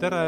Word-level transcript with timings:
tere 0.00 0.20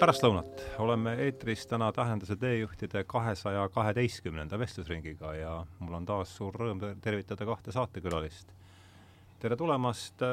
pärastlõunat, 0.00 0.62
oleme 0.82 1.14
eetris 1.26 1.66
täna 1.70 1.88
Tähenduse 1.94 2.36
teejuhtide 2.40 3.04
kahesaja 3.08 3.68
kaheteistkümnenda 3.72 4.58
vestlusringiga 4.58 5.34
ja 5.36 5.52
mul 5.78 5.96
on 6.00 6.06
taas 6.08 6.32
suur 6.36 6.56
rõõm 6.56 6.82
tervitada 7.02 7.46
kahte 7.46 7.72
saatekülalist. 7.72 8.52
tere 9.40 9.56
tulemast, 9.56 10.24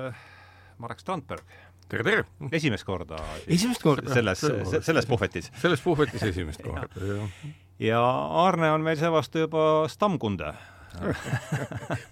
Marek 0.78 1.00
Strandberg! 1.00 1.56
tere, 1.90 2.04
tere! 2.04 2.26
esimest 2.52 2.84
korda. 2.88 3.20
esimest 3.48 3.84
korda? 3.84 4.14
selles, 4.14 4.46
selles 4.82 5.06
puhvetis. 5.06 5.52
selles 5.62 5.82
puhvetis 5.82 6.24
esimest 6.24 6.64
korda, 6.64 6.90
jah. 7.08 7.40
ja 7.80 8.04
Aarne 8.44 8.72
on 8.72 8.82
meil 8.82 8.98
seevastu 8.98 9.46
juba 9.46 9.88
stammkunde 9.88 10.54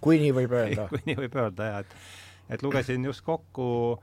kui 0.01 0.21
nii 0.21 0.33
võib 0.41 0.57
öelda 0.57 0.87
kui 0.91 1.03
nii 1.05 1.17
võib 1.25 1.37
öelda, 1.37 1.71
jah, 1.73 1.85
et 1.85 2.57
et 2.57 2.63
lugesin 2.63 3.05
just 3.05 3.23
kokku 3.25 3.99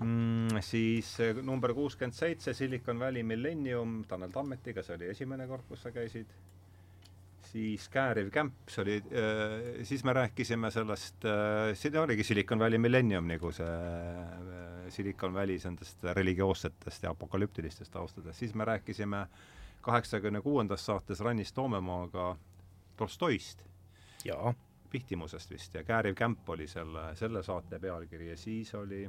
mm, 0.00 0.62
siis 0.64 1.16
number 1.42 1.74
kuuskümmend 1.76 2.16
seitse, 2.16 2.54
Silicon 2.54 2.98
Valley 2.98 3.22
Millennium 3.22 4.02
Tanel 4.08 4.32
Tammetiga, 4.32 4.82
see 4.82 4.96
oli 4.96 5.12
esimene 5.12 5.46
kord, 5.50 5.66
kus 5.68 5.84
sa 5.84 5.92
käisid, 5.94 6.32
siis 7.52 7.88
Kääriv 7.92 8.30
kämp, 8.32 8.68
see 8.72 8.82
oli 8.84 8.98
äh,, 9.12 9.84
siis 9.88 10.04
me 10.08 10.14
rääkisime 10.16 10.70
sellest 10.72 11.26
äh,, 11.28 11.72
siin 11.78 11.98
oligi 12.00 12.24
Silicon 12.24 12.62
Valley 12.62 12.80
Millennium 12.80 13.28
nagu 13.28 13.52
see 13.52 13.68
äh, 13.68 14.86
Silicon 14.92 15.34
Valley 15.34 15.58
nendest 15.64 16.04
religioossetest 16.04 17.02
ja 17.02 17.12
apokalüptilistest 17.12 17.92
taustadest, 17.92 18.38
siis 18.38 18.54
me 18.54 18.64
rääkisime 18.64 19.26
kaheksakümne 19.82 20.40
kuuendas 20.40 20.86
saates 20.86 21.20
Rannis 21.20 21.52
Toomemaaga 21.52 22.36
Tolstoist. 22.96 23.64
jaa. 24.24 24.54
Pihtimusest 24.92 25.50
vist. 25.50 25.74
Ja 25.74 25.84
Kääriv 25.84 26.14
kämp 26.14 26.48
oli 26.52 26.66
selle, 26.68 27.14
selle 27.16 27.42
saate 27.42 27.78
pealkiri 27.80 28.28
ja 28.30 28.36
siis 28.36 28.74
oli 28.74 29.06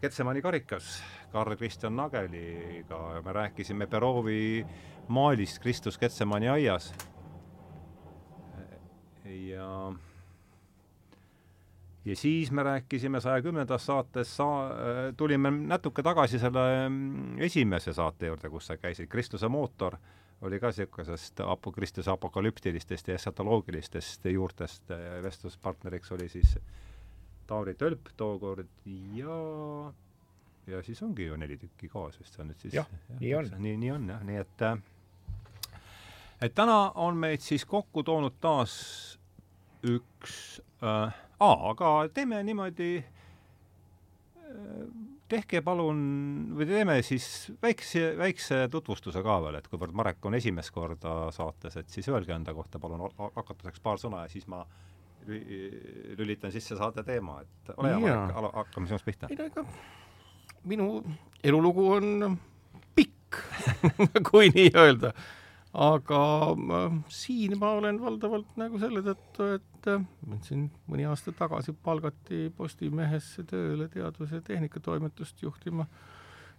Ketsemani 0.00 0.42
karikas 0.42 1.02
Karl 1.32 1.56
Kristjan 1.56 1.96
Nageliga. 1.96 3.14
Ja 3.14 3.22
me 3.22 3.32
rääkisime 3.32 3.86
Perovi 3.86 4.66
maalist 5.08 5.58
Kristus 5.58 5.98
Ketsemani 5.98 6.48
aias. 6.48 6.94
ja 9.24 9.92
ja 12.04 12.16
siis 12.16 12.52
me 12.52 12.62
rääkisime 12.62 13.20
saja 13.20 13.42
kümnendas 13.42 13.86
saates, 13.86 14.36
saa-, 14.36 14.70
tulime 15.16 15.50
natuke 15.50 16.02
tagasi 16.02 16.38
selle 16.38 16.88
mm, 16.88 17.40
esimese 17.42 17.92
saate 17.92 18.30
juurde, 18.30 18.50
kus 18.50 18.66
sa 18.66 18.76
käisid, 18.76 19.08
Kristuse 19.10 19.48
mootor 19.48 19.96
oli 20.46 20.60
ka 20.60 20.70
niisugusest 20.70 21.40
apo-, 21.40 21.72
Kristuse 21.72 22.10
apokalüptilistest 22.10 23.08
ja 23.08 23.14
esotoloogilistest 23.18 24.24
juurtest, 24.30 24.92
vestluspartneriks 25.22 26.12
oli 26.12 26.28
siis 26.28 26.58
Tauri 27.46 27.74
Tölp 27.74 28.10
tookord 28.16 28.68
ja 29.14 29.38
ja 30.66 30.82
siis 30.82 31.02
ongi 31.02 31.28
ju 31.28 31.36
neli 31.38 31.56
tükki 31.56 31.88
kaas 31.88 32.18
vist, 32.20 32.38
on 32.40 32.50
nüüd 32.50 32.60
siis 32.62 32.74
jah, 32.74 32.88
nii 33.20 33.34
on. 33.38 33.50
nii, 33.58 33.76
nii 33.82 33.90
on 33.94 34.08
jah, 34.10 34.22
nii 34.26 34.40
et 34.42 34.64
et 36.42 36.54
täna 36.54 36.78
on 36.94 37.16
meid 37.16 37.44
siis 37.44 37.64
kokku 37.64 38.02
toonud 38.06 38.40
taas 38.42 38.74
üks 39.86 40.60
äh, 40.82 41.14
aga 41.38 41.92
teeme 42.14 42.42
niimoodi 42.42 42.90
äh, 42.98 43.04
tehke 45.30 45.60
palun, 45.66 46.00
või 46.56 46.66
teeme 46.68 46.96
siis 47.06 47.52
väikse, 47.62 48.12
väikse 48.18 48.60
tutvustuse 48.70 49.22
ka 49.26 49.38
veel, 49.42 49.58
et 49.58 49.66
kuivõrd 49.70 49.94
Marek 49.96 50.26
on 50.28 50.38
esimest 50.38 50.70
korda 50.74 51.32
saates, 51.34 51.78
et 51.80 51.90
siis 51.90 52.08
öelge 52.12 52.34
enda 52.34 52.54
kohta 52.54 52.78
palun 52.82 53.08
hakatuseks 53.18 53.82
paar 53.82 53.98
sõna 54.02 54.24
ja 54.26 54.32
siis 54.32 54.46
ma 54.50 54.62
lülitan 55.26 56.52
sisse 56.54 56.76
saate 56.78 57.04
teema, 57.06 57.40
et 57.42 57.72
ole 57.76 57.92
hea, 57.92 58.00
Marek, 58.00 58.52
hakkame 58.60 58.90
sinust 58.90 59.06
pihta. 59.06 59.30
ei 59.30 59.38
no 59.38 59.48
ega 59.50 59.66
minu 60.66 60.90
elulugu 61.44 61.88
on 61.96 62.38
pikk 62.96 63.40
kui 64.30 64.50
nii 64.54 64.70
öelda. 64.74 65.12
aga 65.76 66.20
äh, 66.56 66.98
siin 67.12 67.58
ma 67.60 67.74
olen 67.76 67.98
valdavalt 68.00 68.54
nagu 68.56 68.78
selle 68.80 69.02
tõttu, 69.04 69.48
et 69.58 69.88
äh, 69.92 70.04
mind 70.26 70.46
siin 70.48 70.68
mõni 70.88 71.04
aasta 71.08 71.34
tagasi 71.36 71.74
palgati 71.84 72.46
Postimehesse 72.56 73.44
tööle 73.50 73.90
teadus- 73.92 74.32
ja 74.32 74.40
tehnikatoimetust 74.40 75.42
juhtima 75.42 75.84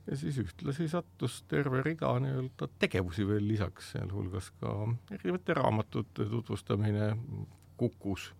ja 0.07 0.15
siis 0.15 0.37
ühtlasi 0.39 0.87
sattus 0.91 1.41
terve 1.51 1.81
rida 1.83 2.13
nii-öelda 2.23 2.69
tegevusi 2.79 3.25
veel 3.27 3.47
lisaks, 3.47 3.91
sealhulgas 3.95 4.51
ka 4.61 4.75
erinevate 5.11 5.57
raamatute 5.57 6.27
tutvustamine 6.31 7.15
Kukus. 7.77 8.31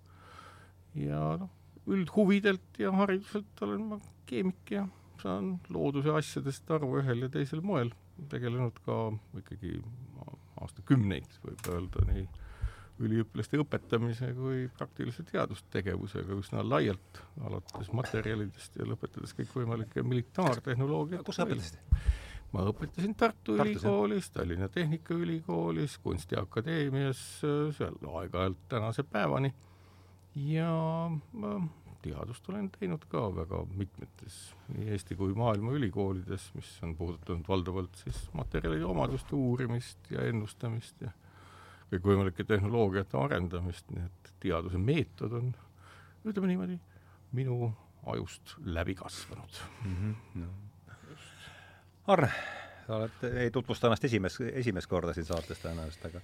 Ja 0.98 1.22
noh, 1.42 1.52
üldhuvidelt 1.88 2.80
ja 2.82 2.92
hariduselt 2.96 3.62
olen 3.66 3.86
ma 3.94 4.00
keemik 4.28 4.74
ja 4.74 4.88
saan 5.22 5.56
looduse 5.74 6.12
asjadest 6.14 6.70
aru 6.76 6.98
ühel 7.02 7.26
ja 7.26 7.30
teisel 7.34 7.64
moel, 7.66 7.94
tegelenud 8.32 8.78
ka 8.86 8.98
ikkagi 9.40 9.78
aastakümneid, 10.62 11.40
võib 11.46 11.72
öelda, 11.72 12.04
nii 12.12 12.28
üliõpilaste 13.06 13.60
õpetamise 13.62 14.32
kui 14.34 14.64
praktilise 14.78 15.26
teadustegevusega 15.28 16.38
üsna 16.38 16.64
laialt, 16.66 17.20
alates 17.46 17.92
materjalidest 17.94 18.80
ja 18.80 18.88
lõpetades 18.90 19.36
kõikvõimalike 19.38 20.02
militaartehnoloogiat. 20.02 21.26
kus 21.26 21.38
sa 21.38 21.46
õpetasid? 21.46 21.78
ma 22.56 22.64
õpetasin 22.72 23.14
Tartu 23.20 23.58
Tartus, 23.60 23.84
Ülikoolis, 23.84 24.32
Tallinna 24.34 24.70
Tehnikaülikoolis, 24.74 25.98
Kunstiakadeemias, 26.02 27.24
seal 27.78 27.98
aeg-ajalt 28.02 28.66
tänase 28.72 29.06
päevani 29.06 29.54
ja 30.46 30.72
ma 31.34 31.54
teadust 32.06 32.50
olen 32.50 32.70
teinud 32.72 33.06
ka 33.10 33.24
väga 33.36 33.64
mitmetes 33.76 34.38
nii 34.74 34.92
Eesti 34.94 35.16
kui 35.20 35.34
maailma 35.38 35.74
ülikoolides, 35.78 36.52
mis 36.56 36.70
on 36.86 36.96
puudutanud 36.98 37.48
valdavalt 37.48 37.96
siis 38.04 38.20
materjalide 38.38 38.86
omaduste 38.86 39.36
uurimist 39.36 40.12
ja 40.14 40.28
ennustamist 40.30 41.02
ja 41.02 41.12
kõikvõimalike 41.92 42.44
tehnoloogiate 42.48 43.18
arendamist, 43.18 43.90
nii 43.96 44.06
et 44.06 44.32
teaduse 44.44 44.80
meetod 44.82 45.34
on, 45.40 45.52
ütleme 46.28 46.52
niimoodi, 46.52 46.80
minu 47.38 47.72
ajust 48.08 48.58
läbi 48.66 48.96
kasvanud 48.96 49.62
mm. 49.86 49.96
-hmm. 49.96 50.42
No. 50.42 50.48
Arne, 52.08 52.30
sa 52.88 52.96
oled, 52.96 53.24
ei 53.34 53.52
tutvusta 53.52 53.88
ennast 53.88 54.04
esimest, 54.04 54.42
esimest 54.54 54.88
korda 54.88 55.14
siin 55.14 55.26
saates 55.26 55.60
tõenäoliselt, 55.60 56.06
aga 56.08 56.22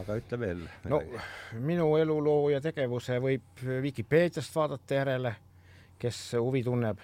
aga 0.00 0.18
ütle 0.20 0.38
veel. 0.40 0.62
no 0.90 1.00
minu 1.60 1.88
eluloo 2.00 2.50
ja 2.52 2.60
tegevuse 2.64 3.18
võib 3.22 3.64
Vikipeediast 3.84 4.54
vaadata 4.56 5.00
järele, 5.00 5.34
kes 6.00 6.20
huvi 6.40 6.62
tunneb, 6.66 7.02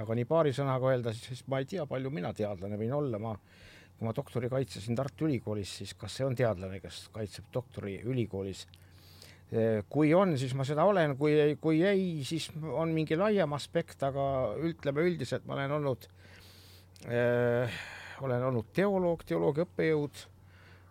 aga 0.00 0.16
nii 0.16 0.28
paari 0.28 0.54
sõnaga 0.56 0.92
öelda, 0.92 1.14
siis 1.16 1.44
ma 1.50 1.60
ei 1.60 1.68
tea, 1.68 1.86
palju 1.90 2.12
mina 2.14 2.32
teadlane 2.36 2.78
võin 2.80 2.96
olla, 2.96 3.20
ma 3.22 3.34
kui 4.00 4.08
ma 4.08 4.14
doktori 4.16 4.48
kaitsesin 4.48 4.96
Tartu 4.96 5.26
Ülikoolis, 5.28 5.74
siis 5.82 5.90
kas 6.00 6.14
see 6.16 6.24
on 6.24 6.36
teadlane, 6.36 6.78
kes 6.80 7.10
kaitseb 7.12 7.50
doktori 7.52 7.98
ülikoolis? 8.08 8.64
kui 9.90 10.12
on, 10.14 10.36
siis 10.38 10.52
ma 10.54 10.62
seda 10.62 10.84
olen, 10.86 11.16
kui 11.18 11.32
ei, 11.34 11.56
kui 11.58 11.80
ei, 11.82 12.20
siis 12.22 12.46
on 12.70 12.92
mingi 12.94 13.16
laiem 13.18 13.50
aspekt, 13.56 13.98
aga 14.06 14.24
ütleme 14.62 15.02
üldiselt 15.02 15.42
ma 15.42 15.56
olen 15.56 15.74
olnud 15.80 16.06
äh,, 17.10 17.80
olen 18.22 18.44
olnud 18.46 18.70
teoloog, 18.76 19.24
teoloogia 19.26 19.66
õppejõud 19.66 20.22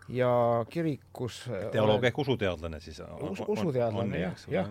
ja 0.09 0.65
kirikus 0.69 1.43
teoloog 1.71 2.03
ehk 2.03 2.19
usuteadlane 2.19 2.79
siis 2.79 3.01
us,? 3.21 3.41
usuteadlane 3.47 4.19
jah, 4.19 4.43
jah. 4.51 4.69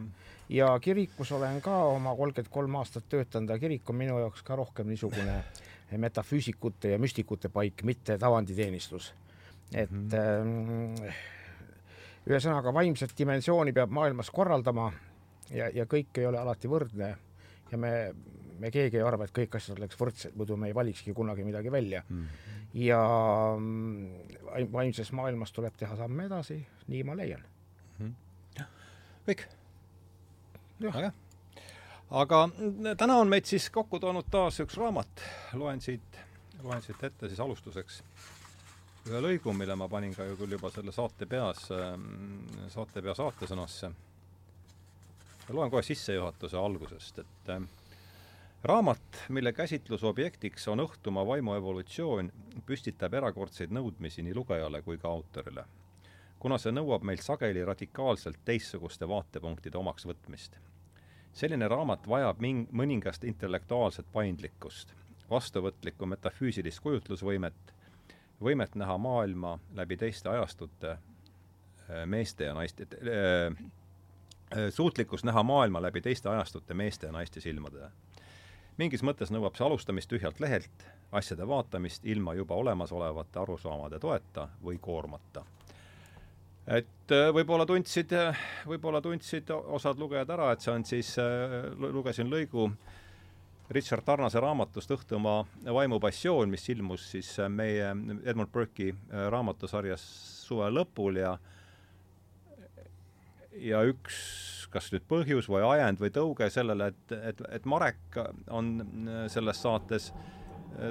ja 0.49 0.71
kirikus 0.81 1.32
olen 1.32 1.60
ka 1.62 1.76
oma 1.93 2.15
kolmkümmend 2.16 2.53
kolm 2.53 2.78
aastat 2.81 3.09
töötanud 3.09 3.54
ja 3.54 3.59
kirik 3.59 3.91
on 3.91 3.97
minu 3.97 4.19
jaoks 4.19 4.43
ka 4.43 4.56
rohkem 4.56 4.88
niisugune 4.91 5.43
metafüüsikute 6.04 6.93
ja 6.93 6.98
müstikute 6.98 7.48
paik, 7.48 7.82
mitte 7.82 8.19
tavanditeenistus. 8.19 9.15
et 9.75 9.91
mm 9.91 10.09
-hmm. 10.10 11.12
ühesõnaga, 12.27 12.74
vaimset 12.74 13.12
dimensiooni 13.18 13.72
peab 13.72 13.91
maailmas 13.91 14.30
korraldama 14.30 14.92
ja, 15.51 15.68
ja 15.68 15.84
kõik 15.84 16.18
ei 16.18 16.27
ole 16.27 16.39
alati 16.39 16.68
võrdne 16.68 17.16
ja 17.71 17.78
me, 17.78 18.15
me 18.59 18.71
keegi 18.71 18.97
ei 18.97 19.03
arva, 19.03 19.24
et 19.24 19.39
kõik 19.39 19.57
asjad 19.57 19.78
oleks 19.78 20.01
võrdsed, 20.01 20.36
muidu 20.36 20.57
me 20.57 20.66
ei 20.66 20.74
valikski 20.74 21.12
kunagi 21.12 21.45
midagi 21.45 21.72
välja 21.72 22.03
mm. 22.09 22.24
-hmm 22.24 22.58
ja 22.74 23.00
mm, 23.59 24.72
vaimses 24.72 25.12
maailmas 25.12 25.53
tuleb 25.53 25.76
teha 25.76 25.97
samme 25.97 26.26
edasi, 26.28 26.59
nii 26.86 27.04
ma 27.04 27.16
leian 27.16 27.44
mm. 27.98 28.15
-hmm. 28.59 28.65
kõik? 29.28 29.47
väga 30.82 30.98
hea. 30.98 31.12
aga 32.10 32.48
täna 32.97 33.16
on 33.16 33.28
meid 33.28 33.44
siis 33.44 33.70
kokku 33.70 34.00
toonud 34.00 34.28
taas 34.30 34.60
üks 34.60 34.76
raamat, 34.76 35.22
loen 35.53 35.80
siit, 35.80 36.20
loen 36.62 36.82
siit 36.82 37.04
ette 37.04 37.28
siis 37.28 37.41
alustuseks 37.41 38.03
ühe 39.09 39.21
lõigu, 39.24 39.53
mille 39.56 39.76
ma 39.76 39.88
panin 39.88 40.14
ka 40.14 40.24
ju 40.28 40.36
küll 40.36 40.53
juba 40.53 40.71
selle 40.71 40.92
saate 40.92 41.26
peas, 41.26 41.68
mm, 41.71 42.68
saate 42.68 43.03
pea 43.03 43.14
saatesõnasse. 43.14 43.91
loen 45.48 45.71
kohe 45.71 45.82
sissejuhatuse 45.82 46.56
algusest, 46.56 47.18
et 47.18 47.53
raamat, 48.63 49.25
mille 49.28 49.53
käsitlusobjektiks 49.53 50.69
on 50.69 50.81
õhtumaa 50.81 51.27
vaimuevolutsioon, 51.27 52.33
püstitab 52.66 53.15
erakordseid 53.15 53.71
nõudmisi 53.71 54.22
nii 54.22 54.34
lugejale 54.34 54.83
kui 54.83 54.99
ka 54.99 55.09
autorile. 55.09 55.65
kuna 56.39 56.59
see 56.59 56.71
nõuab 56.72 57.03
meilt 57.03 57.22
sageli 57.22 57.65
radikaalselt 57.65 58.39
teistsuguste 58.45 59.09
vaatepunktide 59.09 59.78
omaksvõtmist. 59.78 60.59
selline 61.33 61.69
raamat 61.69 62.09
vajab 62.09 62.41
ming-, 62.41 62.69
mõningast 62.72 63.25
intellektuaalset 63.25 64.07
paindlikkust. 64.13 64.95
vastuvõtlikku 65.31 66.07
metafüüsilist 66.07 66.81
kujutlusvõimet, 66.81 67.75
võimet 68.41 68.75
näha 68.75 68.99
maailma 68.99 69.59
läbi 69.75 69.97
teiste 69.97 70.28
ajastute 70.28 70.91
äh, 70.91 72.07
meeste 72.07 72.45
ja 72.45 72.55
naiste 72.55 72.87
äh,, 72.93 73.55
äh, 74.59 74.71
suutlikkus 74.71 75.25
näha 75.25 75.43
maailma 75.43 75.83
läbi 75.83 76.01
teiste 76.01 76.28
ajastute 76.28 76.75
meeste 76.75 77.07
ja 77.07 77.13
naiste 77.13 77.41
silmade. 77.41 77.91
Mingis 78.78 79.03
mõttes 79.03 79.33
nõuab 79.34 79.57
see 79.59 79.66
alustamist 79.66 80.10
tühjalt 80.10 80.41
lehelt, 80.41 80.86
asjade 81.13 81.47
vaatamist 81.48 82.07
ilma 82.07 82.34
juba 82.39 82.59
olemasolevate 82.59 83.41
arusaamade 83.42 83.98
toeta 83.98 84.48
või 84.63 84.78
koormata. 84.80 85.45
Et 86.69 87.13
äh, 87.16 87.30
võib-olla 87.33 87.65
tundsid, 87.66 88.13
võib-olla 88.69 89.01
tundsid 89.01 89.51
osad 89.57 89.98
lugejad 90.01 90.30
ära, 90.34 90.53
et 90.53 90.65
see 90.65 90.72
on 90.75 90.84
siis, 90.84 91.15
äh, 91.22 91.63
lugesin 91.80 92.28
lõigu 92.28 92.69
Richard 93.72 94.04
Tarnase 94.04 94.41
raamatust 94.41 94.92
Õhtumaa 94.92 95.42
vaimupassioon, 95.65 96.48
mis 96.48 96.69
ilmus 96.72 97.10
siis 97.13 97.34
meie 97.53 97.91
Edmund 98.24 98.53
Burke'i 98.53 98.92
äh, 98.92 99.27
raamatusarjas 99.33 100.04
suve 100.48 100.69
lõpul 100.72 101.21
ja 101.21 101.36
ja 103.59 103.81
üks 103.89 104.19
kas 104.72 104.91
nüüd 104.94 105.06
põhjus 105.10 105.48
või 105.50 105.65
ajend 105.66 106.03
või 106.03 106.10
tõuge 106.15 106.50
sellele, 106.53 106.92
et, 106.92 107.15
et, 107.32 107.47
et 107.60 107.68
Marek 107.68 108.18
on 108.54 108.74
selles 109.32 109.62
saates 109.65 110.10
äh, 110.12 110.28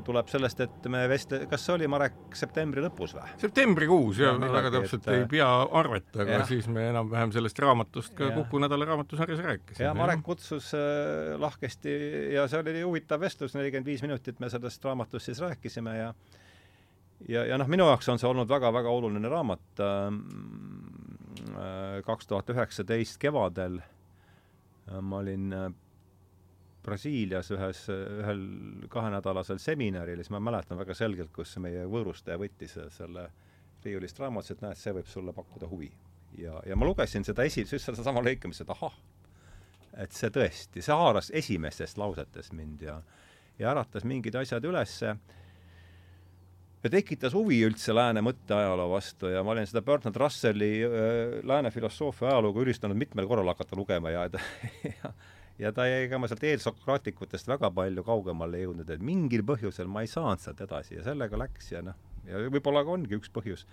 tuleb 0.05 0.29
sellest, 0.31 0.61
et 0.65 0.87
me 0.91 1.03
vestle-, 1.09 1.43
kas 1.49 1.63
see 1.65 1.75
oli, 1.75 1.89
Marek, 1.91 2.17
septembri 2.37 2.83
lõpus 2.83 3.13
või? 3.17 3.27
septembrikuus 3.41 4.21
jah 4.21 4.35
ja, 4.35 4.51
väga 4.55 4.71
täpselt 4.77 5.05
et, 5.07 5.13
ei 5.13 5.27
pea 5.31 5.47
arvet, 5.81 6.09
aga 6.15 6.39
ja. 6.39 6.47
siis 6.49 6.67
me 6.71 6.87
enam-vähem 6.91 7.33
sellest 7.35 7.61
raamatust 7.63 8.15
ka 8.17 8.31
Kuku 8.35 8.61
nädala 8.63 8.87
raamatusarjas 8.89 9.43
rääkisime. 9.45 9.85
ja 9.85 9.93
Marek 9.97 10.25
kutsus 10.25 10.73
äh, 10.77 11.35
lahkesti 11.39 11.93
ja 12.35 12.47
see 12.51 12.63
oli 12.63 12.81
huvitav 12.81 13.23
vestlus, 13.23 13.55
nelikümmend 13.57 13.87
viis 13.87 14.03
minutit 14.05 14.43
me 14.43 14.51
sellest 14.53 14.85
raamatust 14.85 15.31
siis 15.31 15.41
rääkisime 15.45 15.97
ja 15.97 16.11
ja, 17.25 17.45
ja 17.45 17.57
noh, 17.57 17.69
minu 17.69 17.87
jaoks 17.89 18.09
on 18.11 18.19
see 18.21 18.29
olnud 18.29 18.49
väga-väga 18.49 18.91
oluline 18.93 19.31
raamat 19.31 19.81
ähm, 19.83 20.21
äh,. 20.21 20.76
Kaks 22.05 22.27
tuhat 22.27 22.49
üheksateist 22.53 23.19
kevadel 23.21 23.79
äh, 23.81 25.01
ma 25.01 25.21
olin 25.23 25.53
äh, 25.53 25.67
Brasiilias 26.87 27.51
ühes, 27.51 27.81
ühel 27.91 28.43
kahenädalasel 28.89 29.59
seminaril, 29.59 30.21
siis 30.21 30.31
ma 30.31 30.39
mäletan 30.39 30.79
väga 30.79 30.95
selgelt, 30.95 31.33
kus 31.35 31.57
meie 31.59 31.83
võõrustaja 31.89 32.39
võttis 32.39 32.77
selle 32.95 33.25
riiulist 33.83 34.19
raamatust, 34.19 34.55
et 34.55 34.63
näed, 34.63 34.79
see 34.79 34.93
võib 34.95 35.09
sulle 35.11 35.33
pakkuda 35.35 35.67
huvi. 35.67 35.89
ja, 36.39 36.61
ja 36.65 36.75
ma 36.79 36.87
lugesin 36.87 37.27
seda 37.27 37.43
esi-, 37.47 37.65
sedasama 37.67 38.23
lõike, 38.23 38.47
mis, 38.47 38.61
et 38.63 38.71
ahah, 38.71 38.95
et 39.99 40.15
see 40.15 40.31
tõesti, 40.31 40.83
see 40.83 40.95
haaras 40.95 41.31
esimestest 41.35 41.99
lausetest 41.99 42.55
mind 42.55 42.87
ja 42.87 43.01
ja 43.59 43.71
äratas 43.71 44.05
mingid 44.05 44.35
asjad 44.37 44.65
ülesse 44.69 45.15
ja 46.83 46.91
tekitas 46.93 47.33
huvi 47.33 47.59
üldse 47.65 47.95
lääne 47.95 48.21
mõtteajaloo 48.25 48.89
vastu 48.91 49.31
ja 49.31 49.41
ma 49.43 49.55
olen 49.55 49.67
seda 49.69 49.81
Bertrand 49.85 50.19
Russelli 50.19 50.71
äh, 50.85 51.39
lääne 51.47 51.71
filosoofia 51.73 52.31
ajalugu 52.31 52.65
üritanud 52.65 52.99
mitmel 52.99 53.27
korral 53.29 53.49
hakata 53.53 53.79
lugema 53.79 54.13
ja, 54.13 54.27
ja 54.93 55.13
ja 55.59 55.71
ta 55.73 55.87
jäi, 55.89 56.05
ega 56.05 56.19
ma 56.21 56.29
sealt 56.29 56.43
eelsokraatikutest 56.45 57.47
väga 57.49 57.71
palju 57.73 58.03
kaugemale 58.05 58.59
ei 58.59 58.67
jõudnud, 58.67 58.89
et 58.93 59.03
mingil 59.03 59.43
põhjusel 59.47 59.89
ma 59.89 60.03
ei 60.05 60.11
saanud 60.11 60.43
sealt 60.43 60.61
edasi 60.67 60.99
ja 60.99 61.05
sellega 61.07 61.39
läks 61.41 61.71
ja 61.73 61.81
noh, 61.85 61.97
ja 62.27 62.43
võib-olla 62.53 62.83
ka 62.85 62.93
ongi 62.93 63.17
üks 63.17 63.31
põhjus 63.33 63.65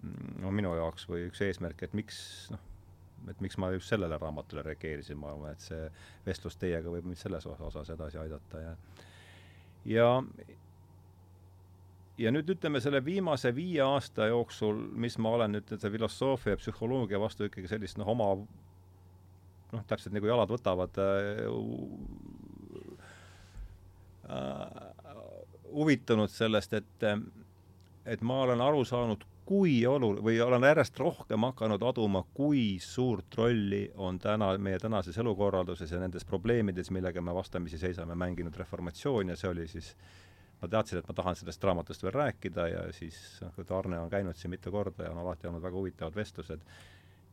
mm, 0.00 0.38
no 0.44 0.52
minu 0.54 0.72
jaoks 0.78 1.08
või 1.10 1.26
üks 1.28 1.44
eesmärk, 1.44 1.84
et 1.84 1.96
miks 1.98 2.20
noh, 2.54 2.64
et 3.28 3.44
miks 3.44 3.58
ma 3.60 3.72
just 3.74 3.92
sellele 3.92 4.16
raamatule 4.20 4.64
reageerisin, 4.64 5.18
ma 5.20 5.34
arvan, 5.34 5.52
et 5.52 5.66
see 5.66 5.90
vestlus 6.24 6.56
teiega 6.56 6.88
võib 6.92 7.08
mind 7.10 7.20
selles 7.20 7.44
osas 7.50 7.92
edasi 7.92 8.20
aidata 8.22 8.64
ja 8.64 8.74
ja 9.88 10.08
ja 12.18 12.32
nüüd 12.34 12.50
ütleme 12.50 12.80
selle 12.82 13.00
viimase 13.04 13.52
viie 13.54 13.82
aasta 13.84 14.26
jooksul, 14.30 14.80
mis 14.98 15.18
ma 15.22 15.36
olen 15.38 15.56
nüüd 15.56 15.70
selle 15.70 15.92
filosoofia 15.94 16.56
ja 16.56 16.60
psühholoogia 16.60 17.20
vastu 17.22 17.46
ikkagi 17.48 17.70
sellist 17.70 17.98
noh, 18.00 18.10
oma 18.14 18.32
noh, 19.72 19.84
täpselt 19.86 20.14
nagu 20.16 20.28
jalad 20.28 20.50
võtavad 20.50 20.98
äh, 21.02 21.42
äh, 24.28 24.86
huvitunud 25.72 26.32
sellest, 26.32 26.74
et 26.74 27.10
et 28.08 28.22
ma 28.24 28.40
olen 28.46 28.60
aru 28.64 28.86
saanud, 28.88 29.24
kui 29.48 29.80
olu- 29.86 30.16
või 30.24 30.38
olen 30.40 30.64
järjest 30.64 30.98
rohkem 31.00 31.44
hakanud 31.44 31.82
aduma, 31.84 32.22
kui 32.34 32.78
suurt 32.80 33.36
rolli 33.36 33.82
on 33.96 34.18
täna 34.20 34.50
meie 34.60 34.78
tänases 34.80 35.16
elukorralduses 35.20 35.92
ja 35.92 36.00
nendes 36.00 36.24
probleemides, 36.28 36.90
millega 36.92 37.20
me 37.24 37.34
vastamisi 37.36 37.80
seisame, 37.80 38.16
mänginud 38.16 38.56
reformatsioon 38.56 39.32
ja 39.32 39.36
see 39.36 39.50
oli 39.50 39.68
siis 39.68 39.94
ma 40.62 40.68
teadsin, 40.68 40.98
et 40.98 41.08
ma 41.08 41.14
tahan 41.14 41.36
sellest 41.38 41.64
raamatust 41.64 42.02
veel 42.02 42.14
rääkida 42.16 42.68
ja 42.68 42.84
siis 42.92 43.18
noh, 43.44 43.76
Arne 43.78 44.00
on 44.00 44.10
käinud 44.10 44.36
siin 44.36 44.50
mitu 44.50 44.72
korda 44.74 45.06
ja 45.06 45.12
on 45.14 45.22
alati 45.22 45.46
olnud 45.46 45.62
väga 45.62 45.76
huvitavad 45.76 46.16
vestlused 46.18 46.64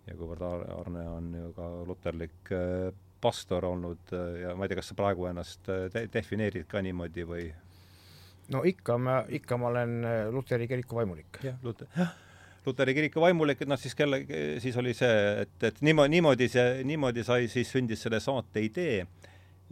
ja 0.06 0.18
kuivõrd 0.18 0.46
Arne 0.76 1.06
on 1.10 1.32
ju 1.34 1.52
ka 1.58 1.70
luterlik 1.90 2.54
äh, 2.54 2.92
pastor 3.22 3.66
olnud 3.66 4.14
äh, 4.14 4.42
ja 4.44 4.56
ma 4.56 4.66
ei 4.66 4.72
tea, 4.72 4.82
kas 4.82 4.92
sa 4.94 4.98
praegu 5.00 5.26
ennast 5.30 5.70
äh, 5.74 5.88
de 5.94 6.06
defineerid 6.14 6.70
ka 6.70 6.84
niimoodi 6.86 7.26
või? 7.26 7.48
no 8.54 8.62
ikka 8.68 9.00
ma, 9.02 9.20
ikka 9.40 9.58
ma 9.58 9.72
olen 9.72 9.98
luteri 10.34 10.70
kiriku 10.70 11.02
vaimulik. 11.02 11.42
jah, 11.44 11.58
Luter, 11.66 11.90
luteri 12.66 12.94
kiriku 12.98 13.24
vaimulik, 13.24 13.62
et 13.62 13.70
noh, 13.70 13.80
siis 13.82 13.98
kelle, 13.98 14.22
siis 14.62 14.78
oli 14.78 14.94
see, 14.98 15.16
et, 15.46 15.56
et 15.72 15.82
niimoodi, 15.86 16.14
niimoodi 16.18 16.50
see, 16.54 16.84
niimoodi 16.86 17.26
sai, 17.26 17.50
siis 17.50 17.74
sündis 17.74 18.06
selle 18.06 18.22
saate 18.22 18.62
idee 18.62 19.00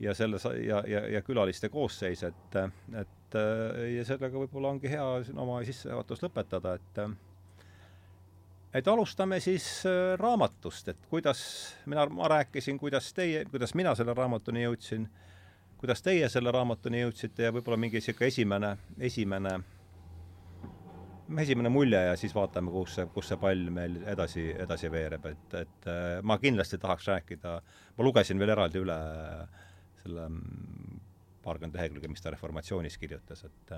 ja 0.02 0.14
selle 0.18 0.42
ja, 0.66 0.82
ja, 0.90 1.06
ja 1.14 1.22
külaliste 1.22 1.70
koosseis, 1.70 2.24
et, 2.26 2.58
et 2.98 3.14
ja 3.36 4.04
sellega 4.08 4.38
võib-olla 4.38 4.74
ongi 4.74 4.92
hea 4.92 5.06
oma 5.42 5.62
sissejuhatust 5.66 6.26
lõpetada, 6.28 6.76
et 6.80 7.02
et 8.74 8.88
alustame 8.88 9.40
siis 9.44 9.66
äh, 9.86 10.16
raamatust, 10.20 10.90
et 10.94 11.06
kuidas, 11.10 11.44
mina, 11.86 12.08
ma 12.10 12.30
rääkisin, 12.32 12.80
kuidas 12.82 13.12
teie, 13.14 13.46
kuidas 13.46 13.76
mina 13.78 13.94
selle 13.96 14.16
raamatuni 14.18 14.66
jõudsin, 14.66 15.06
kuidas 15.78 16.02
teie 16.02 16.30
selle 16.30 16.52
raamatuni 16.52 17.04
jõudsite 17.04 17.48
ja 17.48 17.54
võib-olla 17.54 17.78
mingi 17.78 18.02
niisugune 18.02 18.32
esimene, 18.32 18.72
esimene, 19.10 19.54
esimene 21.44 21.70
mulje 21.74 22.02
ja 22.08 22.18
siis 22.20 22.34
vaatame, 22.36 22.74
kus 22.74 22.98
see, 22.98 23.08
kus 23.14 23.30
see 23.30 23.40
pall 23.42 23.70
meil 23.74 24.00
edasi, 24.10 24.50
edasi 24.66 24.92
veereb, 24.92 25.30
et, 25.30 25.58
et 25.62 25.90
äh, 25.92 26.18
ma 26.26 26.40
kindlasti 26.42 26.82
tahaks 26.82 27.12
rääkida, 27.14 27.58
ma 27.98 28.10
lugesin 28.10 28.42
veel 28.42 28.56
eraldi 28.56 28.82
üle 28.82 29.00
selle 30.02 30.30
mm, 30.32 31.03
paarkümmend 31.44 31.76
lehekülge, 31.78 32.10
mis 32.12 32.24
ta 32.24 32.34
Reformatsioonis 32.34 32.98
kirjutas, 33.02 33.44
et 33.48 33.76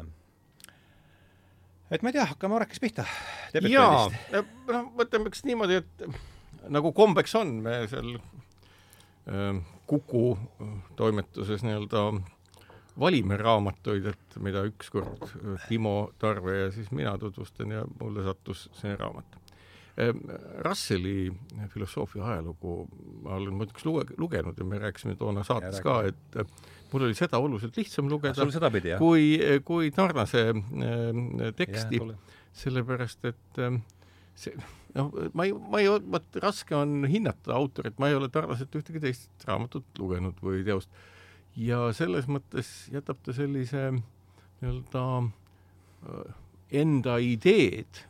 et 1.91 2.01
ma 2.01 2.09
ei 2.09 2.17
tea, 2.17 2.25
hakkame 2.31 2.57
Orekist 2.57 2.81
pihta. 2.81 3.05
jaa, 3.69 4.07
noh, 4.33 4.91
mõtleme 4.97 5.29
üks 5.31 5.45
niimoodi, 5.45 5.81
et 5.83 6.05
nagu 6.73 6.91
kombeks 6.95 7.35
on, 7.37 7.59
me 7.65 7.83
seal 7.91 8.15
äh, 8.17 9.59
Kuku 9.85 10.31
toimetuses 10.97 11.61
nii-öelda 11.61 12.07
valime 12.99 13.37
raamatuid, 13.37 14.05
et 14.09 14.37
mida 14.41 14.63
ükskord 14.65 15.27
Timo 15.67 16.11
Tarve 16.19 16.55
ja 16.57 16.69
siis 16.71 16.91
mina 16.91 17.17
tutvustan 17.21 17.71
ja 17.71 17.83
mulle 17.99 18.23
sattus 18.25 18.69
see 18.79 18.95
raamat. 18.95 19.37
Russelli 20.65 21.31
filosoofia 21.71 22.25
ajalugu 22.33 22.87
ma 23.23 23.37
olen 23.37 23.53
muidugi 23.55 23.85
luge, 23.87 24.15
lugenud 24.17 24.57
ja 24.59 24.65
me 24.67 24.79
rääkisime 24.79 25.15
toona 25.15 25.43
saates 25.43 25.79
ka, 25.83 26.01
et 26.09 26.39
mul 26.95 27.09
oli 27.09 27.17
seda 27.17 27.41
oluliselt 27.43 27.75
lihtsam 27.79 28.07
lugeda 28.11 28.47
sedapidi, 28.53 28.95
kui, 29.01 29.35
kui 29.67 29.91
Tarnase 29.95 30.47
äh, 30.55 31.51
teksti, 31.59 31.99
sellepärast 32.55 33.27
et 33.31 33.61
äh, 33.61 33.77
see 34.39 34.55
noh, 34.95 35.11
ma 35.35 35.45
ei, 35.47 35.53
ma 35.71 35.81
ei, 35.81 35.89
vot 35.91 36.39
raske 36.43 36.75
on 36.77 37.03
hinnata 37.09 37.55
autorit, 37.57 37.97
ma 37.99 38.09
ei 38.09 38.17
ole 38.17 38.29
Tarnaselt 38.33 38.75
ühtegi 38.79 39.01
teist 39.03 39.47
raamatut 39.47 39.87
lugenud 39.99 40.39
või 40.43 40.63
teost. 40.67 40.89
ja 41.55 41.89
selles 41.95 42.27
mõttes 42.31 42.71
jätab 42.93 43.21
ta 43.23 43.35
sellise 43.35 43.89
nii-öelda 43.95 45.05
äh, 45.23 46.35
enda 46.83 47.17
ideed 47.23 48.05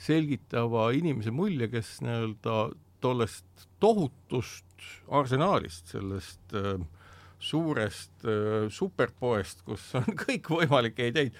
selgitava 0.00 0.90
inimese 0.96 1.32
mulje, 1.32 1.68
kes 1.72 1.98
nii-öelda 2.04 2.56
tollest 3.04 3.68
tohutust 3.80 4.88
arsenaalist, 5.12 5.92
sellest 5.92 6.56
äh, 6.56 6.80
suurest 7.40 8.26
superpoest, 8.70 9.64
kus 9.64 9.86
on 9.98 10.06
kõikvõimalikke 10.24 11.08
ideid, 11.10 11.36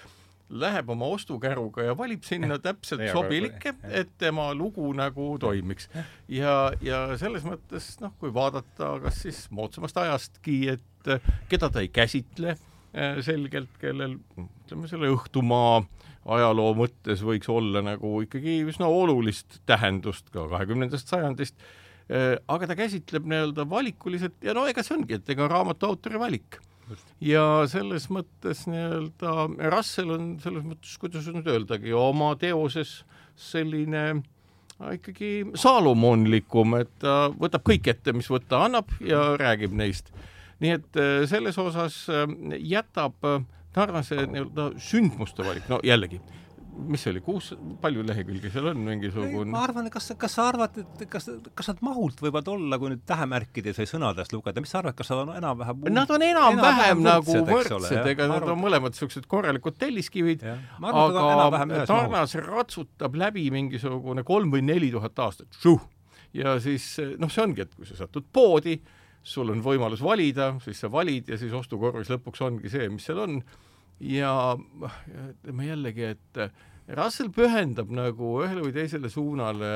läheb 0.51 0.91
oma 0.91 1.07
ostukäruga 1.15 1.85
ja 1.85 1.97
valib 1.97 2.25
sinna 2.27 2.59
täpselt 2.59 3.05
sobilikke, 3.13 3.75
et 3.87 4.11
tema 4.19 4.51
lugu 4.55 4.89
nagu 4.97 5.33
toimiks. 5.41 5.89
ja, 6.29 6.73
ja 6.83 7.03
selles 7.21 7.47
mõttes 7.47 7.93
noh, 8.03 8.15
kui 8.19 8.35
vaadata 8.35 8.97
kas 9.05 9.23
siis 9.27 9.45
moodsamast 9.55 10.01
ajastki, 10.03 10.59
et 10.75 11.11
äh, 11.11 11.33
keda 11.49 11.71
ta 11.71 11.85
ei 11.85 11.91
käsitle 11.95 12.57
äh, 12.57 13.21
selgelt, 13.25 13.73
kellel 13.81 14.19
ütleme, 14.41 14.91
selle 14.91 15.13
Õhtumaa 15.15 15.85
ajaloo 16.31 16.75
mõttes 16.79 17.23
võiks 17.25 17.49
olla 17.51 17.83
nagu 17.85 18.19
ikkagi 18.27 18.61
üsna 18.69 18.91
olulist 18.91 19.61
tähendust 19.71 20.29
ka 20.35 20.49
kahekümnendast 20.51 21.15
sajandist, 21.15 21.57
aga 22.11 22.67
ta 22.67 22.75
käsitleb 22.79 23.29
nii-öelda 23.31 23.67
valikuliselt 23.71 24.43
ja 24.43 24.55
no 24.57 24.65
ega 24.67 24.83
see 24.83 24.97
ongi, 24.97 25.21
et 25.21 25.31
ega 25.31 25.47
raamatu 25.51 25.87
autori 25.87 26.19
valik. 26.19 26.59
ja 27.23 27.45
selles 27.71 28.09
mõttes 28.11 28.65
nii-öelda 28.67 29.71
Russell 29.71 30.11
on 30.17 30.33
selles 30.43 30.67
mõttes, 30.67 30.97
kuidas 30.99 31.29
nüüd 31.31 31.47
öeldagi, 31.47 31.93
oma 31.95 32.33
teoses 32.41 33.01
selline 33.39 34.03
äh, 34.11 34.97
ikkagi 34.97 35.31
saalomonlikum, 35.55 36.75
et 36.81 36.93
ta 37.03 37.31
võtab 37.31 37.65
kõik 37.69 37.93
ette, 37.93 38.15
mis 38.17 38.31
võtta 38.31 38.65
annab 38.67 38.91
ja 39.05 39.37
räägib 39.41 39.77
neist. 39.77 40.11
nii 40.61 40.77
et 40.77 41.01
äh, 41.01 41.23
selles 41.31 41.59
osas 41.59 42.03
äh, 42.11 42.27
jätab 42.59 43.17
Tarnase 43.71 44.25
nii-öelda 44.27 44.73
sündmuste 44.83 45.45
valik, 45.47 45.69
no 45.71 45.79
jällegi 45.87 46.19
mis 46.89 47.03
see 47.05 47.13
oli, 47.13 47.23
kuus, 47.25 47.51
palju 47.83 48.05
lehekülgi 48.07 48.51
seal 48.53 48.71
on, 48.73 48.81
mingisugune? 48.87 49.51
ma 49.53 49.63
arvan, 49.67 49.91
kas, 49.93 50.11
kas 50.21 50.37
sa 50.39 50.49
arvad, 50.51 50.79
et 50.81 51.05
kas, 51.11 51.29
kas 51.57 51.71
nad 51.73 51.83
mahult 51.87 52.23
võivad 52.25 52.49
olla, 52.53 52.79
kui 52.81 52.93
nüüd 52.93 53.05
tähemärkides 53.09 53.81
või 53.83 53.91
sõnadest 53.91 54.35
lugeda, 54.37 54.63
mis 54.65 54.73
sa 54.73 54.81
arvad, 54.83 54.97
kas 54.99 55.13
nad 55.13 55.23
on 55.25 55.35
enam-vähem 55.37 55.87
Nad 55.95 56.15
on 56.15 56.27
enam-vähem 56.27 57.05
nagu 57.05 57.39
võrdsed, 57.51 58.01
ega 58.15 58.29
nad 58.31 58.49
on 58.49 58.61
mõlemad 58.61 58.95
niisugused 58.95 59.29
korralikud 59.31 59.79
telliskivid, 59.81 60.45
aga 60.81 61.85
Tarnas 61.91 62.37
ratsutab 62.47 63.19
läbi 63.19 63.49
mingisugune 63.55 64.25
kolm 64.27 64.53
või 64.55 64.65
neli 64.67 64.93
tuhat 64.95 65.19
aastat, 65.27 65.61
ja 66.37 66.57
siis 66.63 66.95
noh, 67.19 67.31
see 67.33 67.45
ongi, 67.45 67.67
et 67.67 67.77
kui 67.77 67.89
sa 67.89 67.99
satud 67.99 68.27
poodi, 68.33 68.79
sul 69.27 69.53
on 69.53 69.63
võimalus 69.65 70.03
valida, 70.05 70.55
siis 70.65 70.81
sa 70.81 70.91
valid 70.93 71.29
ja 71.31 71.39
siis 71.41 71.53
ostukorvis 71.57 72.11
lõpuks 72.13 72.43
ongi 72.47 72.73
see, 72.73 72.89
mis 72.93 73.07
seal 73.09 73.25
on. 73.27 73.41
Ja 74.01 74.33
ütleme 74.57 75.67
jällegi, 75.67 76.07
et 76.15 76.39
Russell 76.99 77.31
pühendab 77.35 77.91
nagu 77.95 78.33
ühele 78.43 78.65
või 78.65 78.75
teisele 78.75 79.11
suunale 79.13 79.71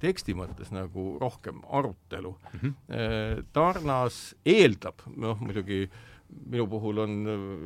teksti 0.00 0.34
mõttes 0.38 0.72
nagu 0.72 1.14
rohkem 1.20 1.60
arutelu 1.68 2.32
mm. 2.32 2.58
-hmm. 2.60 3.46
Tarnas 3.52 4.34
eeldab, 4.44 5.04
noh 5.16 5.40
muidugi 5.40 5.84
minu 6.50 6.66
puhul 6.70 6.98
on 7.04 7.12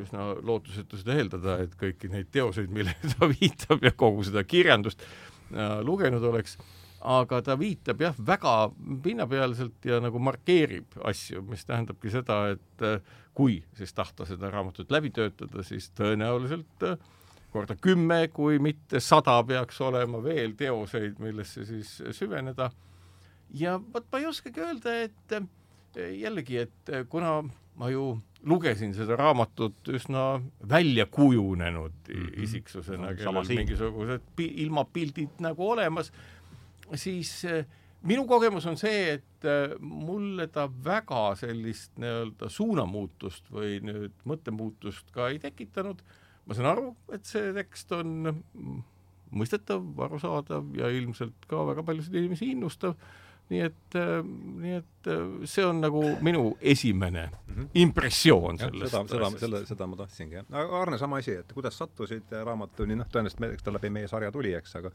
üsna 0.03 0.33
lootusetu 0.45 0.99
seda 1.01 1.17
eeldada, 1.19 1.59
et 1.65 1.75
kõiki 1.79 2.11
neid 2.13 2.31
teoseid, 2.35 2.71
millele 2.73 3.13
ta 3.15 3.29
viitab 3.31 3.85
ja 3.85 3.95
kogu 3.97 4.27
seda 4.27 4.45
kirjandust 4.47 5.03
äh, 5.05 5.79
lugenud 5.87 6.25
oleks, 6.31 6.59
aga 6.99 7.41
ta 7.47 7.57
viitab 7.59 8.03
jah, 8.03 8.17
väga 8.19 8.57
pinnapealselt 9.05 9.87
ja 9.89 10.01
nagu 10.03 10.21
markeerib 10.23 10.99
asju, 11.09 11.45
mis 11.49 11.65
tähendabki 11.69 12.13
seda, 12.13 12.41
et 12.57 12.87
äh, 12.87 12.99
kui 13.39 13.61
siis 13.79 13.95
tahta 13.95 14.27
seda 14.29 14.51
raamatut 14.53 14.91
läbi 14.93 15.13
töötada, 15.15 15.63
siis 15.67 15.91
tõenäoliselt 15.99 16.89
äh, 16.89 16.99
korda 17.53 17.77
kümme, 17.81 18.29
kui 18.33 18.59
mitte 18.63 19.01
sada 19.01 19.39
peaks 19.47 19.81
olema 19.81 20.23
veel 20.25 20.55
teoseid, 20.57 21.19
millesse 21.23 21.65
siis 21.65 21.99
süveneda. 22.13 22.71
ja 23.55 23.79
vot 23.95 24.07
ma 24.13 24.19
ei 24.19 24.27
oskagi 24.27 24.61
öelda, 24.61 24.95
et 25.09 25.33
äh, 25.33 25.49
jällegi, 26.21 26.59
et 26.67 26.95
kuna 27.09 27.43
ma 27.79 27.91
ju 27.91 28.19
lugesin 28.47 28.95
seda 28.95 29.17
raamatut 29.17 29.89
üsna 29.89 30.41
välja 30.69 31.07
kujunenud 31.07 31.93
mm 32.09 32.15
-hmm. 32.15 32.43
isiksusena, 32.43 33.15
kellel 33.15 33.45
mingisugused 33.49 34.21
pi 34.37 34.53
ilmapildid 34.65 35.41
nagu 35.41 35.71
olemas 35.71 36.13
siis 36.97 37.45
eh, 37.45 37.67
minu 38.03 38.25
kogemus 38.29 38.67
on 38.67 38.79
see, 38.79 39.19
et 39.19 39.45
eh, 39.49 39.75
mulle 39.81 40.49
ta 40.53 40.69
väga 40.85 41.35
sellist 41.41 41.99
nii-öelda 42.01 42.51
suunamuutust 42.53 43.51
või 43.53 43.79
nüüd 43.85 44.15
mõttemuutust 44.29 45.13
ka 45.13 45.29
ei 45.33 45.41
tekitanud. 45.43 46.03
Ma 46.49 46.57
saan 46.57 46.71
aru, 46.73 46.91
et 47.13 47.29
see 47.29 47.53
tekst 47.57 47.93
on 47.97 48.33
mõistetav, 49.37 49.85
arusaadav 50.09 50.69
ja 50.79 50.91
ilmselt 50.97 51.49
ka 51.51 51.65
väga 51.69 51.85
paljusid 51.87 52.15
inimesi 52.17 52.53
innustav. 52.55 52.97
nii 53.49 53.63
et, 53.65 53.95
eh, 53.97 54.19
nii 54.61 54.75
et 54.77 55.09
see 55.49 55.63
on 55.65 55.79
nagu 55.81 56.03
minu 56.21 56.59
esimene 56.61 57.23
mm 57.31 57.55
-hmm. 57.55 57.69
impressioon 57.81 58.59
sellest 58.59 58.91
seda, 58.91 59.05
seda, 59.09 59.31
selle, 59.39 59.67
seda 59.67 59.87
ma 59.87 59.97
tahtsingi, 59.97 60.35
jah. 60.35 60.45
Arne, 60.81 60.99
sama 60.99 61.17
asi, 61.17 61.33
et 61.33 61.53
kuidas 61.53 61.79
sattusid 61.79 62.29
raamatuni, 62.45 62.97
noh, 62.97 63.07
tõenäoliselt 63.07 63.53
eks 63.53 63.63
ta 63.63 63.73
läbi 63.73 63.91
meie 63.91 64.09
sarja 64.09 64.33
tuli, 64.33 64.53
eks, 64.53 64.77
aga 64.77 64.91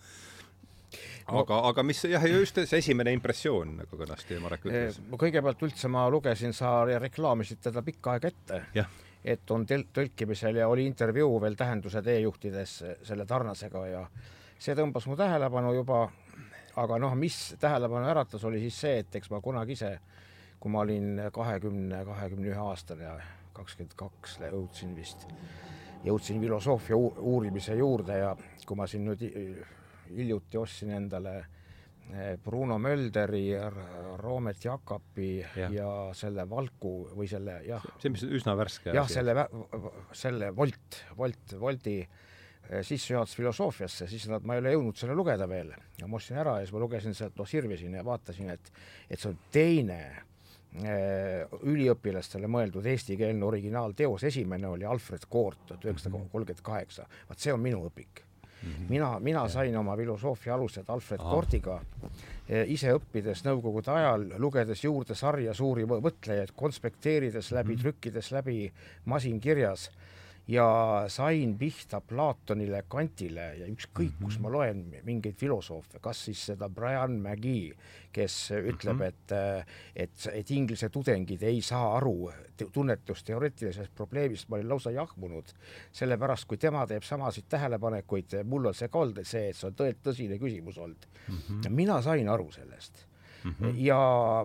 aga, 1.27 1.59
aga 1.69 1.83
mis 1.83 2.03
jah, 2.03 2.25
just 2.29 2.59
see 2.65 2.81
esimene 2.83 3.13
impressioon, 3.15 3.77
nagu 3.81 3.97
kenasti 3.97 4.39
Marek 4.43 4.67
ütles. 4.67 4.99
Eh, 4.99 5.17
kõigepealt 5.23 5.65
üldse 5.67 5.91
ma 5.91 6.05
lugesin, 6.09 6.53
sa 6.53 6.83
reklaamisid 6.85 7.61
teda 7.63 7.81
pikka 7.81 8.17
aega 8.17 8.27
ette. 8.33 8.61
Et 9.23 9.51
on 9.51 9.65
tõlkimisel 9.65 10.59
ja 10.59 10.67
oli 10.67 10.85
intervjuu 10.85 11.39
veel 11.41 11.55
Tähenduse 11.55 12.01
teejuhtides 12.03 12.73
selle 13.07 13.25
Tarnasega 13.25 13.85
ja 13.87 14.01
see 14.59 14.75
tõmbas 14.75 15.07
mu 15.07 15.15
tähelepanu 15.19 15.73
juba, 15.75 16.05
aga 16.79 16.99
noh, 16.99 17.15
mis 17.19 17.55
tähelepanu 17.59 18.09
äratas, 18.11 18.43
oli 18.47 18.61
siis 18.63 18.79
see, 18.85 18.97
et 19.03 19.15
eks 19.15 19.31
ma 19.31 19.41
kunagi 19.43 19.77
ise, 19.77 19.93
kui 20.59 20.71
ma 20.71 20.83
olin 20.83 21.25
kahekümne, 21.33 22.03
kahekümne 22.07 22.51
ühe 22.51 22.67
aastane 22.67 23.07
ja 23.07 23.17
kakskümmend 23.53 23.95
kaks 23.99 24.37
jõudsin 24.43 24.95
vist, 24.95 25.27
jõudsin 26.03 26.39
filosoofia 26.41 26.97
uurimise 26.97 27.75
juurde 27.79 28.17
ja 28.17 28.35
kui 28.67 28.79
ma 28.79 28.87
siin 28.87 29.05
nüüd 29.07 29.23
hiljuti 30.13 30.57
ostsin 30.59 30.93
endale 30.95 31.37
eh, 31.39 31.51
Bruno 32.43 32.77
Mölderi, 32.79 33.53
Roomet 34.17 34.65
Jakobi 34.65 35.39
ja. 35.39 35.69
ja 35.71 35.89
selle 36.15 36.45
Valku 36.49 36.91
või 37.15 37.29
selle 37.29 37.59
jah. 37.65 37.83
see, 38.01 38.11
mis 38.13 38.25
üsna 38.27 38.55
värske. 38.59 38.91
jah, 38.93 39.07
selle, 39.09 39.47
selle 40.13 40.51
Volt, 40.55 40.99
Volt, 41.17 41.55
Voldi 41.59 41.95
eh, 42.03 42.83
sissejuhatus 42.85 43.37
filosoofiasse, 43.39 44.07
siis 44.11 44.27
nad, 44.31 44.45
ma 44.45 44.57
ei 44.57 44.63
ole 44.63 44.75
jõudnud 44.75 44.99
selle 44.99 45.15
lugeda 45.17 45.47
veel 45.49 45.71
ja 45.73 46.09
ma 46.09 46.19
ostsin 46.19 46.37
ära 46.43 46.59
ja 46.59 46.67
siis 46.67 46.75
ma 46.75 46.83
lugesin 46.83 47.17
sealt, 47.17 47.39
noh 47.39 47.49
sirvisin 47.49 47.97
ja 47.97 48.05
vaatasin, 48.05 48.51
et, 48.53 48.69
et 49.09 49.17
see 49.17 49.31
on 49.31 49.39
teine 49.55 50.01
eh, 50.83 51.55
üliõpilastele 51.63 52.51
mõeldud 52.51 52.91
eestikeelne 52.93 53.47
originaalteos, 53.47 54.27
esimene 54.29 54.69
oli 54.75 54.85
Alfred 54.85 55.25
Koort 55.29 55.65
tuhat 55.71 55.89
üheksasada 55.89 56.19
kolmkümmend 56.19 56.61
kaheksa, 56.67 57.07
vaat 57.31 57.41
see 57.41 57.55
on 57.55 57.63
minu 57.63 57.81
õpik 57.89 58.25
-hmm. 58.63 58.89
mina, 58.89 59.19
mina 59.19 59.47
sain 59.49 59.77
oma 59.77 59.95
filosoofia 59.97 60.53
alused 60.53 60.83
Alfred 60.87 61.19
Aha. 61.19 61.29
Kordiga 61.29 61.81
e, 62.49 62.65
ise 62.67 62.93
õppides 62.93 63.43
Nõukogude 63.45 63.91
ajal, 63.91 64.27
lugedes 64.37 64.83
juurde 64.83 65.15
sarja 65.15 65.53
suuri 65.53 65.85
mõtlejaid, 65.85 66.53
konspekteerides 66.55 67.51
läbi 67.51 67.73
mm, 67.73 67.75
-hmm. 67.75 67.81
trükkides 67.81 68.31
läbi 68.31 68.73
masinkirjas 69.05 69.89
ja 70.47 71.05
sain 71.07 71.57
pihta 71.57 72.01
Platonile, 72.01 72.83
Kantile 72.87 73.45
ja 73.55 73.67
ükskõik 73.67 74.11
mm, 74.11 74.17
-hmm. 74.17 74.25
kus 74.25 74.39
mhm. 74.39 74.43
ma 74.43 74.51
loen 74.51 74.81
mingeid 75.03 75.35
filosoofe, 75.39 75.99
kas 76.01 76.25
siis 76.25 76.45
seda 76.45 76.69
Brian 76.69 77.15
McGee, 77.21 77.71
kes 78.11 78.51
ütleb 78.51 78.93
mm, 78.93 79.01
-hmm. 79.01 79.07
et, 79.07 79.31
et, 79.95 80.27
et 80.33 80.51
inglise 80.51 80.89
tudengid 80.89 81.43
ei 81.43 81.61
saa 81.61 81.95
aru 81.97 82.31
tunnetusteoreetilisest 82.73 83.95
probleemist, 83.95 84.49
ma 84.49 84.55
olin 84.55 84.69
lausa 84.69 84.91
jahmunud, 84.91 85.55
sellepärast 85.91 86.45
kui 86.45 86.57
tema 86.57 86.87
teeb 86.87 87.03
samasid 87.03 87.47
tähelepanekuid, 87.49 88.43
mul 88.43 88.65
on 88.65 88.73
see 88.73 88.87
ka 88.87 88.99
olnud 88.99 89.23
see, 89.23 89.49
et 89.49 89.55
see 89.55 89.67
on 89.67 89.79
tõelt 89.79 90.03
tõsine 90.03 90.39
küsimus 90.39 90.77
olnud 90.77 91.07
mm. 91.27 91.37
-hmm. 91.37 91.69
mina 91.69 92.01
sain 92.01 92.29
aru 92.29 92.51
sellest 92.51 93.07
mm. 93.43 93.55
-hmm. 93.59 93.73
ja 93.85 93.99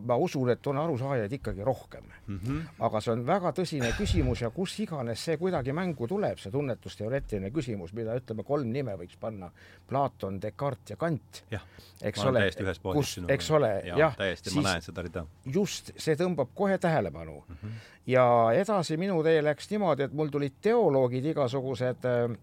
ma 0.04 0.16
usun, 0.16 0.50
et 0.50 0.66
on 0.66 0.78
arusaajaid 0.78 1.32
ikkagi 1.32 1.64
rohkem 1.64 2.04
mm. 2.26 2.38
-hmm. 2.38 2.62
aga 2.78 3.00
see 3.00 3.12
on 3.12 3.26
väga 3.26 3.52
tõsine 3.56 3.92
küsimus 3.98 4.42
ja 4.42 4.50
kus 4.50 4.78
iganes 4.80 5.24
see 5.24 5.36
kuidagi 5.36 5.72
mängu 5.72 6.08
tuleb, 6.08 6.38
see 6.38 6.52
tunnetusteoreetiline 6.52 7.50
küsimus, 7.50 7.92
mida 7.92 8.16
ütleme, 8.16 8.44
kolm 8.44 8.72
nime 8.72 8.96
võiks 8.96 9.18
panna, 9.20 9.50
Platon, 9.88 10.40
Descartes 10.42 10.90
ja 10.90 10.96
Kant. 10.96 11.44
eks 12.02 12.24
ole, 12.24 12.50
kus, 12.92 13.18
eks 13.28 13.50
ole, 13.50 13.72
jah, 13.84 14.16
täiesti, 14.16 14.54
ma 14.54 14.62
näen 14.62 14.82
seda 14.82 15.02
rida. 15.02 15.26
just, 15.46 15.92
see 15.96 16.14
tõmbab 16.14 16.54
kohe 16.54 16.78
tähelepanu 16.78 17.44
mm. 17.48 17.54
-hmm. 17.54 17.72
ja 18.06 18.26
edasi 18.54 18.96
minu 18.96 19.22
tee 19.22 19.42
läks 19.42 19.70
niimoodi, 19.70 20.02
et 20.02 20.12
mul 20.12 20.28
tulid 20.28 20.60
teoloogid 20.62 21.24
igasugused 21.24 22.04
äh, 22.04 22.38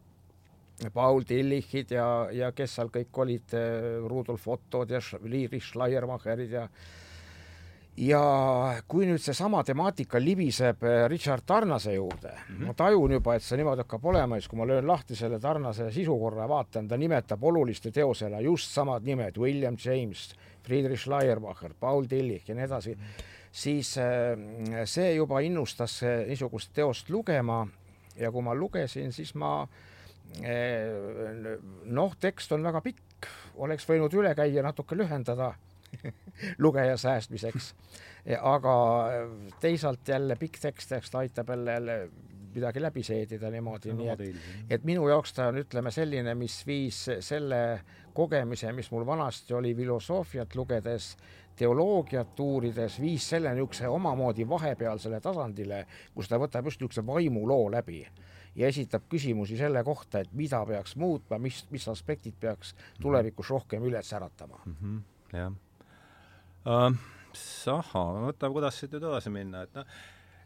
Paul 0.93 1.23
Tillichid 1.23 1.91
ja, 1.95 2.27
ja 2.35 2.51
kes 2.51 2.75
seal 2.77 2.91
kõik 2.91 3.23
olid, 3.23 3.55
eh, 3.55 3.97
Rudolf 4.03 4.47
Ottod 4.51 4.91
ja 4.91 4.99
Liiri 5.23 5.59
Schleiermacherid 5.63 6.51
ja 6.51 6.67
ja 7.95 8.21
kui 8.91 9.05
nüüd 9.07 9.23
seesama 9.23 9.61
temaatika 9.63 10.19
libiseb 10.19 10.83
eh, 10.83 11.05
Richard 11.07 11.45
Tarnase 11.47 11.93
juurde 11.93 12.33
mm, 12.33 12.57
-hmm. 12.57 12.65
ma 12.67 12.73
tajun 12.73 13.11
juba, 13.11 13.35
et 13.35 13.43
see 13.43 13.57
niimoodi 13.57 13.85
hakkab 13.85 14.05
olema, 14.05 14.35
siis 14.35 14.49
kui 14.51 14.59
ma 14.59 14.67
löön 14.67 14.87
lahti 14.87 15.15
selle 15.15 15.39
Tarnase 15.39 15.91
sisukorra 15.91 16.41
ja 16.41 16.49
vaatan, 16.49 16.87
ta 16.87 16.97
nimetab 16.97 17.43
oluliste 17.43 17.91
teosena 17.91 18.39
just 18.39 18.71
samad 18.71 19.03
nimed, 19.03 19.37
William 19.37 19.77
James, 19.85 20.35
Friedrich 20.63 21.01
Schleiermacher, 21.01 21.73
Paul 21.79 22.05
Tillich 22.05 22.49
ja 22.49 22.55
nii 22.55 22.65
edasi, 22.65 22.97
siis 23.51 23.97
eh, 23.97 24.85
see 24.85 25.13
juba 25.13 25.39
innustas 25.39 26.01
niisugust 26.27 26.73
teost 26.73 27.09
lugema 27.09 27.67
ja 28.19 28.31
kui 28.31 28.41
ma 28.41 28.55
lugesin, 28.55 29.13
siis 29.13 29.35
ma 29.35 29.61
äh, 29.63 29.69
noh, 31.85 32.15
tekst 32.19 32.51
on 32.51 32.65
väga 32.65 32.81
pikk, 32.83 33.29
oleks 33.63 33.87
võinud 33.87 34.13
üle 34.17 34.33
käia, 34.35 34.63
natuke 34.65 34.97
lühendada 34.97 35.53
lugeja 36.63 36.97
säästmiseks. 36.99 37.73
aga 38.41 38.75
teisalt 39.61 40.07
jälle 40.07 40.35
pikk 40.35 40.59
tekst, 40.61 40.91
eks 40.91 41.11
ta 41.11 41.23
aitab 41.23 41.49
jälle, 41.49 41.71
jälle 41.71 41.99
midagi 42.55 42.81
läbi 42.81 43.03
seedida 43.03 43.49
niimoodi, 43.51 43.93
nii 43.93 44.09
et, 44.09 44.21
et 44.21 44.75
et 44.77 44.83
minu 44.87 45.07
jaoks 45.09 45.33
ta 45.35 45.49
on, 45.51 45.59
ütleme, 45.59 45.91
selline, 45.91 46.35
mis 46.39 46.55
viis 46.67 47.01
selle 47.19 47.61
kogemise, 48.15 48.71
mis 48.73 48.91
mul 48.91 49.05
vanasti 49.07 49.53
oli 49.53 49.73
filosoofiat 49.75 50.55
lugedes, 50.55 51.15
teoloogiat 51.55 52.39
uurides, 52.39 52.99
viis 53.01 53.27
selle 53.29 53.51
niisuguse 53.55 53.87
omamoodi 53.91 54.47
vahepealsele 54.47 55.19
tasandile, 55.23 55.85
kus 56.15 56.31
ta 56.31 56.39
võtab 56.39 56.71
just 56.71 56.81
niisuguse 56.81 57.05
vaimuloo 57.07 57.67
läbi 57.71 58.05
ja 58.55 58.69
esitab 58.71 59.07
küsimusi 59.11 59.57
selle 59.59 59.83
kohta, 59.83 60.23
et 60.23 60.33
mida 60.33 60.61
peaks 60.67 60.95
muutma, 60.99 61.39
mis, 61.41 61.63
mis 61.71 61.87
aspektid 61.91 62.37
peaks 62.39 62.73
tulevikus 63.01 63.51
rohkem 63.53 63.83
üles 63.87 64.13
äratama 64.13 64.61
mm. 64.65 64.75
-hmm, 64.81 65.01
jah 65.37 65.51
uh,. 66.65 66.99
ahhaa, 67.77 68.05
võtame, 68.29 68.53
kuidas 68.53 68.79
siit 68.79 68.95
nüüd 68.95 69.09
edasi 69.09 69.33
minna, 69.33 69.65
et 69.65 69.75
noh, 69.75 69.97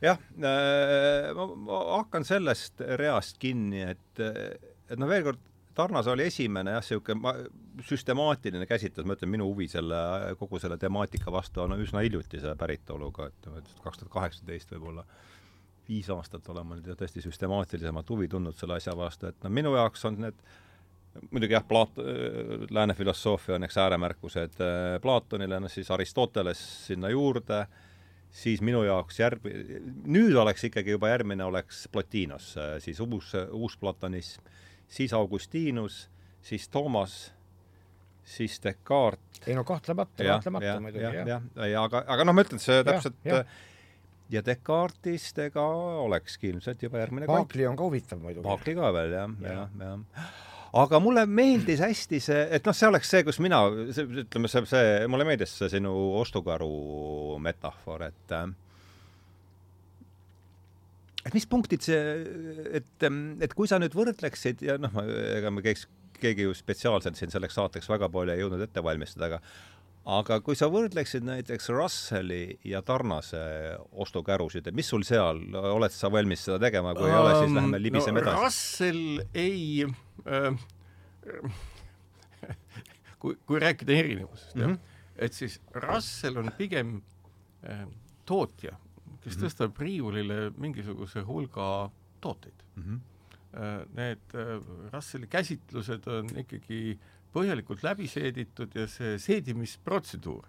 jah 0.01 0.17
äh,, 0.39 1.29
ma, 1.35 1.83
hakkan 1.99 2.25
sellest 2.25 2.81
reast 3.01 3.37
kinni, 3.39 3.85
et, 3.93 4.25
et 4.89 4.97
noh, 4.97 5.09
veel 5.09 5.29
kord, 5.29 5.45
Tarnas 5.79 6.09
oli 6.11 6.25
esimene 6.27 6.73
jah, 6.73 6.83
niisugune 6.83 7.83
süstemaatiline 7.87 8.65
käsitlus, 8.67 9.05
ma 9.07 9.15
ütlen, 9.15 9.29
minu 9.31 9.45
huvi 9.47 9.69
selle, 9.71 9.99
kogu 10.39 10.59
selle 10.59 10.75
temaatika 10.81 11.31
vastu 11.31 11.61
on 11.63 11.77
üsna 11.79 12.01
hiljutise 12.03 12.51
päritoluga, 12.59 13.29
et 13.29 13.47
kaks 13.85 14.01
tuhat 14.01 14.11
kaheksateist 14.11 14.73
võib-olla 14.73 15.05
viis 15.89 16.09
aastat 16.13 16.47
olen 16.53 16.67
ma 16.67 16.77
nüüd 16.77 16.97
tõesti 16.99 17.23
süstemaatilisemalt 17.25 18.09
huvi 18.13 18.29
tundnud 18.29 18.57
selle 18.57 18.77
asja 18.77 18.95
vastu, 18.97 19.31
et 19.31 19.43
no 19.43 19.51
minu 19.53 19.73
jaoks 19.75 20.05
on 20.09 20.19
need 20.27 20.41
muidugi 21.31 21.55
jah, 21.55 21.65
Plaat-, 21.65 21.99
lääne 22.71 22.93
filosoofia 22.93 23.55
on 23.55 23.65
eks 23.67 23.77
ääremärkused 23.81 24.59
Platonile, 25.01 25.59
noh 25.59 25.71
siis 25.71 25.89
Aristoteles 25.91 26.61
sinna 26.87 27.09
juurde, 27.09 27.63
siis 28.31 28.61
minu 28.61 28.83
jaoks 28.85 29.19
järg-, 29.19 29.49
nüüd 30.05 30.37
oleks 30.37 30.67
ikkagi 30.69 30.95
juba 30.95 31.09
järgmine 31.11 31.43
oleks 31.45 31.87
Plotinos, 31.91 32.53
siis 32.85 33.01
uus, 33.03 33.33
uus 33.51 33.77
platonism, 33.81 34.45
siis 34.87 35.13
Augustinus, 35.13 36.05
siis 36.41 36.69
Toomas, 36.69 37.33
siis 38.23 38.59
Descartes. 38.63 39.41
ei 39.47 39.57
no 39.57 39.63
kahtlemata, 39.63 40.23
kahtlemata 40.23 40.77
muidugi, 40.79 41.03
jah. 41.03 41.27
jah, 41.27 41.67
ja 41.71 41.83
aga, 41.83 42.05
aga 42.07 42.29
noh, 42.29 42.37
ma 42.37 42.45
ütlen, 42.45 42.61
see 42.61 42.83
täpselt 42.85 43.17
ja, 43.25 43.41
ja 43.41 43.43
ja 44.29 44.43
Descartesist 44.45 45.41
ega 45.47 45.65
olekski 46.03 46.51
ilmselt 46.53 46.83
juba 46.85 47.01
järgmine 47.01 47.29
Paakli 47.29 47.65
on 47.69 47.77
ka 47.79 47.87
huvitav 47.87 48.21
muidugi. 48.21 48.45
Paakli 48.45 48.75
ka 48.77 48.93
veel 48.95 49.15
jah, 49.15 49.35
jah, 49.43 49.75
jah. 49.81 50.31
aga 50.83 51.01
mulle 51.03 51.25
meeldis 51.25 51.81
hästi 51.83 52.21
see, 52.23 52.41
et 52.57 52.65
noh, 52.69 52.77
see 52.77 52.89
oleks 52.91 53.09
see, 53.09 53.25
kus 53.27 53.41
mina, 53.43 53.63
ütleme, 53.89 54.51
see, 54.51 54.65
see, 54.69 54.97
mulle 55.11 55.27
meeldis 55.27 55.55
see 55.61 55.71
sinu 55.73 55.93
ostukaru 56.21 56.71
metafoor, 57.41 58.09
et 58.11 58.35
et 61.25 61.35
mis 61.35 61.49
punktid 61.49 61.83
see, 61.83 62.03
et, 62.79 63.09
et 63.45 63.57
kui 63.57 63.69
sa 63.69 63.81
nüüd 63.81 63.97
võrdleksid 63.97 64.61
ja 64.65 64.77
noh, 64.81 65.01
ega 65.39 65.51
me 65.53 65.65
käiks, 65.65 65.87
keegi 66.19 66.45
ju 66.45 66.53
spetsiaalselt 66.55 67.17
siin 67.17 67.31
selleks 67.33 67.57
saateks 67.57 67.89
väga 67.89 68.09
palju 68.11 68.33
ei 68.35 68.41
jõudnud 68.43 68.63
ette 68.65 68.83
valmistada, 68.83 69.29
aga 69.29 69.41
aga 70.09 70.39
kui 70.45 70.57
sa 70.57 70.69
võrdleksid 70.71 71.25
näiteks 71.27 71.69
Russelli 71.73 72.43
ja 72.67 72.81
Tarnase 72.85 73.41
ostukärusid, 74.01 74.69
et 74.69 74.77
mis 74.77 74.89
sul 74.89 75.05
seal, 75.07 75.41
oled 75.53 75.93
sa 75.93 76.09
valmis 76.13 76.45
seda 76.47 76.59
tegema, 76.65 76.95
kui 76.97 77.07
um, 77.07 77.11
ei 77.11 77.19
ole, 77.19 77.35
siis 77.37 77.55
läheme 77.57 77.81
libiseme 77.81 78.23
no, 78.23 78.25
edasi. 78.25 78.43
Russell 78.45 79.21
ei 79.37 79.85
äh, 79.85 80.53
kui, 83.21 83.37
kui 83.45 83.61
rääkida 83.61 83.97
erinevusest 83.99 84.55
mm, 84.57 84.73
-hmm. 84.73 84.79
et 85.17 85.33
siis 85.33 85.59
Russell 85.75 86.41
on 86.41 86.51
pigem 86.57 87.01
äh, 87.67 87.85
tootja, 88.25 88.77
kes 89.21 89.35
mm 89.35 89.41
-hmm. 89.41 89.45
tõstab 89.45 89.79
riiulile 89.79 90.51
mingisuguse 90.57 91.21
hulga 91.21 91.91
tooteid 92.21 92.65
mm. 92.75 92.83
-hmm. 92.83 92.99
Need 93.95 94.33
Russelli 94.93 95.27
käsitlused 95.27 96.07
on 96.07 96.27
ikkagi 96.37 96.91
äh, 96.91 97.18
põhjalikult 97.33 97.83
läbi 97.85 98.07
seeditud 98.09 98.75
ja 98.75 98.87
see 98.89 99.17
seedimisprotseduur 99.21 100.47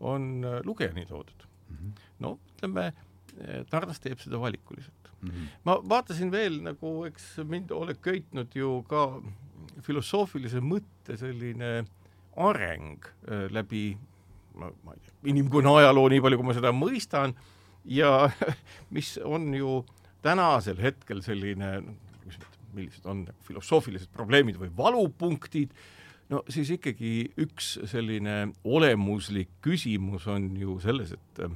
on 0.00 0.44
äh, 0.44 0.60
lugejani 0.66 1.06
toodud 1.06 1.46
mm. 1.46 1.76
-hmm. 1.76 2.04
no 2.18 2.38
ütleme, 2.56 2.92
äh, 3.40 3.64
Tardas 3.70 4.00
teeb 4.00 4.20
seda 4.20 4.40
valikuliselt 4.40 5.10
mm. 5.20 5.30
-hmm. 5.30 5.48
ma 5.64 5.78
vaatasin 5.88 6.30
veel 6.32 6.62
nagu, 6.62 7.04
eks 7.04 7.36
mind 7.44 7.70
oled 7.70 8.00
köitnud 8.00 8.54
ju 8.54 8.82
ka 8.88 9.22
filosoofilise 9.82 10.60
mõtte 10.60 11.16
selline 11.16 11.84
areng 12.36 13.04
äh, 13.04 13.50
läbi 13.50 13.98
ma, 14.54 14.70
ma 14.84 14.94
ei 14.94 15.00
tea, 15.00 15.14
inimkonna 15.32 15.76
ajaloo, 15.80 16.08
nii 16.08 16.20
palju 16.20 16.40
kui 16.40 16.46
ma 16.46 16.56
seda 16.56 16.72
mõistan, 16.76 17.34
ja 17.84 18.30
mis 18.94 19.16
on 19.24 19.52
ju 19.54 19.82
tänasel 20.22 20.78
hetkel 20.82 21.22
selline, 21.24 21.74
millised 22.72 23.06
on 23.08 23.26
filosoofilised 23.46 24.12
probleemid 24.14 24.56
või 24.60 24.70
valupunktid 24.76 25.74
no 26.30 26.42
siis 26.52 26.70
ikkagi 26.76 27.32
üks 27.42 27.74
selline 27.90 28.52
olemuslik 28.64 29.50
küsimus 29.64 30.26
on 30.30 30.50
ju 30.56 30.78
selles, 30.82 31.14
et 31.16 31.44
äh, 31.44 31.54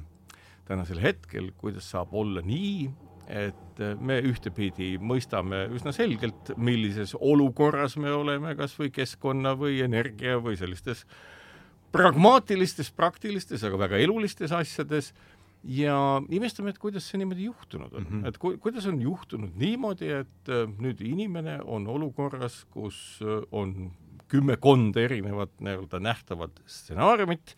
tänasel 0.67 1.01
hetkel, 1.01 1.51
kuidas 1.57 1.87
saab 1.93 2.13
olla 2.17 2.43
nii, 2.45 2.89
et 3.27 3.81
äh, 3.83 3.95
me 3.99 4.19
ühtepidi 4.25 4.95
mõistame 5.03 5.65
üsna 5.75 5.93
selgelt, 5.95 6.53
millises 6.57 7.15
olukorras 7.19 7.97
me 7.99 8.11
oleme, 8.13 8.55
kas 8.59 8.77
või 8.79 8.91
keskkonna 8.95 9.55
või 9.59 9.81
energia 9.85 10.37
või 10.43 10.57
sellistes 10.59 11.05
pragmaatilistes, 11.91 12.91
praktilistes, 12.91 13.63
aga 13.63 13.79
väga 13.87 13.99
elulistes 14.03 14.51
asjades 14.55 15.13
ja 15.63 15.97
imestame, 16.29 16.71
et 16.71 16.79
kuidas 16.79 17.07
see 17.09 17.19
niimoodi 17.19 17.47
juhtunud 17.47 17.93
on 17.93 18.03
mm, 18.03 18.09
-hmm. 18.09 18.27
et 18.27 18.37
ku, 18.37 18.53
kuidas 18.61 18.85
on 18.87 19.01
juhtunud 19.01 19.55
niimoodi, 19.55 20.11
et 20.21 20.51
äh, 20.51 20.67
nüüd 20.79 21.01
inimene 21.03 21.59
on 21.63 21.87
olukorras, 21.87 22.65
kus 22.71 23.19
on 23.51 23.91
kümmekond 24.31 24.97
erinevat 24.99 25.53
nii-öelda 25.63 25.99
nähtavat 26.03 26.61
stsenaariumit, 26.67 27.55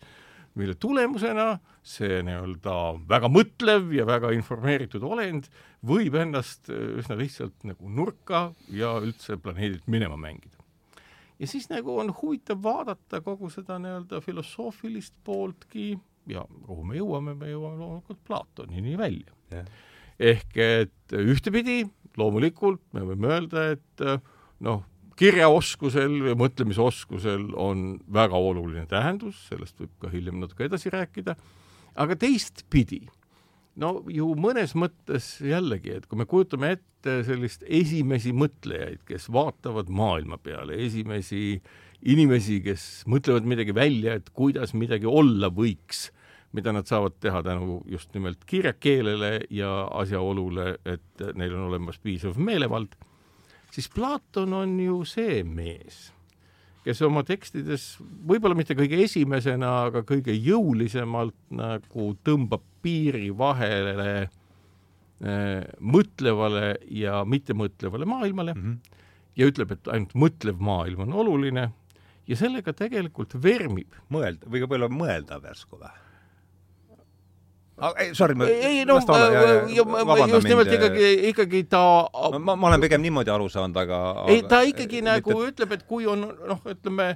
mille 0.58 0.74
tulemusena 0.74 1.58
see 1.86 2.20
nii-öelda 2.26 2.76
väga 3.08 3.30
mõtlev 3.32 3.92
ja 3.94 4.06
väga 4.08 4.32
informeeritud 4.36 5.04
olend 5.06 5.48
võib 5.86 6.16
ennast 6.20 6.70
äh, 6.72 6.98
üsna 7.00 7.16
lihtsalt 7.18 7.66
nagu 7.68 7.90
nurka 7.90 8.50
ja 8.74 8.96
üldse 9.00 9.38
planeedilt 9.40 9.86
minema 9.88 10.18
mängida. 10.20 10.58
ja 11.38 11.46
siis 11.46 11.70
nagu 11.70 11.98
on 11.98 12.12
huvitav 12.22 12.62
vaadata 12.62 13.22
kogu 13.24 13.50
seda 13.50 13.78
nii-öelda 13.78 14.20
filosoofilist 14.24 15.14
pooltki 15.24 15.94
ja 16.28 16.44
kuhu 16.66 16.84
me 16.84 16.98
jõuame, 16.98 17.34
me 17.34 17.52
jõuame 17.52 17.80
loomulikult 17.80 18.20
Platonini 18.26 18.98
välja 18.98 19.32
yeah.. 19.52 19.66
ehk 20.18 20.60
et 20.60 21.16
ühtepidi 21.16 21.84
loomulikult 22.18 22.82
me 22.92 23.04
võime 23.06 23.30
öelda, 23.30 23.70
et 23.76 24.04
äh, 24.04 24.20
noh, 24.66 24.84
kirjaoskusel 25.20 26.14
või 26.24 26.36
mõtlemisoskusel 26.40 27.50
on 27.60 27.98
väga 28.12 28.38
oluline 28.40 28.86
tähendus, 28.88 29.42
sellest 29.50 29.80
võib 29.80 29.92
ka 30.00 30.12
hiljem 30.12 30.40
natuke 30.40 30.64
edasi 30.64 30.92
rääkida, 30.92 31.34
aga 32.00 32.16
teistpidi, 32.16 33.02
no 33.80 33.98
ju 34.08 34.30
mõnes 34.40 34.72
mõttes 34.78 35.34
jällegi, 35.44 35.98
et 35.98 36.08
kui 36.08 36.20
me 36.20 36.28
kujutame 36.30 36.72
ette 36.78 37.20
sellist 37.28 37.66
esimesi 37.68 38.32
mõtlejaid, 38.36 39.02
kes 39.08 39.28
vaatavad 39.32 39.92
maailma 39.92 40.40
peale, 40.40 40.78
esimesi 40.86 41.60
inimesi, 42.00 42.62
kes 42.64 42.86
mõtlevad 43.10 43.48
midagi 43.48 43.76
välja, 43.76 44.16
et 44.16 44.32
kuidas 44.32 44.72
midagi 44.72 45.08
olla 45.08 45.52
võiks, 45.52 46.08
mida 46.56 46.72
nad 46.74 46.88
saavad 46.88 47.20
teha 47.20 47.44
tänu 47.46 47.82
just 47.92 48.14
nimelt 48.16 48.40
kirjakeelele 48.48 49.44
ja 49.54 49.84
asjaolule, 50.00 50.72
et 50.88 51.28
neil 51.36 51.54
on 51.54 51.68
olemas 51.68 52.00
piisav 52.02 52.40
meelevald 52.40 52.96
siis 53.70 53.88
Platon 53.92 54.54
on 54.54 54.74
ju 54.80 55.02
see 55.08 55.42
mees, 55.46 56.10
kes 56.84 57.02
oma 57.06 57.22
tekstides 57.26 57.98
võib-olla 58.00 58.56
mitte 58.58 58.76
kõige 58.78 59.02
esimesena, 59.04 59.72
aga 59.90 60.02
kõige 60.08 60.34
jõulisemalt 60.34 61.36
nagu 61.54 62.12
tõmbab 62.26 62.64
piiri 62.82 63.28
vahele 63.36 64.06
äh, 64.20 65.66
mõtlevale 65.80 66.76
ja 66.88 67.24
mittemõtlevale 67.24 68.08
maailmale 68.08 68.54
mm 68.54 68.62
-hmm. 68.62 69.02
ja 69.36 69.50
ütleb, 69.50 69.72
et 69.72 69.88
ainult 69.88 70.14
mõtlev 70.14 70.58
maailm 70.58 71.06
on 71.08 71.12
oluline 71.12 71.70
ja 72.26 72.36
sellega 72.36 72.72
tegelikult 72.72 73.34
vermib. 73.42 73.92
mõeld-, 74.10 74.46
või 74.46 74.62
võib-olla 74.62 74.88
mõeldav 74.88 75.44
järsku 75.44 75.78
või? 75.80 76.09
Ei, 77.98 78.14
sorry, 78.14 78.34
ma 78.34 78.46
ei 78.46 78.84
no 78.84 78.98
just 78.98 80.48
nimelt 80.48 80.68
mind, 80.68 80.76
ikkagi, 80.76 81.10
ikkagi 81.32 81.64
ta 81.70 81.82
ma, 82.38 82.56
ma 82.56 82.70
olen 82.70 82.80
pigem 82.80 83.02
niimoodi 83.04 83.32
aru 83.32 83.48
saanud, 83.52 83.76
aga 83.76 84.00
ei, 84.28 84.42
ta 84.48 84.62
ikkagi 84.66 85.02
mitte... 85.02 85.10
nagu 85.10 85.44
ütleb, 85.46 85.76
et 85.76 85.84
kui 85.88 86.08
on 86.10 86.26
noh, 86.28 86.64
ütleme 86.70 87.12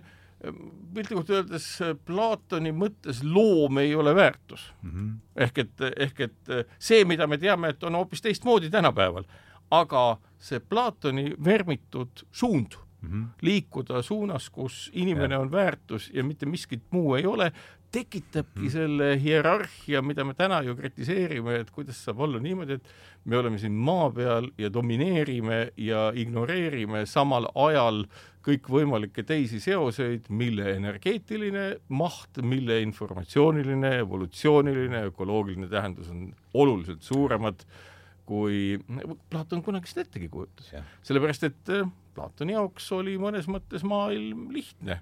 piltlikult 0.94 1.30
öeldes 1.32 1.66
Platoni 2.06 2.72
mõttes 2.76 3.22
loom 3.24 3.80
ei 3.80 3.94
ole 3.96 4.14
väärtus 4.16 4.66
mm. 4.82 4.90
-hmm. 4.90 5.10
ehk 5.46 5.58
et, 5.64 5.84
ehk 6.06 6.20
et 6.28 6.54
see, 6.78 7.04
mida 7.04 7.26
me 7.26 7.38
teame, 7.38 7.72
et 7.72 7.84
on 7.84 7.94
hoopis 7.94 8.22
teistmoodi 8.22 8.70
tänapäeval, 8.70 9.24
aga 9.70 10.04
see 10.38 10.60
Platoni 10.60 11.32
vermitud 11.44 12.26
suund 12.32 12.76
mm, 12.76 13.08
-hmm. 13.08 13.26
liikuda 13.42 14.02
suunas, 14.02 14.50
kus 14.50 14.90
inimene 14.92 15.34
ja. 15.34 15.40
on 15.40 15.52
väärtus 15.52 16.10
ja 16.14 16.24
mitte 16.24 16.46
miskit 16.46 16.82
muu 16.90 17.14
ei 17.14 17.26
ole, 17.26 17.52
tekitabki 17.94 18.66
-hmm. 18.66 18.74
selle 18.74 19.08
hierarhia, 19.22 20.02
mida 20.02 20.24
me 20.24 20.34
täna 20.34 20.60
ju 20.66 20.74
kritiseerime, 20.76 21.60
et 21.62 21.70
kuidas 21.70 22.02
saab 22.04 22.20
olla 22.26 22.40
niimoodi, 22.42 22.78
et 22.78 22.94
me 23.24 23.38
oleme 23.38 23.58
siin 23.58 23.72
maa 23.72 24.10
peal 24.10 24.50
ja 24.58 24.72
domineerime 24.72 25.72
ja 25.76 26.10
ignoreerime 26.14 27.06
samal 27.06 27.46
ajal 27.54 28.04
kõikvõimalikke 28.44 29.22
teisi 29.24 29.60
seoseid, 29.60 30.28
mille 30.28 30.74
energeetiline 30.76 31.64
maht, 31.88 32.42
mille 32.42 32.80
informatsiooniline, 32.84 33.98
evolutsiooniline, 34.04 35.06
ökoloogiline 35.08 35.68
tähendus 35.68 36.10
on 36.10 36.28
oluliselt 36.54 37.02
suuremad 37.02 37.64
kui 38.28 38.78
Platon 39.30 39.62
kunagi 39.64 39.90
seda 39.90 40.04
ettegi 40.06 40.28
kujutas. 40.32 40.72
sellepärast, 41.04 41.44
et 41.44 41.72
äh, 41.72 41.88
Platoni 42.14 42.56
jaoks 42.56 42.86
oli 42.96 43.16
mõnes 43.20 43.48
mõttes 43.50 43.84
maailm 43.86 44.48
lihtne. 44.54 45.00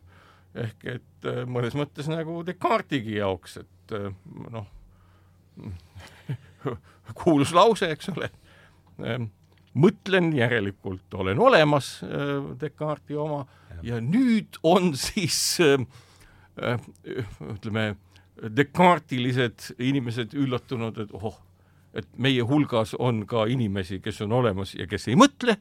Ehk 0.59 0.87
et 0.97 1.29
äh, 1.29 1.43
mõnes 1.49 1.77
mõttes 1.79 2.09
nagu 2.13 2.43
Descartes'igi 2.47 3.19
jaoks, 3.19 3.59
et 3.63 3.95
äh, 3.97 4.11
noh, 4.53 4.67
kuulus 7.23 7.53
lause, 7.57 7.89
eks 7.93 8.13
ole, 8.13 8.29
mõtlen, 9.73 10.31
järelikult 10.37 11.15
olen 11.19 11.41
olemas, 11.43 11.99
Descartes'i 12.61 13.19
oma, 13.21 13.43
ja 13.85 13.99
nüüd 14.01 14.57
on 14.65 14.93
siis 14.97 15.59
ütleme, 17.53 17.85
Descartesilised 18.57 19.75
inimesed 19.83 20.33
üllatunud, 20.39 21.03
et 21.05 21.13
ohoh, 21.17 21.37
et 21.93 22.09
meie 22.17 22.45
hulgas 22.49 22.95
on 22.99 23.27
ka 23.29 23.45
inimesi, 23.53 24.01
kes 24.01 24.23
on 24.25 24.33
olemas 24.41 24.73
ja 24.79 24.87
kes 24.89 25.11
ei 25.13 25.19
mõtle, 25.21 25.59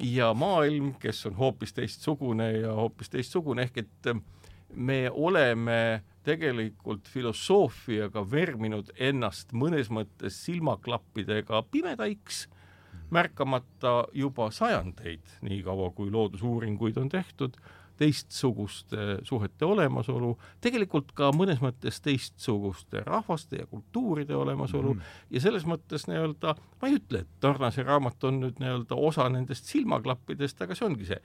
ja 0.00 0.34
maailm, 0.34 0.94
kes 1.00 1.26
on 1.26 1.36
hoopis 1.36 1.72
teistsugune 1.72 2.52
ja 2.52 2.72
hoopis 2.72 3.10
teistsugune, 3.10 3.66
ehk 3.68 3.82
et 3.84 4.08
ähm, 4.10 4.22
me 4.74 5.10
oleme 5.10 6.02
tegelikult 6.24 7.08
filosoofiaga 7.10 8.22
verminud 8.30 8.92
ennast 8.96 9.52
mõnes 9.52 9.90
mõttes 9.90 10.38
silmaklappidega 10.46 11.64
pimedaiks, 11.70 12.46
märkamata 13.12 14.06
juba 14.16 14.48
sajandeid, 14.54 15.38
niikaua 15.44 15.90
kui 15.96 16.10
loodusuuringuid 16.10 16.96
on 16.96 17.10
tehtud 17.12 17.58
teistsuguste 18.02 19.18
suhete 19.22 19.66
olemasolu, 19.68 20.34
tegelikult 20.64 21.12
ka 21.16 21.30
mõnes 21.36 21.62
mõttes 21.62 22.00
teistsuguste 22.02 23.04
rahvaste 23.06 23.60
ja 23.62 23.68
kultuuride 23.70 24.34
olemasolu 24.36 24.94
mm 24.94 25.00
-hmm. 25.00 25.28
ja 25.30 25.40
selles 25.44 25.66
mõttes 25.68 26.08
nii-öelda, 26.10 26.56
ma 26.82 26.88
ei 26.88 26.98
ütle, 26.98 27.22
et 27.22 27.40
Tarnase 27.40 27.86
raamat 27.86 28.24
on 28.24 28.40
nüüd 28.42 28.58
nii-öelda 28.62 28.98
osa 28.98 29.28
nendest 29.28 29.70
silmaklappidest, 29.70 30.62
aga 30.62 30.74
see 30.74 30.86
ongi 30.86 31.06
see 31.12 31.20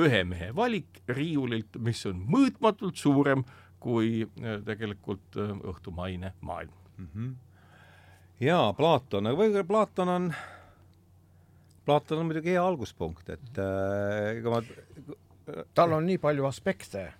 ühe 0.00 0.24
mehe 0.24 0.50
valik 0.56 1.02
riiulilt, 1.08 1.76
mis 1.78 2.06
on 2.06 2.24
mõõtmatult 2.36 2.96
suurem 2.96 3.44
kui 3.78 4.24
äh, 4.24 4.58
tegelikult 4.64 5.36
äh, 5.36 5.52
õhtumaine 5.60 6.32
maailm 6.40 6.72
mm. 6.96 7.08
-hmm. 7.14 7.34
jaa, 8.40 8.72
Platon, 8.72 9.26
aga 9.26 9.42
võib-olla 9.42 9.64
Platon 9.64 10.08
on 10.08 10.32
Platon 11.84 12.18
on 12.18 12.30
muidugi 12.30 12.54
hea 12.54 12.64
alguspunkt, 12.64 13.28
et 13.28 13.58
äh, 13.60 14.38
ega 14.38 14.48
äh, 14.48 14.54
ma 14.54 15.14
tal 15.74 15.92
on 15.92 16.06
nii 16.06 16.18
palju 16.18 16.46
aspekte. 16.46 17.12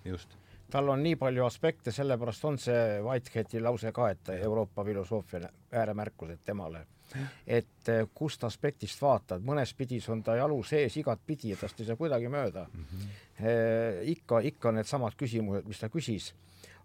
tal 0.71 0.89
on 0.89 1.03
nii 1.03 1.15
palju 1.15 1.45
aspekte, 1.45 1.91
sellepärast 1.91 2.45
on 2.45 2.57
see 2.59 2.99
Whiteheadi 3.05 3.61
lause 3.61 3.91
ka, 3.93 4.09
et 4.09 4.29
Euroopa 4.39 4.83
filosoofia 4.83 5.49
ääremärkused 5.71 6.43
temale. 6.45 6.85
et 7.47 7.89
eh, 7.89 8.07
kust 8.13 8.43
aspektist 8.43 9.01
vaatad, 9.01 9.43
mõnes 9.45 9.75
pidis 9.77 10.09
on 10.09 10.23
ta 10.23 10.35
jalu 10.35 10.63
sees 10.63 10.97
igatpidi 10.97 11.51
ja 11.51 11.57
tast 11.59 11.79
ei 11.79 11.85
saa 11.85 11.95
kuidagi 11.95 12.29
mööda 12.29 12.65
mm. 12.73 12.81
-hmm. 12.83 13.21
E, 13.35 13.51
ikka, 14.03 14.39
ikka 14.39 14.71
needsamad 14.71 15.13
küsimused, 15.19 15.67
mis 15.67 15.79
ta 15.79 15.89
küsis 15.89 16.33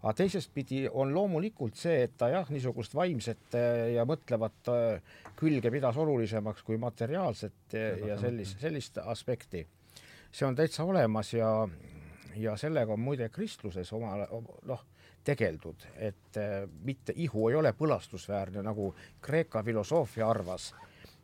aga 0.03 0.12
teisest 0.12 0.50
pidi 0.55 0.88
on 0.92 1.14
loomulikult 1.14 1.76
see, 1.76 2.03
et 2.03 2.16
ta 2.18 2.29
jah, 2.29 2.50
niisugust 2.50 2.94
vaimset 2.94 3.55
eh, 3.55 3.94
ja 3.94 4.05
mõtlevat 4.05 4.70
külge 5.37 5.70
pidas 5.70 5.96
olulisemaks 5.96 6.62
kui 6.62 6.76
materiaalset 6.76 7.72
ja 8.07 8.18
sellist, 8.20 8.61
sellist 8.61 8.98
aspekti 8.98 9.66
see 10.33 10.47
on 10.47 10.57
täitsa 10.57 10.85
olemas 10.85 11.35
ja, 11.35 11.69
ja 12.37 12.57
sellega 12.57 12.93
on 12.93 13.01
muide 13.01 13.29
kristluses 13.29 13.93
oma 13.93 14.16
noh, 14.66 14.85
tegeldud, 15.25 15.87
et 15.97 16.37
äh, 16.40 16.62
mitte 16.85 17.12
ihu 17.16 17.49
ei 17.51 17.59
ole 17.61 17.73
põlastusväärne, 17.77 18.62
nagu 18.64 18.95
Kreeka 19.21 19.62
filosoofia 19.62 20.29
arvas 20.31 20.71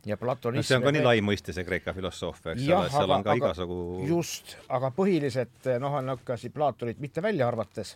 ja 0.05 0.17
platonism 0.17 0.59
no 0.59 0.67
see 0.67 0.77
on 0.77 0.85
ka 0.85 0.93
nii 0.93 1.05
lai 1.05 1.21
mõiste, 1.25 1.53
see 1.55 1.65
Kreeka 1.65 1.93
filosoofia, 1.97 2.53
eks 2.53 2.67
ole, 2.67 2.91
seal 2.93 3.15
on 3.15 3.25
ka 3.25 3.33
aga, 3.33 3.37
igasugu 3.41 3.79
just, 4.07 4.57
aga 4.69 4.91
põhiliselt 4.95 5.71
noh, 5.81 5.97
on 5.99 6.11
niisugune 6.11 6.53
Platonit 6.53 7.01
mitte 7.01 7.23
välja 7.25 7.47
arvates, 7.47 7.95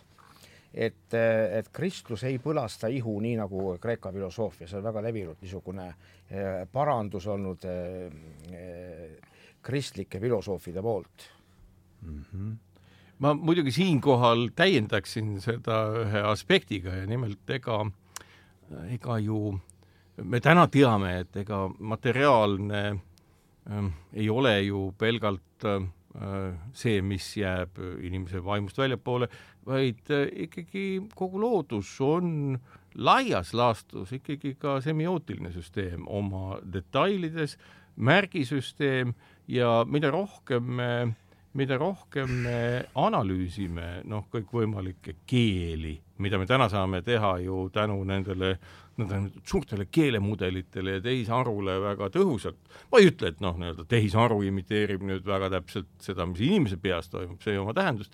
et, 0.74 1.14
et 1.14 1.68
kristlus 1.72 2.24
ei 2.28 2.38
põlasta 2.42 2.90
ihu 2.92 3.14
nii 3.20 3.36
nagu 3.40 3.76
Kreeka 3.80 4.12
filosoofia, 4.12 4.68
see 4.68 4.80
on 4.80 4.88
väga 4.88 5.04
levinud 5.06 5.44
niisugune 5.44 5.88
eh, 5.88 6.64
parandus 6.72 7.28
olnud 7.30 7.68
eh, 7.68 9.20
kristlike 9.62 10.20
filosoofide 10.20 10.82
poolt 10.82 11.28
mm. 12.02 12.24
-hmm. 12.32 12.54
ma 13.18 13.34
muidugi 13.34 13.72
siinkohal 13.72 14.48
täiendaksin 14.56 15.40
seda 15.40 15.84
ühe 16.04 16.22
aspektiga 16.32 16.94
ja 16.94 17.06
nimelt 17.06 17.50
ega, 17.50 17.84
ega 18.90 19.18
ju 19.18 19.58
me 20.16 20.40
täna 20.40 20.66
teame, 20.68 21.16
et 21.22 21.36
ega 21.36 21.64
materiaalne 21.78 22.82
äh, 22.92 23.90
ei 24.12 24.28
ole 24.30 24.60
ju 24.62 24.92
pelgalt 24.98 25.64
äh, 25.64 25.88
see, 26.72 27.00
mis 27.02 27.36
jääb 27.36 27.78
inimese 28.02 28.42
vaimust 28.44 28.78
väljapoole, 28.78 29.28
vaid 29.66 30.10
äh, 30.10 30.28
ikkagi 30.46 31.02
kogu 31.16 31.40
loodus 31.40 31.94
on 32.04 32.58
laias 32.94 33.54
laastus 33.54 34.12
ikkagi 34.12 34.54
ka 34.60 34.80
semiootiline 34.84 35.52
süsteem 35.52 36.04
oma 36.06 36.58
detailides, 36.72 37.56
märgisüsteem 37.96 39.14
ja 39.48 39.82
mida 39.88 40.10
rohkem 40.10 40.70
me, 40.78 40.90
mida 41.58 41.78
rohkem 41.80 42.30
me 42.44 42.58
analüüsime 42.94 44.02
noh, 44.08 44.26
kõikvõimalikke 44.32 45.16
keeli, 45.26 45.96
mida 46.22 46.38
me 46.38 46.46
täna 46.46 46.68
saame 46.72 47.02
teha 47.06 47.36
ju 47.44 47.66
tänu 47.74 47.98
nendele 48.08 48.56
nõndanimetatud 49.00 49.48
suurtele 49.48 49.86
keelemudelitele 49.88 50.98
ja 50.98 51.02
tehisarule 51.04 51.78
väga 51.80 52.10
tõhusalt. 52.12 52.58
ma 52.92 53.00
ei 53.00 53.08
ütle, 53.08 53.32
et 53.32 53.40
noh, 53.40 53.56
nii-öelda 53.58 53.86
tehisaru 53.88 54.42
imiteerib 54.44 55.02
nüüd 55.08 55.24
väga 55.26 55.48
täpselt 55.56 55.88
seda, 55.98 56.26
mis 56.26 56.44
inimese 56.44 56.76
peas 56.76 57.08
toimub, 57.08 57.40
see 57.40 57.56
ei 57.56 57.62
oma 57.62 57.72
tähendust 57.72 58.12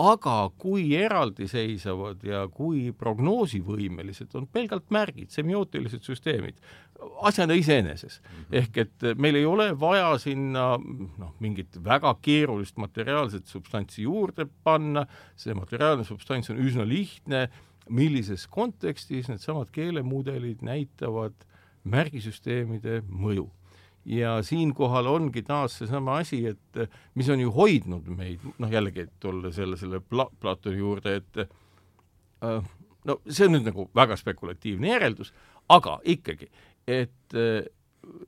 aga 0.00 0.36
kui 0.60 0.84
eraldiseisvad 0.96 2.22
ja 2.24 2.44
kui 2.52 2.90
prognoosivõimelised 2.96 4.34
on 4.38 4.46
pelgalt 4.52 4.88
märgid, 4.94 5.30
semiootilised 5.34 6.06
süsteemid, 6.06 6.60
asjana 7.24 7.56
iseeneses 7.56 8.20
mm. 8.20 8.30
-hmm. 8.30 8.56
ehk 8.62 8.78
et 8.84 9.18
meil 9.18 9.36
ei 9.40 9.46
ole 9.46 9.70
vaja 9.80 10.18
sinna 10.18 10.78
noh, 10.78 11.34
mingit 11.40 11.78
väga 11.84 12.14
keerulist 12.22 12.76
materiaalset 12.76 13.46
substantsi 13.46 14.02
juurde 14.02 14.46
panna, 14.64 15.06
see 15.36 15.54
materiaalne 15.54 16.04
substants 16.04 16.50
on 16.50 16.58
üsna 16.58 16.88
lihtne, 16.88 17.48
millises 17.88 18.46
kontekstis 18.46 19.28
needsamad 19.28 19.70
keelemudelid 19.72 20.62
näitavad 20.62 21.34
märgisüsteemide 21.84 23.02
mõju 23.08 23.48
ja 24.04 24.42
siinkohal 24.42 25.06
ongi 25.06 25.42
taas 25.42 25.78
seesama 25.78 26.16
asi, 26.22 26.42
et 26.46 26.80
mis 27.14 27.28
on 27.28 27.40
ju 27.40 27.52
hoidnud 27.52 28.08
meid, 28.16 28.44
noh 28.58 28.72
jällegi, 28.72 29.06
et 29.06 29.12
tulla 29.20 29.52
selle, 29.52 29.76
selle 29.80 30.00
Pla-, 30.00 30.30
Platoni 30.40 30.80
juurde, 30.80 31.16
et 31.20 31.42
äh, 32.44 32.70
no 33.04 33.18
see 33.28 33.48
on 33.48 33.56
nüüd 33.58 33.68
nagu 33.68 33.88
väga 33.96 34.16
spekulatiivne 34.20 34.94
järeldus, 34.94 35.34
aga 35.68 35.98
ikkagi, 36.08 36.48
et 36.88 37.36
äh, 37.36 37.66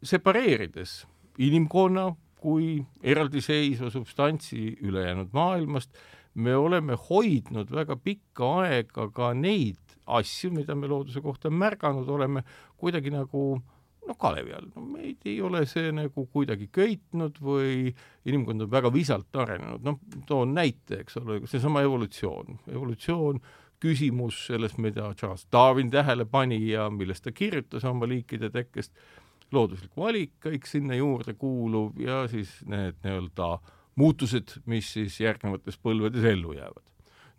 separeerides 0.05 1.03
inimkonna 1.43 2.11
kui 2.43 2.81
eraldiseisva 3.07 3.89
substantsi 3.95 4.75
ülejäänud 4.83 5.31
maailmast, 5.33 5.93
me 6.35 6.57
oleme 6.57 6.97
hoidnud 7.09 7.71
väga 7.71 7.97
pikka 7.97 8.49
aega 8.65 9.07
ka 9.15 9.31
neid 9.37 9.79
asju, 10.07 10.51
mida 10.51 10.75
me 10.75 10.89
looduse 10.91 11.23
kohta 11.23 11.53
märganud 11.53 12.09
oleme, 12.11 12.43
kuidagi 12.81 13.13
nagu 13.15 13.45
äh, 13.55 13.82
noh, 14.09 14.19
kalevi 14.19 14.55
all, 14.57 14.69
no 14.75 14.85
meid 14.87 15.25
ei 15.29 15.39
ole 15.45 15.65
see 15.71 15.93
nagu 15.95 16.27
kuidagi 16.35 16.69
köitnud 16.75 17.39
või 17.43 17.93
inimkond 18.29 18.67
on 18.67 18.71
väga 18.73 18.93
visalt 18.95 19.43
arenenud, 19.43 19.83
noh, 19.87 19.99
toon 20.29 20.55
näite, 20.57 21.03
eks 21.03 21.19
ole, 21.23 21.41
seesama 21.51 21.85
evolutsioon, 21.87 22.59
evolutsioon, 22.73 23.43
küsimus 23.83 24.45
sellest, 24.47 24.79
mida 24.83 25.09
Charles 25.19 25.47
Darwin 25.53 25.91
tähele 25.91 26.27
pani 26.31 26.61
ja 26.69 26.87
millest 26.91 27.25
ta 27.27 27.33
kirjutas 27.35 27.85
oma 27.89 28.07
liikide 28.07 28.53
tekkest, 28.55 28.95
looduslik 29.53 29.97
valik, 29.99 30.37
kõik 30.43 30.69
sinna 30.71 30.97
juurde 30.97 31.35
kuuluv 31.39 31.99
ja 32.01 32.23
siis 32.31 32.55
need 32.67 33.03
nii-öelda 33.05 33.57
muutused, 34.01 34.57
mis 34.71 34.95
siis 34.95 35.19
järgnevates 35.21 35.77
põlvedes 35.83 36.25
ellu 36.31 36.55
jäävad 36.57 36.92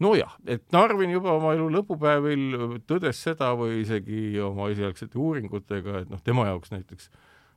nojah, 0.04 0.36
et 0.48 0.66
Darwin 0.74 1.13
juba 1.13 1.38
oma 1.38 1.54
elu 1.56 1.70
lõpupäevil 1.78 2.80
tõdes 2.89 3.22
seda 3.26 3.54
või 3.58 3.82
isegi 3.82 4.39
oma 4.44 4.70
esialgsete 4.74 5.20
uuringutega, 5.20 6.04
et 6.04 6.12
noh, 6.12 6.22
tema 6.24 6.50
jaoks 6.52 6.74
näiteks 6.76 7.10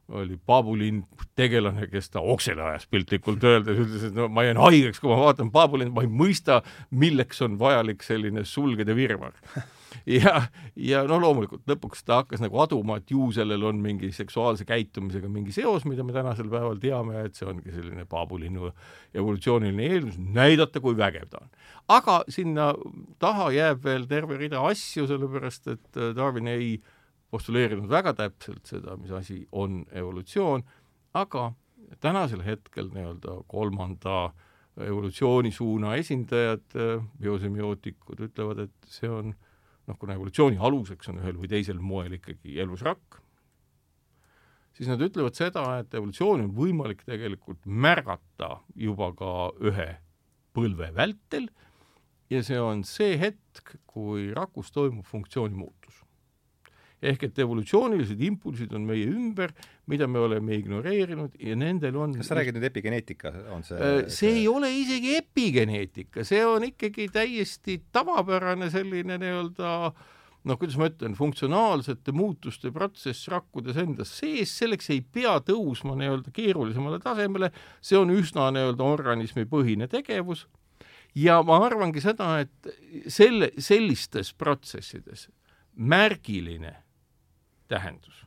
oli 0.08 0.38
Paabulin 0.46 1.00
tegelane, 1.34 1.88
kes 1.90 2.10
ta 2.14 2.22
oksele 2.22 2.62
ajas 2.62 2.86
piltlikult 2.86 3.44
öeldes, 3.44 3.80
ütles, 3.82 4.04
et 4.06 4.14
no 4.14 4.28
ma 4.30 4.44
jään 4.46 4.60
haigeks, 4.62 5.00
kui 5.02 5.10
ma 5.10 5.18
vaatan 5.18 5.50
Paabulin, 5.54 5.90
ma 5.94 6.04
ei 6.06 6.10
mõista, 6.10 6.60
milleks 6.94 7.42
on 7.42 7.58
vajalik 7.58 8.06
selline 8.06 8.46
sulgede 8.46 8.94
virvar. 8.96 9.34
Ja, 10.18 10.42
ja 10.76 11.02
no 11.08 11.18
loomulikult 11.22 11.68
lõpuks 11.70 12.04
ta 12.06 12.22
hakkas 12.22 12.42
nagu 12.44 12.60
aduma, 12.62 12.98
et 13.00 13.10
ju 13.10 13.30
sellel 13.34 13.64
on 13.68 13.80
mingi 13.82 14.12
seksuaalse 14.14 14.66
käitumisega 14.68 15.30
mingi 15.32 15.54
seos, 15.54 15.86
mida 15.88 16.04
me 16.06 16.16
tänasel 16.16 16.50
päeval 16.52 16.80
teame, 16.82 17.22
et 17.26 17.38
see 17.38 17.48
ongi 17.48 17.74
selline 17.74 18.06
Paabulinu 18.10 18.72
evolutsiooniline 19.14 19.88
eeldus, 19.92 20.18
näidata, 20.18 20.82
kui 20.84 20.96
vägev 20.98 21.30
ta 21.30 21.44
on. 21.44 21.48
aga 21.96 22.20
sinna 22.28 22.72
taha 23.22 23.50
jääb 23.54 23.84
veel 23.84 24.06
terve 24.10 24.36
rida 24.40 24.60
asju, 24.68 25.06
sellepärast 25.10 25.72
et 25.74 26.04
Darwin 26.16 26.50
ei 26.50 26.76
äh, 26.76 26.92
postuleerinud 27.30 27.90
väga 27.90 28.14
täpselt 28.16 28.68
seda, 28.68 28.96
mis 29.00 29.12
asi 29.14 29.40
on 29.52 29.84
evolutsioon, 29.92 30.64
aga 31.16 31.50
tänasel 32.02 32.42
hetkel 32.46 32.90
nii-öelda 32.94 33.40
kolmanda 33.50 34.30
evolutsioonisuuna 34.86 35.94
esindajad, 36.00 36.76
biosemiotikud 37.20 38.20
ütlevad, 38.28 38.66
et 38.66 38.90
see 38.92 39.10
on 39.10 39.32
noh, 39.86 39.98
kuna 39.98 40.16
evolutsiooni 40.16 40.58
aluseks 40.60 41.12
on 41.12 41.20
ühel 41.22 41.38
või 41.40 41.50
teisel 41.50 41.78
moel 41.82 42.16
ikkagi 42.18 42.58
elusrakk, 42.62 43.20
siis 44.76 44.90
nad 44.90 45.02
ütlevad 45.02 45.38
seda, 45.38 45.66
et 45.80 45.94
evolutsiooni 45.94 46.48
on 46.48 46.56
võimalik 46.56 47.04
tegelikult 47.06 47.62
märgata 47.64 48.58
juba 48.74 49.12
ka 49.16 49.32
ühe 49.64 49.92
põlve 50.56 50.90
vältel. 50.96 51.48
Ja 52.32 52.42
see 52.42 52.58
on 52.58 52.82
see 52.84 53.14
hetk, 53.20 53.76
kui 53.86 54.32
rakus 54.34 54.72
toimub 54.74 55.06
funktsiooni 55.06 55.54
muutus 55.54 56.05
ehk 57.04 57.26
et 57.28 57.38
evolutsioonilised 57.44 58.20
impulsid 58.24 58.72
on 58.76 58.86
meie 58.88 59.04
ümber, 59.10 59.52
mida 59.90 60.08
me 60.08 60.22
oleme 60.24 60.56
ignoreerinud 60.56 61.36
ja 61.42 61.56
nendel 61.58 61.96
on 62.00 62.16
kas 62.16 62.30
sa 62.30 62.38
räägid 62.38 62.56
nüüd 62.56 62.68
epigeneetika, 62.70 63.32
on 63.52 63.64
see 63.66 63.76
äh, 63.76 63.96
see, 64.06 64.16
see 64.16 64.34
ei 64.40 64.46
ole 64.48 64.70
isegi 64.72 65.16
epigeneetika, 65.20 66.24
see 66.26 66.42
on 66.46 66.64
ikkagi 66.70 67.10
täiesti 67.12 67.82
tavapärane 67.92 68.70
selline 68.72 69.18
nii-öelda 69.20 69.72
noh, 70.46 70.58
kuidas 70.60 70.78
ma 70.78 70.88
ütlen, 70.88 71.16
funktsionaalsete 71.18 72.14
muutuste 72.16 72.70
protsess 72.74 73.28
rakkudes 73.32 73.78
endas 73.82 74.12
sees, 74.20 74.54
selleks 74.56 74.88
ei 74.94 75.02
pea 75.02 75.36
tõusma 75.44 75.96
nii-öelda 75.98 76.32
keerulisemale 76.34 77.00
tasemele, 77.02 77.50
see 77.84 77.98
on 77.98 78.14
üsna 78.14 78.48
nii-öelda 78.54 78.86
organismipõhine 78.86 79.90
tegevus. 79.92 80.46
Ja 81.16 81.40
ma 81.44 81.58
arvangi 81.64 82.02
seda, 82.04 82.42
et 82.44 83.10
selle, 83.12 83.50
sellistes 83.58 84.34
protsessides 84.36 85.28
märgiline 85.76 86.74
tähendus. 87.68 88.26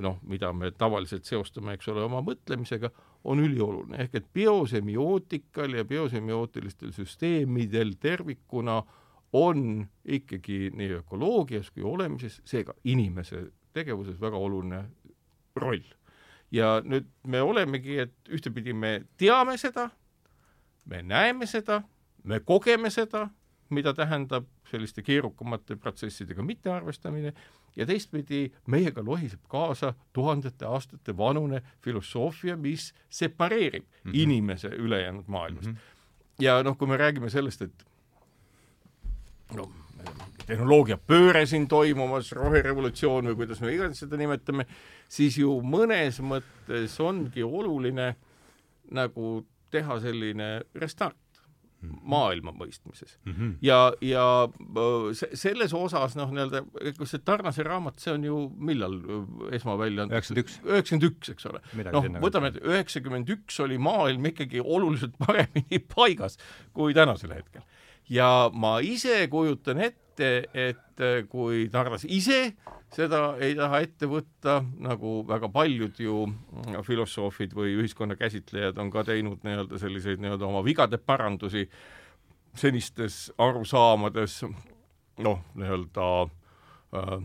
noh, 0.00 0.16
mida 0.24 0.48
me 0.56 0.70
tavaliselt 0.70 1.26
seostame, 1.28 1.74
eks 1.76 1.88
ole, 1.92 2.00
oma 2.06 2.22
mõtlemisega, 2.24 2.88
on 3.28 3.42
ülioluline, 3.44 3.98
ehk 4.00 4.14
et 4.16 4.28
biosemioootikal 4.34 5.76
ja 5.76 5.84
biosemioootilistel 5.84 6.94
süsteemidel 6.96 7.92
tervikuna 8.00 8.78
on 9.32 9.84
ikkagi 10.04 10.70
nii 10.74 10.94
ökoloogias 11.02 11.70
kui 11.70 11.84
olemises, 11.84 12.40
seega 12.44 12.74
inimese 12.84 13.50
tegevuses 13.76 14.20
väga 14.20 14.36
oluline 14.36 14.84
roll. 15.56 15.84
ja 16.52 16.80
nüüd 16.84 17.06
me 17.26 17.40
olemegi, 17.42 17.98
et 17.98 18.28
ühtepidi 18.28 18.74
me 18.76 19.04
teame 19.16 19.56
seda, 19.56 19.90
me 20.84 21.02
näeme 21.02 21.46
seda, 21.46 21.82
me 22.24 22.40
kogeme 22.40 22.90
seda, 22.90 23.28
mida 23.70 23.94
tähendab 23.96 24.44
selliste 24.68 25.02
keerukamate 25.02 25.76
protsessidega 25.76 26.42
mittearvestamine 26.42 27.32
ja 27.76 27.86
teistpidi 27.86 28.52
meiega 28.66 29.04
lohiseb 29.04 29.40
kaasa 29.48 29.94
tuhandete 30.12 30.66
aastate 30.66 31.16
vanune 31.16 31.62
filosoofia, 31.80 32.56
mis 32.56 32.94
separeerib 33.10 33.84
mm 33.84 34.10
-hmm. 34.10 34.14
inimese 34.14 34.68
ülejäänud 34.68 35.24
maailmast 35.26 35.66
mm. 35.66 35.74
-hmm. 35.74 36.42
ja 36.44 36.62
noh, 36.62 36.78
kui 36.78 36.88
me 36.88 36.96
räägime 36.96 37.30
sellest, 37.30 37.62
et 37.62 37.86
no 39.54 39.70
tehnoloogiapööre 40.46 41.46
siin 41.46 41.68
toimumas, 41.68 42.32
roherevolutsioon 42.32 43.30
või 43.30 43.36
kuidas 43.42 43.60
me 43.60 43.72
iganes 43.74 44.02
seda 44.02 44.18
nimetame, 44.20 44.66
siis 45.08 45.38
ju 45.38 45.54
mõnes 45.62 46.18
mõttes 46.24 46.98
ongi 47.00 47.42
oluline 47.42 48.14
nagu 48.90 49.46
teha 49.70 49.98
selline 50.00 50.48
restart. 50.74 51.16
Maailma 51.82 52.52
mõistmises 52.56 53.16
mm. 53.24 53.32
-hmm. 53.32 53.52
ja, 53.62 53.92
ja 54.00 54.26
äh, 54.48 55.22
selles 55.34 55.74
osas 55.74 56.16
noh, 56.18 56.30
nii-öelda, 56.34 56.62
kus 56.98 57.14
see 57.14 57.22
Tarnase 57.24 57.64
raamat, 57.66 57.98
see 58.02 58.14
on 58.14 58.26
ju 58.26 58.38
millal 58.56 58.98
äh, 58.98 59.56
esmavälja 59.58 60.06
antud? 60.06 60.16
üheksakümmend 60.16 60.44
üks. 60.44 60.58
üheksakümmend 60.64 61.08
üks, 61.10 61.32
eks 61.34 61.48
ole. 61.50 61.62
noh, 61.90 62.10
võtame, 62.24 62.52
et 62.52 62.60
üheksakümmend 62.62 63.32
üks 63.36 63.60
oli 63.64 63.78
maailm 63.82 64.30
ikkagi 64.32 64.62
oluliselt 64.62 65.18
paremini 65.24 65.82
paigas 65.94 66.38
kui 66.72 66.94
tänasel 66.94 67.34
hetkel. 67.34 67.66
ja 68.08 68.50
ma 68.52 68.78
ise 68.84 69.26
kujutan 69.32 69.82
ette, 69.88 70.01
et 70.22 71.02
äh, 71.02 71.22
kui 71.30 71.66
Tarnas 71.72 72.04
ise 72.08 72.54
seda 72.92 73.22
ei 73.42 73.54
taha 73.56 73.80
ette 73.84 74.08
võtta, 74.10 74.58
nagu 74.84 75.22
väga 75.28 75.48
paljud 75.52 76.00
ju 76.00 76.26
mm, 76.28 76.82
filosoofid 76.86 77.54
või 77.56 77.76
ühiskonna 77.80 78.16
käsitlejad 78.20 78.78
on 78.82 78.92
ka 78.92 79.04
teinud 79.08 79.44
nii-öelda 79.46 79.80
selliseid 79.80 80.22
nii-öelda 80.22 80.48
oma 80.48 80.64
vigade 80.66 81.00
parandusi 81.00 81.66
senistes 82.58 83.30
arusaamades, 83.40 84.42
noh, 85.24 85.40
nii-öelda 85.56 86.08
äh, 86.98 87.16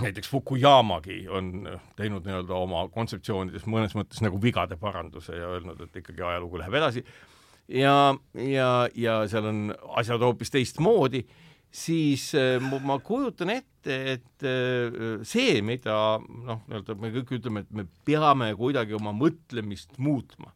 näiteks 0.00 0.30
Fukuyamagi 0.30 1.24
on 1.28 1.68
teinud 1.96 2.26
nii-öelda 2.26 2.58
oma 2.58 2.86
kontseptsioonides 2.94 3.66
mõnes 3.70 3.94
mõttes 3.98 4.22
nagu 4.22 4.40
vigade 4.42 4.78
paranduse 4.78 5.36
ja 5.38 5.50
öelnud, 5.54 5.80
et 5.86 6.02
ikkagi 6.02 6.22
ajalugu 6.22 6.62
läheb 6.62 6.82
edasi 6.82 7.04
ja, 7.68 8.14
ja, 8.34 8.68
ja 8.94 9.22
seal 9.30 9.48
on 9.50 9.64
asjad 10.00 10.22
hoopis 10.22 10.52
teistmoodi 10.52 11.24
siis 11.74 12.30
äh, 12.38 12.62
ma 12.62 12.98
kujutan 13.02 13.50
ette, 13.54 13.96
et 14.14 14.46
äh, 14.46 15.22
see, 15.26 15.58
mida 15.66 15.96
noh, 16.22 16.60
nii-öelda 16.68 16.96
me 17.00 17.10
kõik 17.16 17.32
ütleme, 17.40 17.64
et 17.64 17.72
me 17.74 17.86
peame 18.06 18.52
kuidagi 18.58 18.94
oma 18.96 19.14
mõtlemist 19.16 19.98
muutma. 19.98 20.54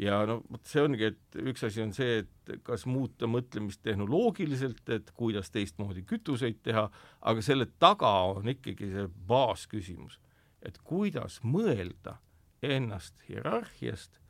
ja 0.00 0.22
no 0.24 0.38
vot 0.48 0.64
see 0.64 0.80
ongi, 0.80 1.10
et 1.10 1.40
üks 1.44 1.64
asi 1.66 1.82
on 1.84 1.90
see, 1.92 2.22
et 2.22 2.52
kas 2.64 2.86
muuta 2.88 3.28
mõtlemist 3.28 3.82
tehnoloogiliselt, 3.84 4.82
et 4.88 5.10
kuidas 5.16 5.52
teistmoodi 5.52 6.06
kütuseid 6.08 6.62
teha, 6.64 6.86
aga 7.20 7.44
selle 7.44 7.66
taga 7.78 8.12
on 8.30 8.48
ikkagi 8.48 8.88
see 8.94 9.06
baasküsimus, 9.28 10.16
et 10.64 10.80
kuidas 10.84 11.40
mõelda 11.44 12.16
ennast 12.64 13.16
hierarhiast 13.28 14.20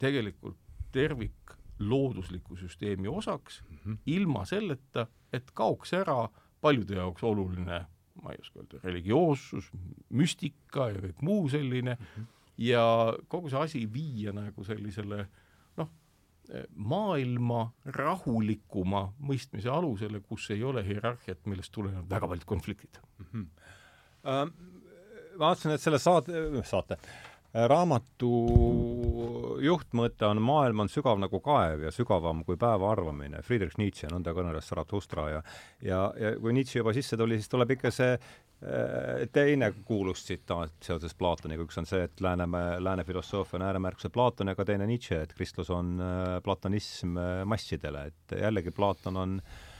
tegelikult 0.00 0.60
tervik 0.92 1.56
loodusliku 1.82 2.56
süsteemi 2.56 3.08
osaks 3.08 3.62
mm, 3.62 3.76
-hmm. 3.76 3.98
ilma 4.06 4.44
selleta, 4.44 5.06
et 5.32 5.50
kaoks 5.54 5.92
ära 5.92 6.28
paljude 6.60 6.94
jaoks 6.94 7.24
oluline, 7.24 7.84
ma 8.22 8.32
ei 8.32 8.38
oska 8.40 8.60
öelda, 8.60 8.80
religioossus, 8.84 9.70
müstika 10.08 10.90
ja 10.92 11.00
kõik 11.00 11.22
muu 11.22 11.48
selline 11.48 11.94
mm, 11.94 12.06
-hmm. 12.06 12.26
ja 12.58 12.84
kogu 13.28 13.50
see 13.50 13.58
asi 13.58 13.92
viia 13.92 14.32
nagu 14.32 14.64
sellisele 14.64 15.26
noh, 15.76 15.90
maailma 16.74 17.72
rahulikuma 17.84 19.12
mõistmise 19.18 19.68
alusele, 19.68 20.20
kus 20.20 20.50
ei 20.50 20.62
ole 20.62 20.84
hierarhiat, 20.86 21.46
millest 21.46 21.72
tulenevad 21.72 22.10
väga 22.10 22.28
paljud 22.28 22.44
konfliktid 22.44 23.00
mm. 23.18 23.26
-hmm. 23.32 23.46
Uh, 24.22 24.46
vaatasin, 25.38 25.72
et 25.74 25.80
selle 25.80 25.98
saate, 25.98 26.32
saate 26.64 26.96
raamatu 27.52 28.30
juhtmõte 29.62 30.26
on 30.26 30.40
maailm 30.42 30.84
on 30.84 30.90
sügav 30.90 31.18
nagu 31.20 31.40
kaev 31.44 31.84
ja 31.86 31.92
sügavam 31.94 32.42
kui 32.46 32.56
päeva 32.60 32.92
arvamine. 32.92 33.42
Friedrich 33.44 33.78
Nietzsche, 33.80 34.08
nõnda 34.12 34.34
kõneles 34.36 34.68
Zarathustra 34.68 35.28
ja 35.30 35.42
ja, 35.84 36.06
ja 36.18 36.32
kui 36.40 36.54
Nietzsche 36.56 36.80
juba 36.80 36.94
sisse 36.96 37.18
tuli, 37.20 37.38
siis 37.38 37.52
tuleb 37.52 37.74
ikka 37.76 37.92
see 37.94 38.14
äh, 38.16 39.26
teine 39.32 39.72
kuulus 39.84 40.24
tsitaat 40.26 40.78
seoses 40.84 41.14
Platoniga, 41.18 41.66
üks 41.66 41.78
on 41.82 41.88
see, 41.88 42.06
et 42.08 42.24
lääne, 42.24 42.48
lääne 42.80 43.04
filosoofia 43.04 43.60
on 43.60 43.66
ääremärkused 43.68 44.14
Platon, 44.14 44.52
aga 44.54 44.66
teine 44.68 44.88
Nietzsche, 44.88 45.20
et 45.22 45.36
kristlus 45.36 45.70
on 45.70 45.98
äh, 46.00 46.38
platonism 46.44 47.20
äh, 47.20 47.44
massidele, 47.44 48.08
et 48.12 48.38
jällegi 48.40 48.72
Platon 48.74 49.20
on 49.20 49.38
äh, 49.42 49.71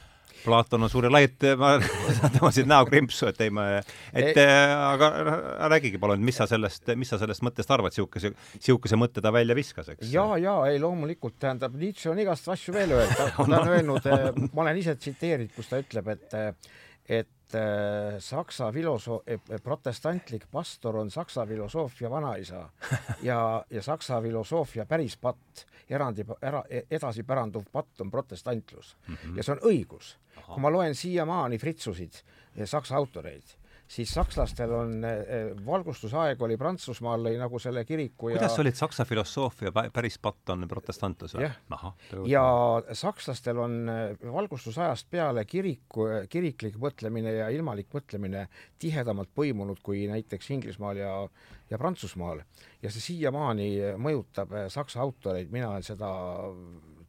Platon 0.44 0.86
on 0.86 0.90
suur 0.92 1.06
ja 1.06 1.12
lai, 1.12 1.24
et 1.28 1.46
ma 1.62 1.76
tõmbasin 1.80 2.68
näo 2.70 2.86
krimpsu, 2.88 3.28
et 3.30 3.40
ei 3.44 3.52
ma, 3.54 3.68
et 4.12 4.36
ei. 4.36 4.50
aga 4.74 5.10
räägige 5.72 6.00
palun, 6.02 6.22
mis 6.24 6.38
sa 6.40 6.48
sellest, 6.50 6.94
mis 6.98 7.12
sa 7.12 7.20
sellest 7.22 7.44
mõttest 7.46 7.72
arvad, 7.74 7.94
niisuguse, 7.94 8.32
niisuguse 8.58 8.98
mõtte 9.00 9.24
ta 9.24 9.32
välja 9.34 9.56
viskas, 9.58 9.92
eks? 9.94 10.10
ja, 10.12 10.26
ja 10.40 10.58
ei 10.70 10.80
loomulikult, 10.82 11.38
tähendab, 11.42 11.76
Nietzsche 11.78 12.12
on 12.12 12.22
igast 12.22 12.48
asju 12.52 12.76
veel 12.76 12.96
öelnud, 12.98 13.18
ta, 13.18 13.28
on 13.44 13.58
öelnud, 13.60 14.08
eh, 14.12 14.30
ma 14.52 14.66
olen 14.66 14.82
ise 14.82 14.96
tsiteerinud, 14.98 15.52
kus 15.56 15.70
ta 15.72 15.82
ütleb, 15.82 16.14
et 16.16 16.40
et 17.08 17.54
äh, 17.54 18.18
saksa 18.18 18.72
filosoof, 18.72 19.22
protestantlik 19.62 20.46
pastor 20.50 20.96
on 20.96 21.10
saksa 21.10 21.46
filosoofia 21.46 22.10
vanaisa 22.10 22.68
ja, 23.28 23.64
ja 23.70 23.82
saksa 23.82 24.20
filosoofia 24.22 24.86
päris 24.86 25.16
patt, 25.16 25.66
erandi, 25.90 26.24
ära, 26.42 26.62
edasipäranduv 26.90 27.64
patt 27.72 28.00
on 28.00 28.10
protestantlus 28.10 28.96
mm. 29.08 29.14
-hmm. 29.14 29.36
ja 29.36 29.42
see 29.42 29.52
on 29.52 29.64
õigus 29.72 30.16
kui 30.46 30.62
ma 30.62 30.70
loen 30.72 30.94
siiamaani 30.96 31.58
Fritsusid, 31.58 32.22
saksa 32.64 32.96
autoreid, 32.96 33.56
siis 33.92 34.12
sakslastel 34.14 34.72
on 34.72 34.92
äh, 35.04 35.50
valgustusaeg 35.66 36.40
oli 36.42 36.56
Prantsusmaal 36.60 37.26
lõi 37.26 37.34
nagu 37.40 37.58
selle 37.62 37.84
kiriku 37.88 38.30
ja 38.32 38.38
kuidas 38.38 38.58
olid 38.62 38.78
saksa 38.78 39.04
filosoofia 39.08 39.72
pä- 39.74 39.90
päris 39.92 40.16
patt 40.22 40.52
on 40.54 40.64
protestantlus 40.68 41.36
või 41.36 41.44
ja 42.30 42.44
sakslastel 42.96 43.60
on 43.60 43.76
äh, 43.92 44.32
valgustusajast 44.38 45.10
peale 45.12 45.44
kiriku, 45.44 46.08
kiriklik 46.32 46.78
mõtlemine 46.80 47.36
ja 47.36 47.50
ilmalik 47.52 47.92
mõtlemine 47.92 48.46
tihedamalt 48.80 49.32
põimunud 49.36 49.82
kui 49.84 50.06
näiteks 50.10 50.50
Inglismaal 50.56 51.00
ja, 51.02 51.14
ja 51.70 51.78
Prantsusmaal. 51.78 52.42
ja 52.82 52.90
see 52.90 53.08
siiamaani 53.12 53.70
mõjutab 54.00 54.54
saksa 54.72 55.02
autoreid, 55.04 55.52
mina 55.52 55.70
olen 55.74 55.84
seda 55.84 56.12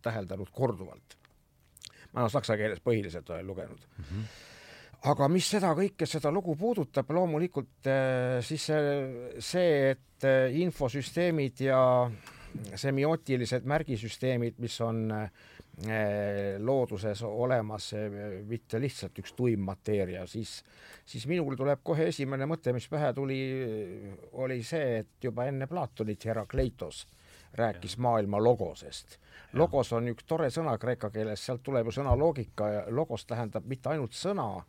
täheldanud 0.04 0.52
korduvalt. 0.52 1.16
ma 2.12 2.26
olen 2.26 2.34
saksa 2.34 2.58
keeles 2.60 2.84
põhiliselt 2.84 3.30
olen 3.30 3.48
lugenud 3.48 3.88
mm. 3.98 4.10
-hmm 4.10 4.52
aga 5.10 5.28
mis 5.32 5.48
seda 5.56 5.74
kõike, 5.76 6.08
seda 6.08 6.32
lugu 6.34 6.56
puudutab, 6.60 7.10
loomulikult 7.16 7.90
äh, 7.92 8.38
siis 8.46 8.70
see, 8.70 9.34
see, 9.44 9.74
et 9.94 10.28
äh, 10.28 10.54
infosüsteemid 10.64 11.66
ja 11.66 11.82
semiootilised 12.80 13.66
märgisüsteemid, 13.68 14.60
mis 14.64 14.78
on 14.86 15.08
äh, 15.16 15.26
looduses 16.62 17.24
olemas, 17.26 17.90
mitte 18.46 18.78
lihtsalt 18.78 19.18
üks 19.24 19.34
tuim 19.34 19.64
mateeria, 19.66 20.28
siis, 20.30 20.60
siis 21.02 21.26
minul 21.28 21.58
tuleb 21.58 21.82
kohe 21.84 22.12
esimene 22.12 22.46
mõte, 22.46 22.76
mis 22.78 22.86
pähe 22.92 23.10
tuli, 23.18 23.40
oli 24.38 24.60
see, 24.64 25.00
et 25.02 25.26
juba 25.26 25.48
enne 25.50 25.66
Platonit 25.68 26.30
Herakleitos 26.30 27.08
rääkis 27.58 27.98
maailma 27.98 28.38
logosest. 28.44 29.18
logos 29.54 29.92
on 29.94 30.08
üks 30.10 30.26
tore 30.26 30.48
sõna 30.50 30.78
kreeka 30.82 31.10
keeles, 31.14 31.42
sealt 31.46 31.62
tuleb 31.66 31.90
ju 31.90 31.98
sõna 31.98 32.16
loogika 32.18 32.70
ja 32.70 32.86
logos 32.90 33.26
tähendab 33.30 33.66
mitte 33.70 33.90
ainult 33.90 34.14
sõna, 34.18 34.64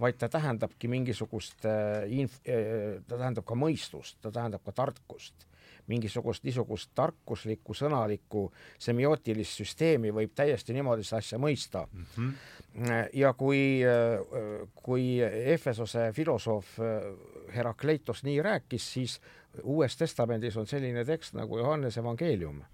vaid 0.00 0.18
ta 0.20 0.28
tähendabki 0.28 0.88
mingisugust 0.88 1.64
äh, 1.64 2.06
inf-, 2.08 2.40
ta 3.08 3.18
tähendab 3.18 3.46
ka 3.48 3.58
mõistust, 3.58 4.18
ta 4.20 4.32
tähendab 4.32 4.64
ka 4.64 4.72
tarkust 4.72 5.46
mingisugust 5.86 6.42
niisugust 6.42 6.90
tarkuslikku 6.98 7.74
sõnalikku 7.78 8.48
semiootilist 8.82 9.60
süsteemi 9.60 10.10
võib 10.10 10.32
täiesti 10.34 10.74
niimoodi 10.74 11.06
seda 11.06 11.20
asja 11.22 11.38
mõista 11.38 11.84
mm. 11.86 12.06
-hmm. 12.16 12.94
ja 13.14 13.32
kui, 13.38 13.60
kui 14.82 15.04
Efesose 15.54 16.08
filosoof 16.12 16.78
Herakleitos 17.54 18.24
nii 18.26 18.42
rääkis, 18.42 18.92
siis 18.92 19.20
Uues 19.62 19.96
Testamendis 19.96 20.56
on 20.56 20.66
selline 20.66 21.04
tekst 21.04 21.38
nagu 21.38 21.58
Johannese 21.58 22.00
evangeelium 22.00 22.64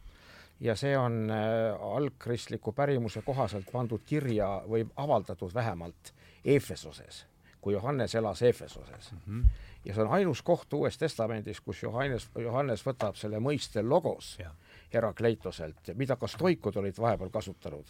ja 0.62 0.76
see 0.78 0.96
on 0.98 1.30
äh, 1.30 1.82
algkristliku 1.96 2.72
pärimuse 2.72 3.22
kohaselt 3.26 3.66
pandud 3.72 4.02
kirja 4.06 4.62
või 4.68 4.84
avaldatud 4.96 5.54
vähemalt 5.54 6.12
Efesoses, 6.44 7.26
kui 7.60 7.74
Johannes 7.74 8.14
elas 8.14 8.42
Efesoses 8.42 9.12
mm. 9.12 9.18
-hmm. 9.26 9.46
ja 9.84 9.94
see 9.94 10.04
on 10.04 10.10
ainus 10.10 10.42
koht 10.42 10.72
Uues 10.72 10.98
Testamendis, 10.98 11.60
kus 11.60 11.82
Johannes, 11.82 12.28
Johannes 12.38 12.86
võtab 12.86 13.14
selle 13.14 13.38
mõiste 13.38 13.82
logos. 13.82 14.38
Herakleitoselt, 14.92 15.94
mida 15.94 16.16
ka 16.16 16.26
stoikud 16.26 16.76
olid 16.76 16.98
vahepeal 16.98 17.30
kasutanud 17.30 17.86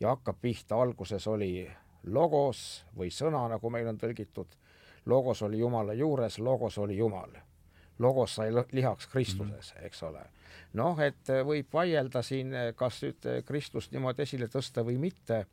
ja 0.00 0.08
hakkab 0.08 0.36
pihta, 0.40 0.74
alguses 0.74 1.26
oli 1.26 1.70
logos 2.04 2.84
või 2.96 3.10
sõna, 3.10 3.48
nagu 3.48 3.70
meil 3.70 3.86
on 3.88 3.98
tõlgitud, 3.98 4.56
logos 5.06 5.42
oli 5.42 5.58
Jumala 5.58 5.92
juures, 5.92 6.38
logos 6.38 6.78
oli 6.78 6.96
Jumal 6.96 7.30
logos 8.00 8.34
sai 8.34 8.48
lihaks 8.72 9.06
Kristuses, 9.06 9.74
eks 9.82 10.02
ole. 10.02 10.22
noh, 10.72 11.00
et 11.04 11.30
võib 11.44 11.72
vaielda 11.72 12.22
siin, 12.22 12.54
kas 12.76 13.02
nüüd 13.04 13.28
Kristust 13.46 13.92
niimoodi 13.92 14.24
esile 14.24 14.48
tõsta 14.48 14.84
või 14.86 14.96
mitte. 15.02 15.44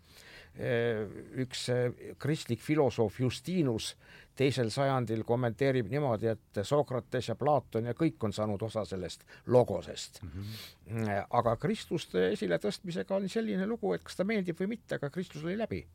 Üks 0.57 1.67
äh, 1.69 2.15
kristlik 2.19 2.61
filosoof 2.63 3.19
Justinus 3.19 3.91
teisel 4.37 4.69
sajandil 4.73 5.23
kommenteerib 5.25 5.89
niimoodi, 5.89 6.29
et 6.33 6.59
Sokrates 6.65 7.29
ja 7.29 7.35
Platon 7.35 7.89
ja 7.89 7.93
kõik 7.97 8.21
on 8.25 8.33
saanud 8.33 8.61
osa 8.61 8.85
sellest 8.85 9.25
logosest 9.47 10.21
mm. 10.23 10.29
-hmm. 10.35 11.25
aga 11.29 11.55
Kristuste 11.57 12.29
esiletõstmisega 12.31 13.15
oli 13.15 13.29
selline 13.29 13.67
lugu, 13.67 13.93
et 13.93 14.03
kas 14.03 14.15
ta 14.15 14.23
meeldib 14.23 14.59
või 14.59 14.75
mitte, 14.75 14.95
aga 14.95 15.09
Kristus 15.09 15.43
lõi 15.43 15.57
läbi. 15.57 15.85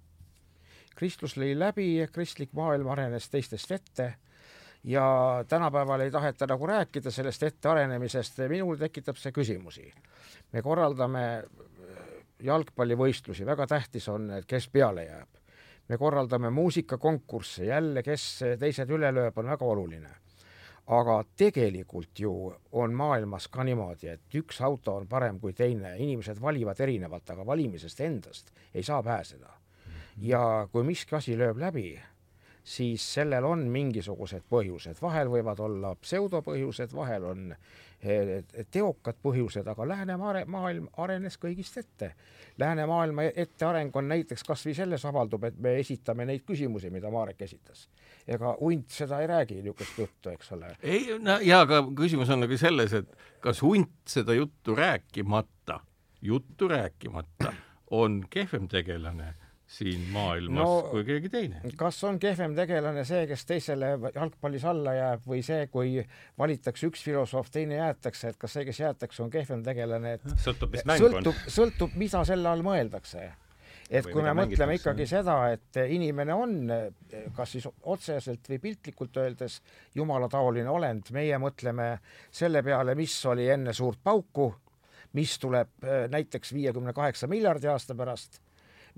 Kristus 0.95 1.37
lõi 1.37 1.55
läbi, 1.59 2.07
kristlik 2.13 2.53
maailm 2.53 2.89
arenes 2.89 3.29
teistest 3.31 3.71
ette 3.71 4.15
ja 4.85 5.45
tänapäeval 5.49 6.01
ei 6.01 6.11
taheta 6.11 6.47
nagu 6.47 6.67
rääkida 6.67 7.11
sellest 7.11 7.43
ettearenemisest, 7.43 8.39
minul 8.49 8.77
tekitab 8.77 9.17
see 9.17 9.33
küsimusi. 9.33 9.93
me 10.53 10.63
korraldame 10.63 11.45
jalgpallivõistlusi, 12.43 13.47
väga 13.47 13.67
tähtis 13.67 14.09
on, 14.09 14.31
et 14.39 14.47
kes 14.47 14.69
peale 14.69 15.05
jääb. 15.05 15.29
me 15.89 15.99
korraldame 15.99 16.51
muusikakonkursse, 16.51 17.65
jälle, 17.65 18.03
kes 18.03 18.45
teised 18.59 18.91
üle 18.91 19.11
lööb, 19.13 19.39
on 19.39 19.47
väga 19.47 19.65
oluline. 19.65 20.11
aga 20.87 21.25
tegelikult 21.37 22.19
ju 22.19 22.55
on 22.73 22.95
maailmas 22.95 23.49
ka 23.49 23.65
niimoodi, 23.65 24.09
et 24.09 24.35
üks 24.35 24.61
auto 24.61 24.97
on 24.97 25.07
parem 25.09 25.41
kui 25.41 25.53
teine, 25.53 25.97
inimesed 25.97 26.41
valivad 26.41 26.81
erinevalt, 26.81 27.31
aga 27.31 27.47
valimisest 27.47 28.01
endast 28.01 28.51
ei 28.75 28.83
saa 28.83 29.03
pääseda. 29.03 29.51
ja 30.19 30.69
kui 30.73 30.83
miski 30.83 31.17
asi 31.17 31.39
lööb 31.39 31.59
läbi, 31.59 32.01
siis 32.65 33.15
sellel 33.15 33.45
on 33.45 33.67
mingisugused 33.69 34.43
põhjused, 34.51 35.01
vahel 35.03 35.29
võivad 35.29 35.61
olla 35.61 35.95
pseudopõhjused, 35.95 36.95
vahel 36.95 37.25
on 37.25 37.55
teokad 38.71 39.19
põhjused, 39.23 39.67
aga 39.71 39.87
läänemaailm 39.89 40.89
arenes 40.99 41.39
kõigist 41.39 41.79
ette. 41.79 42.13
läänemaailma 42.59 43.23
etteareng 43.23 43.97
on 43.97 44.09
näiteks 44.09 44.45
kas 44.45 44.67
või 44.67 44.75
selles 44.75 45.05
avaldub, 45.07 45.45
et 45.45 45.59
me 45.59 45.77
esitame 45.79 46.27
neid 46.27 46.43
küsimusi, 46.47 46.91
mida 46.91 47.11
Marek 47.11 47.43
esitas. 47.43 47.89
ega 48.27 48.57
hunt 48.61 48.91
seda 48.91 49.21
ei 49.21 49.27
räägi, 49.27 49.55
niisugust 49.55 49.99
juttu, 49.99 50.31
eks 50.31 50.53
ole. 50.53 50.77
ei, 50.83 51.19
no 51.19 51.39
jaa, 51.41 51.61
aga 51.61 51.83
küsimus 51.97 52.31
on 52.31 52.41
nagu 52.41 52.57
selles, 52.57 52.93
et 52.93 53.17
kas 53.41 53.63
hunt 53.63 53.95
seda 54.07 54.35
juttu 54.35 54.75
rääkimata, 54.75 55.81
juttu 56.23 56.69
rääkimata 56.69 57.53
on 57.91 58.25
kehvem 58.31 58.69
tegelane 58.69 59.35
siin 59.73 60.05
maailmas 60.13 60.63
No- 60.63 60.89
kui 60.91 61.05
keegi 61.09 61.31
teine? 61.33 61.61
kas 61.79 62.01
on 62.05 62.19
kehvem 62.23 62.55
tegelane 62.57 63.05
see, 63.09 63.25
kes 63.31 63.45
teisele 63.49 63.93
jalgpallis 64.15 64.65
alla 64.69 64.95
jääb 64.97 65.29
või 65.29 65.43
see, 65.47 65.67
kui 65.73 65.95
valitakse 66.39 66.89
üks 66.91 67.05
filosoof, 67.07 67.51
teine 67.53 67.79
jäetakse, 67.81 68.33
et 68.33 68.41
kas 68.41 68.59
see, 68.59 68.67
kes 68.69 68.83
jäetakse, 68.83 69.23
on 69.25 69.31
kehvem 69.33 69.63
tegelane, 69.65 70.19
et 70.19 70.27
sõltub, 70.45 70.75
mis 70.75 70.85
mäng 70.89 71.07
on 71.07 71.17
sõltub, 71.17 71.47
sõltub, 71.57 71.97
mida 72.01 72.25
selle 72.29 72.53
all 72.53 72.65
mõeldakse. 72.67 73.31
et 73.93 74.07
kui 74.09 74.23
me 74.25 74.33
mõtleme 74.37 74.77
ikkagi 74.79 75.07
seda, 75.09 75.37
et 75.53 75.81
inimene 75.89 76.35
on 76.37 76.55
kas 77.37 77.57
siis 77.57 77.69
otseselt 77.83 78.49
või 78.49 78.61
piltlikult 78.69 79.17
öeldes 79.25 79.61
jumalataoline 79.95 80.69
olend, 80.71 81.11
meie 81.13 81.39
mõtleme 81.41 81.95
selle 82.31 82.63
peale, 82.63 82.95
mis 82.95 83.17
oli 83.27 83.49
enne 83.53 83.73
suurt 83.77 84.01
pauku, 84.05 84.53
mis 85.13 85.37
tuleb 85.39 85.85
eh, 85.85 86.07
näiteks 86.13 86.55
viiekümne 86.57 86.93
kaheksa 86.97 87.29
miljardi 87.29 87.69
aasta 87.69 87.95
pärast 87.95 88.41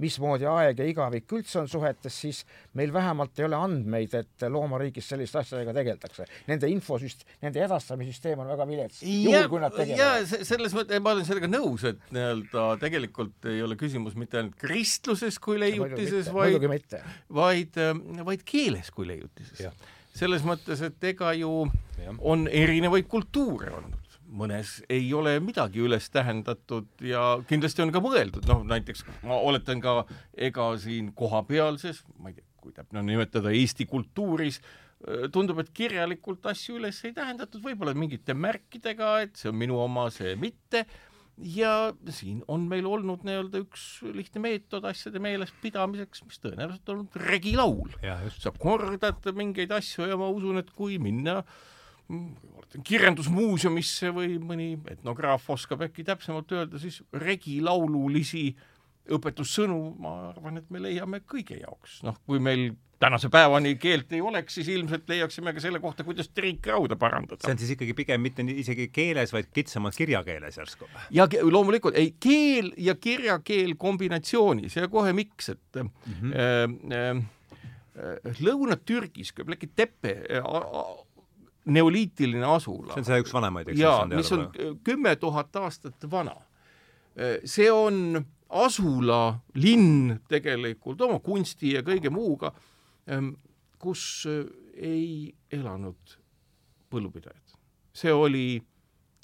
mismoodi 0.03 0.47
aeg 0.51 0.79
ja 0.83 0.87
igavik 0.91 1.31
üldse 1.37 1.61
on 1.61 1.69
suhetes, 1.71 2.17
siis 2.25 2.41
meil 2.75 2.93
vähemalt 2.95 3.39
ei 3.39 3.47
ole 3.47 3.57
andmeid, 3.57 4.15
et 4.19 4.47
loomariigis 4.51 5.09
selliste 5.13 5.39
asjadega 5.39 5.75
tegeldakse. 5.77 6.27
Nende 6.49 6.71
infosüst-, 6.73 7.27
nende 7.45 7.63
edastamissüsteem 7.65 8.43
on 8.43 8.51
väga 8.55 8.67
vilets. 8.69 9.03
juhul, 9.07 9.49
kui 9.53 9.61
nad 9.63 9.73
ja 9.73 9.85
tegelevad. 9.85 10.27
se- 10.33 10.45
selles 10.45 10.75
mõttes 10.75 11.01
ma 11.05 11.15
olen 11.15 11.25
sellega 11.29 11.51
nõus, 11.51 11.85
et 11.93 12.01
nii-öelda 12.11 12.67
tegelikult 12.83 13.51
ei 13.53 13.63
ole 13.63 13.77
küsimus 13.81 14.15
mitte 14.19 14.39
ainult 14.43 14.57
kristluses 14.61 15.39
kui 15.39 15.59
leiutises, 15.63 16.33
vaid 16.33 16.55
muidugi 16.55 16.69
mitte. 16.75 17.03
vaid, 17.33 17.79
vaid 18.25 18.43
keeles 18.45 18.91
kui 18.91 19.07
leiutises 19.07 19.69
selles 20.15 20.45
mõttes, 20.47 20.79
et 20.87 21.03
ega 21.11 21.33
ju 21.35 21.65
Jah. 21.99 22.15
on 22.23 22.47
erinevaid 22.47 23.09
kultuure 23.11 23.73
olnud, 23.75 23.97
mõnes 24.35 24.79
ei 24.91 25.07
ole 25.15 25.37
midagi 25.43 25.83
üles 25.85 26.09
tähendatud 26.13 27.05
ja 27.07 27.25
kindlasti 27.49 27.85
on 27.85 27.93
ka 27.95 28.03
mõeldud, 28.05 28.47
noh 28.51 28.65
näiteks 28.69 29.05
ma 29.27 29.39
oletan 29.39 29.83
ka, 29.85 30.03
ega 30.35 30.73
siin 30.83 31.13
kohapealses, 31.17 32.03
ma 32.19 32.33
ei 32.33 32.39
tea, 32.39 32.49
kui 32.65 32.75
täpne 32.75 33.03
on 33.03 33.09
nimetada 33.11 33.53
Eesti 33.53 33.87
kultuuris, 33.87 34.61
tundub, 35.33 35.61
et 35.61 35.73
kirjalikult 35.77 36.47
asju 36.49 36.79
üles 36.79 37.01
ei 37.05 37.13
tähendatud, 37.17 37.63
võib-olla 37.65 37.95
mingite 37.97 38.37
märkidega, 38.37 39.17
et 39.27 39.37
see 39.41 39.51
on 39.51 39.59
minu 39.61 39.81
oma, 39.85 40.09
see 40.15 40.35
mitte. 40.41 40.87
Ja 41.35 41.91
siin 42.15 42.45
on 42.49 42.69
meil 42.71 42.87
olnud 42.87 43.25
nii-öelda 43.27 43.59
üks 43.65 44.05
lihtne 44.15 44.39
meetod 44.45 44.85
asjade 44.87 45.19
meelespidamiseks, 45.19 46.23
mis 46.29 46.39
tõenäoliselt 46.39 46.93
on 46.95 47.09
regilaul. 47.27 47.91
sa 48.39 48.53
kordad 48.55 49.27
mingeid 49.35 49.75
asju 49.75 50.07
ja 50.07 50.19
ma 50.21 50.31
usun, 50.31 50.63
et 50.63 50.71
kui 50.71 51.01
minna 51.03 51.41
mm, 51.43 51.74
kirjandusmuuseumisse 52.85 54.11
või 54.15 54.39
mõni 54.43 54.71
etnograaf 54.91 55.47
oskab 55.55 55.85
äkki 55.87 56.05
täpsemalt 56.05 56.53
öelda, 56.53 56.81
siis 56.83 57.01
regilaululisi 57.13 58.49
õpetussõnu, 59.15 59.79
ma 60.01 60.15
arvan, 60.31 60.59
et 60.61 60.71
me 60.73 60.81
leiame 60.83 61.21
kõige 61.29 61.59
jaoks, 61.61 62.01
noh, 62.07 62.17
kui 62.27 62.41
meil 62.43 62.73
tänase 63.05 63.29
päevani 63.29 63.75
keelt 63.81 64.13
ei 64.17 64.23
oleks, 64.25 64.55
siis 64.59 64.69
ilmselt 64.73 65.09
leiaksime 65.11 65.53
ka 65.53 65.61
selle 65.61 65.81
kohta, 65.83 66.07
kuidas 66.07 66.31
triikrauda 66.33 66.97
parandada 66.97 67.45
see 67.45 67.53
on 67.53 67.61
siis 67.61 67.75
ikkagi 67.75 67.97
pigem 67.99 68.23
mitte 68.25 68.47
isegi 68.49 68.89
keeles, 68.95 69.33
vaid 69.35 69.51
kitsamalt 69.55 69.97
kirjakeeles 69.99 70.57
järsku. 70.61 70.89
ja 71.13 71.29
loomulikult 71.43 71.99
ei, 72.01 72.15
keel 72.21 72.73
ja 72.81 72.95
kirjakeel 72.97 73.77
kombinatsioonis 73.81 74.79
ja 74.79 74.89
kohe 74.89 75.13
miks, 75.13 75.53
et 75.53 75.81
mm 75.83 75.91
-hmm. 76.07 76.37
äh, 76.95 77.17
äh, 77.17 77.25
Lõuna-Türgis, 78.41 79.35
Göbekli 79.37 79.69
Tepe, 79.77 80.17
neoliitiline 81.65 82.47
asula. 82.47 82.93
see 82.93 83.01
on 83.01 83.09
see 83.09 83.23
üks 83.25 83.35
vanemaid, 83.35 83.71
eks? 83.73 83.81
jaa, 83.81 84.05
mis 84.11 84.33
on 84.37 84.49
kümme 84.85 85.15
tuhat 85.21 85.57
aastat 85.57 86.07
vana. 86.11 86.37
see 87.45 87.71
on 87.73 88.25
asula, 88.55 89.39
linn 89.55 90.19
tegelikult 90.29 91.01
oma 91.07 91.19
kunsti 91.25 91.75
ja 91.75 91.83
kõige 91.87 92.13
muuga, 92.13 92.53
kus 93.79 94.27
ei 94.75 95.33
elanud 95.53 96.19
põllupidajad. 96.91 97.59
see 97.95 98.13
oli, 98.13 98.47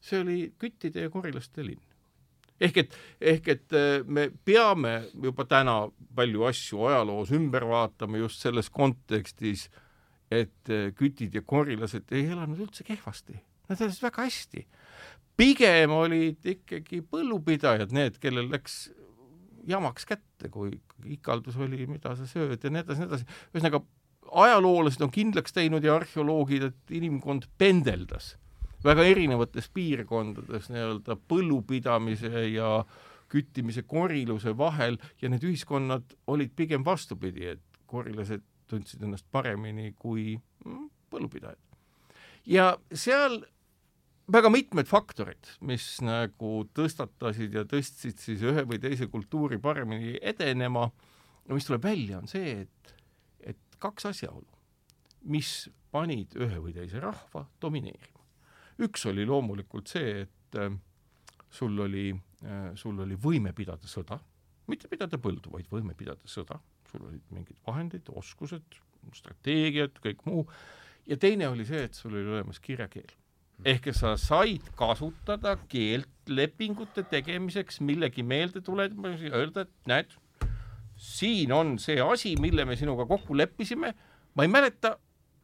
see 0.03 0.21
oli 0.21 0.41
küttide 0.59 1.07
ja 1.07 1.13
korilaste 1.13 1.65
linn 1.67 1.91
ehk 2.61 2.83
et, 2.83 2.97
ehk 3.21 3.49
et 3.55 3.77
me 4.07 4.29
peame 4.45 4.95
juba 5.15 5.47
täna 5.49 5.77
palju 6.17 6.45
asju 6.51 6.85
ajaloos 6.91 7.33
ümber 7.37 7.65
vaatama 7.69 8.21
just 8.21 8.43
selles 8.45 8.69
kontekstis, 8.71 9.69
et 10.31 10.73
kütid 10.97 11.35
ja 11.35 11.43
korilased 11.43 12.13
ei 12.15 12.29
elanud 12.31 12.61
üldse 12.67 12.87
kehvasti, 12.87 13.35
nad 13.69 13.81
elasid 13.81 14.05
väga 14.07 14.27
hästi. 14.29 14.67
pigem 15.41 15.95
olid 15.97 16.45
ikkagi 16.45 17.01
põllupidajad 17.03 17.95
need, 17.97 18.19
kellel 18.21 18.51
läks 18.53 18.91
jamaks 19.69 20.07
kätte, 20.09 20.51
kui 20.53 20.75
ikaldus 21.05 21.57
oli, 21.57 21.87
mida 21.89 22.15
sa 22.17 22.27
sööd 22.29 22.61
ja 22.63 22.71
nii 22.71 22.85
edasi, 22.85 23.01
nii 23.01 23.09
edasi. 23.09 23.27
ühesõnaga, 23.55 23.83
ajaloolased 24.45 25.03
on 25.03 25.11
kindlaks 25.11 25.57
teinud 25.57 25.85
ja 25.85 25.97
arheoloogid, 25.97 26.69
et 26.71 26.95
inimkond 27.01 27.49
pendeldas 27.59 28.37
väga 28.85 29.05
erinevates 29.05 29.69
piirkondades 29.75 30.71
nii-öelda 30.73 31.17
põllupidamise 31.29 32.47
ja 32.55 32.81
küttimise 33.31 33.85
koriluse 33.87 34.55
vahel 34.59 34.97
ja 35.23 35.31
need 35.31 35.45
ühiskonnad 35.47 36.17
olid 36.31 36.55
pigem 36.57 36.85
vastupidi, 36.85 37.53
et 37.55 37.83
korilased 37.91 38.43
tundsid 38.71 39.03
ennast 39.03 39.27
paremini 39.33 39.93
kui 39.99 40.35
mm, 40.65 40.87
põllupidajad. 41.11 41.59
ja 42.47 42.73
seal 42.95 43.41
väga 44.31 44.51
mitmed 44.53 44.89
faktorid, 44.89 45.49
mis 45.67 45.85
nagu 46.05 46.53
tõstatasid 46.77 47.55
ja 47.57 47.65
tõstsid 47.69 48.21
siis 48.23 48.43
ühe 48.47 48.65
või 48.69 48.79
teise 48.83 49.09
kultuuri 49.11 49.59
paremini 49.63 50.17
edenema, 50.23 50.87
no 51.47 51.59
mis 51.59 51.67
tuleb 51.67 51.85
välja, 51.85 52.21
on 52.21 52.31
see, 52.31 52.61
et, 52.65 52.95
et 53.53 53.79
kaks 53.83 54.11
asjaolu, 54.13 54.47
mis 55.31 55.69
panid 55.91 56.37
ühe 56.39 56.63
või 56.63 56.75
teise 56.77 57.03
rahva 57.03 57.47
domineerima. 57.63 58.19
üks 58.87 59.07
oli 59.11 59.27
loomulikult 59.27 59.91
see, 59.91 60.23
et 60.25 60.59
äh, 60.61 60.73
sul 61.51 61.79
oli 61.81 62.11
äh,, 62.45 62.71
sul 62.75 63.01
oli 63.01 63.19
võime 63.19 63.53
pidada 63.57 63.91
sõda, 63.91 64.21
mitte 64.71 64.89
pidada 64.89 65.19
põldu, 65.19 65.51
vaid 65.51 65.67
võime 65.71 65.97
pidada 65.99 66.31
sõda, 66.31 66.61
sul 66.91 67.07
olid 67.07 67.25
mingid 67.35 67.59
vahendid, 67.67 68.09
oskused, 68.17 68.79
strateegiad, 69.17 69.97
kõik 70.05 70.23
muu, 70.29 70.45
ja 71.09 71.17
teine 71.21 71.49
oli 71.49 71.67
see, 71.69 71.83
et 71.87 71.97
sul 71.97 72.15
oli 72.15 72.37
olemas 72.37 72.61
kirjakeel. 72.63 73.11
Ehk 73.69 73.91
sa 73.93 74.15
said 74.17 74.71
kasutada 74.77 75.57
keelt 75.69 76.31
lepingute 76.33 77.05
tegemiseks, 77.11 77.81
millegi 77.85 78.25
meeldetuletamiseks 78.25 79.27
ja 79.29 79.37
öelda, 79.37 79.67
et 79.67 79.91
näed, 79.91 80.15
siin 80.97 81.53
on 81.53 81.75
see 81.81 82.01
asi, 82.01 82.35
mille 82.41 82.65
me 82.65 82.77
sinuga 82.77 83.07
kokku 83.09 83.37
leppisime, 83.37 83.93
ma 84.35 84.47
ei 84.47 84.53
mäleta, 84.53 84.95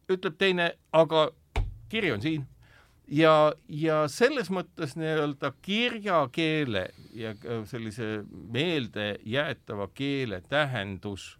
ütleb 0.09 0.37
teine, 0.39 0.71
aga 0.95 1.27
kiri 1.91 2.11
on 2.15 2.23
siin. 2.23 2.45
Ja, 3.07 3.53
ja 3.69 4.03
selles 4.11 4.51
mõttes 4.53 4.95
nii-öelda 4.99 5.53
kirjakeele 5.61 6.87
ja 7.15 7.33
sellise 7.65 8.23
meeldejäetava 8.53 9.89
keele 9.93 10.41
tähendus 10.49 11.37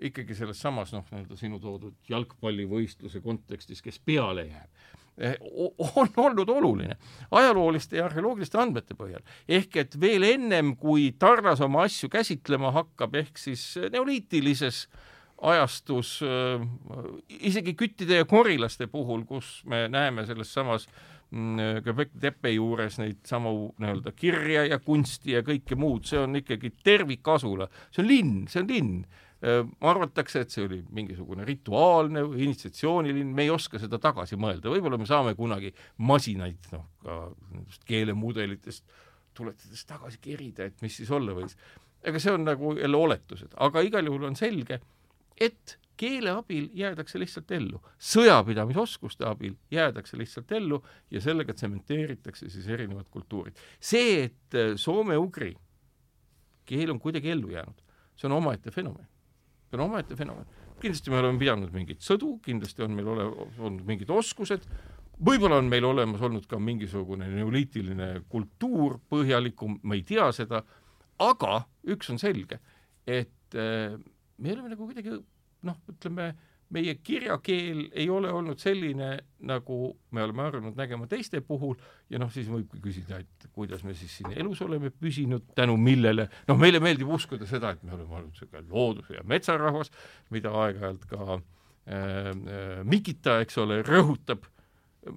ikkagi 0.00 0.34
selles 0.34 0.60
samas 0.60 0.94
noh, 0.96 1.04
nii-öelda 1.10 1.36
sinu 1.36 1.58
toodud 1.60 1.96
jalgpallivõistluse 2.08 3.20
kontekstis, 3.20 3.82
kes 3.84 4.00
peale 4.04 4.46
jääb 4.48 4.70
Eh, 5.20 5.36
on 5.96 6.08
olnud 6.16 6.48
oluline 6.48 6.96
ajalooliste 7.30 7.98
ja 7.98 8.06
arheoloogiliste 8.08 8.58
andmete 8.58 8.94
põhjal. 8.96 9.20
ehk 9.48 9.76
et 9.76 10.00
veel 10.00 10.22
ennem, 10.24 10.76
kui 10.76 11.10
Tarras 11.18 11.60
oma 11.60 11.82
asju 11.84 12.08
käsitlema 12.08 12.70
hakkab, 12.72 13.14
ehk 13.14 13.38
siis 13.38 13.74
neoliitilises 13.92 14.86
ajastus 15.40 16.18
äh, 16.26 16.64
isegi 17.40 17.74
küttide 17.78 18.20
ja 18.20 18.28
korilaste 18.28 18.86
puhul, 18.90 19.24
kus 19.28 19.60
me 19.68 19.86
näeme 19.88 20.26
selles 20.28 20.52
samas 20.52 20.86
mm, 21.30 21.80
Göbekli 21.84 22.20
tepe 22.20 22.52
juures 22.54 22.98
neid 23.00 23.22
samu 23.28 23.72
nii-öelda 23.80 24.12
kirja 24.16 24.66
ja 24.68 24.78
kunsti 24.84 25.36
ja 25.38 25.42
kõike 25.46 25.78
muud, 25.80 26.04
see 26.08 26.20
on 26.20 26.36
ikkagi 26.40 26.74
tervikasula, 26.84 27.70
see 27.90 28.04
on 28.04 28.10
linn, 28.10 28.38
see 28.52 28.62
on 28.64 28.70
linn. 28.70 29.02
Äh, 29.40 29.62
arvatakse, 29.88 30.42
et 30.44 30.52
see 30.52 30.66
oli 30.66 30.82
mingisugune 30.92 31.46
rituaalne 31.48 32.26
või 32.28 32.44
initsiatsiooniline, 32.44 33.32
me 33.32 33.46
ei 33.46 33.52
oska 33.54 33.80
seda 33.80 33.96
tagasi 34.02 34.36
mõelda, 34.36 34.68
võib-olla 34.68 34.98
me 35.00 35.08
saame 35.08 35.32
kunagi 35.38 35.72
masinaid, 36.04 36.60
noh, 36.74 36.84
ka 37.00 37.22
nendest 37.54 37.86
keelemudelitest 37.88 38.84
tuletades 39.40 39.86
tagasi 39.88 40.20
kerida, 40.20 40.68
et 40.68 40.84
mis 40.84 40.98
siis 41.00 41.08
olla 41.16 41.32
võis. 41.38 41.56
ega 42.04 42.20
see 42.20 42.32
on 42.32 42.44
nagu 42.44 42.74
jälle 42.76 42.96
oletused, 42.96 43.56
aga 43.56 43.80
igal 43.84 44.04
juhul 44.04 44.28
on 44.28 44.36
selge, 44.36 44.80
et 45.40 45.76
keele 46.00 46.32
abil 46.32 46.70
jäädakse 46.74 47.20
lihtsalt 47.20 47.50
ellu, 47.52 47.80
sõjapidamisoskuste 47.98 49.26
abil 49.28 49.54
jäädakse 49.70 50.18
lihtsalt 50.18 50.52
ellu 50.56 50.80
ja 51.10 51.20
sellega 51.20 51.54
tsementeeritakse 51.54 52.48
siis 52.48 52.68
erinevad 52.68 53.08
kultuurid. 53.10 53.56
see, 53.80 54.24
et 54.24 54.60
soome-ugri 54.80 55.54
keel 56.64 56.90
on 56.90 57.00
kuidagi 57.00 57.30
ellu 57.30 57.50
jäänud, 57.52 57.82
see 58.16 58.30
on 58.30 58.38
omaette 58.38 58.70
fenomen 58.70 59.08
see 59.70 59.78
on 59.78 59.86
omaette 59.86 60.16
fenomen. 60.16 60.46
kindlasti 60.80 61.10
me 61.10 61.18
oleme 61.20 61.38
pidanud 61.38 61.72
mingeid 61.74 62.00
sõdu, 62.02 62.38
kindlasti 62.42 62.82
on 62.82 62.94
meil 62.96 63.08
ole-, 63.12 63.28
olnud 63.60 63.84
mingid 63.86 64.10
oskused, 64.10 64.64
võib-olla 65.20 65.58
on 65.60 65.68
meil 65.68 65.84
olemas 65.84 66.22
olnud 66.24 66.46
ka 66.48 66.58
mingisugune 66.58 67.28
neoliitiline 67.28 68.22
kultuur 68.32 68.96
põhjalikum, 69.12 69.78
ma 69.82 69.98
ei 69.98 70.02
tea 70.08 70.30
seda, 70.32 70.62
aga 71.20 71.60
üks 71.92 72.10
on 72.10 72.18
selge, 72.22 72.58
et 73.06 73.58
äh, 73.60 73.98
me 74.40 74.54
oleme 74.54 74.72
nagu 74.72 74.88
kuidagi 74.88 75.20
noh, 75.68 75.76
ütleme 75.92 76.30
äh, 76.32 76.38
meie 76.74 76.94
kirjakeel 77.02 77.82
ei 77.98 78.06
ole 78.10 78.30
olnud 78.32 78.60
selline, 78.62 79.10
nagu 79.46 79.78
me 80.14 80.22
oleme 80.22 80.44
harjunud 80.46 80.78
nägema 80.78 81.08
teiste 81.10 81.40
puhul. 81.46 81.74
Ja 82.10 82.20
noh, 82.22 82.30
siis 82.32 82.48
võibki 82.50 82.80
küsida, 82.82 83.18
et 83.20 83.48
kuidas 83.54 83.82
me 83.86 83.94
siis 83.98 84.14
siin 84.18 84.34
elus 84.38 84.62
oleme 84.66 84.92
püsinud, 84.94 85.50
tänu 85.58 85.76
millele, 85.80 86.28
noh, 86.48 86.60
meile 86.60 86.82
meeldib 86.82 87.10
uskuda 87.10 87.48
seda, 87.50 87.74
et 87.74 87.82
me 87.82 87.94
oleme 87.96 88.20
olnud 88.20 88.30
niisugune 88.30 88.70
looduse 88.70 89.18
ja 89.18 89.26
metsarahvas, 89.26 89.90
mida 90.34 90.54
aeg-ajalt 90.62 91.08
ka 91.10 91.26
äh, 91.34 91.42
äh, 91.96 92.70
Mikita, 92.86 93.40
eks 93.44 93.58
ole, 93.62 93.80
rõhutab, 93.86 94.46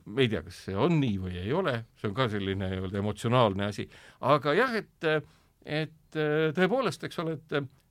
me 0.08 0.26
ei 0.26 0.32
tea, 0.32 0.42
kas 0.46 0.64
see 0.70 0.76
on 0.80 0.98
nii 1.02 1.22
või 1.22 1.38
ei 1.44 1.54
ole, 1.54 1.78
see 2.00 2.10
on 2.10 2.18
ka 2.18 2.30
selline 2.34 2.72
nii-öelda 2.72 3.02
emotsionaalne 3.04 3.70
asi, 3.70 3.88
aga 4.34 4.58
jah, 4.58 4.76
et 4.82 5.10
et 5.64 6.16
tõepoolest, 6.56 7.06
eks 7.08 7.20
ole, 7.24 7.38
et 7.38 7.54
Äh, 7.54 7.83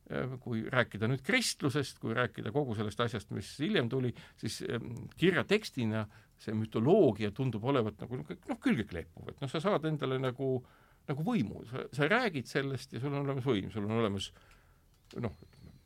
kui 0.43 0.65
rääkida 0.71 1.09
nüüd 1.09 1.23
kristlusest, 1.25 2.01
kui 2.03 2.15
rääkida 2.17 2.53
kogu 2.53 2.75
sellest 2.77 3.01
asjast, 3.01 3.31
mis 3.33 3.53
hiljem 3.63 3.89
tuli, 3.93 4.13
siis 4.41 4.61
ähm, 4.67 5.07
kirja 5.17 5.45
tekstina 5.49 6.07
see 6.43 6.55
mütoloogia 6.59 7.31
tundub 7.35 7.65
olevat 7.71 8.01
nagu 8.03 8.19
noh, 8.19 8.59
külge 8.61 8.87
kleepuv, 8.91 9.31
et 9.31 9.41
noh, 9.41 9.51
sa 9.51 9.63
saad 9.63 9.87
endale 9.89 10.19
nagu, 10.21 10.57
nagu 11.09 11.27
võimu, 11.27 11.63
sa, 11.71 11.87
sa 11.95 12.11
räägid 12.11 12.51
sellest 12.51 12.97
ja 12.97 13.03
sul 13.03 13.15
on 13.15 13.23
olemas 13.23 13.47
võim, 13.47 13.71
sul 13.73 13.87
on 13.87 14.01
olemas 14.01 14.33
noh, 15.23 15.37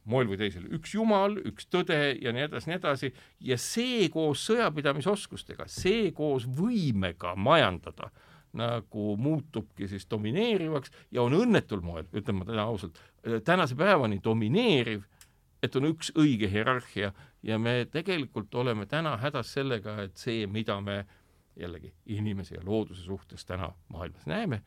moel 0.09 0.31
või 0.31 0.41
teisel 0.41 0.67
üks 0.75 0.95
jumal, 0.97 1.37
üks 1.51 1.69
tõde 1.69 1.99
ja 2.23 2.33
nii 2.33 2.47
edasi, 2.49 2.71
nii 2.71 2.79
edasi, 2.79 3.13
ja 3.45 3.59
see 3.61 4.09
koos 4.15 4.47
sõjapidamisoskustega, 4.49 5.69
see 5.71 6.09
koos 6.17 6.49
võimega 6.57 7.35
majandada 7.37 8.09
äh, 8.09 8.26
nagu 8.57 9.17
muutubki 9.21 9.89
siis 9.89 10.07
domineerivaks 10.11 10.93
ja 11.13 11.23
on 11.23 11.37
õnnetul 11.37 11.83
moel, 11.85 12.09
ütlen 12.17 12.41
ma 12.41 12.49
täna 12.49 12.65
ausalt, 12.71 12.99
tänase 13.45 13.77
päevani 13.77 14.21
domineeriv, 14.25 15.05
et 15.63 15.77
on 15.77 15.89
üks 15.91 16.13
õige 16.19 16.49
hierarhia 16.51 17.13
ja 17.43 17.59
me 17.59 17.85
tegelikult 17.93 18.55
oleme 18.55 18.87
täna 18.87 19.17
hädas 19.21 19.53
sellega, 19.57 19.99
et 20.07 20.17
see, 20.21 20.47
mida 20.47 20.79
me 20.81 21.05
jällegi 21.57 21.93
inimese 22.13 22.57
ja 22.59 22.65
looduse 22.65 23.03
suhtes 23.03 23.45
täna 23.49 23.71
maailmas 23.89 24.27
näeme, 24.27 24.63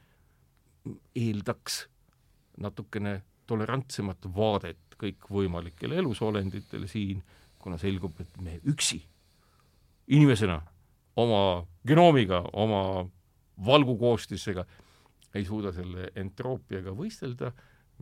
eeldaks 1.15 1.83
natukene 2.57 3.21
tolerantsemat 3.47 4.25
vaadet 4.35 4.97
kõikvõimalikele 4.99 5.97
elusolenditele 6.01 6.87
siin, 6.87 7.21
kuna 7.59 7.77
selgub, 7.77 8.19
et 8.21 8.41
me 8.41 8.59
üksi 8.67 9.01
inimesena 10.07 10.59
oma 11.19 11.65
genoomiga, 11.87 12.43
oma 12.53 13.05
valgukoostisega, 13.65 14.65
ei 15.35 15.45
suuda 15.45 15.73
selle 15.75 16.09
entroopiaga 16.19 16.93
võistelda, 16.97 17.51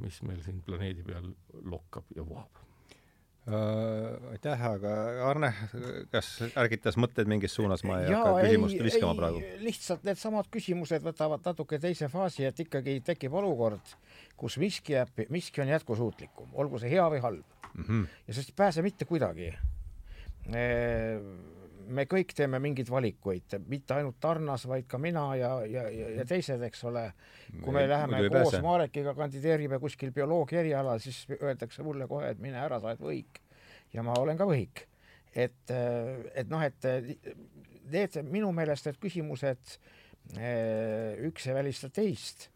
mis 0.04 0.22
meil 0.26 0.40
siin 0.46 0.62
planeedi 0.66 1.04
peal 1.06 1.32
lokkab 1.66 2.12
ja 2.16 2.26
vohab 2.26 2.60
äh, 3.50 4.32
aitäh, 4.32 4.66
aga 4.70 4.94
Arne, 5.26 5.50
kas 6.14 6.30
ärgitas 6.54 7.00
mõtteid 7.02 7.30
mingis 7.30 7.56
suunas, 7.58 7.82
ma 7.88 8.02
ei 8.04 8.12
ja, 8.12 8.22
hakka 8.22 8.46
küsimust 8.46 8.78
ei, 8.78 8.86
viskama 8.86 9.16
ei, 9.16 9.22
praegu. 9.22 9.44
lihtsalt 9.66 10.06
needsamad 10.08 10.52
küsimused 10.54 11.06
võtavad 11.08 11.46
natuke 11.50 11.82
teise 11.82 12.12
faasi, 12.14 12.46
et 12.50 12.62
ikkagi 12.68 13.00
tekib 13.10 13.34
olukord, 13.42 13.96
kus 14.38 14.60
miski 14.62 14.94
jääb, 14.94 15.26
miski 15.34 15.66
on 15.66 15.74
jätkusuutlikum, 15.74 16.54
olgu 16.62 16.84
see 16.84 16.94
hea 16.94 17.08
või 17.16 17.24
halb 17.24 17.58
mm. 17.74 17.84
-hmm. 17.84 18.06
ja 18.28 18.38
sellest 18.38 18.54
ei 18.54 18.62
pääse 18.66 18.86
mitte 18.86 19.10
kuidagi. 19.10 19.52
Me 21.88 22.06
kõik 22.10 22.34
teeme 22.38 22.60
mingeid 22.64 22.90
valikuid, 22.92 23.58
mitte 23.72 23.96
ainult 23.96 24.20
Tarnas, 24.24 24.66
vaid 24.70 24.88
ka 24.90 25.00
mina 25.02 25.24
ja, 25.40 25.52
ja, 25.68 25.86
ja, 25.92 26.26
teised, 26.28 26.62
eks 26.68 26.84
ole. 26.90 27.06
kui 27.64 27.76
me 27.76 27.86
läheme 27.88 28.22
koos 28.28 28.52
pääse. 28.52 28.62
Marekiga 28.66 29.14
kandideerime 29.18 29.80
kuskil 29.84 30.12
bioloogia 30.16 30.62
erialal, 30.64 31.02
siis 31.04 31.24
öeldakse 31.38 31.86
mulle 31.88 32.08
kohe, 32.10 32.34
et 32.34 32.44
mine 32.44 32.60
ära, 32.62 32.82
sa 32.82 32.92
oled 32.92 33.04
võhik. 33.04 33.42
ja 33.94 34.04
ma 34.04 34.18
olen 34.20 34.40
ka 34.40 34.48
võhik. 34.50 34.84
et, 35.36 35.72
et 35.72 36.50
noh, 36.50 36.64
et 36.64 36.90
need 37.92 38.22
minu 38.28 38.52
meelest 38.56 38.90
need 38.90 39.02
küsimused, 39.02 39.78
üks 41.28 41.48
ei 41.48 41.56
välista 41.56 41.90
teist 41.94 42.50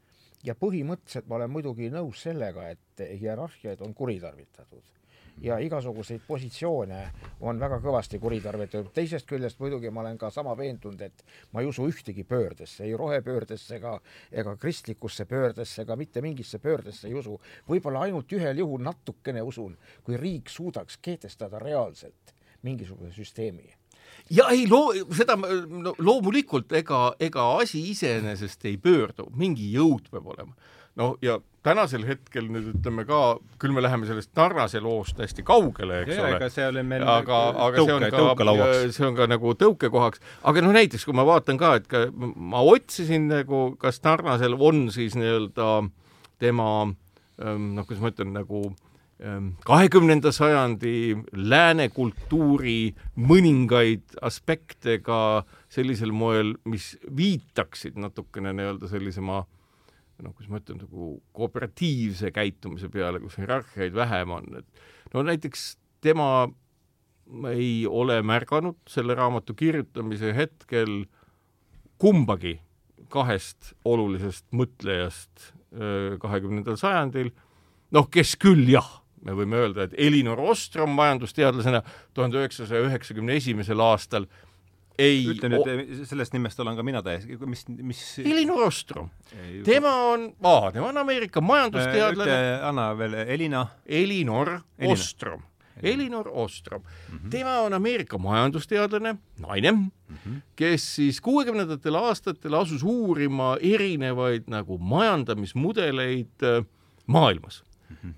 ja 0.43 0.57
põhimõtteliselt 0.59 1.29
ma 1.29 1.37
olen 1.37 1.53
muidugi 1.53 1.91
nõus 1.93 2.25
sellega, 2.25 2.71
et 2.73 3.05
hierarhiaid 3.21 3.83
on 3.85 3.93
kuritarvitatud 3.95 5.00
ja 5.41 5.57
igasuguseid 5.59 6.21
positsioone 6.27 6.99
on 7.39 7.59
väga 7.59 7.79
kõvasti 7.81 8.19
kuritarvitatud. 8.19 8.91
teisest 8.93 9.27
küljest 9.27 9.59
muidugi 9.59 9.89
ma 9.89 10.01
olen 10.01 10.17
ka 10.17 10.29
sama 10.29 10.55
veendunud, 10.57 11.01
et 11.01 11.25
ma 11.51 11.61
ei 11.61 11.67
usu 11.67 11.87
ühtegi 11.89 12.23
pöördesse, 12.23 12.83
ei 12.83 12.95
rohepöördesse 12.97 13.75
ega, 13.75 13.99
ega 14.31 14.55
kristlikusse 14.57 15.25
pöördesse 15.25 15.81
ega 15.81 15.95
mitte 15.95 16.21
mingisse 16.21 16.59
pöördesse 16.59 17.07
ei 17.07 17.13
usu. 17.13 17.39
võib-olla 17.69 18.05
ainult 18.07 18.31
ühel 18.31 18.57
juhul 18.57 18.81
natukene 18.81 19.41
usun, 19.41 19.77
kui 20.03 20.17
riik 20.17 20.49
suudaks 20.49 20.97
kehtestada 21.01 21.59
reaalselt 21.59 22.35
mingisuguse 22.61 23.11
süsteemi 23.11 23.73
ja 24.29 24.49
ei 24.49 24.67
loo-, 24.69 24.93
seda 25.15 25.35
no, 25.35 25.95
loomulikult 25.97 26.71
ega, 26.71 27.13
ega 27.19 27.47
asi 27.57 27.81
iseenesest 27.91 28.65
ei 28.65 28.77
pöördu, 28.77 29.29
mingi 29.35 29.71
jõud 29.73 30.11
peab 30.11 30.27
olema 30.35 30.55
no 30.99 31.15
ja 31.21 31.39
tänasel 31.65 32.03
hetkel 32.07 32.47
nüüd 32.49 32.71
ütleme 32.73 33.05
ka, 33.05 33.37
küll 33.61 33.73
me 33.75 33.83
läheme 33.83 34.07
sellest 34.09 34.31
Narvase 34.37 34.81
loost 34.81 35.19
hästi 35.21 35.45
kaugele, 35.45 36.01
eks 36.03 36.17
ja, 36.17 36.25
ole. 36.25 36.49
see 36.53 36.67
oli 36.67 36.83
meil 36.87 37.05
aga, 37.05 37.41
aga 37.67 37.83
tõuke, 37.83 38.09
see 38.09 38.23
on 38.23 38.37
ka, 38.39 38.69
see 38.97 39.07
on 39.07 39.17
ka 39.19 39.27
nagu 39.29 39.53
tõukekohaks, 39.61 40.23
aga 40.49 40.65
noh, 40.65 40.73
näiteks 40.77 41.05
kui 41.07 41.17
ma 41.17 41.25
vaatan 41.27 41.61
ka, 41.61 41.75
et 41.77 41.89
ka 41.91 42.07
ma 42.11 42.63
otsisin 42.65 43.29
nagu, 43.29 43.63
kas 43.81 44.01
Narvasel 44.05 44.57
on 44.57 44.87
siis 44.93 45.17
nii-öelda 45.19 45.69
tema 46.41 46.71
ähm, 46.87 47.75
noh, 47.77 47.85
kuidas 47.85 48.01
ma 48.01 48.09
ütlen, 48.15 48.33
nagu 48.33 48.65
ähm, 49.21 49.53
kahekümnenda 49.67 50.33
sajandi 50.33 51.13
lääne 51.37 51.91
kultuuri 51.93 52.95
mõningaid 53.21 54.17
aspekte 54.25 54.97
ka 55.05 55.43
sellisel 55.69 56.09
moel, 56.09 56.55
mis 56.65 56.95
viitaksid 57.05 58.01
natukene 58.01 58.57
nii-öelda 58.57 58.89
sellisema 58.89 59.43
äh, 59.43 59.57
noh, 60.21 60.33
kuidas 60.35 60.51
ma 60.51 60.61
ütlen, 60.61 60.81
nagu 60.85 61.11
kooperatiivse 61.35 62.31
käitumise 62.35 62.89
peale, 62.93 63.21
kus 63.23 63.37
hierarhiaid 63.41 63.95
vähem 63.95 64.33
on, 64.37 64.49
et 64.61 65.13
no 65.15 65.23
näiteks 65.27 65.75
tema 66.01 66.47
ei 67.51 67.85
ole 67.87 68.19
märganud 68.25 68.79
selle 68.89 69.15
raamatu 69.15 69.55
kirjutamise 69.57 70.33
hetkel 70.35 71.05
kumbagi 72.01 72.57
kahest 73.11 73.73
olulisest 73.85 74.47
mõtlejast 74.55 75.51
kahekümnendal 76.21 76.77
sajandil, 76.79 77.31
noh, 77.95 78.07
kes 78.11 78.35
küll 78.39 78.67
jah, 78.71 78.87
me 79.23 79.35
võime 79.37 79.59
öelda, 79.61 79.85
et 79.85 79.95
Elinor 80.01 80.39
Ostrom 80.51 80.95
majandusteadlasena 80.97 81.83
tuhande 82.15 82.41
üheksasaja 82.41 82.87
üheksakümne 82.87 83.37
esimesel 83.39 83.83
aastal 83.83 84.27
ei 85.01 85.21
ütle 85.33 85.49
nüüd, 85.51 85.91
sellest 86.09 86.35
nimest 86.35 86.59
olen 86.63 86.77
ka 86.77 86.85
mina 86.85 87.01
täiesti, 87.05 87.37
mis, 87.49 87.65
mis 87.69 88.01
Elinor 88.23 88.67
Ostrom. 88.67 89.09
tema 89.65 89.93
on, 90.11 90.27
aa, 90.43 90.71
tema 90.75 90.91
on 90.91 91.01
Ameerika 91.03 91.41
majandusteadlane. 91.41 92.27
ütle, 92.27 92.59
anna 92.69 92.91
veel, 92.97 93.17
Elina. 93.25 93.65
Elinor 93.85 94.59
Elina. 94.77 94.93
Ostrom. 94.93 95.47
Elinor 95.81 96.29
Ostrom 96.33 96.81
mm. 96.81 97.17
-hmm. 97.17 97.29
tema 97.29 97.59
on 97.59 97.73
Ameerika 97.73 98.17
majandusteadlane, 98.17 99.15
naine 99.39 99.71
mm, 99.71 99.91
-hmm. 100.09 100.41
kes 100.55 100.95
siis 100.95 101.21
kuuekümnendatel 101.21 101.95
aastatel 101.95 102.53
asus 102.53 102.83
uurima 102.83 103.57
erinevaid 103.61 104.43
nagu 104.47 104.77
majandamismudeleid 104.77 106.43
äh, 106.43 106.65
maailmas. 107.05 107.63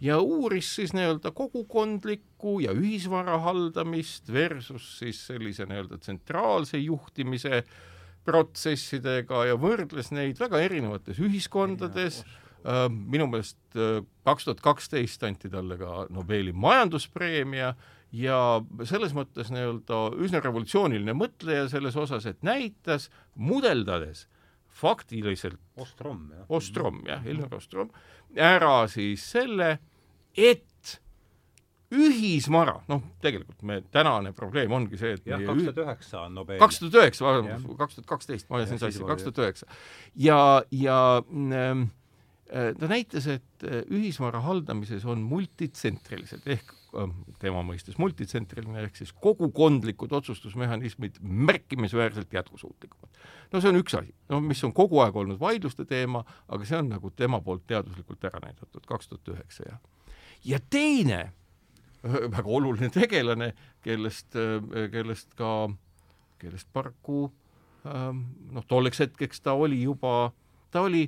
Ja 0.01 0.19
uuris 0.19 0.76
siis 0.76 0.93
nii-öelda 0.93 1.32
kogukondlikku 1.36 2.59
ja 2.63 2.74
ühisvara 2.76 3.39
haldamist 3.43 4.32
versus 4.34 4.99
siis 4.99 5.26
sellise 5.28 5.65
nii-öelda 5.69 5.97
tsentraalse 5.97 6.78
juhtimise 6.78 7.63
protsessidega 8.24 9.45
ja 9.49 9.57
võrdles 9.59 10.11
neid 10.15 10.39
väga 10.39 10.61
erinevates 10.63 11.19
ühiskondades. 11.19 12.24
Äh, 12.63 12.86
minu 12.88 13.28
meelest 13.28 13.59
äh, 13.76 14.05
kaks 14.24 14.47
tuhat 14.47 14.61
kaksteist 14.63 15.24
anti 15.28 15.51
talle 15.51 15.76
ka 15.78 16.05
Nobeli 16.13 16.53
majanduspreemia 16.55 17.74
ja 18.13 18.38
selles 18.88 19.15
mõttes 19.17 19.49
nii-öelda 19.51 20.03
üsna 20.24 20.39
revolutsiooniline 20.43 21.15
mõtleja 21.17 21.65
selles 21.71 21.97
osas, 21.99 22.28
et 22.30 22.39
näitas 22.45 23.09
mudeldades 23.36 24.28
faktiliselt 24.74 25.59
Ostrom, 25.78 26.28
jah. 26.34 26.45
Ostrom, 26.53 27.01
jah, 27.07 27.26
Elmar 27.30 27.53
Ostrom, 27.57 27.91
ära 28.36 28.75
siis 28.91 29.25
selle, 29.34 29.77
et 30.38 30.63
ühisvara, 31.93 32.77
noh, 32.89 33.01
tegelikult 33.21 33.61
me, 33.67 33.79
tänane 33.93 34.34
probleem 34.36 34.71
ongi 34.73 34.97
see, 34.99 35.13
et 35.17 35.27
jah, 35.29 35.41
kaks 35.45 35.67
tuhat 35.67 35.81
üheksa 35.84 36.21
on 36.25 36.38
Nobel. 36.39 36.57
kaks 36.61 36.79
tuhat 36.81 36.97
üheksa, 37.01 37.34
kaks 37.77 37.99
tuhat 37.99 38.07
kaksteist, 38.09 38.47
ma 38.49 38.61
ajasin 38.61 38.81
sassi, 38.81 39.03
kaks 39.07 39.27
tuhat 39.27 39.43
üheksa. 39.45 39.67
ja, 40.15 40.39
ja 40.73 40.99
ähm, 41.29 41.53
äh, 41.53 41.84
ta 42.54 42.89
näitas, 42.89 43.28
et 43.28 43.66
äh, 43.66 43.82
ühisvara 43.89 44.41
haldamises 44.45 45.06
on 45.10 45.24
multitsentrilised 45.26 46.45
ehk 46.54 46.74
ähm, 46.99 47.16
tema 47.41 47.64
mõistes 47.66 47.97
multitsentriline 48.01 48.84
ehk 48.86 48.99
siis 48.99 49.14
kogukondlikud 49.14 50.14
otsustusmehhanismid 50.20 51.18
märkimisväärselt 51.22 52.34
jätkusuutlikumad 52.34 53.24
no 53.54 53.62
see 53.62 53.70
on 53.70 53.80
üks 53.80 53.95
asi, 53.97 54.14
no 54.30 54.41
mis 54.43 54.64
on 54.66 54.74
kogu 54.76 54.99
aeg 55.04 55.16
olnud 55.20 55.39
vaidluste 55.41 55.86
teema, 55.89 56.24
aga 56.49 56.68
see 56.68 56.80
on 56.80 56.91
nagu 56.95 57.12
tema 57.18 57.39
poolt 57.43 57.66
teaduslikult 57.70 58.26
ära 58.30 58.41
näidatud, 58.47 58.86
kaks 58.89 59.12
tuhat 59.12 59.34
üheksa, 59.36 59.68
jah. 59.70 60.12
ja 60.45 60.60
teine 60.74 61.22
väga 62.04 62.49
oluline 62.49 62.89
tegelane, 62.91 63.54
kellest, 63.84 64.36
kellest 64.91 65.34
ka, 65.39 65.70
kellest 66.41 66.68
paraku 66.76 67.28
ähm, 67.88 68.26
noh, 68.51 68.66
tolleks 68.68 69.04
hetkeks 69.06 69.43
ta 69.45 69.56
oli 69.56 69.84
juba, 69.86 70.34
ta 70.72 70.84
oli, 70.88 71.06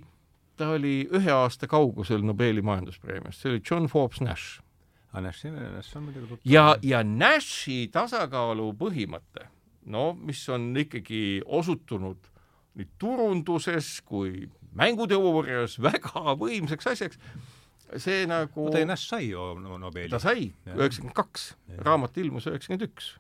ta 0.58 0.70
oli 0.76 1.08
ühe 1.14 1.32
aasta 1.32 1.68
kaugusel 1.68 2.24
Nobeli 2.26 2.64
majanduspreemiast, 2.66 3.41
see 3.41 3.51
oli 3.53 3.62
John 3.70 3.89
Forbes 3.91 4.22
Nash. 4.24 4.62
Ah, 5.16 5.22
Nashi, 5.24 5.49
Nash 5.49 5.95
on 5.95 6.03
muidugi 6.03 6.28
tuttav. 6.28 6.51
ja, 6.51 6.76
ja 6.84 7.03
Nashi 7.03 7.88
tasakaalu 7.91 8.72
põhimõte, 8.80 9.47
no 9.91 10.10
mis 10.20 10.41
on 10.51 10.74
ikkagi 10.78 11.41
osutunud 11.45 12.32
nii 12.76 12.88
turunduses 12.99 14.01
kui 14.03 14.49
mänguteoorias 14.76 15.78
väga 15.80 16.36
võimsaks 16.39 16.89
asjaks. 16.91 17.20
see 18.01 18.26
nagu 18.28 18.66
oota, 18.66 18.82
ja 18.82 18.89
Nash 18.89 19.08
sai 19.08 19.30
ju 19.30 19.53
Nobeli? 19.80 20.10
ta 20.12 20.20
sai, 20.20 20.49
üheksakümmend 20.68 21.16
kaks, 21.16 21.53
raamat 21.86 22.18
ilmus 22.18 22.49
üheksakümmend 22.51 22.89
üks. 22.89 23.14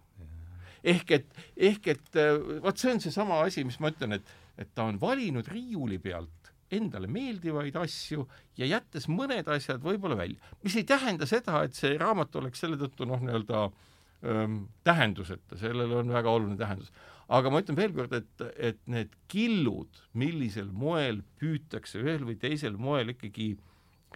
ehk 0.83 1.11
et, 1.11 1.29
ehk 1.55 1.87
et 1.95 2.19
äh, 2.19 2.35
vot 2.63 2.77
see 2.77 2.91
on 2.91 2.99
seesama 2.99 3.39
asi, 3.45 3.63
mis 3.63 3.79
ma 3.79 3.93
ütlen, 3.93 4.19
et, 4.19 4.35
et 4.57 4.75
ta 4.75 4.83
on 4.89 4.99
valinud 5.01 5.47
riiuli 5.47 5.97
pealt 5.99 6.44
endale 6.77 7.09
meeldivaid 7.11 7.75
asju 7.79 8.25
ja 8.59 8.67
jättes 8.69 9.09
mõned 9.11 9.47
asjad 9.51 9.83
võib-olla 9.83 10.17
välja, 10.19 10.53
mis 10.63 10.77
ei 10.79 10.85
tähenda 10.87 11.27
seda, 11.29 11.63
et 11.65 11.77
see 11.77 11.97
raamat 12.01 12.35
oleks 12.41 12.63
selle 12.63 12.79
tõttu 12.81 13.07
noh, 13.09 13.21
nii-öelda 13.23 13.65
ähm, 13.65 14.63
tähenduseta, 14.87 15.59
sellel 15.61 15.97
on 16.01 16.13
väga 16.13 16.31
oluline 16.31 16.59
tähendus. 16.59 16.93
Aga 17.35 17.49
ma 17.49 17.61
ütlen 17.63 17.77
veel 17.77 17.93
kord, 17.95 18.13
et, 18.13 18.47
et 18.61 18.81
need 18.91 19.13
killud, 19.31 20.01
millisel 20.13 20.69
moel 20.69 21.23
püütakse 21.41 22.03
ühel 22.03 22.25
või 22.27 22.37
teisel 22.41 22.77
moel 22.77 23.15
ikkagi 23.15 23.55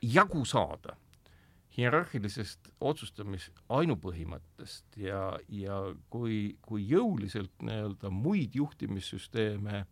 jagu 0.06 0.44
saada 0.46 0.96
hierarhilisest 1.80 2.72
otsustamis 2.84 3.50
ainupõhimõttest 3.72 4.98
ja, 5.00 5.38
ja 5.48 5.80
kui, 6.12 6.58
kui 6.66 6.84
jõuliselt 6.90 7.54
nii-öelda 7.66 8.12
muid 8.14 8.58
juhtimissüsteeme 8.58 9.82
äh, 9.82 9.88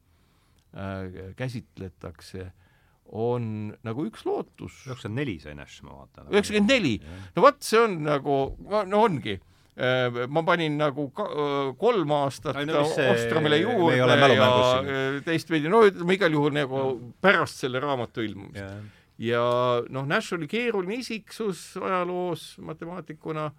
käsitletakse, 1.38 2.51
on 3.15 3.74
nagu 3.88 4.05
üks 4.07 4.26
lootus. 4.28 4.82
üheksakümmend 4.88 5.22
neli 5.22 5.38
sai 5.39 5.55
Nash, 5.55 5.84
ma 5.84 6.01
vaatan. 6.01 6.32
üheksakümmend 6.34 6.74
neli, 6.74 6.97
no 7.36 7.45
vot, 7.45 7.61
see 7.63 7.80
on 7.82 8.01
nagu, 8.07 8.39
no 8.68 9.03
ongi. 9.03 9.38
Äh, 9.78 10.26
ma 10.34 10.41
panin 10.41 10.74
nagu 10.80 11.03
ka, 11.13 11.26
äh, 11.30 11.68
kolm 11.78 12.09
aastat 12.18 12.57
no, 12.65 12.80
Ostromile 12.82 13.59
juurde 13.61 13.99
ja 13.99 14.07
äh, 14.82 15.20
teistpidi, 15.22 15.70
no 15.70 15.84
ütleme 15.86 16.15
igal 16.18 16.34
juhul 16.34 16.55
nagu 16.55 16.80
pärast 17.22 17.61
selle 17.61 17.78
raamatu 17.84 18.26
ilmumist. 18.26 18.57
Yeah. 18.57 18.88
ja 19.22 19.43
noh, 19.93 20.07
Nash 20.09 20.34
oli 20.34 20.49
keeruline 20.49 20.97
isiksus 21.03 21.61
ajaloos 21.78 22.55
matemaatikuna, 22.65 23.51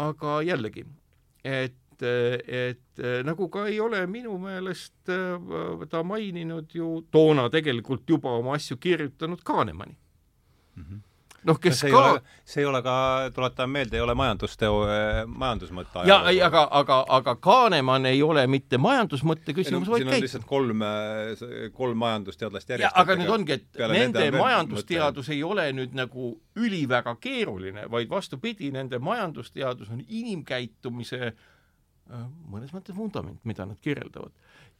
aga 0.00 0.40
jällegi, 0.48 0.86
et 1.44 1.76
et 2.02 3.02
nagu 3.24 3.48
ka 3.52 3.66
ei 3.68 3.80
ole 3.80 4.00
minu 4.06 4.38
meelest 4.38 5.12
ta 5.90 6.02
maininud 6.02 6.74
ju 6.74 7.04
toona 7.10 7.48
tegelikult 7.50 8.08
juba 8.08 8.32
oma 8.38 8.56
asju 8.58 8.76
kirjutanud 8.76 9.44
Kahnemani 9.44 9.96
mm. 10.76 10.84
-hmm 10.84 11.06
noh, 11.46 11.58
kes 11.60 11.80
see 11.82 11.92
ka 11.92 12.20
see 12.44 12.62
ei 12.62 12.68
ole 12.68 12.80
ka, 12.84 12.94
tuletame 13.34 13.78
meelde, 13.78 13.98
ei 13.98 14.04
ole 14.04 14.14
majandusteo, 14.18 14.80
majandusmõtte 15.30 16.04
ja, 16.08 16.18
ei, 16.30 16.40
aga, 16.44 16.66
aga, 16.80 17.00
aga 17.18 17.36
Kahnemann 17.42 18.08
ei 18.10 18.22
ole 18.24 18.44
mitte 18.50 18.80
majandusmõtte 18.80 19.54
küsimus, 19.56 19.88
vaid 19.88 20.04
käitumine. 20.04 20.24
lihtsalt 20.26 20.48
kolm, 20.48 20.84
kolm 21.76 22.02
majandusteadlast 22.04 22.74
järjest. 22.74 22.98
aga 23.02 23.16
nüüd 23.20 23.32
ongi, 23.36 23.60
et 23.60 23.80
nende 23.94 24.26
majandusteadus 24.36 25.32
ei 25.34 25.42
ole 25.46 25.70
nüüd 25.76 25.96
nagu 25.96 26.34
üliväga 26.60 27.16
keeruline, 27.20 27.86
vaid 27.92 28.10
vastupidi, 28.10 28.72
nende 28.74 29.00
majandusteadus 29.02 29.92
on 29.94 30.04
inimkäitumise 30.06 31.22
äh, 31.30 31.48
mõnes 32.50 32.72
mõttes 32.74 32.96
vundament, 32.96 33.40
mida 33.48 33.66
nad 33.68 33.78
kirjeldavad. 33.82 34.32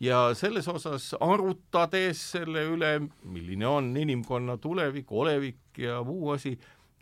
Ja 0.02 0.30
selles 0.38 0.68
osas 0.70 1.10
arutades 1.20 2.20
selle 2.32 2.64
üle, 2.72 2.92
milline 3.22 3.68
on 3.68 3.90
inimkonna 4.00 4.56
tulevik, 4.60 5.10
olevik 5.12 5.80
ja 5.80 6.00
muu 6.06 6.32
asi, 6.34 6.54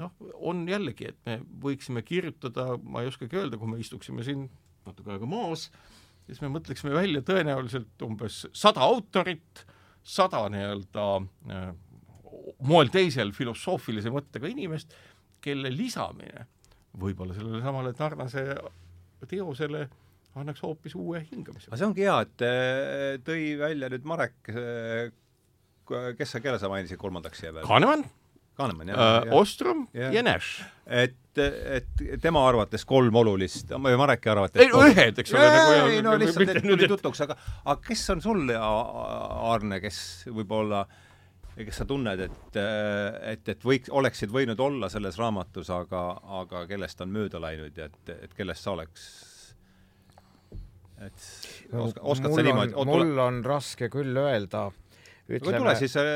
noh, 0.02 0.14
on 0.50 0.64
jällegi, 0.68 1.12
et 1.12 1.20
me 1.26 1.38
võiksime 1.62 2.02
kirjutada, 2.06 2.72
ma 2.82 3.02
ei 3.02 3.12
oskagi 3.12 3.38
öelda, 3.38 3.60
kui 3.60 3.70
me 3.70 3.80
istuksime 3.82 4.26
siin 4.26 4.48
natuke 4.88 5.14
aega 5.14 5.28
maas, 5.30 5.68
siis 6.26 6.42
me 6.42 6.50
mõtleksime 6.52 6.94
välja 6.96 7.22
tõenäoliselt 7.26 8.04
umbes 8.04 8.44
sada 8.56 8.82
autorit, 8.84 9.64
sada 10.02 10.44
nii-öelda 10.52 11.06
äh, 11.52 11.70
moel 12.66 12.90
teisel 12.92 13.32
filosoofilise 13.36 14.10
mõttega 14.12 14.50
inimest, 14.50 14.92
kelle 15.44 15.70
lisamine 15.70 16.48
võib-olla 16.98 17.36
sellele 17.36 17.60
samale 17.62 17.92
Narnase 17.94 18.42
teosele 19.30 19.84
äh, 19.84 19.96
annaks 20.42 20.62
hoopis 20.64 20.94
uue 20.98 21.22
hingamise. 21.30 21.70
aga 21.70 21.80
see 21.80 21.88
ongi 21.88 22.06
hea, 22.06 22.18
et 22.26 22.46
äh, 22.46 23.16
tõi 23.26 23.42
välja 23.60 23.90
nüüd 23.92 24.06
Marek, 24.08 24.38
äh, 24.52 25.10
kes 26.18 26.36
sa, 26.36 26.42
kelle 26.44 26.60
sa 26.60 26.70
mainisid 26.72 27.00
kolmandaks 27.00 27.42
siia 27.42 27.52
peale? 27.52 27.66
Kahnemann. 27.68 28.06
Kahnemann, 28.58 28.90
jah 28.90 28.98
uh,. 28.98 29.32
Ostrom 29.38 29.86
ja, 29.94 30.10
ja 30.14 30.22
Nash. 30.26 30.62
et, 30.86 31.38
et 31.38 32.06
tema 32.22 32.42
arvates 32.48 32.82
kolm 32.88 33.14
olulist, 33.20 33.70
või 33.70 33.98
Mareki 34.00 34.32
arvates 34.32 34.64
ei, 34.64 34.72
ühed, 34.74 35.20
eks 35.22 35.34
ole. 35.34 35.50
Nagu 35.54 35.92
ei 35.92 36.00
no 36.02 36.16
lihtsalt, 36.18 36.54
et 36.56 36.64
tuli 36.66 36.88
tutuks, 36.90 37.22
aga, 37.26 37.38
aga 37.64 37.78
kes 37.86 38.02
on 38.16 38.24
sul, 38.24 38.48
Arne, 38.54 39.78
kes 39.84 40.00
võib-olla 40.26 40.82
kes 41.58 41.80
sa 41.80 41.86
tunned, 41.88 42.20
et, 42.22 42.58
et, 43.32 43.48
et 43.50 43.64
võiks, 43.66 43.90
oleksid 43.90 44.30
võinud 44.30 44.60
olla 44.62 44.90
selles 44.92 45.18
raamatus, 45.18 45.70
aga, 45.74 46.02
aga 46.42 46.66
kellest 46.70 47.02
on 47.02 47.10
mööda 47.14 47.40
läinud 47.42 47.78
ja 47.78 47.88
et, 47.90 48.12
et 48.14 48.36
kellest 48.36 48.66
sa 48.66 48.76
oleks 48.76 49.08
et 51.06 51.72
oska, 51.72 52.02
oskad 52.02 52.34
sa 52.34 52.44
niimoodi? 52.46 52.76
mul 52.88 53.24
on 53.24 53.40
raske 53.46 53.90
küll 53.92 54.16
öelda. 54.18 54.68
Ütleme, 55.28 55.58
tule 55.60 55.74
siis 55.76 55.92
äh, 56.00 56.06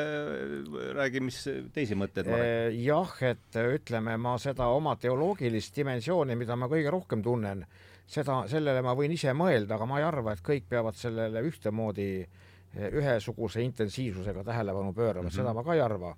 räägi, 0.96 1.20
mis 1.20 1.42
teisi 1.74 1.96
mõtteid 2.00 2.30
ma 2.32 2.38
räägin. 2.40 2.60
Äh, 2.72 2.78
jah, 2.80 3.10
et 3.28 3.58
ütleme, 3.60 4.16
ma 4.16 4.38
seda 4.40 4.70
oma 4.72 4.94
teoloogilist 4.96 5.76
dimensiooni, 5.76 6.36
mida 6.40 6.56
ma 6.56 6.68
kõige 6.72 6.94
rohkem 6.94 7.20
tunnen, 7.24 7.66
seda, 8.08 8.42
sellele 8.48 8.80
ma 8.84 8.96
võin 8.96 9.12
ise 9.12 9.34
mõelda, 9.36 9.76
aga 9.76 9.90
ma 9.90 10.00
ei 10.00 10.06
arva, 10.08 10.32
et 10.32 10.40
kõik 10.46 10.64
peavad 10.70 10.96
sellele 10.96 11.44
ühtemoodi 11.44 12.08
äh, 12.22 12.40
ühesuguse 12.72 13.62
intensiivsusega 13.62 14.44
tähelepanu 14.44 14.92
pöörama 14.92 15.28
mm, 15.28 15.28
-hmm. 15.28 15.36
seda 15.36 15.52
ma 15.54 15.64
ka 15.64 15.74
ei 15.74 15.80
arva 15.80 16.16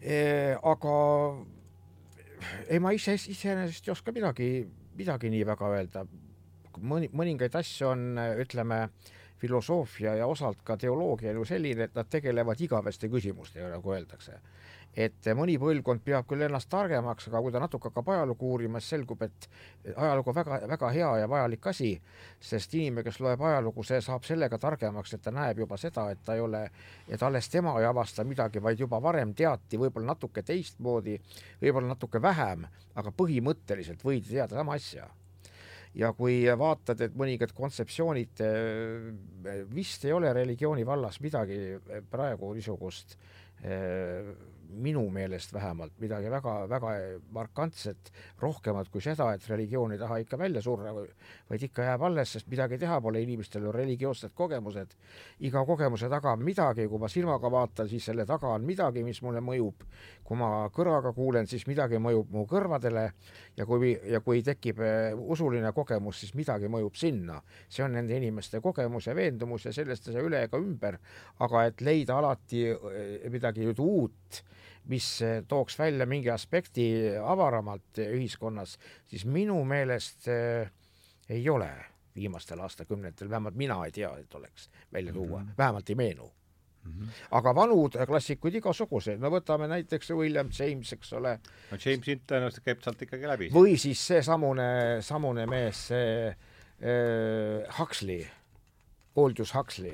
e,. 0.00 0.56
aga 0.62 0.96
ei, 2.68 2.78
ma 2.78 2.92
ise 2.92 3.14
iseenesest 3.14 3.88
ei 3.88 3.92
oska 3.92 4.12
midagi, 4.12 4.68
midagi 4.96 5.30
nii 5.30 5.46
väga 5.46 5.70
öelda 5.76 6.04
mõni, 6.80 7.10
mõningaid 7.12 7.56
asju 7.58 7.88
on, 7.92 8.06
ütleme, 8.42 8.86
filosoofia 9.42 10.14
ja 10.14 10.26
osalt 10.26 10.62
ka 10.64 10.76
teoloogia 10.78 11.32
ju 11.34 11.44
selline, 11.46 11.88
et 11.88 11.96
nad 11.98 12.10
tegelevad 12.10 12.60
igaveste 12.62 13.10
küsimustega, 13.10 13.72
nagu 13.74 13.96
öeldakse. 13.96 14.38
et 14.92 15.24
mõni 15.32 15.54
põlvkond 15.56 16.02
peab 16.04 16.26
küll 16.28 16.44
ennast 16.44 16.68
targemaks, 16.68 17.30
aga 17.30 17.40
kui 17.40 17.52
ta 17.54 17.60
natuke 17.62 17.88
hakkab 17.88 18.10
ajalugu 18.12 18.50
uurima, 18.52 18.80
siis 18.80 18.92
selgub, 18.92 19.22
et 19.24 19.46
ajalugu 19.94 20.34
väga, 20.36 20.58
väga 20.68 20.90
hea 20.92 21.08
ja 21.22 21.30
vajalik 21.32 21.68
asi, 21.72 21.88
sest 22.50 22.74
inimene, 22.76 23.06
kes 23.06 23.16
loeb 23.24 23.40
ajalugu, 23.48 23.86
see 23.88 24.02
saab 24.04 24.28
sellega 24.28 24.58
targemaks, 24.60 25.14
et 25.16 25.24
ta 25.24 25.32
näeb 25.32 25.64
juba 25.64 25.78
seda, 25.80 26.04
et 26.12 26.20
ta 26.26 26.36
ei 26.36 26.44
ole, 26.44 26.60
et 27.08 27.24
alles 27.24 27.48
tema 27.48 27.72
ei 27.80 27.88
avasta 27.88 28.24
midagi, 28.28 28.60
vaid 28.60 28.84
juba 28.84 29.00
varem 29.00 29.32
teati, 29.34 29.80
võib-olla 29.80 30.12
natuke 30.12 30.44
teistmoodi, 30.52 31.16
võib-olla 31.64 31.94
natuke 31.94 32.22
vähem, 32.22 32.68
aga 32.94 33.16
põhimõtteliselt 33.16 34.04
võidi 34.04 34.36
teada 34.36 34.60
sama 34.60 34.76
asja 34.76 35.08
ja 35.98 36.12
kui 36.16 36.44
vaatad, 36.58 37.00
et 37.04 37.16
mõningad 37.18 37.52
kontseptsioonid, 37.56 38.42
eh, 38.44 39.62
vist 39.72 40.06
ei 40.06 40.14
ole 40.16 40.32
religiooni 40.32 40.86
vallas 40.88 41.20
midagi 41.24 41.58
praegu 42.10 42.52
niisugust 42.56 43.16
eh, 43.62 44.32
minu 44.72 45.04
meelest 45.12 45.52
vähemalt 45.52 45.92
midagi 46.00 46.30
väga-väga 46.30 46.92
markantset, 47.34 48.12
rohkemat 48.40 48.88
kui 48.92 49.02
seda, 49.04 49.28
et 49.34 49.46
religioon 49.48 49.92
ei 49.92 50.00
taha 50.00 50.18
ikka 50.22 50.38
välja 50.38 50.62
surra, 50.62 50.92
vaid 51.50 51.66
ikka 51.68 51.86
jääb 51.86 52.04
alles, 52.08 52.32
sest 52.36 52.48
midagi 52.50 52.78
teha 52.80 53.00
pole, 53.00 53.22
inimestel 53.22 53.66
on 53.68 53.74
religioossed 53.74 54.34
kogemused. 54.34 54.96
iga 55.40 55.64
kogemuse 55.66 56.08
taga 56.08 56.32
on 56.32 56.44
midagi, 56.44 56.86
kui 56.88 56.98
ma 56.98 57.08
silmaga 57.08 57.50
vaatan, 57.50 57.88
siis 57.88 58.04
selle 58.04 58.26
taga 58.26 58.48
on 58.56 58.64
midagi, 58.64 59.04
mis 59.04 59.22
mulle 59.22 59.40
mõjub. 59.40 59.84
kui 60.24 60.36
ma 60.38 60.68
kõrvaga 60.72 61.12
kuulen, 61.12 61.46
siis 61.46 61.66
midagi 61.66 61.98
mõjub 61.98 62.30
mu 62.30 62.46
kõrvadele 62.46 63.10
ja 63.56 63.66
kui, 63.66 63.92
ja 64.08 64.20
kui 64.20 64.42
tekib 64.42 64.80
eh, 64.80 65.12
usuline 65.14 65.72
kogemus, 65.72 66.20
siis 66.20 66.34
midagi 66.34 66.70
mõjub 66.72 66.96
sinna. 66.96 67.42
see 67.68 67.84
on 67.84 67.92
nende 67.92 68.16
inimeste 68.16 68.60
kogemus 68.60 69.06
ja 69.06 69.14
veendumus 69.14 69.66
ja 69.66 69.72
sellest 69.72 70.08
ei 70.08 70.16
saa 70.16 70.22
üle 70.22 70.44
ega 70.46 70.58
ümber. 70.58 70.98
aga 71.38 71.66
et 71.66 71.80
leida 71.80 72.18
alati 72.18 72.64
eh, 72.70 73.30
midagi 73.30 73.66
nüüd 73.66 73.78
uut 73.82 74.42
mis 74.90 75.06
eh, 75.22 75.40
tooks 75.48 75.78
välja 75.78 76.06
mingi 76.06 76.30
aspekti 76.30 76.86
avaramalt 77.24 78.02
ühiskonnas, 78.02 78.78
siis 79.06 79.24
minu 79.24 79.60
meelest 79.64 80.28
äh, 80.28 80.70
ei 81.28 81.48
ole 81.50 81.70
viimastel 82.14 82.60
aastakümnetel, 82.60 83.30
vähemalt 83.30 83.56
mina 83.56 83.78
ei 83.86 83.92
tea, 83.92 84.10
et 84.18 84.34
oleks 84.34 84.70
välja 84.92 85.12
tuua 85.12 85.38
mm, 85.38 85.48
-hmm. 85.48 85.58
vähemalt 85.58 85.90
ei 85.90 85.94
meenu 85.94 86.32
Mm 86.84 86.92
-hmm. 86.92 87.08
aga 87.30 87.54
vanud 87.54 87.92
klassikuid 88.06 88.54
igasuguseid, 88.54 89.20
no 89.20 89.30
võtame 89.30 89.68
näiteks 89.68 90.10
William 90.10 90.48
James, 90.58 90.92
eks 90.92 91.12
ole. 91.12 91.38
no 91.70 91.76
James 91.84 92.06
tõenäoliselt 92.26 92.64
käib 92.64 92.80
sealt 92.82 93.02
ikkagi 93.02 93.28
läbi. 93.28 93.50
või 93.54 93.76
siis 93.78 94.06
seesamune, 94.06 94.98
samune 95.00 95.46
mees, 95.46 95.86
see 95.86 96.28
äh, 96.28 97.78
Huxley 97.78 98.26
Aldous 99.16 99.52
Huxley, 99.54 99.92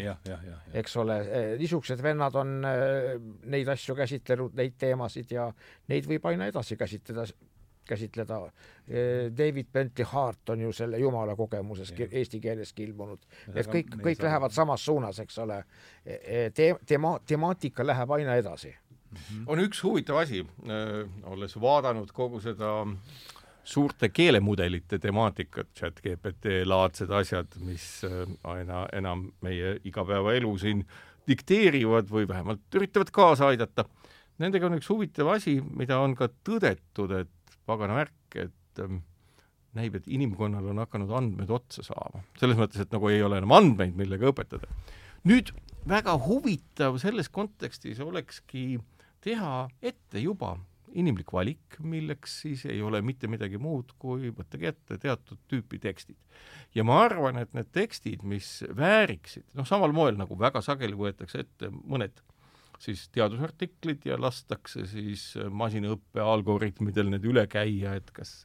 eks 0.79 0.97
ole, 1.03 1.19
eh, 1.27 1.53
niisugused 1.59 2.03
vennad 2.03 2.37
on 2.39 2.59
eh, 2.69 3.15
neid 3.51 3.69
asju 3.73 3.97
käsitlenud, 3.99 4.55
neid 4.59 4.77
teemasid 4.79 5.33
ja 5.35 5.49
neid 5.91 6.07
võib 6.07 6.27
aina 6.31 6.47
edasi 6.47 6.77
käsitleda, 6.79 7.25
käsitleda. 7.89 8.39
Eh, 8.87 9.31
David 9.35 9.73
Bentley 9.75 10.07
Hart 10.07 10.55
on 10.55 10.63
ju 10.63 10.71
selle 10.77 11.01
jumala 11.03 11.35
kogemuses 11.37 11.91
ja. 11.99 12.07
eesti 12.21 12.39
keeleski 12.45 12.87
ilmunud, 12.87 13.27
et 13.55 13.67
kõik, 13.67 13.99
kõik 14.05 14.23
lähevad 14.23 14.55
samas 14.55 14.87
suunas, 14.87 15.19
eks 15.25 15.41
ole. 15.43 15.65
Te-, 16.55 16.77
tema-, 16.87 17.19
temaatika 17.27 17.87
läheb 17.87 18.15
aina 18.21 18.39
edasi 18.39 18.71
mm. 18.71 19.17
-hmm. 19.19 19.43
on 19.47 19.65
üks 19.67 19.83
huvitav 19.83 20.23
asi, 20.23 20.47
olles 21.27 21.61
vaadanud 21.61 22.15
kogu 22.15 22.41
seda 22.41 22.71
äh, 22.87 23.38
suurte 23.69 24.09
keelemudelite 24.15 24.99
temaatikat, 25.03 25.73
chat 25.77 26.01
GPT 26.05 26.63
laadsed 26.69 27.13
asjad, 27.13 27.59
mis 27.67 27.85
äh, 28.09 28.25
aina 28.49 28.87
enam 28.97 29.29
meie 29.45 29.77
igapäevaelu 29.89 30.55
siin 30.61 30.85
dikteerivad 31.29 32.09
või 32.09 32.29
vähemalt 32.29 32.79
üritavad 32.79 33.13
kaasa 33.13 33.51
aidata. 33.53 33.85
Nendega 34.41 34.69
on 34.69 34.79
üks 34.79 34.89
huvitav 34.89 35.29
asi, 35.35 35.59
mida 35.61 35.99
on 36.01 36.15
ka 36.17 36.31
tõdetud, 36.47 37.13
et 37.19 37.59
pagana 37.69 37.99
värk, 37.99 38.39
et 38.39 38.83
ähm, 38.85 39.03
näib, 39.77 39.99
et 39.99 40.09
inimkonnal 40.09 40.71
on 40.73 40.81
hakanud 40.85 41.13
andmed 41.19 41.51
otsa 41.53 41.85
saama. 41.85 42.23
selles 42.41 42.57
mõttes, 42.57 42.81
et 42.81 42.95
nagu 42.95 43.11
ei 43.13 43.21
ole 43.23 43.43
enam 43.43 43.53
andmeid, 43.59 43.97
millega 43.99 44.31
õpetada. 44.33 44.71
nüüd 45.29 45.53
väga 45.89 46.15
huvitav 46.25 46.97
selles 47.03 47.29
kontekstis 47.29 48.01
olekski 48.01 48.79
teha 49.25 49.69
ette 49.83 50.23
juba 50.23 50.57
inimlik 50.97 51.33
valik, 51.33 51.79
milleks 51.85 52.41
siis 52.45 52.65
ei 52.69 52.81
ole 52.83 53.01
mitte 53.05 53.29
midagi 53.31 53.61
muud, 53.61 53.93
kui 53.99 54.33
võttagi 54.35 54.71
ette 54.71 54.99
teatud 55.03 55.41
tüüpi 55.51 55.81
tekstid. 55.83 56.17
ja 56.75 56.85
ma 56.85 57.03
arvan, 57.05 57.39
et 57.39 57.53
need 57.55 57.71
tekstid, 57.73 58.23
mis 58.23 58.63
vääriksid, 58.77 59.45
noh, 59.55 59.67
samal 59.67 59.93
moel 59.93 60.17
nagu 60.17 60.39
väga 60.39 60.63
sageli 60.65 60.97
võetakse 60.97 61.45
ette 61.45 61.71
mõned 61.71 62.23
siis 62.79 63.09
teadusartiklid 63.15 64.07
ja 64.07 64.19
lastakse 64.21 64.87
siis 64.87 65.33
masinaõppe 65.51 66.23
algoritmidel 66.23 67.11
need 67.11 67.27
üle 67.27 67.47
käia, 67.51 67.97
et 67.99 68.13
kas 68.15 68.45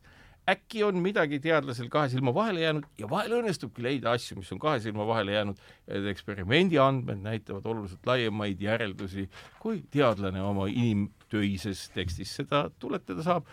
äkki 0.50 0.84
on 0.84 1.00
midagi 1.00 1.40
teadlasel 1.40 1.88
kahe 1.92 2.10
silma 2.12 2.34
vahele 2.36 2.66
jäänud 2.66 2.88
ja 3.00 3.08
vahel 3.10 3.38
õnnestubki 3.40 3.84
leida 3.86 4.12
asju, 4.12 4.38
mis 4.42 4.52
on 4.52 4.60
kahe 4.60 4.82
silma 4.84 5.06
vahele 5.08 5.38
jäänud, 5.38 5.62
et 5.88 6.08
eksperimendi 6.12 6.80
andmed 6.84 7.22
näitavad 7.24 7.66
oluliselt 7.72 8.06
laiemaid 8.08 8.62
järeldusi, 8.62 9.30
kui 9.64 9.84
teadlane 9.94 10.42
oma 10.44 10.68
inim-, 10.68 11.10
töises 11.32 11.88
tekstis 11.94 12.36
seda 12.42 12.68
tuletada 12.80 13.24
saab. 13.24 13.48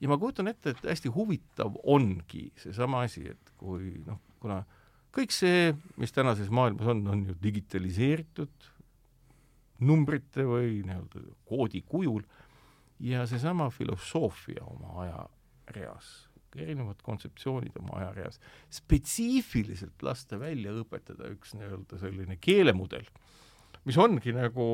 ja 0.00 0.08
ma 0.12 0.18
kujutan 0.20 0.48
ette, 0.48 0.74
et 0.74 0.84
hästi 0.84 1.08
huvitav 1.08 1.78
ongi 1.88 2.50
seesama 2.60 3.06
asi, 3.06 3.24
et 3.32 3.52
kui 3.56 3.94
noh, 4.04 4.20
kuna 4.40 4.60
kõik 5.16 5.32
see, 5.32 5.72
mis 5.96 6.12
tänases 6.12 6.50
maailmas 6.52 6.90
on, 6.92 7.06
on 7.08 7.22
ju 7.30 7.36
digitaliseeritud 7.42 8.72
numbrite 9.88 10.44
või 10.44 10.82
nii-öelda 10.84 11.22
koodi 11.48 11.82
kujul 11.88 12.22
ja 13.00 13.26
seesama 13.28 13.70
filosoofia 13.70 14.64
oma 14.64 15.00
ajareas, 15.04 16.25
erinevad 16.62 17.02
kontseptsioonid 17.06 17.76
oma 17.80 18.00
ajareas, 18.00 18.40
spetsiifiliselt 18.72 20.02
lasta 20.06 20.40
välja 20.40 20.74
õpetada 20.80 21.30
üks 21.34 21.54
nii-öelda 21.58 22.00
selline 22.00 22.38
keelemudel, 22.42 23.06
mis 23.86 23.98
ongi 24.00 24.34
nagu 24.36 24.68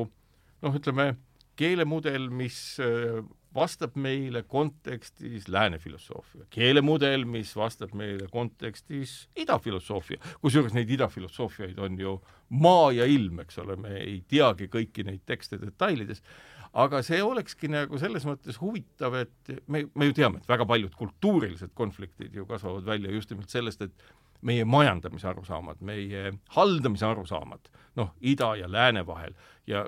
noh, 0.63 0.75
ütleme, 0.79 1.13
keelemudel, 1.59 2.29
mis 2.33 2.57
äh, 2.81 3.21
vastab 3.53 3.97
meile 3.99 4.43
kontekstis 4.49 5.47
lääne 5.51 5.77
filosoofia, 5.79 6.47
keelemudel, 6.53 7.25
mis 7.29 7.53
vastab 7.55 7.93
meile 7.97 8.27
kontekstis 8.31 9.27
idafilosoofia, 9.37 10.17
kusjuures 10.41 10.73
neid 10.73 10.89
idafilosoofiaid 10.95 11.77
on 11.83 11.99
ju 11.99 12.15
maa 12.63 12.89
ja 12.97 13.05
ilm, 13.09 13.43
eks 13.45 13.61
ole, 13.61 13.77
me 13.77 13.93
ei 14.01 14.19
teagi 14.29 14.69
kõiki 14.73 15.05
neid 15.05 15.21
tekste 15.29 15.61
detailides, 15.61 16.23
aga 16.73 17.03
see 17.05 17.21
olekski 17.21 17.69
nagu 17.71 17.99
selles 18.01 18.25
mõttes 18.25 18.57
huvitav, 18.61 19.15
et 19.21 19.53
me, 19.67 19.85
me 19.93 20.09
ju 20.09 20.17
teame, 20.17 20.41
et 20.41 20.49
väga 20.49 20.65
paljud 20.69 20.93
kultuurilised 20.97 21.73
konfliktid 21.77 22.33
ju 22.33 22.47
kasvavad 22.49 22.87
välja 22.87 23.13
just 23.13 23.33
nimelt 23.33 23.53
sellest, 23.53 23.83
et 23.85 24.05
meie 24.43 24.65
majandamise 24.67 25.27
arusaamad, 25.29 25.79
meie 25.85 26.33
haldamise 26.55 27.05
arusaamad, 27.07 27.69
noh, 27.99 28.11
ida 28.19 28.49
ja 28.59 28.67
lääne 28.71 29.05
vahel 29.07 29.35
ja 29.69 29.85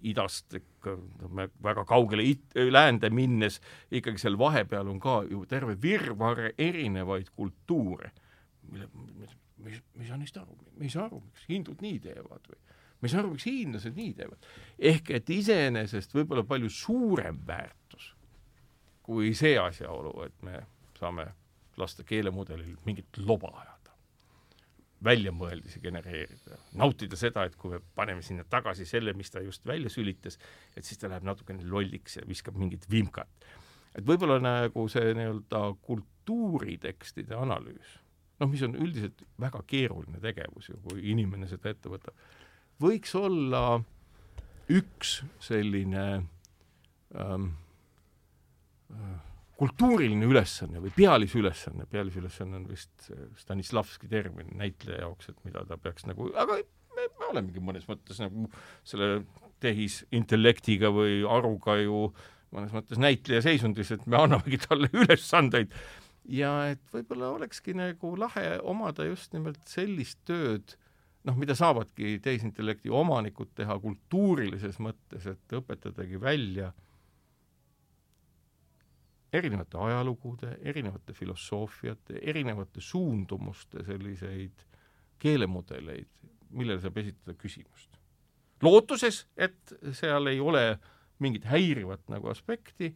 idast 0.00 0.54
ikka 0.56 0.96
me 1.28 1.48
väga 1.62 1.84
kaugele 1.88 2.24
it-, 2.24 2.56
läände 2.70 3.10
minnes 3.12 3.60
ikkagi 3.90 4.22
seal 4.22 4.38
vahepeal 4.40 4.88
on 4.88 5.00
ka 5.02 5.20
ju 5.28 5.44
terve 5.50 5.76
virvarr 5.82 6.52
erinevaid 6.56 7.32
kultuure, 7.36 8.12
mille, 8.70 8.88
mis, 9.18 9.82
me 9.94 10.06
ei 10.06 10.08
saa 10.08 10.20
neist 10.20 10.38
aru, 10.40 10.56
me 10.78 10.86
ei 10.88 10.94
saa 10.94 11.08
aru, 11.10 11.20
miks 11.26 11.48
hindud 11.50 11.82
nii 11.84 11.98
teevad 12.06 12.48
või 12.48 12.62
me 13.02 13.08
ei 13.08 13.12
saa 13.12 13.20
aru, 13.24 13.34
miks 13.34 13.46
hiinlased 13.50 13.98
nii 13.98 14.14
teevad. 14.14 14.50
ehk 14.78 15.10
et 15.18 15.30
iseenesest 15.30 16.14
võib-olla 16.14 16.46
palju 16.46 16.70
suurem 16.70 17.42
väärtus 17.46 18.12
kui 19.02 19.34
see 19.34 19.58
asjaolu, 19.58 20.14
et 20.26 20.42
me 20.46 20.62
saame 20.98 21.26
lasta 21.80 22.04
keelemudelil 22.06 22.76
mingit 22.86 23.18
loba 23.26 23.50
ajada 23.58 23.72
väljamõeldisi 25.02 25.80
genereerida, 25.82 26.58
nautida 26.78 27.18
seda, 27.18 27.42
et 27.48 27.56
kui 27.58 27.74
me 27.74 27.80
paneme 27.96 28.22
sinna 28.22 28.44
tagasi 28.48 28.86
selle, 28.86 29.14
mis 29.18 29.32
ta 29.34 29.42
just 29.42 29.66
välja 29.66 29.90
sülitas, 29.90 30.38
et 30.76 30.86
siis 30.86 31.00
ta 31.00 31.10
läheb 31.10 31.26
natukene 31.26 31.66
lolliks 31.66 32.20
ja 32.20 32.26
viskab 32.28 32.58
mingit 32.60 32.86
vimkat. 32.90 33.48
et 33.98 34.06
võib-olla 34.08 34.38
nagu 34.40 34.86
see 34.88 35.10
nii-öelda 35.18 35.58
kultuuritekstide 35.84 37.34
analüüs, 37.36 37.98
noh, 38.40 38.48
mis 38.48 38.62
on 38.62 38.78
üldiselt 38.78 39.26
väga 39.40 39.60
keeruline 39.66 40.20
tegevus 40.22 40.70
ju, 40.70 40.78
kui 40.86 41.02
inimene 41.10 41.50
seda 41.50 41.74
ette 41.74 41.90
võtab, 41.92 42.14
võiks 42.82 43.14
olla 43.18 43.80
üks 44.72 45.20
selline 45.42 46.06
ähm, 47.18 47.48
äh, 48.92 49.16
kultuuriline 49.62 50.26
ülesanne 50.26 50.82
või 50.82 50.92
pealisülesanne, 50.96 51.86
pealisülesanne 51.90 52.58
on 52.58 52.68
vist 52.70 53.10
Stanislavski 53.38 54.10
termin 54.10 54.50
näitleja 54.58 55.04
jaoks, 55.04 55.30
et 55.30 55.38
mida 55.46 55.62
ta 55.68 55.78
peaks 55.78 56.06
nagu, 56.08 56.30
aga 56.34 56.58
me, 56.96 57.06
me 57.20 57.30
olemegi 57.30 57.62
mõnes 57.62 57.86
mõttes 57.90 58.18
nagu 58.22 58.48
selle 58.82 59.22
tehisintellektiga 59.62 60.90
või 60.90 61.20
aruga 61.28 61.76
ju 61.78 62.08
mõnes 62.52 62.74
mõttes 62.74 63.00
näitleja 63.00 63.44
seisundis, 63.46 63.92
et 63.94 64.06
me 64.10 64.18
annamegi 64.20 64.60
talle 64.66 64.90
ülesandeid. 65.02 65.72
Ja 66.30 66.52
et 66.70 66.82
võib-olla 66.94 67.32
olekski 67.34 67.74
nagu 67.74 68.14
lahe 68.18 68.58
omada 68.68 69.06
just 69.08 69.32
nimelt 69.34 69.62
sellist 69.66 70.20
tööd, 70.28 70.76
noh, 71.24 71.36
mida 71.38 71.54
saavadki 71.58 72.16
tehisintellekti 72.22 72.90
omanikud 72.90 73.52
teha 73.54 73.78
kultuurilises 73.82 74.78
mõttes, 74.82 75.26
et 75.30 75.56
õpetadagi 75.58 76.20
välja 76.20 76.72
erinevate 79.32 79.78
ajalugude, 79.80 80.56
erinevate 80.60 81.14
filosoofiate, 81.16 82.18
erinevate 82.22 82.80
suundumuste 82.84 83.84
selliseid 83.86 84.66
keelemudeleid, 85.22 86.10
millele 86.52 86.82
saab 86.82 86.98
esitada 87.00 87.36
küsimust. 87.38 87.98
lootuses, 88.62 89.26
et 89.36 89.72
seal 89.92 90.26
ei 90.30 90.40
ole 90.40 90.78
mingit 91.18 91.44
häirivat 91.50 92.04
nagu 92.12 92.28
aspekti 92.30 92.92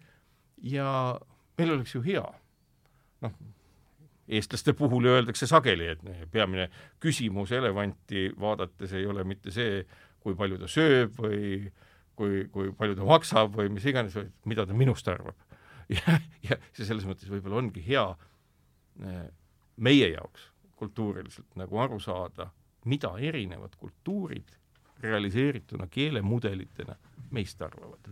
ja 0.63 1.19
meil 1.59 1.73
oleks 1.75 1.95
ju 1.95 2.03
hea. 2.03 2.27
noh, 3.21 3.33
eestlaste 4.29 4.75
puhul 4.77 5.07
öeldakse 5.11 5.47
sageli, 5.47 5.91
et 5.95 6.31
peamine 6.33 6.69
küsimus 7.03 7.53
elevanti 7.55 8.29
vaadates 8.41 8.93
ei 8.99 9.07
ole 9.07 9.25
mitte 9.25 9.53
see, 9.55 9.85
kui 10.21 10.35
palju 10.35 10.59
ta 10.59 10.71
sööb 10.71 11.19
või 11.23 11.71
kui, 12.17 12.47
kui 12.53 12.73
palju 12.77 12.97
ta 12.99 13.07
maksab 13.07 13.55
või 13.59 13.71
mis 13.77 13.87
iganes, 13.87 14.17
vaid 14.17 14.33
mida 14.49 14.67
ta 14.67 14.77
minust 14.77 15.09
arvab. 15.13 15.37
Ja, 15.87 16.17
ja 16.43 16.57
see 16.75 16.83
selles 16.83 17.05
mõttes 17.07 17.29
võib-olla 17.31 17.61
ongi 17.61 17.79
hea 17.87 18.03
meie 19.79 20.09
jaoks 20.11 20.49
kultuuriliselt 20.75 21.55
nagu 21.55 21.79
aru 21.79 22.01
saada, 22.03 22.49
mida 22.91 23.13
erinevad 23.23 23.77
kultuurid 23.79 24.51
realiseerituna 25.05 25.87
keelemudelitena 25.87 26.97
meist 27.31 27.63
arvavad. 27.63 28.11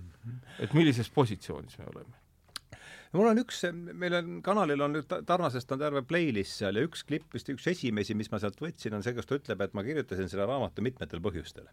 et 0.61 0.75
millises 0.75 1.11
positsioonis 1.11 1.79
me 1.79 1.91
oleme 1.91 2.24
mul 3.15 3.31
on 3.31 3.43
üks, 3.45 3.63
meil 3.73 4.19
on, 4.19 4.39
kanalil 4.45 4.85
on 4.85 4.97
nüüd 4.97 5.11
Tarnasest 5.29 5.73
on 5.75 5.83
terve 5.83 6.05
playlist 6.07 6.61
seal 6.61 6.79
ja 6.79 6.87
üks 6.87 7.05
klipp, 7.07 7.31
vist 7.35 7.51
üks 7.53 7.69
esimesi, 7.71 8.17
mis 8.19 8.31
ma 8.33 8.41
sealt 8.43 8.61
võtsin, 8.63 8.97
on 8.97 9.05
see, 9.07 9.15
kus 9.17 9.29
ta 9.31 9.39
ütleb, 9.39 9.63
et 9.65 9.77
ma 9.77 9.85
kirjutasin 9.87 10.31
selle 10.33 10.49
raamatu 10.51 10.85
mitmetel 10.85 11.23
põhjustel. 11.25 11.69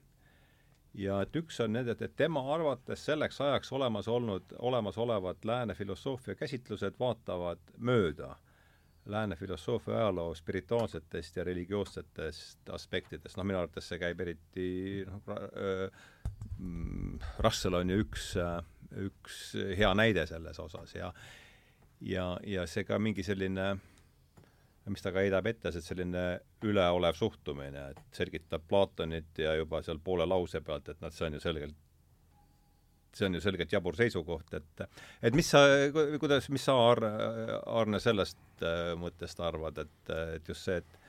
Ja 0.97 1.21
et 1.23 1.35
üks 1.39 1.59
on 1.63 1.71
need, 1.71 1.87
et, 1.87 2.01
et 2.03 2.15
tema 2.19 2.43
arvates 2.53 3.05
selleks 3.07 3.39
ajaks 3.41 3.71
olemas 3.71 4.09
olnud, 4.11 4.57
olemasolevad 4.59 5.45
lääne 5.47 5.75
filosoofia 5.77 6.35
käsitlused 6.35 6.99
vaatavad 6.99 7.61
mööda 7.79 8.35
lääne 9.05 9.35
filosoofia 9.35 9.95
ajaloo 9.97 10.35
spirituaalsetest 10.35 11.37
ja 11.37 11.43
religioossetest 11.43 12.69
aspektidest, 12.69 13.37
noh, 13.37 13.47
minu 13.47 13.57
arvates 13.61 13.87
see 13.89 13.99
käib 14.01 14.19
eriti 14.21 14.67
noh, 15.07 15.23
mm, 16.57 17.17
Russell 17.41 17.79
on 17.79 17.89
ju 17.89 18.03
üks, 18.03 18.27
üks 19.05 19.55
hea 19.77 19.93
näide 19.95 20.25
selles 20.27 20.59
osas 20.59 20.95
ja 20.95 21.13
ja, 22.01 22.25
ja 22.43 22.67
see 22.67 22.83
ka 22.83 22.99
mingi 22.99 23.23
selline 23.23 23.75
mis 24.89 25.03
ta 25.03 25.11
ka 25.13 25.21
heidab 25.21 25.47
ette, 25.49 25.71
see 25.73 25.83
selline 25.85 26.25
üleolev 26.65 27.17
suhtumine, 27.17 27.91
et 27.93 28.17
selgitab 28.17 28.65
Platonit 28.69 29.41
ja 29.43 29.53
juba 29.59 29.81
seal 29.85 30.01
poole 30.03 30.25
lause 30.25 30.61
pealt, 30.65 30.89
et 30.89 31.01
noh, 31.03 31.13
see 31.13 31.27
on 31.27 31.37
ju 31.37 31.41
selgelt, 31.43 31.75
see 33.13 33.27
on 33.27 33.37
ju 33.37 33.43
selgelt 33.43 33.75
jabur 33.75 33.97
seisukoht, 33.99 34.55
et 34.57 34.83
et 35.21 35.37
mis 35.37 35.51
sa, 35.53 35.61
kuidas, 36.19 36.49
mis 36.49 36.65
sa, 36.65 36.77
Arne, 36.89 37.11
Arne, 37.69 38.01
sellest 38.01 38.65
äh, 38.65 38.93
mõttest 38.97 39.43
arvad, 39.45 39.83
et, 39.85 40.13
et 40.39 40.49
just 40.49 40.65
see, 40.65 40.81
et 40.81 41.00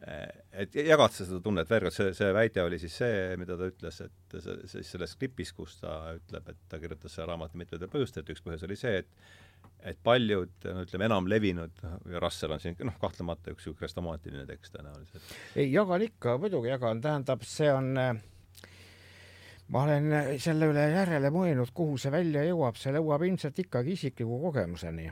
et 0.00 0.74
jagad 0.74 1.12
sa 1.12 1.26
seda 1.26 1.42
tunnet 1.44 1.68
veel 1.68 1.84
kord, 1.84 1.94
see, 1.94 2.14
see 2.16 2.30
väide 2.32 2.62
oli 2.64 2.78
siis 2.80 2.94
see, 3.02 3.36
mida 3.40 3.56
ta 3.60 3.68
ütles, 3.68 4.00
et 4.06 4.38
siis 4.72 4.94
selles 4.94 5.12
klipis, 5.20 5.52
kus 5.56 5.76
ta 5.82 6.14
ütleb, 6.16 6.48
et 6.48 6.64
ta 6.72 6.80
kirjutas 6.80 7.12
selle 7.12 7.28
raamatu 7.28 7.60
mitmetel 7.60 7.90
põhjustel, 7.92 8.24
et 8.24 8.32
üks 8.32 8.44
põhjus 8.46 8.64
oli 8.68 8.80
see, 8.80 9.04
et 9.04 9.30
et 9.84 9.96
paljud, 10.04 10.50
no 10.64 10.82
ütleme, 10.84 11.06
enam 11.08 11.28
levinud, 11.28 11.82
ja 12.12 12.20
Russell 12.20 12.52
on 12.52 12.60
siin 12.60 12.76
noh, 12.84 12.96
kahtlemata 13.00 13.52
üks 13.52 13.64
niisugune 13.64 13.80
krestamaatiline 13.80 14.44
tekst 14.48 14.74
tõenäoliselt. 14.74 15.30
ei, 15.56 15.70
jagan 15.72 16.04
ikka, 16.04 16.36
muidugi 16.40 16.72
jagan, 16.72 17.00
tähendab, 17.04 17.44
see 17.48 17.68
on 17.72 17.94
ma 19.70 19.84
olen 19.84 20.12
selle 20.40 20.68
üle 20.72 20.84
järele 20.96 21.32
mõelnud, 21.32 21.72
kuhu 21.76 21.96
see 22.00 22.12
välja 22.12 22.44
jõuab, 22.48 22.80
see 22.80 22.92
jõuab 22.96 23.24
ilmselt 23.28 23.60
ikkagi 23.64 23.96
isikliku 23.96 24.40
kogemuseni 24.48 25.08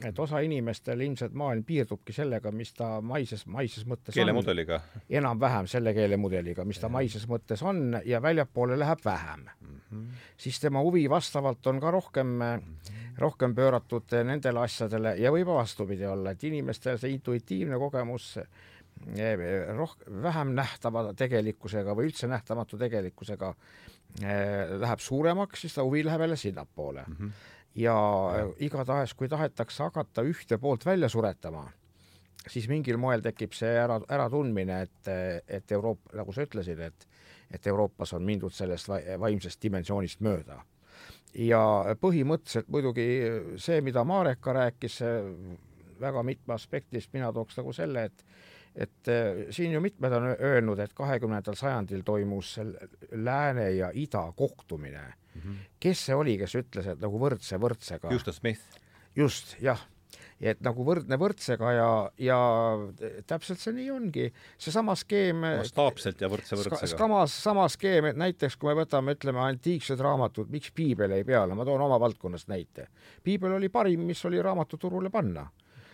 et 0.00 0.18
osa 0.18 0.40
inimestel 0.44 1.00
ilmselt 1.04 1.34
maailm 1.38 1.64
piirdubki 1.66 2.14
sellega, 2.16 2.50
mis 2.54 2.72
ta 2.76 2.96
maises, 3.04 3.44
maises 3.50 3.84
mõttes 3.88 4.16
keelemudeliga? 4.16 4.80
enam-vähem 5.20 5.68
selle 5.70 5.94
keelemudeliga, 5.96 6.64
mis 6.68 6.80
ta 6.82 6.90
maises 6.92 7.26
mõttes 7.30 7.62
on 7.66 7.98
ja 8.08 8.22
väljapoole 8.22 8.78
läheb 8.78 9.04
vähem 9.04 9.44
mm. 9.44 9.76
-hmm. 9.90 10.24
siis 10.36 10.60
tema 10.60 10.82
huvi 10.82 11.04
vastavalt 11.10 11.66
on 11.66 11.80
ka 11.80 11.90
rohkem 11.90 12.26
mm, 12.26 12.58
-hmm. 12.58 13.14
rohkem 13.18 13.54
pööratud 13.54 14.16
nendele 14.24 14.60
asjadele 14.60 15.16
ja 15.18 15.32
võib 15.32 15.46
vastupidi 15.46 16.06
olla, 16.06 16.30
et 16.30 16.44
inimestel 16.44 16.98
see 16.98 17.10
intuitiivne 17.10 17.78
kogemus 17.78 18.36
eh, 18.38 19.38
roh-, 19.76 20.22
vähem 20.22 20.54
nähtava 20.54 21.12
tegelikkusega 21.14 21.94
või 21.94 22.10
üldse 22.10 22.26
nähtamatu 22.26 22.78
tegelikkusega 22.78 23.54
eh, 24.22 24.78
läheb 24.78 24.98
suuremaks, 24.98 25.60
siis 25.60 25.74
ta 25.74 25.84
huvi 25.84 26.04
läheb 26.04 26.20
jälle 26.20 26.36
sinnapoole 26.36 27.04
mm. 27.08 27.16
-hmm 27.16 27.60
ja 27.74 27.96
igatahes, 28.60 29.14
kui 29.14 29.28
tahetakse 29.28 29.82
hakata 29.82 30.24
ühte 30.26 30.58
poolt 30.58 30.86
välja 30.86 31.08
suretama, 31.08 31.64
siis 32.48 32.68
mingil 32.68 32.98
moel 33.00 33.22
tekib 33.24 33.54
see 33.56 33.70
ära, 33.78 34.00
äratundmine, 34.12 34.82
et, 34.82 35.12
et 35.48 35.72
Euroopa, 35.72 36.16
nagu 36.18 36.34
sa 36.34 36.46
ütlesid, 36.48 36.80
et 36.80 37.08
et 37.52 37.66
Euroopas 37.68 38.14
on 38.16 38.22
mindud 38.24 38.54
sellest 38.56 38.88
vaimsest 39.20 39.60
dimensioonist 39.62 40.22
mööda. 40.24 40.62
ja 41.34 41.60
põhimõtteliselt 42.00 42.68
muidugi 42.68 43.04
see, 43.60 43.80
mida 43.80 44.04
Marek 44.04 44.40
ka 44.40 44.52
rääkis, 44.52 44.98
väga 46.00 46.22
mitme 46.22 46.54
aspektist 46.54 47.12
mina 47.12 47.32
tooks 47.32 47.56
nagu 47.60 47.72
selle, 47.72 48.04
et 48.04 48.24
et 48.74 49.08
siin 49.52 49.72
ju 49.72 49.80
mitmed 49.84 50.12
on 50.12 50.30
öelnud, 50.32 50.78
et 50.78 50.92
kahekümnendal 50.96 51.54
sajandil 51.54 52.00
toimus 52.02 52.54
lääne 53.12 53.70
ja 53.70 53.90
ida 53.92 54.32
kohtumine 54.36 55.02
mm. 55.34 55.40
-hmm. 55.40 55.64
kes 55.80 56.06
see 56.08 56.18
oli, 56.18 56.36
kes 56.38 56.54
ütles, 56.60 56.92
et 56.94 57.00
nagu 57.00 57.18
võrdse 57.18 57.58
võrdsega. 57.58 58.12
Justus 58.12 58.40
Smith. 58.42 58.80
just, 59.16 59.56
jah 59.60 59.88
et 60.42 60.60
nagu 60.64 60.84
võrdne 60.86 61.16
võrdsega 61.20 61.72
ja, 61.76 61.88
ja 62.18 62.38
täpselt 63.30 63.62
see 63.62 63.74
nii 63.76 63.90
ongi. 63.94 64.26
seesama 64.60 64.96
skeem 64.98 65.38
mastaapselt 65.44 66.20
ja 66.20 66.30
võrdse 66.32 66.58
võrdsega 66.58 66.90
ska,. 66.90 66.98
samas, 66.98 67.36
sama 67.44 67.68
skeem, 67.70 68.10
et 68.10 68.18
näiteks 68.18 68.58
kui 68.58 68.72
me 68.72 68.80
võtame, 68.82 69.14
ütleme, 69.16 69.42
antiiksed 69.44 70.02
raamatud, 70.02 70.50
miks 70.52 70.74
piibel 70.74 71.14
jäi 71.14 71.24
peale, 71.28 71.54
ma 71.54 71.66
toon 71.68 71.86
oma 71.86 72.00
valdkonnast 72.02 72.50
näite. 72.50 72.88
piibel 73.22 73.54
oli 73.58 73.70
parim, 73.72 74.02
mis 74.10 74.24
oli 74.28 74.42
raamatuturule 74.42 75.10
panna 75.14 75.46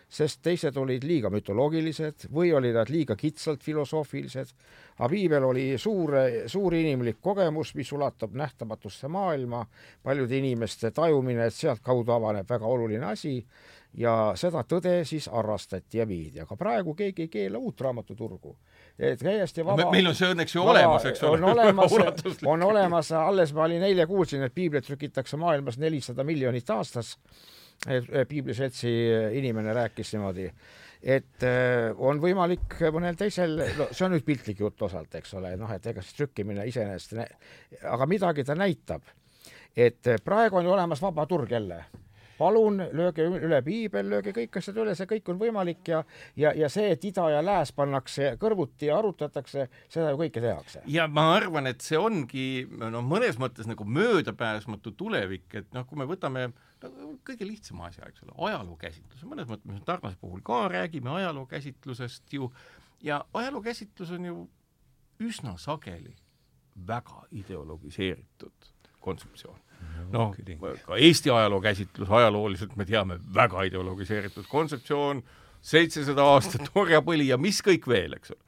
sest 0.08 0.40
teised 0.42 0.76
olid 0.80 1.04
liiga 1.04 1.30
mütoloogilised 1.30 2.28
või 2.32 2.52
olid 2.56 2.76
nad 2.78 2.88
liiga 2.88 3.16
kitsalt 3.16 3.62
filosoofilised. 3.64 4.54
aga 4.98 5.08
piibel 5.08 5.44
oli 5.44 5.66
suur, 5.78 6.14
suur 6.46 6.74
inimlik 6.74 7.20
kogemus, 7.20 7.74
mis 7.74 7.92
ulatub 7.92 8.34
nähtamatusse 8.34 9.08
maailma, 9.08 9.66
paljude 10.02 10.38
inimeste 10.38 10.90
tajumine, 10.90 11.46
et 11.46 11.54
sealtkaudu 11.54 12.12
avaneb 12.12 12.48
väga 12.48 12.66
oluline 12.66 13.06
asi 13.06 13.44
ja 13.94 14.32
seda 14.36 14.64
tõde 14.68 15.04
siis 15.04 15.28
harrastati 15.32 15.98
ja 15.98 16.08
viidi, 16.08 16.40
aga 16.40 16.56
praegu 16.56 16.94
keegi 16.94 17.26
ei 17.26 17.28
keela 17.28 17.58
uut 17.58 17.80
raamatuturgu. 17.80 18.56
täiesti 19.18 19.64
vaba 19.64 19.82
no,. 19.82 19.90
meil 19.90 20.06
on 20.06 20.14
see 20.14 20.32
õnneks 20.32 20.54
ju 20.54 20.64
vaba, 20.64 20.72
olemas, 20.72 21.04
eks 21.04 21.22
ole. 21.22 21.36
on 21.36 21.44
olemas, 21.52 21.92
on 22.46 22.62
olemas, 22.62 23.12
alles 23.12 23.52
ma 23.52 23.64
olin 23.64 23.82
eile 23.82 24.06
kuulsin, 24.06 24.42
et 24.42 24.54
piiblit 24.54 24.84
trükitakse 24.84 25.36
maailmas 25.36 25.78
nelisada 25.78 26.24
miljonit 26.24 26.70
aastas 26.70 27.16
Piibli 28.28 28.54
seltsi 28.58 28.90
inimene 29.38 29.70
rääkis 29.76 30.10
niimoodi, 30.16 30.48
et 30.98 31.44
äh, 31.46 31.92
on 31.94 32.18
võimalik 32.18 32.74
mõnel 32.90 33.14
teisel, 33.18 33.54
no 33.78 33.86
see 33.92 34.06
on 34.08 34.16
nüüd 34.16 34.26
piltlik 34.26 34.58
jutt 34.64 34.82
osalt, 34.82 35.14
eks 35.14 35.36
ole, 35.38 35.54
noh, 35.60 35.70
et 35.70 35.86
ega 35.86 36.02
siis 36.02 36.18
trükkimine 36.18 36.66
iseenesest, 36.66 37.14
aga 37.86 38.10
midagi 38.10 38.44
ta 38.44 38.58
näitab. 38.58 39.06
et 39.76 40.08
praegu 40.24 40.58
on 40.58 40.64
ju 40.64 40.72
olemas 40.74 41.02
vaba 41.02 41.26
turg 41.26 41.50
jälle 41.50 41.84
palun 42.38 42.78
lööge 42.92 43.26
üle 43.26 43.58
piibel, 43.66 44.08
lööge 44.10 44.32
kõik 44.34 44.58
asjad 44.60 44.78
üle, 44.78 44.94
see 44.96 45.08
kõik 45.10 45.30
on 45.32 45.40
võimalik 45.40 45.90
ja 45.90 46.02
ja, 46.36 46.52
ja 46.54 46.68
see, 46.72 46.92
et 46.94 47.04
ida 47.04 47.28
ja 47.34 47.42
lääs 47.44 47.72
pannakse 47.76 48.36
kõrvuti 48.40 48.88
ja 48.90 48.98
arutatakse, 48.98 49.68
seda 49.90 50.12
ju 50.12 50.20
kõike 50.22 50.42
tehakse. 50.42 50.82
ja 50.86 51.08
ma 51.10 51.28
arvan, 51.36 51.66
et 51.70 51.84
see 51.84 51.98
ongi 51.98 52.48
noh, 52.70 53.02
mõnes 53.02 53.38
mõttes 53.42 53.68
nagu 53.70 53.84
möödapääsmatu 53.84 54.94
tulevik, 54.98 55.48
et 55.54 55.70
noh, 55.74 55.86
kui 55.88 55.98
me 55.98 56.06
võtame 56.08 56.48
äh, 56.48 56.67
no 56.82 57.12
kõige 57.26 57.46
lihtsam 57.48 57.80
asja, 57.86 58.06
eks 58.08 58.22
ole, 58.26 58.34
ajaloo 58.48 58.76
käsitlus, 58.80 59.24
mõnes 59.28 59.48
mõttes 59.50 59.70
me 59.70 59.80
Tarnase 59.86 60.18
puhul 60.20 60.42
ka 60.46 60.66
räägime 60.70 61.10
ajaloo 61.18 61.46
käsitlusest 61.50 62.32
ju, 62.32 62.52
ja 63.02 63.24
ajaloo 63.34 63.62
käsitlus 63.62 64.12
on 64.14 64.24
ju 64.24 64.38
üsna 65.24 65.56
sageli 65.58 66.14
väga 66.86 67.24
ideologiseeritud 67.34 68.70
kontseptsioon. 69.00 69.58
noh, 70.10 70.34
ka 70.86 70.96
Eesti 70.96 71.30
ajaloo 71.30 71.60
käsitlus 71.60 72.10
ajalooliselt 72.10 72.76
me 72.76 72.84
teame, 72.84 73.18
väga 73.34 73.62
ideologiseeritud 73.68 74.46
kontseptsioon, 74.50 75.22
seitsesada 75.62 76.24
aastat 76.34 76.70
orjapõli 76.80 77.28
ja 77.28 77.38
mis 77.38 77.60
kõik 77.62 77.88
veel, 77.90 78.14
eks 78.18 78.34
ole. 78.34 78.44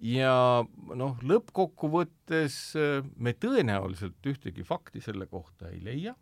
Ja 0.00 0.64
noh, 0.96 1.18
lõppkokkuvõttes 1.20 2.54
me 3.20 3.34
tõenäoliselt 3.36 4.28
ühtegi 4.32 4.64
fakti 4.64 5.02
selle 5.04 5.26
kohta 5.28 5.68
ei 5.68 5.82
leia 5.84 6.14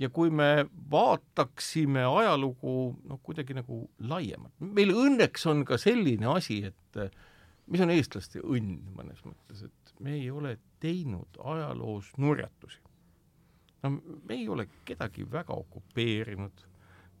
ja 0.00 0.08
kui 0.08 0.30
me 0.32 0.66
vaataksime 0.90 2.04
ajalugu 2.08 2.74
noh, 3.04 3.20
kuidagi 3.22 3.56
nagu 3.58 3.82
laiemalt, 4.08 4.54
meil 4.60 4.94
õnneks 4.96 5.44
on 5.50 5.64
ka 5.68 5.76
selline 5.80 6.30
asi, 6.32 6.62
et 6.70 7.00
mis 7.70 7.82
on 7.84 7.92
eestlaste 7.92 8.40
õnn 8.40 8.78
mõnes 8.96 9.20
mõttes, 9.26 9.66
et 9.68 9.92
me 10.00 10.16
ei 10.16 10.30
ole 10.32 10.56
teinud 10.80 11.40
ajaloos 11.52 12.14
nurjatusi. 12.16 12.80
no 13.82 13.90
me 13.98 14.34
ei 14.34 14.48
ole 14.48 14.68
kedagi 14.84 15.26
väga 15.30 15.54
okupeerinud, 15.56 16.64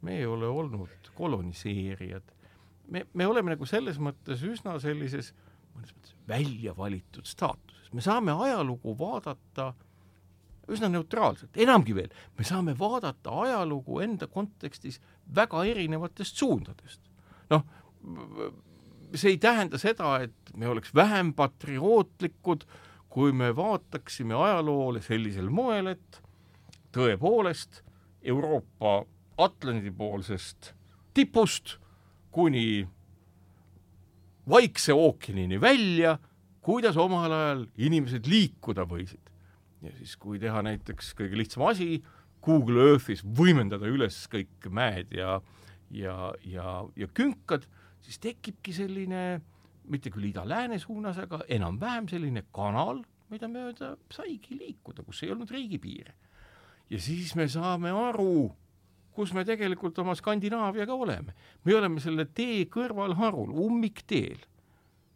me 0.02 0.16
ei 0.18 0.26
ole 0.26 0.48
olnud 0.48 1.12
koloniseerijad, 1.14 2.32
me, 2.88 3.04
me 3.12 3.26
oleme 3.26 3.54
nagu 3.54 3.68
selles 3.68 4.00
mõttes 4.00 4.42
üsna 4.46 4.78
sellises 4.80 5.34
mõnes 5.76 5.92
mõttes 5.92 6.16
välja 6.28 6.72
valitud 6.76 7.28
staatuses, 7.28 7.92
me 7.92 8.00
saame 8.04 8.32
ajalugu 8.32 8.96
vaadata 8.98 9.68
äh, 9.68 9.86
üsna 10.70 10.88
neutraalselt, 10.92 11.56
enamgi 11.58 11.94
veel, 11.96 12.10
me 12.38 12.46
saame 12.46 12.74
vaadata 12.78 13.34
ajalugu 13.44 14.00
enda 14.04 14.28
kontekstis 14.30 15.00
väga 15.34 15.64
erinevatest 15.68 16.36
suundadest. 16.40 17.00
noh, 17.50 17.64
see 19.14 19.34
ei 19.34 19.38
tähenda 19.42 19.78
seda, 19.78 20.20
et 20.22 20.54
me 20.56 20.68
oleks 20.68 20.94
vähem 20.94 21.32
patriootlikud, 21.34 22.64
kui 23.10 23.32
me 23.32 23.50
vaataksime 23.56 24.34
ajaloole 24.38 25.02
sellisel 25.02 25.50
moel, 25.50 25.90
et 25.96 26.20
tõepoolest 26.94 27.82
Euroopa 28.22 29.04
Atlandi-poolsest 29.40 30.74
tipust 31.14 31.78
kuni 32.30 32.88
Vaikse 34.50 34.94
ookeanini 34.96 35.60
välja, 35.60 36.16
kuidas 36.64 36.96
omal 36.96 37.32
ajal 37.32 37.66
inimesed 37.78 38.26
liikuda 38.26 38.82
võisid 38.88 39.29
ja 39.82 39.92
siis, 39.98 40.16
kui 40.20 40.40
teha 40.40 40.62
näiteks 40.66 41.14
kõige 41.18 41.38
lihtsam 41.38 41.64
asi, 41.68 42.00
Google 42.44 42.86
Earthis 42.92 43.22
võimendada 43.24 43.88
üles 43.90 44.16
kõik 44.32 44.68
mäed 44.72 45.12
ja, 45.16 45.38
ja, 45.92 46.32
ja, 46.46 46.80
ja 46.96 47.08
künkad, 47.16 47.66
siis 48.04 48.20
tekibki 48.22 48.74
selline, 48.76 49.40
mitte 49.90 50.12
küll 50.12 50.30
ida-lääne 50.30 50.80
suunas, 50.80 51.20
aga 51.20 51.42
enam-vähem 51.48 52.08
selline 52.10 52.46
kanal, 52.54 53.02
mida 53.30 53.48
mööda 53.50 53.94
saigi 54.12 54.56
liikuda, 54.58 55.04
kus 55.06 55.22
ei 55.24 55.34
olnud 55.34 55.50
riigipiire. 55.52 56.14
ja 56.90 56.98
siis 56.98 57.34
me 57.38 57.46
saame 57.48 57.92
aru, 57.94 58.50
kus 59.14 59.32
me 59.36 59.44
tegelikult 59.44 59.98
oma 60.02 60.16
Skandinaaviaga 60.18 60.94
oleme. 60.94 61.34
me 61.64 61.74
oleme 61.74 62.00
selle 62.00 62.24
tee 62.24 62.64
kõrvalharul, 62.72 63.52
ummikteel. 63.66 64.40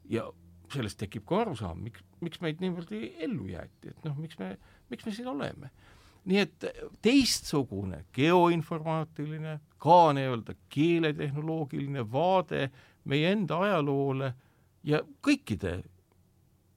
ja 0.09 0.29
sellest 0.75 0.99
tekib 1.01 1.27
ka 1.29 1.43
arusaam, 1.45 1.83
miks, 1.87 2.05
miks 2.25 2.41
meid 2.45 2.63
niimoodi 2.63 3.15
ellu 3.27 3.49
jäeti, 3.53 3.93
et 3.93 4.07
noh, 4.07 4.17
miks 4.21 4.39
me, 4.41 4.55
miks 4.91 5.07
me 5.07 5.15
siin 5.15 5.31
oleme. 5.33 5.71
nii 6.25 6.39
et 6.41 6.65
teistsugune 7.05 8.07
geoinformaatiline, 8.17 9.59
ka 9.79 9.99
nii-öelda 10.17 10.55
keeletehnoloogiline 10.73 12.07
vaade 12.13 12.71
meie 13.05 13.33
enda 13.33 13.59
ajaloole 13.67 14.31
ja 14.89 15.03
kõikide 15.21 15.83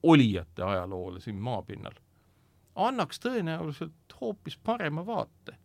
olijate 0.04 0.64
ajaloole 0.68 1.24
siin 1.24 1.39
maapinnal 1.39 1.95
annaks 2.78 3.20
tõenäoliselt 3.20 4.18
hoopis 4.22 4.58
parema 4.58 5.06
vaate. 5.06 5.58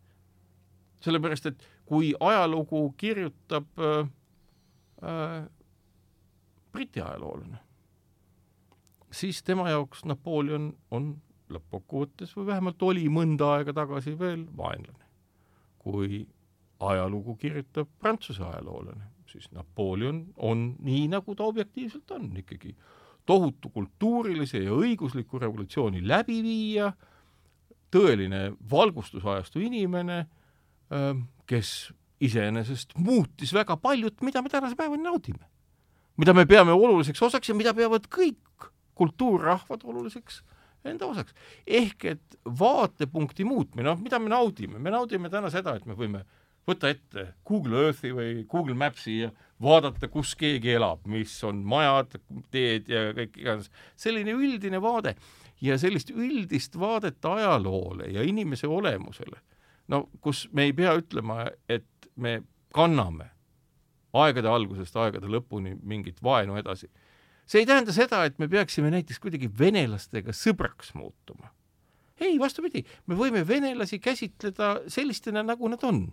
sellepärast, 1.03 1.45
et 1.45 1.67
kui 1.85 2.13
ajalugu 2.19 2.93
kirjutab 2.97 3.67
äh, 3.79 4.07
äh, 5.03 5.49
Briti 6.71 7.01
ajaloolane 7.01 7.57
siis 9.13 9.43
tema 9.43 9.69
jaoks 9.69 10.03
Napoleon 10.09 10.71
on 10.91 11.13
lõppkokkuvõttes 11.53 12.33
või 12.37 12.49
vähemalt 12.49 12.83
oli 12.83 13.05
mõnda 13.11 13.53
aega 13.57 13.73
tagasi 13.73 14.17
veel 14.19 14.45
vaenlane. 14.57 15.01
kui 15.83 16.25
ajalugu 16.79 17.35
kirjutab 17.35 17.89
Prantsuse 17.99 18.43
ajaloolane, 18.43 19.03
siis 19.27 19.49
Napoleon 19.51 20.21
on 20.37 20.75
nii, 20.79 21.07
nagu 21.11 21.35
ta 21.35 21.43
objektiivselt 21.43 22.11
on, 22.15 22.29
ikkagi 22.39 22.71
tohutu 23.25 23.69
kultuurilise 23.69 24.61
ja 24.63 24.71
õigusliku 24.71 25.41
revolutsiooni 25.43 25.99
läbiviija, 26.07 26.93
tõeline 27.91 28.53
valgustusajastu 28.71 29.59
inimene, 29.59 30.25
ähm, 30.95 31.25
kes 31.45 31.91
iseenesest 32.23 32.95
muutis 32.97 33.53
väga 33.53 33.77
paljut, 33.77 34.21
mida 34.23 34.41
me 34.41 34.49
tänase 34.49 34.75
päevani 34.79 35.03
naudime. 35.03 35.45
mida 36.17 36.33
me 36.33 36.45
peame 36.45 36.71
oluliseks 36.71 37.21
osaks 37.21 37.49
ja 37.49 37.55
mida 37.55 37.73
peavad 37.73 38.05
kõik 38.07 38.69
kultuurrahvad 38.95 39.83
oluliseks 39.83 40.43
enda 40.85 41.05
osaks. 41.05 41.33
ehk 41.67 42.05
et 42.05 42.39
vaatepunkti 42.45 43.45
muutmine, 43.47 43.87
noh, 43.89 43.99
mida 43.99 44.19
me 44.19 44.29
naudime, 44.29 44.79
me 44.79 44.91
naudime 44.91 45.29
täna 45.29 45.49
seda, 45.53 45.75
et 45.75 45.85
me 45.85 45.95
võime 45.97 46.23
võtta 46.67 46.91
ette 46.91 47.25
Google 47.47 47.87
Earthi 47.87 48.11
või 48.15 48.43
Google 48.49 48.75
Maps'i 48.79 49.17
ja 49.23 49.31
vaadata, 49.63 50.07
kus 50.11 50.33
keegi 50.39 50.75
elab, 50.77 51.03
mis 51.11 51.35
on 51.47 51.61
majad, 51.67 52.15
teed 52.51 52.91
ja 52.91 53.09
kõik 53.15 53.39
iganes, 53.39 53.71
selline 53.99 54.35
üldine 54.35 54.79
vaade 54.83 55.15
ja 55.63 55.77
sellist 55.79 56.11
üldist 56.11 56.77
vaadet 56.79 57.23
ajaloole 57.25 58.09
ja 58.11 58.23
inimese 58.27 58.67
olemusele, 58.67 59.39
no 59.91 60.07
kus 60.21 60.47
me 60.51 60.67
ei 60.69 60.75
pea 60.75 60.95
ütlema, 60.99 61.45
et 61.67 61.87
me 62.15 62.41
kanname 62.73 63.29
aegade 64.13 64.49
algusest 64.49 64.95
aegade 64.99 65.29
lõpuni 65.31 65.73
mingit 65.81 66.19
vaenu 66.23 66.57
edasi 66.59 66.89
see 67.45 67.63
ei 67.63 67.69
tähenda 67.69 67.93
seda, 67.95 68.23
et 68.25 68.39
me 68.39 68.47
peaksime 68.47 68.91
näiteks 68.93 69.19
kuidagi 69.23 69.49
venelastega 69.59 70.35
sõbraks 70.35 70.93
muutuma. 70.97 71.51
ei, 72.19 72.37
vastupidi, 72.39 72.85
me 73.07 73.15
võime 73.19 73.41
venelasi 73.47 73.99
käsitleda 73.99 74.83
sellistena, 74.87 75.43
nagu 75.43 75.67
nad 75.67 75.83
on. 75.83 76.05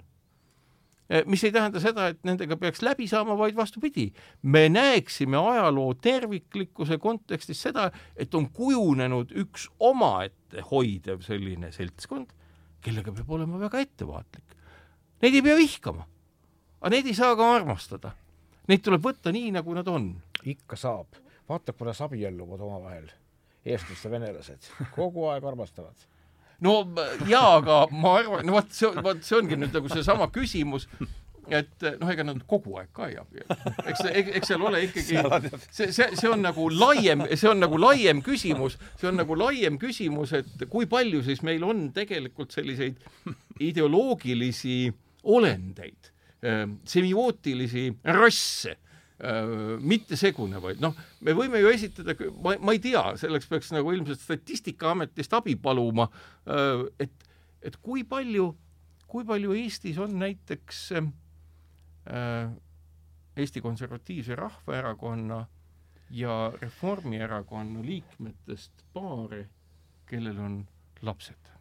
Eh, 1.10 1.24
mis 1.26 1.42
ei 1.44 1.52
tähenda 1.52 1.80
seda, 1.82 2.06
et 2.10 2.20
nendega 2.26 2.54
peaks 2.56 2.82
läbi 2.86 3.08
saama, 3.10 3.34
vaid 3.38 3.56
vastupidi, 3.58 4.12
me 4.42 4.68
näeksime 4.70 5.38
ajaloo 5.38 5.94
terviklikkuse 5.98 6.98
kontekstis 7.02 7.62
seda, 7.66 7.88
et 8.16 8.34
on 8.34 8.46
kujunenud 8.54 9.34
üks 9.42 9.66
omaette 9.82 10.62
hoidev 10.70 11.24
selline 11.26 11.72
seltskond, 11.74 12.30
kellega 12.80 13.14
peab 13.16 13.30
olema 13.36 13.58
väga 13.58 13.82
ettevaatlik. 13.82 14.54
Neid 15.20 15.34
ei 15.34 15.42
pea 15.44 15.56
vihkama, 15.58 16.06
aga 16.80 16.94
neid 16.94 17.10
ei 17.10 17.18
saa 17.18 17.34
ka 17.36 17.48
armastada. 17.56 18.14
Neid 18.70 18.84
tuleb 18.86 19.02
võtta 19.02 19.32
nii, 19.34 19.50
nagu 19.56 19.74
nad 19.74 19.88
on. 19.90 20.12
ikka 20.46 20.76
saab, 20.78 21.18
vaata, 21.48 21.74
kuidas 21.76 22.00
abielluvad 22.06 22.60
omavahel. 22.62 23.08
Eestlased 23.66 24.06
ja 24.06 24.10
venelased, 24.14 24.68
kogu 24.94 25.26
aeg 25.28 25.44
armastavad. 25.44 26.06
No 26.64 26.76
jaa, 27.28 27.56
aga 27.58 27.82
ma 27.90 28.14
arvan, 28.20 28.44
no 28.46 28.56
vot 28.56 28.70
see, 28.76 28.88
vot 29.04 29.20
see 29.24 29.36
ongi 29.36 29.56
nüüd 29.58 29.74
nagu 29.76 29.90
seesama 29.92 30.28
küsimus, 30.32 30.86
et 31.50 31.86
noh, 32.00 32.10
ega 32.12 32.24
nad 32.24 32.40
kogu 32.48 32.76
aeg 32.80 32.90
ka 32.96 33.08
ei 33.10 33.16
abiellu. 33.20 33.56
eks, 33.90 34.04
eks 34.38 34.52
seal 34.52 34.64
ole 34.68 34.82
ikkagi, 34.86 35.18
see, 35.72 35.88
see, 35.90 36.08
see 36.20 36.30
on 36.30 36.44
nagu 36.44 36.68
laiem, 36.72 37.24
see 37.32 37.50
on 37.50 37.60
nagu 37.64 37.80
laiem 37.80 38.20
küsimus, 38.24 38.76
see 39.00 39.10
on 39.10 39.18
nagu 39.22 39.36
laiem 39.40 39.80
küsimus, 39.80 40.34
et 40.36 40.66
kui 40.72 40.88
palju 40.90 41.24
siis 41.26 41.42
meil 41.46 41.64
on 41.66 41.88
tegelikult 41.96 42.52
selliseid 42.56 43.00
ideoloogilisi 43.70 44.78
olendeid, 45.36 46.12
semiootilisi 46.40 47.82
rasse 48.04 48.76
Äh, 49.20 49.76
mitte 49.84 50.16
segunevaid, 50.16 50.78
noh, 50.80 50.94
me 51.20 51.34
võime 51.36 51.58
ju 51.60 51.68
esitada, 51.68 52.14
ma, 52.40 52.54
ma 52.64 52.72
ei 52.72 52.80
tea, 52.80 53.02
selleks 53.20 53.50
peaks 53.50 53.68
nagu 53.74 53.92
ilmselt 53.92 54.22
Statistikaametist 54.22 55.34
abi 55.36 55.58
paluma, 55.60 56.06
äh, 56.48 56.86
et, 57.04 57.26
et 57.60 57.76
kui 57.84 58.06
palju, 58.08 58.46
kui 59.10 59.26
palju 59.28 59.52
Eestis 59.60 60.00
on 60.00 60.16
näiteks 60.22 60.80
Eesti 63.36 63.60
Konservatiivse 63.60 64.38
Rahvaerakonna 64.40 65.42
ja 66.16 66.40
Reformierakonna 66.56 67.84
liikmetest 67.84 68.86
paare, 68.96 69.44
kellel 70.08 70.40
on 70.40 70.60
lapsed 71.04 71.52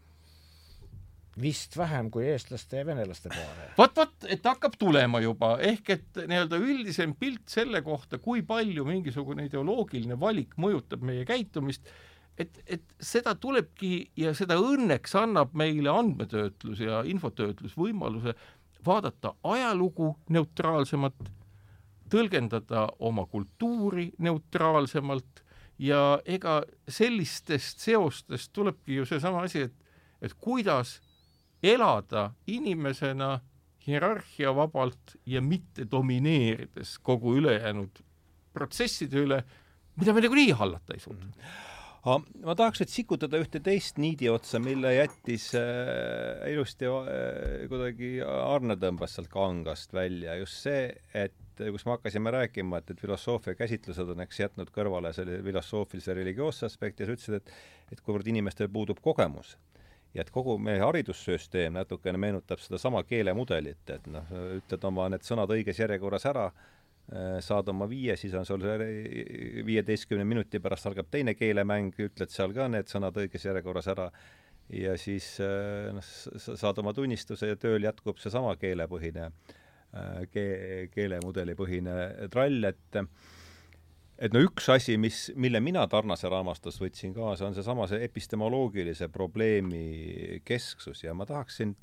vist 1.41 1.77
vähem 1.77 2.09
kui 2.11 2.27
eestlaste 2.29 2.81
ja 2.81 2.85
venelaste 2.85 3.31
paare. 3.31 3.71
vot, 3.77 3.95
vot, 3.95 4.27
et 4.27 4.45
hakkab 4.45 4.75
tulema 4.79 5.21
juba, 5.23 5.55
ehk 5.71 5.89
et 5.95 6.21
nii-öelda 6.27 6.59
üldisem 6.59 7.15
pilt 7.19 7.47
selle 7.51 7.81
kohta, 7.85 8.19
kui 8.19 8.43
palju 8.47 8.85
mingisugune 8.87 9.47
ideoloogiline 9.49 10.19
valik 10.19 10.55
mõjutab 10.59 11.03
meie 11.05 11.25
käitumist, 11.27 11.89
et, 12.39 12.61
et 12.67 12.95
seda 12.99 13.35
tulebki 13.35 14.11
ja 14.19 14.33
seda 14.37 14.59
õnneks 14.59 15.15
annab 15.19 15.55
meile 15.57 15.91
andmetöötlus 15.91 16.83
ja 16.83 17.03
infotöötlus 17.07 17.75
võimaluse 17.77 18.35
vaadata 18.85 19.33
ajalugu 19.43 20.13
neutraalsemalt, 20.29 21.27
tõlgendada 22.09 22.87
oma 23.05 23.25
kultuuri 23.29 24.09
neutraalsemalt 24.23 25.43
ja 25.79 26.19
ega 26.25 26.61
sellistest 26.89 27.83
seostest 27.83 28.51
tulebki 28.53 28.97
ju 28.99 29.05
seesama 29.05 29.43
asi, 29.45 29.67
et, 29.69 29.75
et 30.21 30.33
kuidas 30.33 30.97
elada 31.63 32.29
inimesena 32.47 33.39
hierarhiavabalt 33.87 35.15
ja 35.25 35.41
mitte 35.41 35.87
domineerides 35.91 36.97
kogu 37.03 37.35
ülejäänud 37.39 38.03
protsesside 38.53 39.25
üle, 39.25 39.41
mida 39.99 40.13
me 40.13 40.23
nagunii 40.23 40.53
hallata 40.57 40.95
ei 40.95 41.03
suuda. 41.03 41.27
Aga 41.99 42.45
ma 42.47 42.55
tahaks 42.55 42.79
nüüd 42.79 42.91
sikutada 42.93 43.39
ühte 43.43 43.59
teist 43.63 43.97
niidi 43.99 44.29
otsa, 44.31 44.61
mille 44.63 44.93
jättis 44.95 45.49
äh, 45.59 46.45
ilusti 46.53 46.87
äh, 46.87 47.65
kuidagi 47.71 48.13
Arne 48.23 48.77
tõmbas 48.79 49.17
sealt 49.17 49.27
kangast 49.33 49.93
välja, 49.93 50.37
just 50.39 50.63
see, 50.63 50.85
et 51.11 51.35
kus 51.59 51.83
me 51.83 51.97
hakkasime 51.97 52.31
rääkima, 52.31 52.79
et, 52.79 52.93
et 52.93 53.03
filosoofia 53.03 53.57
käsitlused 53.59 54.13
on 54.15 54.23
eks 54.23 54.39
jätnud 54.45 54.71
kõrvale 54.71 55.11
selle 55.15 55.41
filosoofilise 55.43 56.15
religioosse 56.15 56.69
aspekti 56.69 57.03
ja 57.03 57.09
sa 57.09 57.17
ütlesid, 57.17 57.41
et 57.41 57.51
et 57.89 58.05
kuivõrd 58.05 58.27
inimestel 58.31 58.69
puudub 58.71 59.01
kogemus 59.03 59.57
ja 60.13 60.23
et 60.23 60.31
kogu 60.33 60.57
meie 60.61 60.81
haridussüsteem 60.81 61.75
natukene 61.77 62.19
meenutab 62.21 62.61
sedasama 62.63 63.03
keelemudelit, 63.07 63.85
et 63.93 64.09
noh, 64.09 64.27
ütled 64.57 64.85
oma 64.89 65.07
need 65.13 65.25
sõnad 65.25 65.51
õiges 65.53 65.81
järjekorras 65.83 66.25
ära, 66.29 66.47
äh, 66.49 67.37
saad 67.45 67.69
oma 67.73 67.87
viie, 67.89 68.17
siis 68.17 68.33
on 68.37 68.47
sul 68.47 68.65
viieteistkümne 69.65 70.25
minuti 70.25 70.61
pärast 70.63 70.89
algab 70.89 71.11
teine 71.11 71.35
keelemäng, 71.37 71.93
ütled 72.09 72.33
seal 72.33 72.55
ka 72.57 72.67
need 72.71 72.89
sõnad 72.91 73.17
õiges 73.21 73.45
järjekorras 73.49 73.89
ära. 73.93 74.09
Ja 74.73 74.93
siis 75.01 75.31
äh, 75.41 75.89
noh, 75.93 76.05
saad 76.05 76.81
oma 76.81 76.93
tunnistuse 76.93 77.53
ja 77.53 77.57
tööl 77.57 77.85
jätkub 77.85 78.21
seesama 78.21 78.55
keelepõhine, 78.61 79.29
äh, 79.29 80.23
kee-, 80.33 80.87
keelemudeli 80.93 81.57
põhine 81.57 81.95
trall, 82.33 82.65
et 82.69 83.01
et 84.19 84.35
no 84.35 84.41
üks 84.43 84.67
asi, 84.73 84.97
mis, 84.99 85.29
mille 85.39 85.61
mina 85.63 85.85
Tarnase 85.91 86.29
raamatust 86.31 86.81
võtsin 86.83 87.13
kaasa, 87.15 87.47
on 87.47 87.55
seesama 87.55 87.87
see 87.89 88.03
epistemoloogilise 88.07 89.07
probleemi 89.13 90.41
kesksus. 90.47 91.05
Ja 91.05 91.15
ma 91.15 91.27
tahaksin 91.29 91.75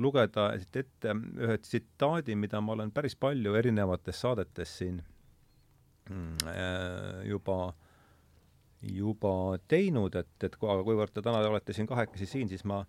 lugeda 0.00 0.52
ette 0.54 1.14
ühe 1.14 1.58
tsitaadi, 1.58 2.36
mida 2.38 2.62
ma 2.62 2.76
olen 2.76 2.94
päris 2.94 3.16
palju 3.18 3.56
erinevates 3.58 4.22
saadetes 4.22 4.76
siin 4.80 5.02
mm, 6.08 6.48
äh, 6.54 7.20
juba, 7.28 7.58
juba 8.86 9.34
teinud, 9.68 10.16
et, 10.22 10.34
et 10.46 10.58
aga 10.62 10.80
kuivõrd 10.86 11.14
te 11.14 11.26
täna 11.26 11.42
olete 11.50 11.76
siin 11.76 11.90
kahekesi 11.90 12.30
siin, 12.30 12.48
siis 12.48 12.64
ma 12.64 12.84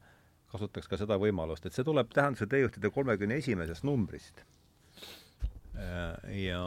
kasutaks 0.51 0.89
ka 0.91 0.99
seda 0.99 1.17
võimalust, 1.19 1.65
et 1.65 1.75
see 1.75 1.87
tuleb 1.87 2.11
tähenduse 2.13 2.45
teejuhtide 2.51 2.91
kolmekümne 2.93 3.39
esimesest 3.41 3.87
numbrist 3.87 4.45
ja, 5.81 6.65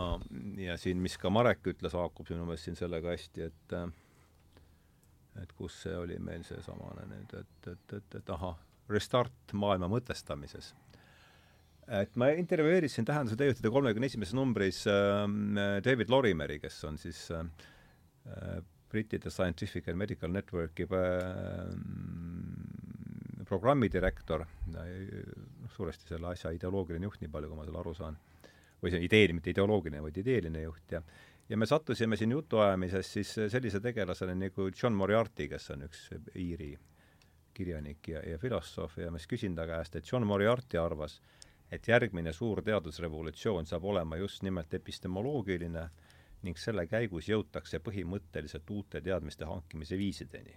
ja 0.59 0.77
siin, 0.81 0.99
mis 1.03 1.19
ka 1.21 1.31
Marek 1.31 1.67
ütles, 1.75 1.95
haakub 1.95 2.29
minu 2.33 2.47
meelest 2.49 2.69
siin 2.69 2.79
sellega 2.79 3.13
hästi, 3.15 3.49
et 3.51 3.77
äh, 3.79 3.87
et 5.43 5.53
kus 5.59 5.81
see 5.85 5.95
oli 5.99 6.17
meil 6.23 6.45
seesamane 6.47 7.07
nüüd, 7.11 7.37
et, 7.41 7.69
et, 7.73 7.95
et, 7.99 8.17
et 8.21 8.33
ahah, 8.37 8.59
restart 8.93 9.55
maailma 9.57 9.89
mõtestamises. 9.91 10.73
et 11.85 12.15
ma 12.17 12.31
intervjueerisin 12.33 13.05
Tähenduse 13.05 13.37
teejuhtide 13.37 13.73
kolmekümne 13.73 14.09
esimeses 14.09 14.37
numbris 14.37 14.85
äh, 14.89 15.27
David 15.85 16.13
Lorimeri, 16.13 16.61
kes 16.63 16.79
on 16.89 16.99
siis 17.01 17.27
äh, 17.35 17.45
brittide 18.91 19.31
Scientific 19.31 19.89
and 19.89 19.99
Medical 20.01 20.33
Networki 20.33 20.87
äh, 20.87 21.75
programmidirektor, 23.45 24.47
suuresti 25.75 26.15
selle 26.15 26.31
asja 26.31 26.55
ideoloogiline 26.55 27.05
juht, 27.05 27.21
nii 27.21 27.33
palju 27.33 27.51
kui 27.51 27.59
ma 27.59 27.67
selle 27.67 27.83
aru 27.83 27.93
saan 27.99 28.17
või 28.85 28.93
see 28.93 29.07
idee, 29.07 29.33
mitte 29.33 29.55
ideoloogiline, 29.55 30.03
vaid 30.05 30.21
ideeline 30.21 30.67
juht 30.67 30.99
ja 30.99 31.03
ja 31.49 31.57
me 31.57 31.67
sattusime 31.67 32.17
siin 32.17 32.33
jutuajamises 32.33 33.13
siis 33.13 33.35
sellise 33.53 33.81
tegelasena 33.81 34.35
nagu 34.35 34.71
John 34.83 34.95
Moriarty, 34.97 35.49
kes 35.49 35.71
on 35.75 35.85
üks 35.89 36.07
Iiri 36.41 36.73
kirjanik 37.55 38.09
ja, 38.09 38.23
ja 38.31 38.39
filosoof 38.39 38.99
ja 38.99 39.11
ma 39.13 39.21
siis 39.21 39.31
küsin 39.31 39.57
ta 39.57 39.67
käest, 39.69 39.97
et 39.97 40.09
John 40.13 40.27
Moriarty 40.27 40.81
arvas, 40.81 41.21
et 41.71 41.89
järgmine 41.89 42.33
suur 42.33 42.63
teadusrevolutsioon 42.65 43.67
saab 43.67 43.85
olema 43.85 44.17
just 44.17 44.43
nimelt 44.43 44.75
epistemoloogiline 44.75 45.89
ning 46.45 46.59
selle 46.61 46.87
käigus 46.87 47.29
jõutakse 47.29 47.81
põhimõtteliselt 47.85 48.71
uute 48.71 49.01
teadmiste 49.01 49.45
hankimise 49.49 49.99
viisideni. 49.99 50.57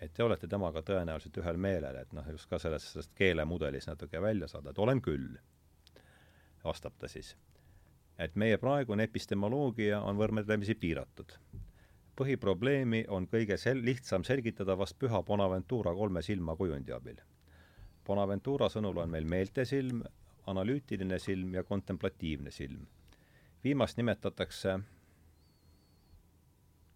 et 0.00 0.12
te 0.12 0.22
olete 0.22 0.46
temaga 0.46 0.82
tõenäoliselt 0.82 1.38
ühel 1.40 1.56
meelel, 1.56 1.96
et 1.96 2.10
noh, 2.12 2.26
just 2.28 2.50
ka 2.50 2.58
sellest, 2.58 2.90
sellest 2.92 3.14
keelemudelist 3.16 3.88
natuke 3.88 4.20
välja 4.20 4.48
saada, 4.48 4.70
et 4.70 4.78
olen 4.78 5.00
küll, 5.00 5.38
vastab 6.64 6.98
ta 6.98 7.08
siis 7.08 7.36
et 8.18 8.36
meie 8.36 8.58
praegune 8.58 9.04
epistemoloogia 9.04 10.00
on 10.00 10.16
võrdlemisi 10.16 10.74
piiratud. 10.74 11.32
põhiprobleemi 12.16 13.04
on 13.12 13.26
kõige 13.28 13.56
sel-, 13.60 13.82
lihtsam 13.84 14.24
selgitada 14.24 14.76
vast 14.78 14.96
püha 14.98 15.22
Bonaventura 15.22 15.92
kolme 15.94 16.22
silma 16.22 16.56
kujundi 16.56 16.92
abil. 16.92 17.20
Bonaventura 18.06 18.68
sõnul 18.72 19.02
on 19.02 19.10
meil 19.10 19.26
meeltesilm, 19.28 20.02
analüütiline 20.46 21.18
silm 21.18 21.54
ja 21.54 21.64
kontemplatiivne 21.64 22.50
silm. 22.50 22.86
viimast 23.64 23.96
nimetatakse, 23.96 24.78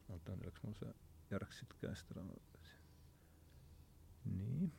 oota, 0.08 0.36
nüüd 0.36 0.46
läks 0.46 0.62
mul 0.62 0.74
see 0.78 0.92
järg 1.30 1.52
siit 1.52 1.74
käest 1.80 2.10
ära. 2.14 2.22
nii. 4.24 4.70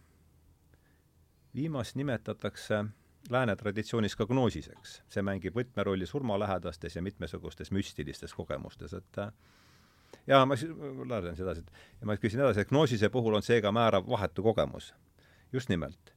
viimast 1.55 1.95
nimetatakse 1.95 2.85
lääne 3.29 3.55
traditsioonis 3.55 4.15
ka 4.15 4.25
gnoosiseks. 4.25 5.01
see 5.09 5.23
mängib 5.23 5.55
võtmerolli 5.55 6.05
surmalähedastes 6.05 6.95
ja 6.95 7.01
mitmesugustes 7.01 7.71
müstilistes 7.71 8.33
kogemustes, 8.33 8.93
et 8.93 9.17
äh, 9.17 9.31
ja 10.27 10.45
ma 10.45 10.55
siis, 10.55 10.71
lähen 11.09 11.35
sedasi, 11.35 11.61
et 11.61 12.01
ja 12.01 12.07
ma 12.07 12.17
küsin 12.17 12.41
edasi, 12.41 12.61
et 12.61 12.69
gnoosise 12.69 13.09
puhul 13.09 13.37
on 13.37 13.45
seega 13.45 13.71
määrav 13.71 14.09
vahetu 14.09 14.43
kogemus. 14.43 14.93
just 15.53 15.69
nimelt. 15.69 16.13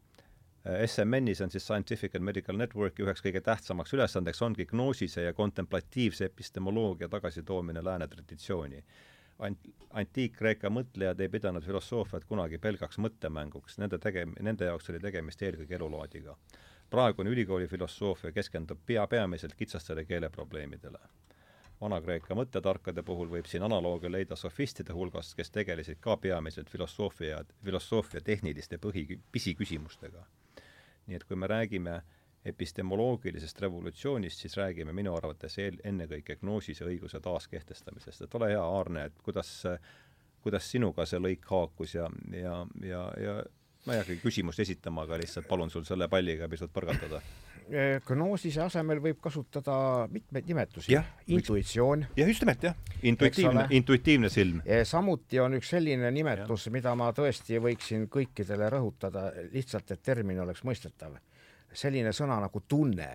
SMN-is 0.86 1.40
on 1.40 1.50
siis 1.50 1.64
Scientific 1.66 2.14
and 2.16 2.24
Medical 2.24 2.57
Networki 2.57 3.02
üheks 3.02 3.20
kõige 3.20 3.40
tähtsamaks 3.40 3.92
ülesandeks 3.92 4.42
ongi 4.42 4.64
gnoosise 4.66 5.22
ja 5.22 5.32
kontemplatiivse 5.32 6.24
epistemoloogia 6.24 7.09
tagasitoomine 7.09 7.84
lääne 7.84 8.09
traditsiooni 8.09 8.84
ant-, 9.38 9.72
antiik-Kreeka 9.90 10.70
mõtlejad 10.72 11.20
ei 11.20 11.28
pidanud 11.28 11.64
filosoofiat 11.66 12.24
kunagi 12.24 12.59
pelgaks 12.59 12.98
mõttemänguks, 13.02 13.78
nende 13.82 13.98
tege-, 13.98 14.28
nende 14.40 14.70
jaoks 14.70 14.88
oli 14.92 15.02
tegemist 15.02 15.42
eelkõige 15.42 15.76
elulaadiga 15.76 16.36
praegune 16.91 17.30
ülikooli 17.30 17.66
filosoofia 17.68 18.32
keskendub 18.32 18.80
pea, 18.87 19.07
peamiselt 19.07 19.55
kitsastele 19.55 20.05
keeleprobleemidele. 20.05 20.99
Vana-Kreeka 21.80 22.37
mõttetarkade 22.39 23.03
puhul 23.03 23.28
võib 23.28 23.49
siin 23.51 23.64
analoogia 23.66 24.11
leida 24.12 24.37
sofistide 24.37 24.95
hulgast, 24.95 25.35
kes 25.37 25.51
tegelesid 25.51 25.99
ka 26.01 26.16
peamiselt 26.16 26.70
filosoofia, 26.70 27.43
filosoofia 27.64 28.20
tehniliste 28.20 28.78
põhi, 28.78 29.18
pisiküsimustega. 29.32 30.26
nii 31.07 31.16
et 31.16 31.24
kui 31.24 31.37
me 31.37 31.47
räägime 31.47 32.03
epistemoloogilisest 32.45 33.61
revolutsioonist, 33.61 34.41
siis 34.41 34.57
räägime 34.57 34.93
minu 34.93 35.16
arvates 35.16 35.59
eel, 35.59 35.76
ennekõike 35.85 36.37
gnoosise 36.41 36.85
õiguse 36.85 37.20
taaskehtestamisest, 37.20 38.22
et 38.22 38.35
ole 38.35 38.49
hea, 38.49 38.62
Aarne, 38.62 39.05
et 39.05 39.20
kuidas 39.24 39.66
kuidas 40.45 40.68
sinuga 40.70 41.07
see 41.09 41.20
lõik 41.24 41.47
haakus 41.49 41.95
ja, 41.97 42.09
ja, 42.37 42.59
ja, 42.85 43.05
ja 43.20 43.37
ma 43.85 43.95
ei 43.95 44.01
hakkagi 44.01 44.20
küsimust 44.22 44.62
esitama, 44.64 45.05
aga 45.05 45.18
lihtsalt 45.20 45.49
palun 45.49 45.72
sul 45.72 45.85
selle 45.85 46.09
palliga 46.09 46.49
pisut 46.49 46.72
põrgatada. 46.72 47.20
gnoosise 48.09 48.61
asemel 48.64 49.01
võib 49.05 49.20
kasutada 49.24 49.74
mitmeid 50.12 50.49
nimetusi. 50.49 50.97
intuitsioon. 51.32 52.07
jah, 52.16 52.28
just 52.28 52.45
nimelt 52.45 52.66
jah, 52.68 52.76
intuitiivne, 53.03 53.66
intuitiivne 53.76 54.28
silm. 54.32 54.62
samuti 54.85 55.41
on 55.41 55.59
üks 55.59 55.72
selline 55.76 56.11
nimetus, 56.12 56.68
mida 56.72 56.95
ma 56.99 57.11
tõesti 57.16 57.61
võiksin 57.62 58.09
kõikidele 58.12 58.68
rõhutada, 58.76 59.30
lihtsalt 59.53 59.97
et 59.97 60.03
termin 60.03 60.41
oleks 60.45 60.64
mõistetav. 60.64 61.16
selline 61.72 62.12
sõna 62.12 62.41
nagu 62.41 62.62
tunne 62.68 63.09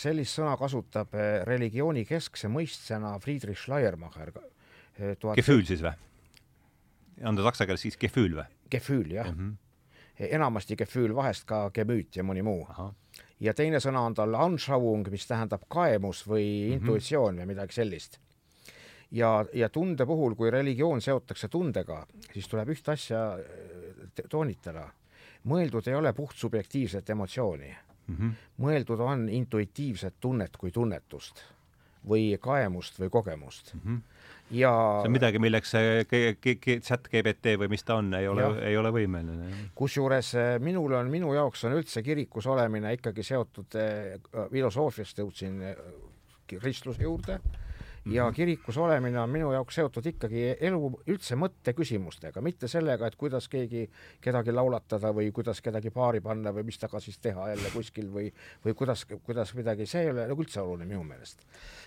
sellist 0.00 0.38
sõna 0.38 0.54
kasutab 0.56 1.12
religiooni 1.44 2.06
keskse 2.08 2.48
mõistsena 2.48 3.18
Friedrich 3.20 3.60
Schleiermacher 3.60 4.32
tuhat 5.20 5.36
Gefühl 5.36 5.66
siis 5.68 5.82
või? 5.84 5.92
on 7.24 7.36
ta 7.36 7.44
saksa 7.44 7.66
keeles 7.68 7.84
siis 7.84 7.98
Gefühl 8.00 8.38
või? 8.38 8.59
Gefühl, 8.70 9.12
jah 9.12 9.32
mm. 9.32 9.56
-hmm. 10.18 10.26
enamasti 10.36 10.76
Gefühl, 10.76 11.14
vahest 11.14 11.44
ka 11.44 11.70
Gemüt 11.74 12.16
ja 12.16 12.22
mõni 12.22 12.42
muu. 12.42 12.66
ja 13.40 13.54
teine 13.54 13.76
sõna 13.80 14.00
on 14.06 14.14
tal 14.14 14.34
Anschauung, 14.34 15.08
mis 15.10 15.26
tähendab 15.26 15.62
kaemus 15.68 16.26
või 16.28 16.44
mm 16.44 16.68
-hmm. 16.68 16.72
intuitsioon 16.72 17.36
või 17.36 17.46
midagi 17.46 17.72
sellist. 17.72 18.18
ja, 19.10 19.44
ja 19.52 19.68
tunde 19.68 20.06
puhul, 20.06 20.34
kui 20.34 20.50
religioon 20.50 21.00
seotakse 21.00 21.48
tundega, 21.48 22.06
siis 22.32 22.48
tuleb 22.48 22.68
ühte 22.68 22.92
asja 22.92 23.38
äh, 23.38 24.24
toonitada. 24.28 24.90
mõeldud 25.44 25.88
ei 25.88 25.94
ole 25.94 26.12
puht 26.12 26.36
subjektiivset 26.36 27.10
emotsiooni 27.10 27.76
mm. 28.06 28.16
-hmm. 28.16 28.32
mõeldud 28.58 29.00
on 29.00 29.28
intuitiivset 29.28 30.14
tunnet 30.20 30.56
kui 30.56 30.70
tunnetust 30.70 31.44
või 32.08 32.38
kaemust 32.40 33.00
või 33.00 33.10
kogemust 33.10 33.74
mm. 33.74 33.80
-hmm 33.80 34.00
ja 34.50 34.72
see 35.00 35.08
on 35.08 35.14
midagi, 35.14 35.40
milleks 35.42 35.74
see 35.74 36.04
chat 36.82 37.08
GPT 37.10 37.54
või 37.60 37.70
mis 37.72 37.84
ta 37.86 37.98
on, 38.00 38.12
ei 38.18 38.28
ole, 38.28 38.48
ei 38.66 38.76
ole 38.78 38.92
võimeline. 38.94 39.50
kusjuures 39.78 40.32
eh, 40.38 40.52
minul 40.62 40.96
on, 40.98 41.10
minu 41.12 41.32
jaoks 41.36 41.64
on 41.68 41.76
üldse 41.78 42.02
kirikus 42.06 42.48
olemine 42.50 42.94
ikkagi 42.96 43.24
seotud 43.26 43.78
eh, 43.80 44.16
filosoofiast 44.52 45.22
jõudsin 45.22 45.60
eh, 45.70 45.82
kristluse 46.50 47.06
juurde 47.06 47.38
ja 48.04 48.24
mhm. 48.24 48.34
kirikus 48.34 48.78
olemine 48.78 49.20
on 49.20 49.30
minu 49.30 49.50
jaoks 49.52 49.76
seotud 49.76 50.06
ikkagi 50.08 50.44
elu 50.60 50.80
üldse 51.12 51.36
mõtteküsimustega, 51.36 52.40
mitte 52.44 52.68
sellega, 52.68 53.10
et 53.10 53.16
kuidas 53.20 53.48
keegi 53.52 53.84
kedagi 54.24 54.54
laulatada 54.54 55.12
või 55.16 55.28
kuidas 55.36 55.60
kedagi 55.60 55.92
paari 55.92 56.22
panna 56.24 56.52
või 56.56 56.64
mis 56.70 56.80
temaga 56.80 57.02
siis 57.04 57.18
teha 57.20 57.50
jälle 57.52 57.72
kuskil 57.74 58.08
või, 58.12 58.30
või 58.64 58.74
kuidas, 58.78 59.04
kuidas 59.26 59.52
midagi, 59.58 59.86
see 59.86 60.06
ei 60.06 60.14
ole 60.14 60.24
nagu 60.30 60.46
üldse 60.46 60.62
oluline 60.62 60.88
minu 60.88 61.04
meelest. 61.04 61.44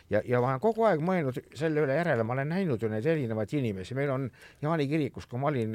ja, 0.09 0.22
ja 0.26 0.41
ma 0.41 0.53
olen 0.53 0.61
kogu 0.61 0.86
aeg 0.86 1.01
mõelnud 1.01 1.41
selle 1.57 1.82
üle 1.88 1.97
järele, 1.97 2.24
ma 2.24 2.38
olen 2.38 2.53
näinud 2.53 2.82
ju 2.82 2.91
neid 2.93 3.05
erinevaid 3.09 3.57
inimesi, 3.57 3.97
meil 3.97 4.14
on 4.14 4.30
Jaani 4.61 4.88
kirikus, 4.88 5.26
kui 5.26 5.41
ma 5.41 5.49
olin, 5.49 5.74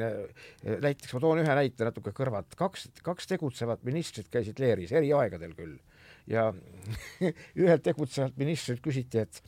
näiteks 0.63 1.15
ma 1.15 1.21
toon 1.25 1.43
ühe 1.43 1.59
näite 1.63 1.89
natuke 1.89 2.15
kõrvalt, 2.15 2.55
kaks, 2.59 2.89
kaks 3.03 3.27
tegutsevat 3.35 3.83
ministrit 3.89 4.31
käisid 4.31 4.63
leeris, 4.63 4.95
eri 4.95 5.11
aegadel 5.13 5.59
küll 5.59 5.79
ja 6.29 6.53
ühelt 7.63 7.85
tegutsevalt 7.85 8.37
ministrilt 8.39 8.83
küsiti, 8.85 9.25
et 9.25 9.43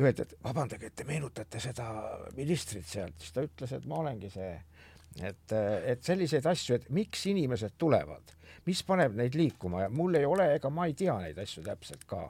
öeldi, 0.00 0.22
et 0.22 0.34
vabandage, 0.42 0.88
et 0.90 0.96
te 0.96 1.06
meenutate 1.06 1.60
seda 1.62 1.88
ministrit 2.36 2.86
sealt, 2.88 3.18
siis 3.20 3.34
ta 3.34 3.44
ütles, 3.46 3.74
et 3.76 3.84
ma 3.90 4.00
olengi 4.02 4.30
see. 4.32 4.54
et, 5.22 5.52
et 5.86 6.02
selliseid 6.02 6.46
asju, 6.50 6.74
et 6.74 6.88
miks 6.90 7.26
inimesed 7.30 7.76
tulevad, 7.78 8.32
mis 8.66 8.82
paneb 8.82 9.14
neid 9.14 9.36
liikuma? 9.38 9.84
Ja 9.84 9.88
mul 9.88 10.18
ei 10.18 10.26
ole, 10.26 10.48
ega 10.56 10.70
ma 10.70 10.88
ei 10.90 10.96
tea 10.98 11.14
neid 11.22 11.38
asju 11.38 11.62
täpselt 11.62 12.02
ka, 12.10 12.24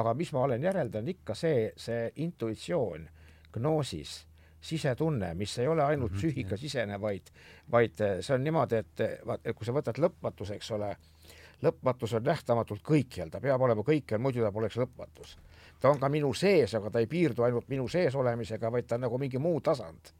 aga 0.00 0.14
mis 0.16 0.32
ma 0.32 0.46
olen 0.46 0.64
järeldanud 0.64 1.12
ikka 1.12 1.36
see, 1.36 1.68
see 1.76 2.08
intuitsioon, 2.24 3.06
gnoosis 3.52 4.16
sisetunne, 4.60 5.34
mis 5.34 5.58
ei 5.58 5.68
ole 5.68 5.84
ainult 5.84 6.12
mhm, 6.12 6.20
psüühikasisene, 6.20 7.00
vaid, 7.00 7.30
vaid 7.72 8.00
see 8.20 8.34
on 8.34 8.44
niimoodi, 8.44 8.80
et 8.80 9.04
vaat, 9.26 9.44
kui 9.56 9.68
sa 9.68 9.76
võtad 9.76 10.00
lõpmatus, 10.00 10.52
eks 10.56 10.72
ole, 10.76 10.90
lõpmatus 11.64 12.16
on 12.16 12.24
nähtamatult 12.24 12.84
kõikjal, 12.84 13.32
ta 13.32 13.40
peab 13.40 13.60
olema 13.64 13.84
kõikjal, 13.84 14.20
muidu 14.20 14.44
ta 14.44 14.52
poleks 14.52 14.80
lõpmatus 14.80 15.36
ta 15.80 15.90
on 15.90 16.00
ka 16.00 16.08
minu 16.12 16.32
sees, 16.36 16.74
aga 16.76 16.90
ta 16.92 17.02
ei 17.02 17.08
piirdu 17.10 17.44
ainult 17.46 17.68
minu 17.72 17.88
sees 17.88 18.16
olemisega, 18.16 18.72
vaid 18.72 18.88
ta 18.88 18.98
on 18.98 19.06
nagu 19.08 19.18
mingi 19.18 19.38
muu 19.38 19.60
tasand. 19.60 20.12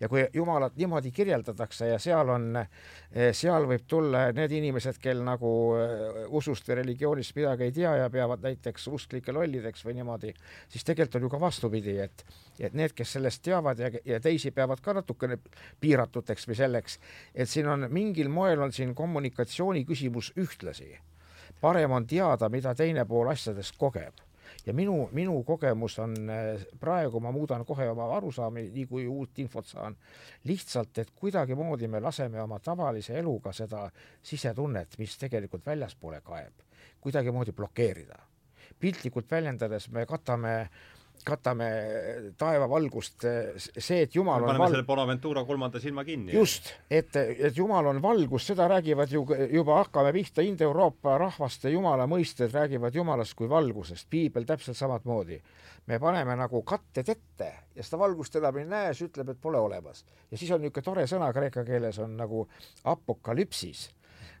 ja 0.00 0.08
kui 0.12 0.26
Jumalat 0.32 0.74
niimoodi 0.76 1.08
kirjeldatakse 1.10 1.86
ja 1.88 1.98
seal 1.98 2.28
on, 2.28 2.56
eh, 2.56 3.30
seal 3.32 3.64
võib 3.64 3.86
tulla 3.88 4.26
need 4.36 4.52
inimesed, 4.52 4.98
kel 5.00 5.22
nagu 5.24 5.52
eh, 5.80 6.18
usust 6.28 6.68
või 6.68 6.76
religioonist 6.82 7.36
midagi 7.36 7.64
ei 7.64 7.72
tea 7.72 7.94
ja 8.02 8.10
peavad 8.12 8.44
näiteks 8.44 8.88
usklike 8.92 9.32
lollideks 9.32 9.86
või 9.86 9.96
niimoodi, 9.96 10.34
siis 10.68 10.84
tegelikult 10.84 11.16
on 11.16 11.26
ju 11.26 11.32
ka 11.32 11.40
vastupidi, 11.40 11.96
et 11.98 12.26
et 12.60 12.76
need, 12.76 12.92
kes 12.92 13.16
sellest 13.16 13.42
teavad 13.44 13.80
ja, 13.80 13.90
ja 14.04 14.20
teisi 14.20 14.50
peavad 14.50 14.80
ka 14.84 14.92
natukene 14.96 15.38
piiratuteks 15.80 16.48
või 16.48 16.60
selleks, 16.60 16.98
et 17.34 17.48
siin 17.48 17.68
on 17.68 17.88
mingil 17.88 18.28
moel 18.28 18.68
on 18.68 18.72
siin 18.72 18.94
kommunikatsiooni 18.94 19.84
küsimus 19.84 20.32
ühtlasi. 20.36 20.98
parem 21.60 21.90
on 21.90 22.06
teada, 22.06 22.48
mida 22.48 22.74
teine 22.74 23.04
pool 23.04 23.28
asjadest 23.32 23.76
kogeb 23.78 24.25
ja 24.66 24.74
minu, 24.74 25.08
minu 25.12 25.36
kogemus 25.44 25.98
on 26.02 26.16
äh, 26.30 26.66
praegu, 26.80 27.20
ma 27.20 27.32
muudan 27.32 27.64
kohe 27.64 27.88
oma 27.90 28.08
arusaami, 28.16 28.68
nii 28.74 28.86
kui 28.90 29.06
uut 29.06 29.38
infot 29.38 29.66
saan, 29.66 29.96
lihtsalt, 30.44 30.98
et 30.98 31.12
kuidagimoodi 31.14 31.88
me 31.88 32.00
laseme 32.00 32.42
oma 32.42 32.58
tavalise 32.58 33.18
eluga 33.18 33.52
seda 33.52 33.86
sisetunnet, 34.22 34.98
mis 34.98 35.18
tegelikult 35.18 35.66
väljaspoole 35.66 36.20
kaeb, 36.20 36.66
kuidagimoodi 37.00 37.52
blokeerida. 37.52 38.18
piltlikult 38.80 39.30
väljendades 39.30 39.88
me 39.88 40.06
katame 40.06 40.60
äh, 40.60 40.70
katame 41.26 41.68
taevavalgust, 42.38 43.26
see, 43.58 44.02
et 44.04 44.14
Jumal 44.14 44.44
me 44.44 44.52
on 44.52 44.60
val-. 44.60 44.74
selle 44.74 44.86
Bonaventura 44.86 45.42
kolmanda 45.48 45.80
silma 45.82 46.04
kinni. 46.06 46.34
just, 46.36 46.70
et, 46.90 47.16
et 47.16 47.56
Jumal 47.56 47.90
on 47.90 48.00
valgus, 48.02 48.46
seda 48.52 48.68
räägivad 48.70 49.12
ju 49.12 49.24
juba 49.52 49.80
hakkame 49.82 50.12
pihta, 50.14 50.44
Indoeuroopa 50.46 51.16
rahvaste 51.22 51.72
Jumala 51.74 52.06
mõisted 52.10 52.54
räägivad 52.54 52.94
Jumalast 52.94 53.34
kui 53.38 53.50
valgusest, 53.50 54.08
piibel 54.10 54.46
täpselt 54.46 54.78
samamoodi. 54.78 55.40
me 55.86 55.98
paneme 56.02 56.34
nagu 56.36 56.62
katted 56.66 57.08
ette 57.08 57.52
ja 57.74 57.82
seda 57.82 57.98
valgust 57.98 58.36
enam 58.36 58.56
ei 58.58 58.64
näe, 58.66 58.94
siis 58.94 59.10
ütleb, 59.10 59.34
et 59.34 59.40
pole 59.40 59.58
olemas. 59.58 60.04
ja 60.30 60.38
siis 60.38 60.50
on 60.50 60.60
niisugune 60.60 60.84
tore 60.84 61.06
sõna 61.06 61.32
kreeka 61.32 61.64
keeles 61.64 61.98
on 61.98 62.16
nagu 62.16 62.48
apokalüpsis 62.84 63.90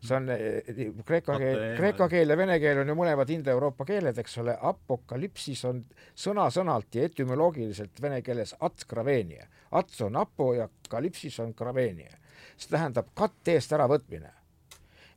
see 0.06 0.16
on 0.16 0.28
eh, 0.32 0.62
eh, 0.68 0.92
kreeka 1.06 1.36
keel, 1.40 1.62
kreeka 1.78 2.08
keel 2.10 2.32
ja 2.32 2.36
vene 2.38 2.58
keel 2.62 2.82
on 2.82 2.90
ju 2.92 2.96
mõlemad 2.98 3.30
indoeuroopa 3.34 3.86
keeled, 3.88 4.18
eks 4.22 4.38
ole, 4.42 4.56
apokalüpsis 4.70 5.64
on 5.68 5.82
sõna-sõnalt 6.14 6.98
ja 6.98 7.06
etümoloogiliselt 7.10 8.02
vene 8.02 8.22
keeles 8.26 8.54
ats 8.60 8.88
graveenia. 8.88 9.46
ats 9.70 10.00
on 10.06 10.16
apo 10.16 10.52
ja 10.54 10.68
kalüpsis 10.88 11.40
on 11.44 11.54
graveenia. 11.56 12.16
see 12.56 12.70
tähendab 12.70 13.08
katte 13.14 13.52
eest 13.52 13.72
äravõtmine. 13.72 14.30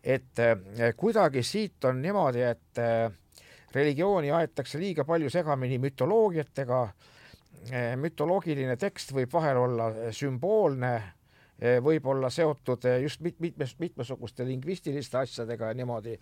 et 0.03 0.39
eh, 0.39 0.93
kuidagi 0.97 1.43
siit 1.43 1.85
on 1.85 2.01
niimoodi, 2.01 2.41
et 2.41 2.81
religiooni 3.73 4.31
aetakse 4.31 4.79
liiga 4.79 5.03
palju 5.05 5.29
segamini 5.29 5.78
mütoloogiatega, 5.78 6.89
mütoloogiline 7.97 8.75
tekst 8.78 9.11
võib 9.13 9.33
vahel 9.33 9.57
olla 9.57 10.11
sümboolne 10.11 10.93
Eh, 10.99 11.18
võib 11.83 12.05
olla 12.07 12.29
seotud 12.31 12.86
eh, 12.87 13.01
just 13.03 13.21
mit-, 13.25 13.39
mitmes, 13.43 13.75
mitmesuguste 13.79 14.45
lingvistiliste 14.47 15.17
asjadega 15.19 15.71
ja 15.71 15.77
niimoodi, 15.79 16.15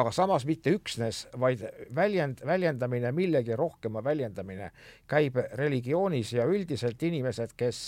aga 0.00 0.12
samas 0.12 0.44
mitte 0.48 0.74
üksnes, 0.76 1.24
vaid 1.40 1.64
väljend, 1.96 2.42
väljendamine, 2.46 3.12
millegi 3.16 3.56
rohkema 3.56 4.04
väljendamine 4.04 4.70
käib 5.08 5.38
religioonis 5.58 6.34
ja 6.36 6.46
üldiselt 6.48 7.02
inimesed, 7.02 7.56
kes, 7.56 7.84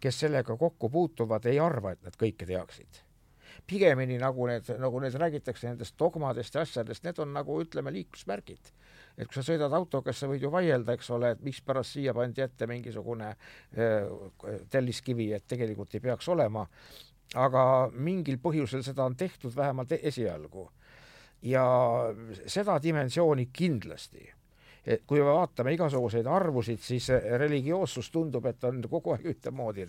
kes 0.00 0.22
sellega 0.24 0.56
kokku 0.56 0.90
puutuvad, 0.92 1.44
ei 1.50 1.60
arva, 1.60 1.92
et 1.92 2.02
nad 2.06 2.16
kõike 2.16 2.48
teaksid. 2.48 3.02
Pigemini 3.66 4.18
nagu 4.20 4.46
need, 4.46 4.68
nagu 4.80 5.00
need 5.02 5.16
räägitakse 5.18 5.68
nendest 5.68 5.96
dogmadest 5.98 6.54
ja 6.54 6.62
asjadest, 6.64 7.04
need 7.04 7.18
on 7.20 7.32
nagu 7.34 7.60
ütleme, 7.62 7.92
liiklusmärgid 7.92 8.75
et 9.16 9.28
kui 9.28 9.38
sa 9.38 9.44
sõidad 9.46 9.72
autoga, 9.76 10.12
siis 10.12 10.24
sa 10.24 10.30
võid 10.30 10.44
ju 10.44 10.50
vaielda, 10.52 10.96
eks 10.96 11.10
ole, 11.16 11.32
et 11.34 11.42
mikspärast 11.44 11.96
siia 11.96 12.14
pandi 12.16 12.44
ette 12.44 12.68
mingisugune 12.68 13.32
telliskivi, 14.70 15.30
et 15.32 15.46
tegelikult 15.48 15.96
ei 15.96 16.04
peaks 16.04 16.28
olema, 16.32 16.66
aga 17.34 17.62
mingil 17.92 18.38
põhjusel 18.42 18.84
seda 18.86 19.06
on 19.06 19.16
tehtud 19.16 19.56
vähemalt 19.56 19.96
esialgu. 20.00 20.70
ja 21.42 21.62
seda 22.46 22.78
dimensiooni 22.82 23.50
kindlasti. 23.52 24.32
Et 24.86 25.02
kui 25.06 25.18
me 25.20 25.26
vaatame 25.34 25.72
igasuguseid 25.74 26.26
arvusid, 26.26 26.78
siis 26.80 27.08
religioossus 27.38 28.08
tundub, 28.10 28.46
et 28.46 28.64
on 28.64 28.80
kogu 28.88 29.12
aeg 29.12 29.26
ühtemoodi, 29.32 29.86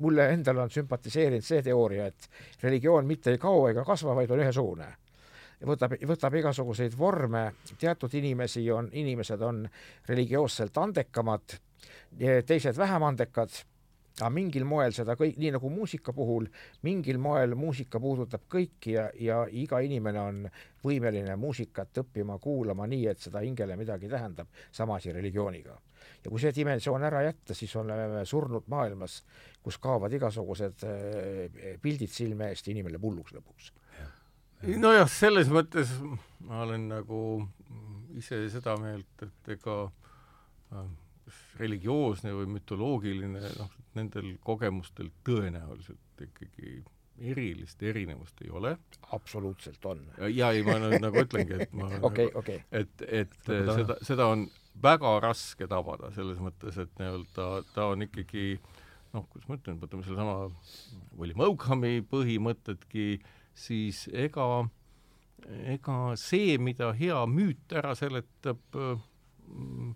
mulle 0.00 0.28
endale 0.32 0.62
on 0.62 0.70
sümpatiseerinud 0.70 1.44
see 1.44 1.62
teooria, 1.62 2.06
et 2.06 2.28
religioon 2.62 3.06
mitte 3.06 3.34
ei 3.34 3.38
kao 3.38 3.68
ega 3.68 3.84
kasva, 3.84 4.14
vaid 4.14 4.30
on 4.30 4.44
ühesugune 4.44 4.88
võtab, 5.66 5.96
võtab 6.08 6.38
igasuguseid 6.40 6.96
vorme, 6.98 7.44
teatud 7.78 8.14
inimesi 8.18 8.64
on, 8.72 8.88
inimesed 8.92 9.42
on 9.42 9.66
religioosselt 10.08 10.78
andekamad, 10.78 11.58
teised 12.46 12.78
vähem 12.78 13.02
andekad 13.10 13.62
aga 14.20 14.28
mingil 14.32 14.64
moel 14.68 14.92
seda 14.92 15.14
kõik, 15.16 15.38
nii 15.40 15.52
nagu 15.54 15.70
muusika 15.72 16.12
puhul, 16.12 16.46
mingil 16.84 17.18
moel 17.22 17.54
muusika 17.56 18.00
puudutab 18.02 18.44
kõiki 18.52 18.96
ja, 18.96 19.06
ja 19.16 19.38
iga 19.48 19.80
inimene 19.84 20.20
on 20.20 20.42
võimeline 20.84 21.36
muusikat 21.40 22.02
õppima, 22.04 22.36
kuulama 22.42 22.86
nii, 22.90 23.06
et 23.08 23.22
seda 23.22 23.40
hingele 23.44 23.76
midagi 23.80 24.10
tähendab, 24.12 24.50
sama 24.72 24.98
asi 25.00 25.14
religiooniga. 25.16 25.78
ja 26.24 26.30
kui 26.30 26.40
see 26.40 26.52
dimensioon 26.54 27.02
ära 27.08 27.22
jätta, 27.22 27.54
siis 27.54 27.74
oleme 27.76 28.24
surnud 28.26 28.68
maailmas, 28.68 29.22
kus 29.62 29.78
kaovad 29.78 30.12
igasugused 30.12 30.84
eh, 30.86 31.78
pildid 31.80 32.10
silme 32.10 32.50
eest 32.50 32.66
ja 32.66 32.76
inimene 32.76 33.00
hulluks 33.02 33.32
lõpuks. 33.32 33.72
Nojah, 34.62 35.08
selles 35.10 35.50
mõttes 35.52 35.92
ma 36.46 36.62
olen 36.66 36.88
nagu 36.90 37.20
ise 38.18 38.42
seda 38.52 38.76
meelt, 38.80 39.24
et 39.24 39.52
ega 39.56 39.76
äh, 39.86 40.88
religioosne 41.60 42.34
või 42.36 42.48
mütoloogiline, 42.56 43.42
noh, 43.58 43.76
nendel 43.96 44.34
kogemustel 44.44 45.10
tõenäoliselt 45.26 46.26
ikkagi 46.26 46.82
erilist 47.22 47.82
erinevust 47.82 48.40
ei 48.42 48.50
ole. 48.50 48.76
absoluutselt 49.12 49.84
on. 49.86 50.00
ja, 50.32 50.50
ei, 50.50 50.62
ma 50.66 50.78
nüüd 50.80 50.98
nagu 51.02 51.22
ütlengi, 51.22 51.60
et 51.60 51.74
ma 51.76 51.88
okay, 52.08 52.28
nagu, 52.30 52.40
okay. 52.40 52.62
et, 52.72 53.04
et 53.06 53.36
seda, 53.46 53.98
seda 54.02 54.28
on 54.32 54.46
väga 54.82 55.18
raske 55.22 55.68
tabada, 55.70 56.10
selles 56.16 56.40
mõttes, 56.42 56.78
et 56.80 56.92
nii-öelda 56.98 57.48
ta 57.74 57.90
on 57.92 58.06
ikkagi 58.08 58.56
noh, 59.12 59.26
kuidas 59.28 59.48
ma 59.48 59.58
ütlen, 59.60 59.78
võtame 59.82 60.06
sellesama 60.06 60.48
William 61.20 61.44
Oakhami 61.44 62.00
põhimõtedki, 62.10 63.20
siis 63.54 64.06
ega, 64.12 64.46
ega 65.74 65.98
see, 66.20 66.56
mida 66.58 66.92
hea 66.96 67.20
müüt 67.28 67.72
ära 67.76 67.94
seletab 67.98 68.78
mm, 68.78 69.94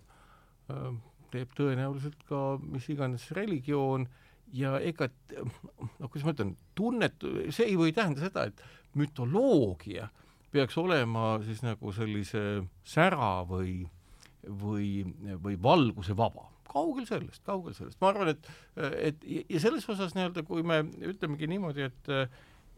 äh, 0.71 0.89
teeb 1.33 1.51
tõenäoliselt 1.57 2.21
ka 2.29 2.41
mis 2.63 2.87
iganes 2.91 3.29
religioon 3.35 4.07
ja 4.55 4.77
ega 4.79 5.09
noh, 5.35 6.07
kuidas 6.07 6.25
ma 6.25 6.33
ütlen, 6.35 6.53
tunnet, 6.77 7.23
see 7.51 7.71
ei 7.71 7.77
või 7.79 7.93
tähenda 7.95 8.23
seda, 8.23 8.47
et 8.47 8.63
mütoloogia 8.97 10.07
peaks 10.53 10.77
olema 10.79 11.37
siis 11.43 11.61
nagu 11.65 11.91
sellise 11.95 12.43
sära 12.87 13.41
või, 13.47 13.81
või, 14.47 14.91
või 15.43 15.57
valguse 15.61 16.15
vaba. 16.17 16.47
kaugel 16.67 17.07
sellest, 17.09 17.41
kaugel 17.47 17.73
sellest, 17.73 17.97
ma 18.01 18.11
arvan, 18.11 18.31
et, 18.33 18.49
et 19.01 19.23
ja 19.49 19.59
selles 19.63 19.87
osas 19.89 20.15
nii-öelda, 20.15 20.43
kui 20.47 20.63
me 20.67 20.81
ütlemegi 21.09 21.47
niimoodi, 21.49 21.87
et 21.87 22.11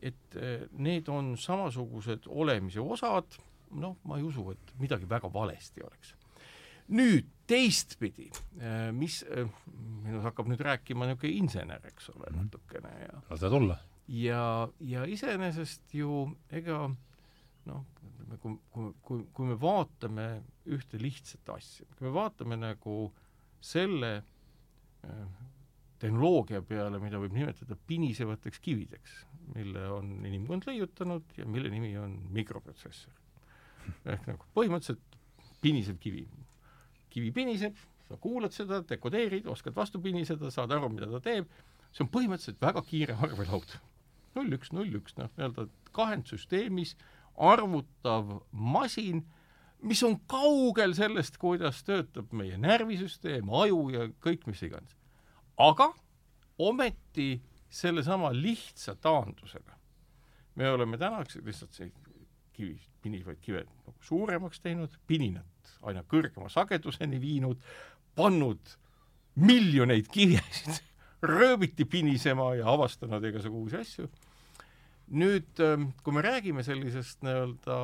et 0.01 0.35
need 0.77 1.09
on 1.11 1.34
samasugused 1.38 2.27
olemise 2.27 2.80
osad, 2.80 3.35
noh, 3.76 3.97
ma 4.07 4.17
ei 4.17 4.23
usu, 4.26 4.45
et 4.53 4.73
midagi 4.80 5.09
väga 5.09 5.30
valesti 5.34 5.84
oleks 5.85 6.15
nüüd 6.89 7.27
teistpidi, 7.49 8.30
äh, 8.61 8.89
mis, 8.95 9.21
äh, 9.30 9.49
minust 10.03 10.26
hakkab 10.26 10.49
nüüd 10.49 10.61
rääkima 10.65 11.07
niisugune 11.09 11.38
insener, 11.38 11.85
eks 11.89 12.09
ole, 12.13 12.30
mhm. 12.31 12.47
natukene 12.47 12.93
ja 13.03 13.21
lase 13.30 13.51
tulla. 13.51 13.77
ja, 14.07 14.43
ja 14.81 15.05
iseenesest 15.05 15.93
ju 15.93 16.23
ega 16.49 16.88
noh, 17.69 17.85
kui, 18.41 18.57
kui, 18.73 18.91
kui, 19.05 19.23
kui 19.34 19.49
me 19.49 19.57
vaatame 19.59 20.30
ühte 20.69 21.01
lihtsat 21.01 21.49
asja, 21.53 21.85
kui 21.97 22.07
me 22.07 22.13
vaatame 22.15 22.57
nagu 22.57 23.11
selle 23.61 24.19
tehnoloogia 25.99 26.61
peale, 26.63 26.99
mida 27.01 27.19
võib 27.21 27.34
nimetada 27.35 27.77
pinisevateks 27.88 28.61
kivideks, 28.63 29.13
mille 29.55 29.85
on 29.89 30.11
inimkond 30.26 30.67
leiutanud 30.67 31.38
ja 31.38 31.45
mille 31.45 31.69
nimi 31.69 31.95
on 31.97 32.17
mikroprotsessor. 32.35 33.13
ehk 34.05 34.27
nagu 34.30 34.45
põhimõtteliselt 34.55 35.17
pinisev 35.61 35.97
kivi, 35.99 36.27
kivi 37.09 37.31
piniseb, 37.35 37.77
sa 38.07 38.17
kuulad 38.21 38.53
seda, 38.55 38.81
dekodeerid, 38.89 39.47
oskad 39.49 39.76
vastu 39.76 40.01
piniseda, 40.01 40.51
saad 40.53 40.71
aru, 40.76 40.89
mida 40.93 41.09
ta 41.09 41.21
teeb, 41.26 41.49
see 41.91 42.05
on 42.05 42.11
põhimõtteliselt 42.13 42.61
väga 42.61 42.84
kiire 42.85 43.17
arvelaud. 43.17 43.76
null 44.38 44.55
üks, 44.55 44.71
null 44.76 44.93
üks, 45.01 45.17
noh, 45.17 45.31
nii-öelda 45.38 45.65
kahendsüsteemis 45.97 46.95
arvutav 47.39 48.39
masin, 48.51 49.23
mis 49.81 50.03
on 50.03 50.19
kaugel 50.30 50.93
sellest, 50.97 51.39
kuidas 51.41 51.81
töötab 51.88 52.34
meie 52.35 52.57
närvisüsteem, 52.59 53.49
aju 53.49 53.89
ja 53.95 54.07
kõik 54.23 54.45
mis 54.47 54.61
iganes. 54.63 54.95
aga 55.57 55.91
ometi 56.59 57.39
sellesama 57.69 58.31
lihtsa 58.33 58.95
taandusega 58.95 59.79
me 60.59 60.69
oleme 60.71 60.97
tänaks 60.97 61.39
lihtsalt 61.43 61.73
see 61.77 61.91
kivi, 62.53 62.75
pinisevaid 63.01 63.39
kive 63.41 63.63
nagu 63.63 63.95
suuremaks 64.03 64.59
teinud, 64.63 64.95
pininat 65.07 65.73
aina 65.87 66.03
kõrgema 66.03 66.49
sageduseni 66.51 67.19
viinud, 67.21 67.61
pannud 68.17 68.73
miljoneid 69.39 70.09
kivesid 70.11 70.81
rööviti 71.31 71.85
pinisema 71.87 72.51
ja 72.59 72.67
avastanud 72.73 73.23
igasugu 73.31 73.63
uusi 73.63 73.79
asju. 73.79 74.09
nüüd, 75.09 75.57
ähm, 75.65 75.87
kui 76.03 76.13
me 76.13 76.21
räägime 76.21 76.61
sellisest 76.63 77.23
nii-öelda 77.25 77.77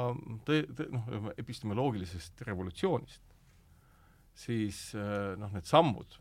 noh, 0.94 1.32
epistemoloogilisest 1.42 2.44
revolutsioonist, 2.46 3.24
siis 4.38 4.92
äh, 4.94 5.34
noh, 5.40 5.50
need 5.56 5.66
sammud, 5.66 6.20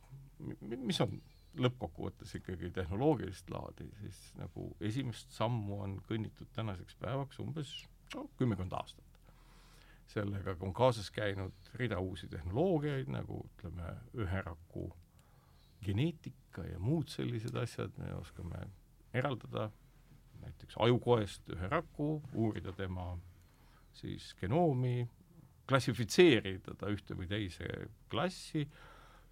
mis 0.64 1.02
on 1.04 1.18
lõppkokkuvõttes 1.58 2.34
ikkagi 2.38 2.70
tehnoloogilist 2.74 3.50
laadi, 3.50 3.86
siis 4.00 4.20
nagu 4.38 4.68
esimest 4.80 5.32
sammu 5.36 5.80
on 5.86 5.98
kõnnitud 6.08 6.50
tänaseks 6.54 6.96
päevaks 7.00 7.38
umbes 7.42 7.74
no 8.14 8.28
kümmekond 8.38 8.72
aastat. 8.72 9.04
sellega 10.06 10.56
on 10.60 10.74
kaasas 10.74 11.10
käinud 11.10 11.70
rida 11.80 11.98
uusi 11.98 12.28
tehnoloogiaid, 12.28 13.08
nagu 13.08 13.38
ütleme, 13.46 13.94
üheraku 14.14 14.90
geneetika 15.84 16.64
ja 16.66 16.78
muud 16.78 17.08
sellised 17.08 17.56
asjad, 17.56 17.92
me 17.98 18.12
oskame 18.14 18.66
eraldada 19.14 19.70
näiteks 20.42 20.76
ajukoest 20.78 21.48
ühe 21.56 21.68
raku, 21.68 22.22
uurida 22.34 22.72
tema 22.72 23.14
siis 23.94 24.34
genoomi, 24.40 25.08
klassifitseerida 25.68 26.74
ta 26.78 26.90
ühte 26.92 27.16
või 27.16 27.28
teise 27.30 27.68
klassi 28.12 28.66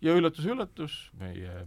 ja 0.03 0.15
üllatus-üllatus, 0.17 1.11
meie 1.21 1.67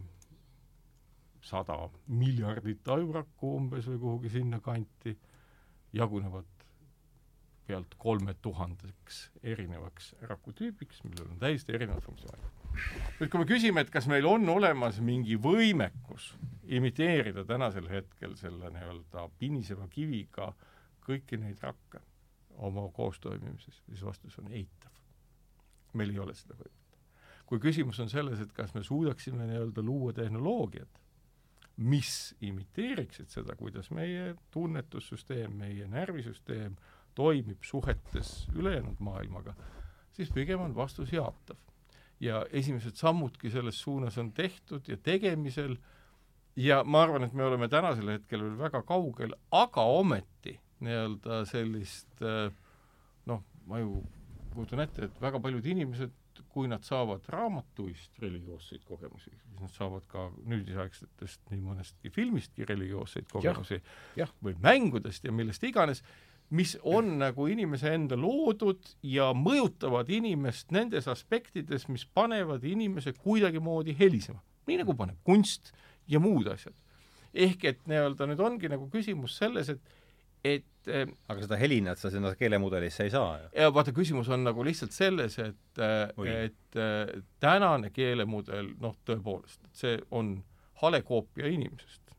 sada 1.45 1.77
miljardit 2.07 2.87
ajurakku 2.89 3.55
umbes 3.59 3.87
või 3.91 4.01
kuhugi 4.01 4.33
sinnakanti 4.33 5.13
jagunevad 5.93 6.49
pealt 7.67 7.95
kolme 7.97 8.35
tuhandeks 8.41 9.19
erinevaks 9.43 10.13
rakutüübiks, 10.29 11.01
millel 11.03 11.31
on 11.31 11.39
täiesti 11.41 11.73
erinevad 11.73 12.05
funktsioonid. 12.05 12.51
nüüd, 13.19 13.29
kui 13.31 13.41
me 13.41 13.45
küsime, 13.49 13.81
et 13.81 13.91
kas 13.93 14.07
meil 14.11 14.25
on 14.29 14.49
olemas 14.49 14.99
mingi 15.01 15.37
võimekus 15.41 16.33
imiteerida 16.77 17.45
tänasel 17.45 17.87
hetkel 17.89 18.35
selle 18.37 18.69
nii-öelda 18.73 19.29
piniseva 19.39 19.87
kiviga 19.89 20.51
kõiki 21.05 21.39
neid 21.41 21.61
rakke 21.63 22.01
oma 22.65 22.87
koostoimimises, 22.93 23.81
siis 23.85 24.03
vastus 24.05 24.37
on 24.41 24.51
eitav. 24.51 24.91
meil 25.93 26.11
ei 26.11 26.19
ole 26.19 26.33
seda 26.35 26.57
võimet. 26.59 26.99
kui 27.45 27.59
küsimus 27.59 27.99
on 27.99 28.09
selles, 28.09 28.39
et 28.41 28.53
kas 28.53 28.73
me 28.73 28.83
suudaksime 28.83 29.47
nii-öelda 29.47 29.81
luua 29.81 30.13
tehnoloogiat, 30.13 31.01
mis 31.77 32.35
imiteeriksid 32.41 33.29
seda, 33.29 33.55
kuidas 33.59 33.89
meie 33.91 34.35
tunnetussüsteem, 34.51 35.55
meie 35.59 35.87
närvisüsteem 35.91 36.77
toimib 37.15 37.63
suhetes 37.63 38.47
ülejäänud 38.55 38.99
maailmaga, 38.99 39.55
siis 40.15 40.31
pigem 40.31 40.61
on 40.61 40.75
vastus 40.75 41.13
jaatav. 41.13 41.57
ja 42.19 42.45
esimesed 42.51 42.95
sammudki 42.95 43.49
selles 43.51 43.81
suunas 43.81 44.17
on 44.17 44.31
tehtud 44.31 44.87
ja 44.87 44.95
tegemisel 44.97 45.75
ja 46.55 46.83
ma 46.83 47.01
arvan, 47.03 47.23
et 47.23 47.33
me 47.33 47.43
oleme 47.43 47.67
tänasel 47.67 48.09
hetkel 48.13 48.43
veel 48.43 48.57
väga 48.57 48.81
kaugel, 48.87 49.35
aga 49.51 49.83
ometi 49.83 50.55
nii-öelda 50.79 51.41
sellist 51.49 52.23
noh, 53.25 53.43
ma 53.67 53.79
ju 53.79 53.99
kujutan 54.55 54.83
ette, 54.83 55.09
et 55.09 55.21
väga 55.21 55.39
paljud 55.43 55.65
inimesed, 55.71 56.13
kui 56.51 56.69
nad 56.71 56.83
saavad 56.83 57.23
raamatuist 57.31 58.19
religioosseid 58.19 58.83
kogemusi, 58.87 59.31
siis 59.31 59.59
nad 59.61 59.71
saavad 59.75 60.05
ka 60.11 60.29
nüüdisaegsetest 60.43 61.51
nii 61.51 61.63
mõnestki 61.63 62.11
filmistki 62.15 62.67
religioosseid 62.67 63.27
kogemusi 63.31 63.77
ja, 63.77 63.83
ja. 64.23 64.29
või 64.43 64.55
mängudest 64.63 65.27
ja 65.27 65.35
millest 65.35 65.63
iganes 65.67 66.03
mis 66.49 66.77
on 66.83 67.17
nagu 67.19 67.47
inimese 67.49 67.93
enda 67.95 68.17
loodud 68.19 68.83
ja 69.03 69.31
mõjutavad 69.33 70.09
inimest 70.13 70.71
nendes 70.75 71.07
aspektides, 71.09 71.87
mis 71.89 72.05
panevad 72.05 72.63
inimese 72.63 73.13
kuidagimoodi 73.17 73.95
helisema. 73.99 74.41
nii 74.67 74.77
nagu 74.81 74.95
paneb 74.97 75.17
kunst 75.23 75.73
ja 76.07 76.19
muud 76.19 76.47
asjad. 76.47 76.73
ehk 77.33 77.65
et 77.65 77.87
nii-öelda 77.87 78.27
nüüd 78.29 78.39
ongi 78.39 78.69
nagu 78.69 78.89
küsimus 78.89 79.37
selles, 79.37 79.69
et 79.69 79.81
et 80.45 80.89
eh, 80.91 81.05
aga 81.31 81.45
seda 81.45 81.57
helinat 81.59 82.01
sa 82.01 82.11
sinna 82.13 82.35
keelemudelisse 82.37 83.07
ei 83.07 83.13
saa 83.13 83.39
ju. 83.41 83.51
ja 83.57 83.71
vaata, 83.73 83.93
küsimus 83.95 84.29
on 84.33 84.45
nagu 84.45 84.65
lihtsalt 84.65 84.93
selles, 84.93 85.39
et, 85.41 85.81
et 86.29 86.79
tänane 87.41 87.89
keelemudel, 87.95 88.75
noh, 88.81 88.97
tõepoolest, 89.07 89.63
see 89.73 89.97
on 90.11 90.37
hale 90.83 91.01
koopia 91.07 91.49
inimesest, 91.49 92.13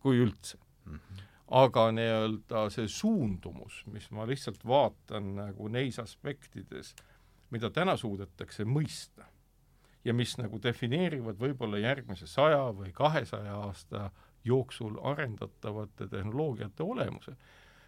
kui 0.00 0.22
üldse 0.22 0.58
mm. 0.84 0.96
-hmm. 0.96 1.22
aga 1.60 1.90
nii-öelda 1.92 2.66
see 2.70 2.88
suundumus, 2.88 3.82
mis 3.92 4.10
ma 4.10 4.26
lihtsalt 4.26 4.64
vaatan 4.64 5.34
nagu 5.36 5.68
neis 5.68 5.98
aspektides, 5.98 6.94
mida 7.50 7.70
täna 7.70 7.96
suudetakse 7.96 8.64
mõista 8.64 9.28
ja 10.04 10.14
mis 10.14 10.36
nagu 10.38 10.58
defineerivad 10.62 11.38
võib-olla 11.40 11.78
järgmise 11.82 12.26
saja 12.30 12.70
või 12.74 12.92
kahesaja 12.94 13.54
aasta 13.66 14.10
jooksul 14.46 14.98
arendatavate 15.02 16.06
tehnoloogiate 16.08 16.82
olemuse, 16.82 17.34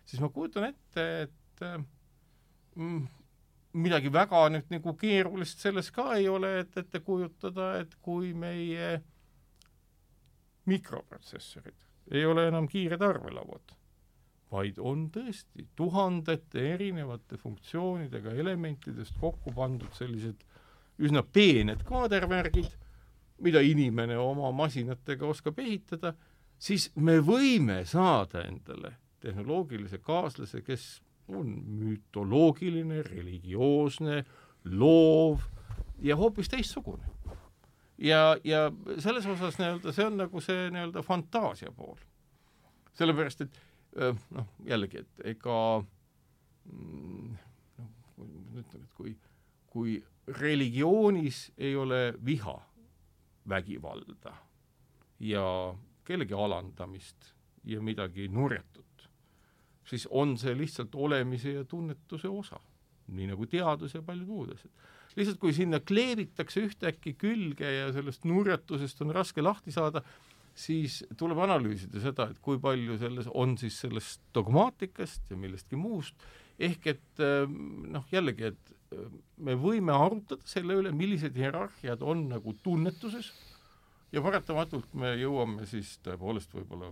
siis 0.09 0.23
ma 0.25 0.31
kujutan 0.33 0.71
ette, 0.71 1.07
et 1.27 1.65
mm, 2.77 3.07
midagi 3.83 4.13
väga 4.13 4.47
nüüd 4.53 4.71
nagu 4.73 4.95
keerulist 4.99 5.61
selles 5.63 5.91
ka 5.95 6.15
ei 6.17 6.29
ole, 6.33 6.59
et 6.63 6.79
ette 6.81 7.03
kujutada, 7.05 7.75
et 7.83 7.95
kui 8.03 8.33
meie 8.33 8.95
mikroprotsessorid 10.69 12.17
ei 12.17 12.25
ole 12.25 12.47
enam 12.49 12.69
kiired 12.69 13.03
arvelauad, 13.05 13.75
vaid 14.53 14.79
on 14.81 15.09
tõesti 15.13 15.67
tuhandete 15.77 16.65
erinevate 16.75 17.37
funktsioonidega 17.41 18.33
elementidest 18.41 19.19
kokku 19.21 19.53
pandud 19.57 19.93
sellised 19.97 20.45
üsna 21.05 21.23
peened 21.23 21.85
kaadervärgid, 21.89 22.71
mida 23.45 23.61
inimene 23.63 24.17
oma 24.19 24.51
masinatega 24.57 25.29
oskab 25.29 25.61
ehitada, 25.63 26.15
siis 26.59 26.89
me 26.97 27.21
võime 27.23 27.85
saada 27.87 28.43
endale 28.49 28.97
tehnoloogilise 29.21 29.99
kaaslase, 29.99 30.63
kes 30.63 31.03
on 31.29 31.51
mütoloogiline, 31.67 33.03
religioosne, 33.03 34.25
loov 34.65 35.41
ja 36.03 36.17
hoopis 36.17 36.49
teistsugune. 36.49 37.05
ja, 37.99 38.37
ja 38.45 38.73
selles 38.99 39.27
osas 39.27 39.59
nii-öelda 39.59 39.93
see 39.93 40.07
on 40.07 40.17
nagu 40.17 40.41
see 40.41 40.71
nii-öelda 40.71 41.03
fantaasia 41.03 41.73
pool. 41.73 41.99
sellepärast, 42.95 43.41
et 43.41 43.61
noh, 44.31 44.47
jällegi, 44.67 45.03
et 45.03 45.27
ega 45.35 45.59
mm, 46.65 47.37
noh, 47.79 47.91
ütleme, 48.63 48.85
et 48.85 48.95
kui, 48.95 49.15
kui 49.67 49.99
religioonis 50.41 51.49
ei 51.59 51.77
ole 51.77 52.13
viha, 52.25 52.57
vägivalda 53.49 54.35
ja 55.21 55.45
kellegi 56.05 56.35
alandamist 56.35 57.33
ja 57.65 57.81
midagi 57.83 58.29
nurjatut, 58.29 58.88
siis 59.89 60.07
on 60.11 60.37
see 60.41 60.55
lihtsalt 60.57 60.95
olemise 60.95 61.55
ja 61.59 61.65
tunnetuse 61.65 62.29
osa. 62.29 62.61
nii 63.09 63.31
nagu 63.31 63.47
teadus 63.49 63.95
ja 63.95 64.03
paljud 64.05 64.29
muud 64.29 64.51
asjad. 64.53 64.73
lihtsalt 65.17 65.39
kui 65.41 65.53
sinna 65.57 65.81
kleebitakse 65.81 66.61
ühtäkki 66.67 67.15
külge 67.17 67.71
ja 67.73 67.93
sellest 67.93 68.27
nurjatusest 68.29 69.01
on 69.03 69.15
raske 69.17 69.43
lahti 69.43 69.73
saada, 69.73 70.03
siis 70.55 71.01
tuleb 71.17 71.39
analüüsida 71.41 72.03
seda, 72.03 72.29
et 72.29 72.39
kui 72.45 72.59
palju 72.61 72.99
selles 73.01 73.31
on 73.33 73.57
siis 73.59 73.79
sellest 73.81 74.21
dogmaatikast 74.35 75.31
ja 75.31 75.39
millestki 75.41 75.79
muust, 75.81 76.17
ehk 76.59 76.87
et 76.93 77.23
noh, 77.23 78.05
jällegi, 78.13 78.53
et 78.53 78.75
me 79.39 79.55
võime 79.59 79.95
arutada 79.95 80.43
selle 80.49 80.79
üle, 80.81 80.93
millised 80.93 81.37
hierarhiad 81.37 82.03
on 82.03 82.29
nagu 82.33 82.55
tunnetuses 82.63 83.31
ja 84.13 84.23
paratamatult 84.25 84.95
me 84.99 85.13
jõuame 85.21 85.67
siis 85.69 85.97
tõepoolest 86.05 86.55
võib-olla 86.57 86.91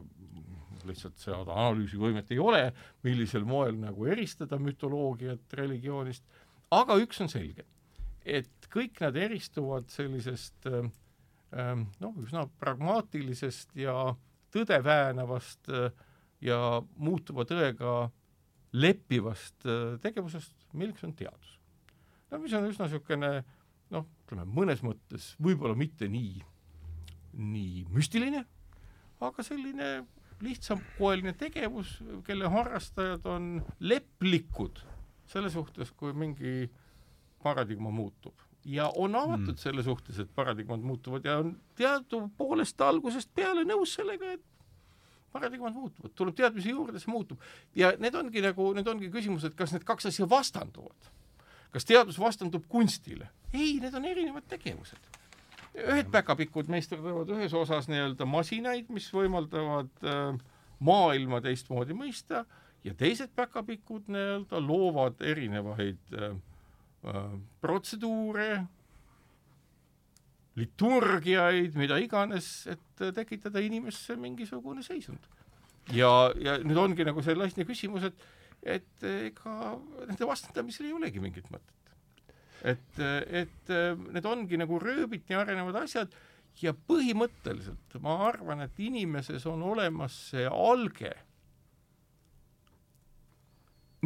lihtsalt 0.89 1.19
seda 1.21 1.45
analüüsivõimet 1.47 2.31
ei 2.35 2.41
ole, 2.43 2.63
millisel 3.07 3.47
moel 3.49 3.77
nagu 3.81 4.07
eristada 4.11 4.59
mütoloogiat 4.63 5.57
religioonist, 5.61 6.25
aga 6.75 6.99
üks 7.03 7.21
on 7.23 7.31
selge, 7.33 7.67
et 8.27 8.71
kõik 8.73 9.01
nad 9.05 9.17
eristuvad 9.17 9.89
sellisest 9.93 10.69
ähm, 10.71 11.87
noh, 12.03 12.17
üsna 12.23 12.47
pragmaatilisest 12.61 13.77
ja 13.79 13.97
tõde 14.55 14.79
väänavast 14.85 15.71
äh, 15.71 15.91
ja 16.45 16.59
muutuva 16.97 17.47
tõega 17.49 18.09
leppivast 18.77 19.67
äh, 19.69 19.95
tegevusest, 20.03 20.55
milleks 20.77 21.05
on 21.07 21.15
teadus. 21.17 21.55
No 22.31 22.41
mis 22.43 22.55
on 22.59 22.67
üsna 22.67 22.89
niisugune 22.89 23.31
noh, 23.95 24.07
ütleme 24.27 24.47
mõnes 24.51 24.83
mõttes 24.83 25.33
võib-olla 25.43 25.77
mitte 25.79 26.09
nii, 26.11 26.43
nii 27.39 27.87
müstiline, 27.95 28.43
aga 29.23 29.45
selline 29.47 29.91
lihtsakoeline 30.41 31.33
tegevus, 31.39 31.97
kelle 32.25 32.49
harrastajad 32.53 33.27
on 33.27 33.63
leplikud 33.81 34.83
selle 35.27 35.51
suhtes, 35.51 35.93
kui 35.93 36.13
mingi 36.13 36.71
paradigma 37.43 37.91
muutub. 37.91 38.35
ja 38.65 38.91
on 38.97 39.15
avatud 39.15 39.55
mm. 39.55 39.63
selle 39.63 39.83
suhtes, 39.83 40.19
et 40.19 40.31
paradigmad 40.35 40.81
muutuvad 40.83 41.25
ja 41.25 41.39
on 41.39 41.57
teadupoolest 41.79 42.81
algusest 42.81 43.31
peale 43.35 43.63
nõus 43.65 43.95
sellega, 43.95 44.33
et 44.33 44.43
paradigmad 45.33 45.75
muutuvad, 45.75 46.11
tuleb 46.15 46.35
teadmisi 46.35 46.71
juurde, 46.71 46.99
see 46.99 47.13
muutub. 47.13 47.41
ja 47.75 47.93
need 47.99 48.15
ongi 48.15 48.43
nagu, 48.43 48.73
need 48.75 48.89
ongi 48.89 49.11
küsimused, 49.11 49.55
kas 49.55 49.73
need 49.73 49.87
kaks 49.87 50.11
asja 50.11 50.29
vastanduvad 50.31 51.13
kas 51.77 51.85
teadus 51.85 52.19
vastandub 52.21 52.65
kunstile? 52.73 53.29
ei, 53.53 53.79
need 53.81 53.95
on 53.95 54.05
erinevad 54.05 54.45
tegevused. 54.49 55.13
Ühed 55.77 56.11
päkapikud 56.12 56.70
meisterdavad 56.73 57.31
ühes 57.36 57.55
osas 57.57 57.89
nii-öelda 57.90 58.27
masinaid, 58.28 58.89
mis 58.93 59.09
võimaldavad 59.15 60.07
äh, 60.07 60.39
maailma 60.85 61.40
teistmoodi 61.44 61.97
mõista 61.97 62.44
ja 62.85 62.94
teised 62.97 63.32
päkapikud 63.36 64.09
nii-öelda 64.12 64.61
loovad 64.62 65.20
erinevaid 65.24 66.16
äh, 66.16 66.36
äh, 67.07 67.28
protseduure, 67.61 68.51
liturgiaid, 70.57 71.77
mida 71.77 71.98
iganes, 72.01 72.48
et 72.73 73.05
tekitada 73.15 73.61
inimesse 73.61 74.16
mingisugune 74.16 74.82
seisund. 74.82 75.28
ja, 75.93 76.32
ja 76.40 76.57
nüüd 76.65 76.81
ongi 76.81 77.05
nagu 77.05 77.23
see 77.23 77.36
lihtne 77.36 77.69
küsimus, 77.69 78.09
et 78.09 78.24
et 78.66 79.05
ega 79.07 79.77
nende 80.09 80.27
vastandamisel 80.27 80.89
ei 80.89 80.94
olegi 80.97 81.23
mingit 81.23 81.47
mõtet. 81.53 81.76
Et, 82.66 82.98
et 83.43 83.74
need 84.12 84.26
ongi 84.26 84.59
nagu 84.59 84.80
rööbiti 84.82 85.36
arenevad 85.38 85.84
asjad 85.84 86.14
ja 86.62 86.72
põhimõtteliselt 86.72 87.98
ma 88.02 88.16
arvan, 88.30 88.64
et 88.64 88.78
inimeses 88.80 89.44
on 89.51 89.62
olemas 89.66 90.16
see 90.30 90.47
alge, 90.48 91.12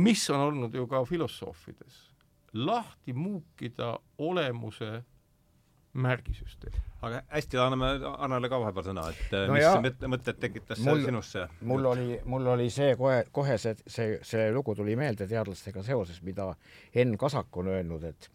mis 0.00 0.22
on 0.32 0.46
olnud 0.48 0.74
ju 0.74 0.86
ka 0.90 1.02
filosoofides, 1.06 2.00
lahti 2.54 3.14
muukida 3.14 3.94
olemuse 4.18 5.00
märgisüsteem. 5.92 6.74
aga 7.02 7.22
hästi, 7.28 7.58
anname 7.58 7.86
Annale 8.18 8.48
ka 8.52 8.58
vahepeal 8.60 8.86
sõna, 8.90 9.06
et 9.10 9.32
no 9.48 9.54
mis 9.56 9.64
jah, 9.64 9.78
mõtted 10.12 10.38
tekitas 10.40 10.82
mul, 10.84 11.02
sinusse? 11.04 11.46
mul 11.66 11.86
oli, 11.92 12.18
mul 12.28 12.50
oli 12.54 12.68
see 12.70 12.94
kohe, 13.00 13.24
kohe 13.32 13.56
see, 13.58 13.74
see, 13.86 14.18
see 14.26 14.50
lugu 14.54 14.74
tuli 14.78 14.96
meelde 15.00 15.26
teadlastega 15.30 15.82
seoses, 15.86 16.20
mida 16.26 16.52
Enn 16.94 17.16
Kasak 17.18 17.56
on 17.56 17.72
öelnud, 17.72 18.04
et 18.04 18.30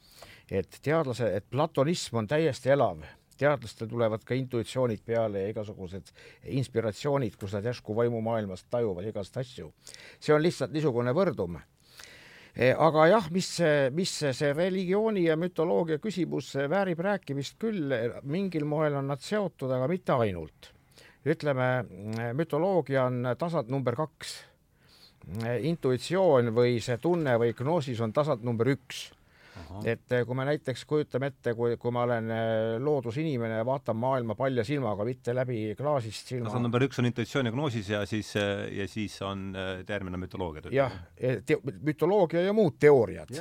et 0.51 0.79
teadlase, 0.81 1.29
et 1.37 1.45
platonism 1.49 2.19
on 2.21 2.27
täiesti 2.29 2.69
elav, 2.69 2.99
teadlastel 3.37 3.89
tulevad 3.89 4.23
ka 4.25 4.35
intuitsioonid 4.37 5.01
peale 5.05 5.41
ja 5.41 5.53
igasugused 5.53 6.11
inspiratsioonid, 6.57 7.37
kus 7.39 7.55
nad 7.55 7.65
järsku 7.65 7.95
vaimumaailmast 7.95 8.67
tajuvad 8.69 9.07
igast 9.09 9.37
asju. 9.37 9.71
see 10.19 10.35
on 10.35 10.43
lihtsalt 10.43 10.75
niisugune 10.75 11.13
võrdum 11.15 11.57
aga 12.55 13.07
jah, 13.11 13.25
mis, 13.35 13.49
mis 13.91 14.13
see 14.31 14.53
religiooni 14.55 15.25
ja 15.25 15.35
mütoloogia 15.39 15.99
küsimus 15.99 16.53
väärib 16.71 17.01
rääkimist 17.03 17.57
küll, 17.59 17.91
mingil 18.23 18.63
moel 18.65 18.95
on 18.95 19.11
nad 19.11 19.23
seotud, 19.23 19.71
aga 19.71 19.89
mitte 19.91 20.15
ainult. 20.15 20.71
ütleme, 21.25 21.85
mütoloogia 22.37 23.05
on 23.09 23.35
tasand 23.37 23.69
number 23.69 23.95
kaks. 23.95 24.35
intuitsioon 25.61 26.53
või 26.53 26.79
see 26.79 26.97
tunne 27.01 27.33
või 27.41 27.53
gnoosis 27.57 27.99
on 28.01 28.13
tasand 28.13 28.43
number 28.45 28.67
üks 28.69 29.09
et 29.85 30.15
eh, 30.15 30.23
kui 30.27 30.37
me 30.37 30.45
näiteks 30.47 30.85
kujutame 30.89 31.29
ette, 31.31 31.53
kui, 31.57 31.75
kui 31.81 31.93
ma 31.93 32.05
olen 32.07 32.31
eh, 32.33 32.75
loodusinimene 32.83 33.59
ja 33.59 33.65
vaatan 33.67 33.97
maailma 33.99 34.35
palja 34.39 34.65
silmaga, 34.67 35.05
mitte 35.07 35.35
läbi 35.35 35.59
klaasist 35.77 36.33
silma. 36.33 36.51
no 36.51 36.63
number 36.67 36.85
üks 36.87 37.01
on 37.01 37.09
intuitsioon 37.09 37.49
ja 37.49 37.55
gnoosis 37.55 37.91
ja 37.93 38.03
siis, 38.09 38.31
eh, 38.39 38.65
ja 38.81 38.87
siis 38.91 39.17
on 39.25 39.51
termin 39.85 40.17
on 40.17 40.25
mütoloogia. 40.25 40.71
jah, 40.75 40.95
mütoloogia 41.81 42.45
ja 42.47 42.55
muud 42.55 42.79
teooriad, 42.79 43.31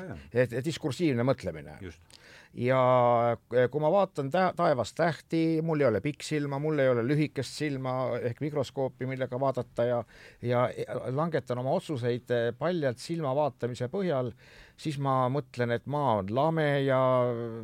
diskursiivne 0.64 1.26
mõtlemine. 1.26 1.78
just 1.84 2.22
ja 2.54 3.36
kui 3.70 3.82
ma 3.82 3.90
vaatan 3.90 4.30
tä 4.30 4.52
taevas 4.56 4.94
tähti, 4.94 5.62
mul 5.62 5.80
ei 5.80 5.86
ole 5.86 6.00
pikksilma, 6.00 6.58
mul 6.62 6.78
ei 6.78 6.88
ole 6.88 7.02
lühikest 7.06 7.58
silma 7.58 7.94
ehk 8.20 8.40
mikroskoopi, 8.40 9.06
millega 9.10 9.40
vaadata 9.40 9.84
ja 9.84 10.04
ja 10.42 10.68
langetan 11.10 11.58
oma 11.58 11.74
otsuseid 11.74 12.30
paljalt 12.58 12.98
silma 13.02 13.34
vaatamise 13.34 13.88
põhjal, 13.90 14.30
siis 14.76 14.98
ma 14.98 15.24
mõtlen, 15.32 15.74
et 15.74 15.86
maa 15.90 16.18
on 16.20 16.30
lame 16.34 16.68
ja 16.86 17.00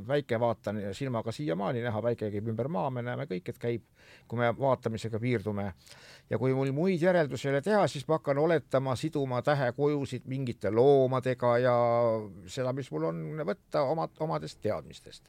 väike 0.08 0.40
vaatan 0.40 0.82
silmaga 0.96 1.32
siiamaani 1.32 1.84
näha, 1.86 2.02
väike 2.02 2.30
käib 2.30 2.50
ümber 2.50 2.68
maa, 2.68 2.90
me 2.90 3.02
näeme 3.06 3.26
kõik, 3.30 3.52
et 3.52 3.58
käib, 3.62 3.86
kui 4.30 4.38
me 4.38 4.52
vaatamisega 4.58 5.18
piirdume. 5.20 5.72
ja 6.30 6.38
kui 6.38 6.54
mul 6.54 6.70
muid 6.72 7.02
järeldusi 7.02 7.48
ei 7.48 7.54
ole 7.54 7.60
teha, 7.66 7.82
siis 7.90 8.06
ma 8.08 8.20
hakkan 8.20 8.38
oletama, 8.38 8.94
siduma 8.96 9.42
tähekujusid 9.42 10.28
mingite 10.30 10.70
loomadega 10.70 11.56
ja 11.58 11.74
seda, 12.46 12.72
mis 12.72 12.90
mul 12.94 13.08
on 13.08 13.24
võtta 13.46 13.82
omad, 13.90 14.14
omadest 14.22 14.60
teadmistest. 14.62 15.26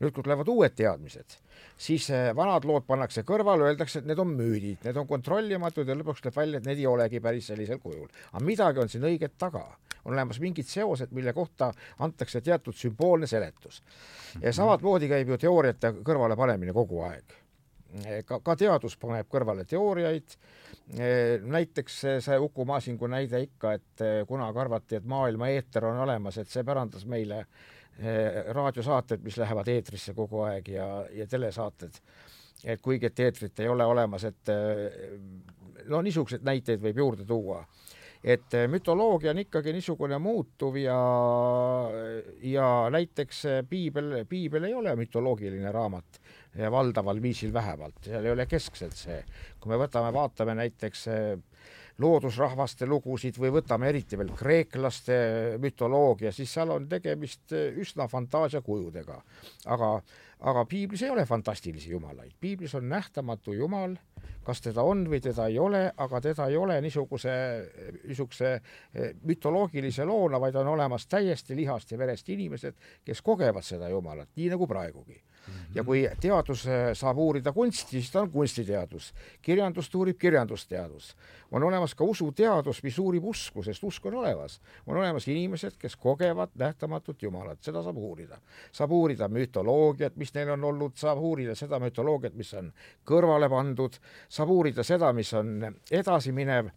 nüüd, 0.00 0.12
kui 0.12 0.22
tulevad 0.22 0.48
uued 0.52 0.74
teadmised, 0.76 1.38
siis 1.80 2.10
eh, 2.10 2.32
vanad 2.36 2.66
lood 2.68 2.84
pannakse 2.86 3.24
kõrvale, 3.28 3.70
öeldakse, 3.70 4.02
et 4.02 4.10
need 4.10 4.20
on 4.20 4.34
müüdid, 4.36 4.82
need 4.84 5.00
on 5.00 5.08
kontrollimatud 5.08 5.88
ja 5.88 5.96
lõpuks 5.96 6.20
tuleb 6.20 6.36
välja, 6.36 6.60
et 6.60 6.68
need 6.68 6.82
ei 6.82 6.90
olegi 6.90 7.22
päris 7.24 7.48
sellisel 7.52 7.80
kujul. 7.80 8.10
aga 8.32 8.44
midagi 8.44 8.84
on 8.84 8.92
siin 8.92 9.08
õiget 9.08 9.38
taga 9.38 9.64
on 10.04 10.12
olemas 10.12 10.40
mingid 10.40 10.66
seosed, 10.66 11.12
mille 11.14 11.32
kohta 11.32 11.72
antakse 11.98 12.40
teatud 12.40 12.74
sümboolne 12.74 13.26
seletus. 13.26 13.82
ja 14.34 14.48
mhm. 14.48 14.56
samamoodi 14.56 15.08
käib 15.08 15.28
ju 15.28 15.38
teooriate 15.38 15.94
kõrvalepanemine 16.02 16.72
kogu 16.72 17.02
aeg. 17.06 17.41
Ka, 18.26 18.40
ka 18.44 18.56
teadus 18.56 18.96
paneb 19.00 19.28
kõrvale 19.30 19.66
teooriaid, 19.68 20.36
näiteks 21.44 21.98
see 22.24 22.38
Uku 22.40 22.64
Masingu 22.68 23.08
näide 23.10 23.40
ikka, 23.44 23.74
et 23.78 24.04
kunagi 24.28 24.60
arvati, 24.64 24.98
et 24.98 25.06
maailma 25.08 25.48
eeter 25.52 25.86
on 25.90 26.02
olemas, 26.04 26.38
et 26.40 26.50
see 26.50 26.64
pärandas 26.66 27.06
meile 27.08 27.44
eh, 27.98 28.42
raadiosaated, 28.54 29.22
mis 29.24 29.38
lähevad 29.40 29.68
eetrisse 29.68 30.14
kogu 30.14 30.42
aeg 30.48 30.68
ja, 30.74 30.88
ja 31.12 31.26
telesaated. 31.26 32.00
Et 32.64 32.80
kuigi, 32.80 33.08
et 33.08 33.24
eetrit 33.24 33.60
ei 33.60 33.68
ole 33.68 33.86
olemas, 33.86 34.24
et 34.28 34.52
eh, 34.52 35.16
no 35.90 36.02
niisuguseid 36.02 36.44
näiteid 36.46 36.82
võib 36.82 37.02
juurde 37.02 37.26
tuua. 37.26 37.62
Et 38.22 38.54
eh, 38.54 38.68
mütoloogia 38.70 39.32
on 39.32 39.40
ikkagi 39.42 39.72
niisugune 39.74 40.18
muutuv 40.22 40.76
ja, 40.78 40.98
ja 42.46 42.68
näiteks 42.94 43.44
eh, 43.50 43.62
piibel, 43.68 44.20
piibel 44.30 44.68
ei 44.68 44.76
ole 44.78 44.94
mütoloogiline 44.96 45.72
raamat 45.74 46.20
valdaval 46.70 47.22
viisil 47.22 47.52
vähemalt, 47.52 48.02
seal 48.04 48.24
ei 48.24 48.32
ole 48.32 48.46
keskselt 48.46 48.96
see. 48.96 49.22
kui 49.60 49.72
me 49.72 49.78
võtame, 49.80 50.12
vaatame 50.12 50.54
näiteks 50.58 51.06
eh, 51.08 51.38
loodusrahvaste 52.02 52.86
lugusid 52.86 53.38
või 53.38 53.52
võtame 53.58 53.88
eriti 53.88 54.18
veel 54.18 54.32
kreeklaste 54.36 55.16
mütoloogia, 55.62 56.32
siis 56.32 56.52
seal 56.52 56.74
on 56.74 56.88
tegemist 56.88 57.52
üsna 57.52 58.08
fantaasiakujudega. 58.08 59.22
aga, 59.66 59.92
aga 60.40 60.64
piiblis 60.64 61.02
ei 61.02 61.10
ole 61.10 61.26
fantastilisi 61.26 61.90
jumalaid, 61.90 62.34
piiblis 62.40 62.74
on 62.74 62.88
nähtamatu 62.88 63.52
jumal 63.52 63.96
kas 64.42 64.60
teda 64.60 64.82
on 64.82 65.04
või 65.10 65.20
teda 65.22 65.46
ei 65.46 65.58
ole, 65.58 65.92
aga 65.96 66.20
teda 66.20 66.48
ei 66.50 66.56
ole 66.56 66.80
niisuguse, 66.82 67.32
niisuguse 68.08 68.54
eh, 68.54 69.12
mütoloogilise 69.22 70.04
loona, 70.04 70.40
vaid 70.40 70.56
on 70.58 70.72
olemas 70.74 71.06
täiesti 71.06 71.56
lihast 71.56 71.92
ja 71.92 71.98
verest 71.98 72.28
inimesed, 72.28 72.74
kes 73.04 73.22
kogevad 73.22 73.64
seda 73.64 73.88
Jumalat, 73.88 74.28
nii 74.36 74.50
nagu 74.50 74.66
praegugi 74.66 75.22
-hmm. 75.42 75.74
ja 75.74 75.84
kui 75.84 76.08
teadus 76.20 76.66
saab 76.94 77.18
uurida 77.18 77.52
kunsti, 77.52 77.90
siis 77.90 78.10
ta 78.10 78.20
on 78.20 78.30
kunstiteadus. 78.30 79.12
kirjandust 79.42 79.94
uurib 79.94 80.18
kirjandusteadus. 80.18 81.16
on 81.50 81.62
olemas 81.62 81.94
ka 81.94 82.04
usuteadus, 82.04 82.82
mis 82.82 82.98
uurib 82.98 83.24
usku, 83.24 83.62
sest 83.62 83.84
usk 83.84 84.06
on 84.06 84.14
olemas. 84.14 84.60
on 84.86 84.96
olemas 84.96 85.28
inimesed, 85.28 85.72
kes 85.78 85.96
kogevad 85.96 86.50
nähtamatut 86.54 87.22
Jumalat, 87.22 87.62
seda 87.62 87.82
saab 87.82 87.96
uurida. 87.96 88.38
saab 88.72 88.90
uurida 88.90 89.28
mütoloogiat, 89.28 90.16
mis 90.16 90.34
neil 90.34 90.50
on 90.50 90.64
olnud, 90.64 90.92
saab 90.96 91.18
uurida 91.18 91.54
seda 91.54 91.78
mütoloogiat, 91.78 92.34
mis 92.34 92.54
on 92.54 92.72
kõrvale 93.06 93.48
pandud, 93.48 93.98
saab 94.28 94.50
uurida 94.50 94.82
seda, 94.82 95.12
mis 95.12 95.32
on 95.32 95.74
edasiminev 95.90 96.70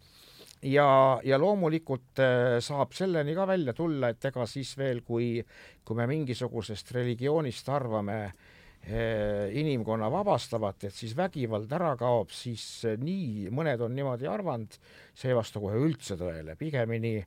ja, 0.62 1.20
ja 1.24 1.38
loomulikult 1.38 2.20
äh, 2.22 2.58
saab 2.60 2.92
selleni 2.96 3.34
ka 3.34 3.46
välja 3.46 3.74
tulla, 3.76 4.10
et 4.10 4.24
ega 4.24 4.46
siis 4.46 4.76
veel, 4.78 5.02
kui, 5.06 5.44
kui 5.84 5.96
me 5.96 6.06
mingisugusest 6.10 6.92
religioonist 6.96 7.68
arvame 7.68 8.18
äh, 8.24 8.55
inimkonna 8.86 10.06
vabastavat, 10.12 10.84
et 10.86 10.94
siis 10.94 11.16
vägivald 11.18 11.72
ära 11.74 11.90
kaob, 11.98 12.30
siis 12.34 12.62
eh, 12.86 12.96
nii, 13.02 13.50
mõned 13.54 13.82
on 13.82 13.94
niimoodi 13.96 14.28
arvanud, 14.30 14.78
see 15.14 15.32
ei 15.32 15.38
vasta 15.38 15.62
kohe 15.62 15.80
üldse 15.88 16.18
tõele, 16.20 16.54
pigemini 16.60 17.18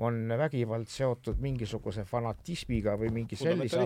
on 0.00 0.22
vägivald 0.38 0.88
seotud 0.88 1.40
mingisuguse 1.42 2.06
fanatismiga 2.08 2.94
või 3.00 3.10
mingi 3.12 3.36
sellise 3.36 3.82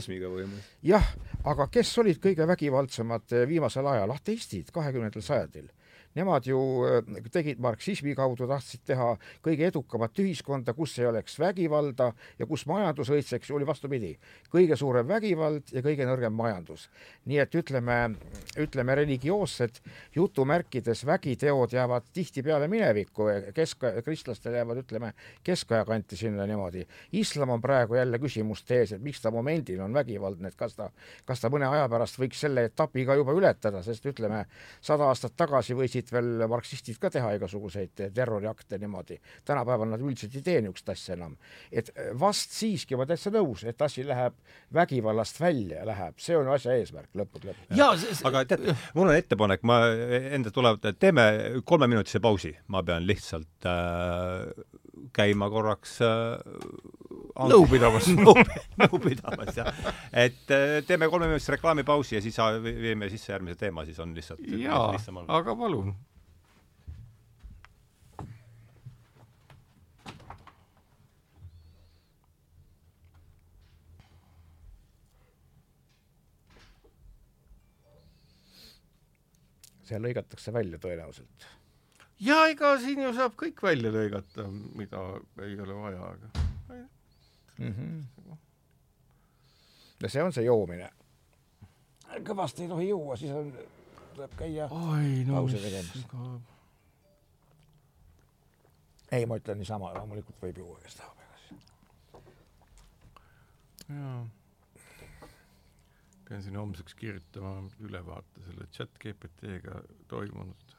jah, 0.87 1.09
aga 1.51 1.67
kes 1.73 1.95
olid 2.05 2.21
kõige 2.23 2.47
vägivaldsemad 2.53 3.39
eh, 3.39 3.49
viimasel 3.49 3.89
ajal, 3.95 4.13
ateistid 4.15 4.71
kahekümnendal 4.75 5.25
sajandil 5.25 5.73
Nemad 6.15 6.47
ju 6.47 6.59
äh, 6.87 7.23
tegid 7.33 7.59
marksismi 7.59 8.15
kaudu, 8.15 8.47
tahtsid 8.47 8.85
teha 8.87 9.09
kõige 9.43 9.67
edukamat 9.67 10.21
ühiskonda, 10.23 10.75
kus 10.77 10.95
ei 11.01 11.09
oleks 11.09 11.39
vägivalda 11.43 12.13
ja 12.39 12.47
kus 12.47 12.67
majandus 12.71 13.11
õitseks, 13.11 13.51
oli 13.55 13.67
vastupidi, 13.67 14.13
kõige 14.53 14.79
suurem 14.79 15.09
vägivald 15.11 15.73
ja 15.75 15.83
kõige 15.83 16.07
nõrgem 16.07 16.35
majandus. 16.37 16.89
nii 17.25 17.39
et 17.43 17.55
ütleme, 17.55 17.97
ütleme 18.61 18.95
religioossed 18.95 19.81
jutumärkides 20.15 21.05
vägiteod 21.07 21.73
jäävad 21.73 22.07
tihtipeale 22.13 22.69
minevikku, 22.69 23.27
kesk, 23.55 23.83
kristlastel 24.05 24.55
jäävad, 24.55 24.85
ütleme, 24.85 25.13
keskaja 25.45 25.85
kanti 25.85 26.17
sinna 26.17 26.47
niimoodi. 26.47 26.87
islam 27.13 27.51
on 27.51 27.61
praegu 27.61 27.95
jälle 27.95 28.19
küsimuste 28.19 28.79
ees, 28.79 28.93
et 28.93 29.03
miks 29.03 29.21
ta 29.21 29.31
momendil 29.31 29.81
on 29.81 29.95
vägivaldne, 29.95 30.49
et 30.49 30.55
kas 30.55 30.77
ta, 30.77 30.91
kas 31.25 31.41
ta 31.41 31.51
mõne 31.51 31.67
aja 31.67 31.89
pärast 31.89 32.19
võiks 32.19 32.41
selle 32.41 32.65
etapi 32.71 33.05
ka 33.05 33.19
juba 33.19 33.33
ületada, 33.35 33.83
sest 33.83 34.07
ütleme, 34.07 34.45
sada 34.81 35.09
aastat 35.11 35.35
tagasi 35.37 35.75
võisid 35.75 36.04
võisid 36.05 36.13
veel 36.13 36.49
marksistid 36.49 36.99
ka 37.01 37.11
teha 37.11 37.35
igasuguseid 37.37 38.13
terroriakte 38.15 38.79
niimoodi. 38.79 39.21
tänapäeval 39.45 39.89
nad 39.89 40.01
üldiselt 40.01 40.35
ei 40.35 40.43
tee 40.43 40.61
niisugust 40.61 40.89
asja 40.89 41.15
enam. 41.15 41.37
et 41.73 41.91
vast 42.19 42.51
siiski 42.53 42.97
ma 42.97 43.07
täitsa 43.07 43.31
nõus, 43.31 43.65
et 43.65 43.81
asi 43.81 44.05
läheb 44.05 44.35
vägivallast 44.73 45.41
välja, 45.41 45.85
läheb, 45.85 46.19
see 46.19 46.37
on 46.37 46.49
asja 46.49 46.75
eesmärk 46.75 47.11
lõppude 47.15 47.55
lõpuks. 47.55 48.25
aga 48.25 48.45
tead, 48.45 48.75
mul 48.95 49.09
on 49.09 49.17
ettepanek, 49.17 49.63
ma 49.63 49.87
enda 50.35 50.51
tulevad, 50.51 50.95
teeme 50.99 51.63
kolmeminutise 51.65 52.21
pausi, 52.21 52.55
ma 52.69 52.83
pean 52.83 53.07
lihtsalt 53.07 53.67
äh, 53.67 54.53
käima 55.13 55.51
korraks 55.51 56.01
äh, 56.03 56.39
nõu 57.35 57.67
pidamas 57.71 58.09
nõu, 58.15 58.35
nõu 58.81 59.01
pidamas, 59.03 59.55
jah. 59.59 59.71
et 60.13 60.55
äh, 60.55 60.79
teeme 60.87 61.09
kolmeminutise 61.11 61.57
reklaamipausi 61.57 62.19
ja 62.19 62.23
siis 62.25 62.39
viime 62.63 63.11
sisse 63.11 63.33
järgmise 63.33 63.59
teema, 63.59 63.85
siis 63.87 63.99
on 64.03 64.15
lihtsalt 64.15 64.45
jaa, 64.61 64.93
aga 65.29 65.57
palun. 65.59 65.95
see 79.85 79.99
lõigatakse 80.01 80.49
välja 80.49 80.79
tõenäoliselt 80.81 81.45
ja 82.25 82.47
ega 82.49 82.71
siin 82.81 83.03
ju 83.05 83.11
saab 83.13 83.37
kõik 83.37 83.61
välja 83.67 83.93
lõigata, 83.93 84.49
mida 84.79 85.03
ei 85.45 85.59
ole 85.61 85.77
vaja, 85.77 86.15
aga 86.15 86.44
mm. 87.59 87.75
-hmm. 87.75 88.37
ja 90.03 90.09
see 90.09 90.23
on 90.23 90.33
see 90.33 90.45
joomine. 90.45 90.91
kõvasti 92.29 92.63
ei 92.63 92.69
tohi 92.69 92.89
juua, 92.89 93.17
siis 93.17 93.33
on, 93.33 93.53
tuleb 94.15 94.37
käia 94.39 94.69
Oi, 94.71 95.25
no, 95.27 95.41
pause 95.41 95.59
tegemas 95.59 96.07
ka.... 96.11 96.41
ei, 99.13 99.27
ma 99.27 99.41
ütlen 99.41 99.59
niisama, 99.59 99.93
loomulikult 99.99 100.43
võib 100.43 100.63
juua, 100.63 100.79
kes 100.85 100.95
tahab, 101.01 101.19
ega 101.27 101.43
siis. 101.49 101.69
jaa 103.89 104.25
pean 106.29 106.43
siin 106.43 106.57
homseks 106.57 106.95
kirjutama 106.95 107.69
ülevaate 107.85 108.45
selle 108.47 108.67
chat 108.73 108.95
GPT-ga 109.03 109.83
toimunud 110.09 110.77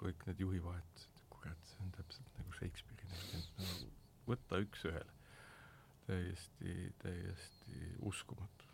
kõik 0.00 0.24
need 0.28 0.40
juhivahetused, 0.40 1.20
kurat, 1.32 1.68
see 1.68 1.84
on 1.84 1.92
täpselt 1.94 2.38
nagu 2.38 2.56
Shakespeare'i 2.58 3.10
näide 3.12 3.92
võtta 4.28 4.60
üks-ühele. 4.64 5.12
Täiesti, 6.06 6.94
täiesti 7.02 7.96
uskumatu. 8.00 8.64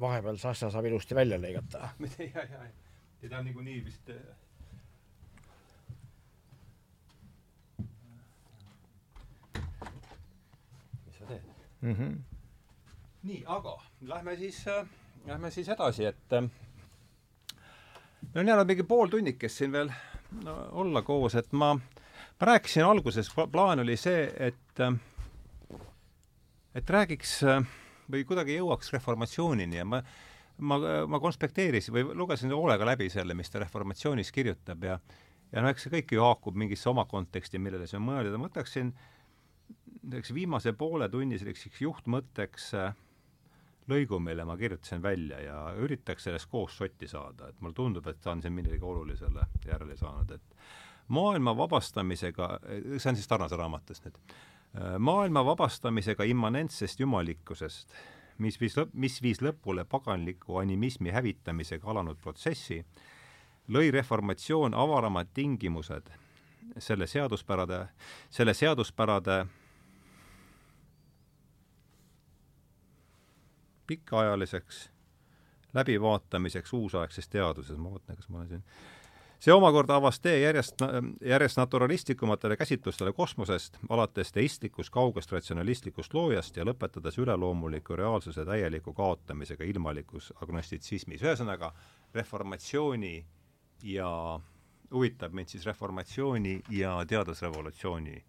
Vahepeal 0.00 0.38
see 0.38 0.50
asja 0.50 0.70
saab 0.70 0.88
ilusti 0.88 1.14
välja 1.14 1.38
lõigata. 1.40 1.88
ja, 2.34 2.42
ja, 2.42 2.66
ja 3.22 3.28
ta 3.28 3.38
on 3.38 3.44
niikuinii 3.48 3.84
vist 3.84 4.10
äh, 4.10 4.16
mis 11.06 11.18
sa 11.18 11.26
teed 11.26 11.42
mm. 11.80 11.94
-hmm. 11.94 12.18
nii, 13.22 13.42
aga 13.46 13.78
lähme 14.00 14.36
siis 14.36 14.66
äh,, 14.68 14.86
lähme 15.26 15.50
siis 15.50 15.68
edasi, 15.68 16.04
et 16.04 16.32
äh, 16.32 16.50
meil 18.34 18.44
on 18.44 18.48
jäänud 18.48 18.66
mingi 18.66 18.82
pool 18.82 19.08
tunnikest 19.08 19.56
siin 19.56 19.72
veel 19.72 19.92
no, 20.44 20.68
olla 20.72 21.02
koos, 21.02 21.34
et 21.34 21.52
ma, 21.52 21.74
ma 22.40 22.46
rääkisin 22.52 22.84
alguses, 22.84 23.30
plaan 23.52 23.80
oli 23.80 23.96
see, 23.96 24.30
et 24.36 24.80
äh, 24.80 25.00
et 26.74 26.90
räägiks 26.90 27.42
äh, 27.42 27.62
või 28.10 28.24
kuidagi 28.28 28.58
jõuaks 28.58 28.92
reformatsioonini 28.96 29.80
ja 29.80 29.84
ma 29.88 30.02
ma, 30.58 30.78
ma 31.10 31.20
konspekteerisin 31.20 31.94
või 31.94 32.04
lugesin 32.14 32.52
hoolega 32.54 32.86
läbi 32.86 33.08
selle, 33.10 33.34
mis 33.34 33.50
ta 33.50 33.62
Reformatsioonis 33.62 34.32
kirjutab 34.32 34.84
ja 34.86 34.98
ja 35.52 35.62
noh, 35.62 35.70
eks 35.70 35.86
see 35.86 35.92
kõik 35.92 36.14
ju 36.14 36.22
haakub 36.24 36.56
mingisse 36.58 36.88
oma 36.90 37.04
konteksti, 37.06 37.60
millele 37.62 37.86
see 37.86 37.98
on 38.00 38.06
mõeldud. 38.08 38.34
Ma 38.38 38.48
võtaksin 38.48 38.90
näiteks 40.02 40.32
viimase 40.34 40.72
poole 40.78 41.08
tunni 41.08 41.38
selliseks 41.38 41.82
juhtmõtteks 41.84 42.70
äh, 42.80 42.96
lõigu, 43.90 44.18
mille 44.22 44.46
ma 44.48 44.56
kirjutasin 44.58 45.02
välja 45.02 45.38
ja 45.44 45.58
üritaks 45.78 46.26
sellest 46.26 46.50
koos 46.50 46.76
sotti 46.78 47.08
saada, 47.10 47.50
et 47.50 47.60
mulle 47.60 47.76
tundub, 47.76 48.08
et 48.10 48.20
ta 48.22 48.32
on 48.32 48.42
siin 48.42 48.56
millelegi 48.56 48.84
olulisele 48.84 49.46
järele 49.66 49.96
saanud, 50.00 50.34
et 50.34 51.14
maailma 51.14 51.54
vabastamisega, 51.56 52.50
see 52.96 53.12
on 53.12 53.20
siis 53.20 53.28
Tarnase 53.28 53.58
raamatust 53.60 54.08
nüüd, 54.08 54.18
maailma 54.98 55.44
vabastamisega 55.46 56.24
immanentsest 56.24 57.00
jumalikkusest 57.00 57.94
mis 58.38 58.60
viis 58.60 58.74
mis 58.92 59.20
viis 59.22 59.40
lõpule 59.42 59.84
paganliku 59.84 60.58
animismi 60.58 61.12
hävitamisega 61.14 61.90
alanud 61.90 62.18
protsessi, 62.22 62.80
lõi 63.68 63.90
reformatsioon 63.94 64.74
avaramad 64.74 65.30
tingimused 65.34 66.10
selle 66.78 67.06
seaduspärade, 67.06 67.86
selle 68.30 68.54
seaduspärade 68.54 69.44
pikaajaliseks 73.86 74.88
läbivaatamiseks 75.74 76.72
uusaegses 76.72 77.28
teaduses, 77.28 77.78
ma 77.78 77.90
vaatan, 77.90 78.16
kas 78.16 78.28
ma 78.28 78.38
olen 78.38 78.48
siin 78.48 78.64
see 79.44 79.52
omakorda 79.52 79.98
avas 80.00 80.20
tee 80.24 80.38
järjest, 80.40 80.80
järjest 81.20 81.58
naturalistlikumatele 81.60 82.56
käsitlustele 82.56 83.12
kosmosest, 83.12 83.76
alates 83.88 84.32
teistlikust 84.32 84.92
kaugest 84.92 85.32
ratsionalistlikust 85.32 86.14
loojast 86.14 86.56
ja 86.56 86.64
lõpetades 86.64 87.18
üleloomuliku 87.20 87.96
reaalsuse 88.00 88.44
täieliku 88.48 88.94
kaotamisega 88.96 89.64
ilmalikus 89.64 90.32
agnostitsismis. 90.42 91.22
ühesõnaga, 91.22 91.72
reformatsiooni 92.14 93.26
ja 93.82 94.40
huvitab 94.92 95.32
mind 95.32 95.52
siis 95.52 95.66
reformatsiooni 95.66 96.62
ja 96.70 96.96
teadusrevolutsiooni 97.08 98.24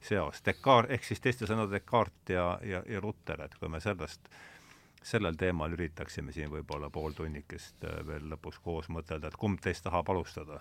seos. 0.00 0.42
Descartes, 0.44 0.94
ehk 0.94 1.04
siis 1.04 1.20
teiste 1.20 1.46
sõnadega 1.46 1.78
Descartes 1.78 2.34
ja, 2.34 2.58
ja, 2.62 2.82
ja 2.88 3.00
Luter, 3.00 3.42
et 3.42 3.54
kui 3.54 3.68
me 3.68 3.80
sellest 3.80 4.26
äh, 4.26 4.55
sellel 5.02 5.36
teemal 5.38 5.72
üritaksime 5.76 6.34
siin 6.34 6.50
võib-olla 6.50 6.90
pool 6.92 7.14
tunnikest 7.16 7.84
äh, 7.86 8.00
veel 8.06 8.28
lõpus 8.32 8.58
koos 8.62 8.88
mõtelda, 8.92 9.30
et 9.30 9.38
kumb 9.40 9.60
teist 9.62 9.84
tahab 9.86 10.10
alustada? 10.12 10.60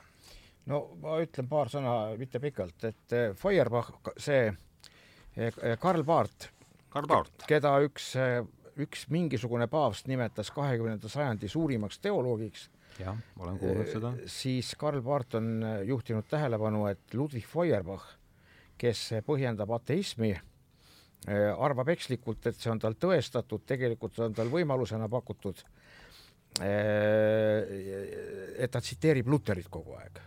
no 0.69 0.81
ma 1.01 1.19
ütlen 1.21 1.49
paar 1.49 1.71
sõna, 1.71 1.95
mitte 2.19 2.41
pikalt, 2.43 2.77
et 2.89 3.15
äh, 3.15 3.31
Feuerbach, 3.37 3.91
see 4.17 4.47
äh, 4.49 5.59
Karl 5.81 6.05
Barth, 6.07 6.51
Karl 6.93 7.09
Barth., 7.11 7.45
keda 7.49 7.75
üks, 7.85 8.13
üks 8.79 9.07
mingisugune 9.11 9.67
paavst 9.71 10.07
nimetas 10.07 10.51
kahekümnenda 10.55 11.11
sajandi 11.11 11.49
suurimaks 11.51 11.99
teoloogiks, 12.03 12.69
jah, 13.01 13.17
olen 13.39 13.59
kuulnud 13.59 13.91
seda. 13.91 14.13
siis 14.31 14.73
Karl 14.79 15.01
Barth 15.03 15.41
on 15.41 15.65
juhtinud 15.85 16.27
tähelepanu, 16.31 16.85
et 16.91 17.17
Ludwig 17.17 17.47
Feuerbach, 17.49 18.15
kes 18.79 19.07
põhjendab 19.27 19.71
ateismi 19.75 20.33
arvab 21.33 21.89
ekslikult, 21.89 22.45
et 22.47 22.59
see 22.59 22.71
on 22.71 22.79
tal 22.81 22.95
tõestatud, 23.01 23.63
tegelikult 23.65 24.19
on 24.25 24.33
tal 24.37 24.51
võimalusena 24.51 25.09
pakutud, 25.09 25.63
äh, 26.61 27.65
et 28.61 28.71
ta 28.71 28.81
tsiteerib 28.81 29.27
Luterit 29.27 29.69
kogu 29.69 29.97
aeg. 29.97 30.21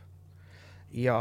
ja 0.92 1.16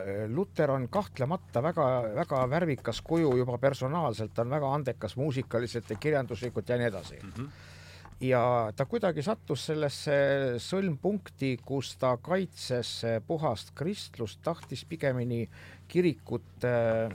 äh, 0.00 0.28
Luter 0.28 0.70
on 0.70 0.88
kahtlemata 0.88 1.62
väga-väga 1.62 2.46
värvikas 2.50 3.00
kuju 3.04 3.36
juba 3.36 3.58
personaalselt, 3.58 4.32
ta 4.34 4.42
on 4.42 4.50
väga 4.50 4.74
andekas 4.74 5.16
muusikaliselt 5.16 5.90
ja 5.90 5.96
kirjanduslikult 5.96 6.68
ja 6.68 6.76
nii 6.76 6.86
edasi 6.86 7.20
mm. 7.22 7.32
-hmm 7.36 7.76
ja 8.20 8.72
ta 8.76 8.84
kuidagi 8.84 9.22
sattus 9.24 9.64
sellesse 9.70 10.14
sõlmpunkti, 10.60 11.54
kus 11.64 11.94
ta 12.00 12.16
kaitses 12.20 12.90
puhast 13.26 13.72
kristlust, 13.74 14.42
tahtis 14.44 14.84
pigemini 14.84 15.48
kirikut 15.88 16.64
äh, 16.64 17.08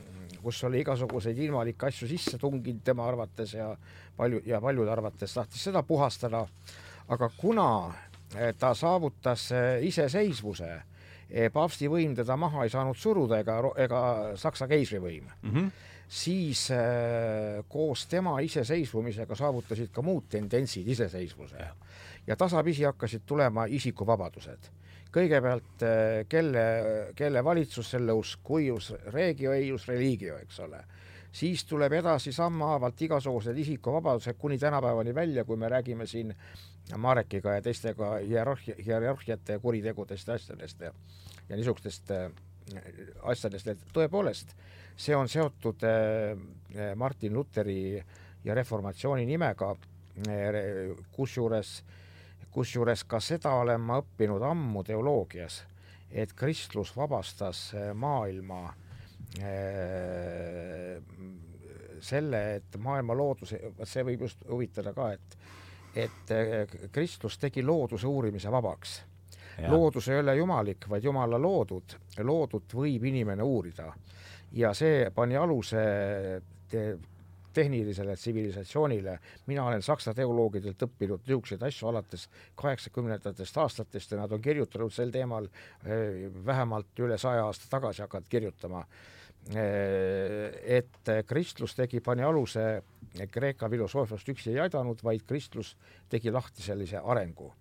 kus 0.45 0.63
oli 0.67 0.83
igasuguseid 0.83 1.39
ilmalikke 1.41 1.89
asju 1.89 2.07
sisse 2.09 2.37
tunginud 2.37 2.83
tema 2.85 3.07
arvates 3.09 3.55
ja 3.57 3.71
palju 4.17 4.41
ja 4.45 4.61
paljude 4.61 4.91
arvates 4.93 5.33
tahtis 5.33 5.63
seda 5.69 5.83
puhastada. 5.83 6.45
aga 7.07 7.29
kuna 7.37 7.93
eh, 8.35 8.53
ta 8.57 8.73
saavutas 8.73 9.51
eh, 9.51 9.83
iseseisvuse, 9.85 10.69
eh, 11.29 11.51
paavsti 11.53 11.89
võim 11.89 12.15
teda 12.17 12.37
maha 12.37 12.63
ei 12.63 12.69
saanud 12.73 12.97
suruda 12.97 13.39
ega, 13.39 13.59
ega 13.77 13.99
Saksa 14.35 14.67
keisrivõim 14.67 15.27
mm, 15.41 15.51
-hmm. 15.51 15.71
siis 16.07 16.69
koos 17.67 18.05
tema 18.05 18.39
iseseisvumisega 18.39 19.35
saavutasid 19.35 19.91
ka 19.91 20.01
muud 20.01 20.29
tendentsid 20.29 20.87
iseseisvuse 20.87 21.67
ja 22.27 22.35
tasapisi 22.35 22.83
hakkasid 22.83 23.21
tulema 23.25 23.65
isikuvabadused 23.65 24.71
kõigepealt 25.15 25.85
eh, 25.85 26.25
kelle, 26.29 26.65
kelle 27.15 27.43
valitsus 27.43 27.93
selle 27.95 28.15
usk, 28.15 28.41
cuius 28.45 28.91
regio 29.13 29.53
eius 29.55 29.87
religio, 29.87 30.37
eks 30.43 30.59
ole. 30.65 30.83
siis 31.35 31.65
tuleb 31.67 31.91
edasi 31.93 32.31
sammhaavalt 32.31 33.01
igasugused 33.01 33.57
isikuvabadused 33.59 34.37
kuni 34.39 34.57
tänapäevani 34.57 35.15
välja, 35.15 35.43
kui 35.43 35.57
me 35.57 35.69
räägime 35.69 36.07
siin 36.07 36.33
Marekiga 36.97 37.57
ja 37.57 37.61
teistega 37.61 38.15
hierarhia, 38.23 38.75
hierarhiate 38.85 39.59
kuritegudest 39.59 40.27
ja 40.27 40.33
asjadest 40.33 40.81
ja, 40.81 40.93
ja 41.49 41.55
niisugustest 41.55 42.11
äh, 42.11 42.29
asjadest, 43.23 43.67
et 43.67 43.83
tõepoolest, 43.93 44.55
see 44.95 45.15
on 45.15 45.29
seotud 45.29 45.83
äh, 45.83 46.95
Martin 46.95 47.33
Luteri 47.33 48.03
ja 48.43 48.55
reformatsiooni 48.55 49.25
nimega 49.25 49.75
kusjuures 51.11 51.79
äh, 51.81 52.04
kusjuures 52.55 53.03
ka 53.09 53.19
seda 53.19 53.51
olen 53.59 53.81
ma 53.83 53.99
õppinud 53.99 54.43
ammu 54.47 54.83
teoloogias, 54.87 55.59
et 56.11 56.31
kristlus 56.37 56.93
vabastas 56.95 57.67
eh, 57.75 57.91
maailma 57.93 58.61
äh, 59.41 61.01
selle, 61.99 62.41
et 62.55 62.77
maailma 62.79 63.17
looduse, 63.17 63.59
vot 63.75 63.89
see 63.89 64.05
võib 64.07 64.27
just 64.27 64.45
huvitada 64.49 64.93
ka, 64.95 65.11
et 65.17 65.37
et 65.95 66.31
eh, 66.35 66.67
kristlus 66.91 67.37
tegi 67.39 67.63
looduse 67.63 68.07
uurimise 68.07 68.51
vabaks. 68.51 68.97
loodus 69.71 70.09
ei 70.11 70.19
ole 70.19 70.35
jumalik, 70.35 70.89
vaid 70.89 71.03
jumala 71.03 71.37
loodud, 71.39 71.95
loodut 72.19 72.73
võib 72.75 73.03
inimene 73.07 73.43
uurida. 73.43 73.93
Ja 74.51 74.73
see 74.75 75.09
pani 75.15 75.37
aluse 75.39 75.83
tehnilisele 77.55 78.15
tsivilisatsioonile. 78.15 79.19
mina 79.45 79.65
olen 79.65 79.81
saksa 79.81 80.13
teoloogidelt 80.13 80.81
õppinud 80.87 81.23
niisuguseid 81.25 81.63
asju 81.63 81.89
alates 81.89 82.27
kaheksakümnendatest 82.55 83.57
aastatest 83.63 84.11
ja 84.11 84.19
nad 84.19 84.31
on 84.31 84.41
kirjutanud 84.41 84.93
sel 84.93 85.11
teemal 85.11 85.47
eh, 85.47 86.29
vähemalt 86.45 86.99
üle 86.99 87.17
saja 87.17 87.45
aasta 87.45 87.69
tagasi 87.71 88.03
hakanud 88.05 88.29
kirjutama. 88.29 88.85
Eh, 89.55 90.61
et 90.79 91.13
kristlus 91.27 91.75
tegi, 91.75 92.01
pani 92.01 92.25
aluse 92.25 92.83
Kreeka 93.31 93.69
filosoofiast 93.71 94.29
üksi 94.33 94.51
ei 94.51 94.59
aidanud, 94.65 94.99
vaid 95.03 95.23
kristlus 95.27 95.75
tegi 96.11 96.33
lahti 96.33 96.65
sellise 96.65 96.99
arengu 96.99 97.53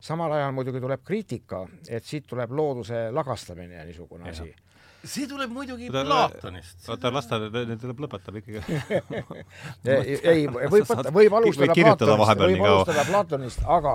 samal 0.00 0.32
ajal 0.32 0.52
muidugi 0.56 0.80
tuleb 0.80 1.02
kriitika, 1.04 1.66
et 1.88 2.04
siit 2.04 2.26
tuleb 2.28 2.52
looduse 2.56 3.10
lagastamine 3.12 3.76
ja 3.76 3.84
niisugune 3.84 4.30
asi 4.30 4.54
see 5.04 5.26
tuleb 5.28 5.52
muidugi 5.54 5.90
ta, 5.92 6.04
Platonist. 6.04 6.88
oota, 6.88 7.12
las 7.14 7.28
ta 7.30 7.38
nüüd 7.40 7.84
lõpetab 8.04 8.40
ikkagi 8.40 8.60
ei, 9.96 10.18
ei, 10.18 10.46
võib 10.48 10.88
võtta, 10.88 11.12
võib 11.14 11.36
alustada 11.40 11.76
Platonist, 11.76 12.42
võib 12.44 12.66
alustada 12.68 13.06
Platonist, 13.08 13.64
aga 13.78 13.94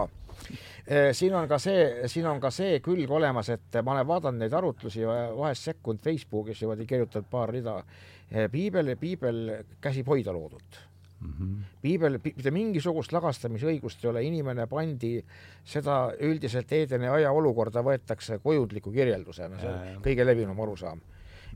eh, 0.88 1.12
siin 1.18 1.38
on 1.38 1.48
ka 1.52 1.60
see, 1.62 2.10
siin 2.12 2.28
on 2.32 2.42
ka 2.42 2.52
see 2.54 2.82
külg 2.86 3.12
olemas, 3.20 3.52
et 3.54 3.80
ma 3.84 3.98
olen 3.98 4.10
vaadanud 4.10 4.44
neid 4.46 4.58
arutlusi 4.58 5.06
vahest 5.06 5.72
sekkunud 5.72 6.04
Facebookis 6.04 6.66
ja 6.66 6.76
kirjutanud 6.82 7.30
paar 7.30 7.54
rida. 7.54 7.80
Eh, 8.26 8.50
piibel, 8.50 8.96
piibel 8.98 9.42
käsib 9.82 10.08
hoida 10.10 10.34
loodut 10.34 10.82
mm. 11.26 11.34
-hmm. 11.40 11.76
piibel, 11.82 12.20
mitte 12.24 12.52
mingisugust 12.52 13.14
lagastamisõigust 13.16 14.04
ei 14.06 14.10
ole, 14.10 14.24
inimene 14.24 14.68
pandi, 14.68 15.18
seda 15.64 16.14
üldiselt 16.20 16.72
Eedeni 16.72 17.08
aia 17.08 17.32
olukorda 17.32 17.84
võetakse 17.84 18.40
kujundliku 18.40 18.92
kirjeldusena, 18.92 19.60
see 19.60 19.70
on 19.70 20.02
kõige 20.06 20.26
levinum 20.26 20.60
arusaam. 20.60 21.02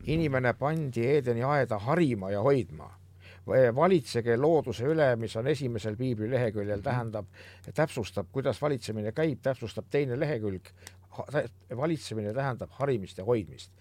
inimene 0.07 0.53
pandi 0.53 1.05
Eedeni 1.05 1.43
aeda 1.43 1.77
harima 1.77 2.31
ja 2.31 2.41
hoidma 2.41 2.99
valitsege 3.75 4.37
looduse 4.37 4.85
üle, 4.85 5.15
mis 5.15 5.35
on 5.35 5.47
esimesel 5.47 5.95
piibli 5.97 6.29
leheküljel, 6.29 6.81
tähendab, 6.85 7.25
täpsustab, 7.73 8.27
kuidas 8.31 8.61
valitsemine 8.61 9.11
käib, 9.11 9.39
täpsustab 9.41 9.85
teine 9.89 10.19
lehekülg, 10.19 10.69
valitsemine 11.77 12.33
tähendab 12.33 12.69
harimist 12.71 13.17
ja 13.17 13.25
hoidmist. 13.25 13.71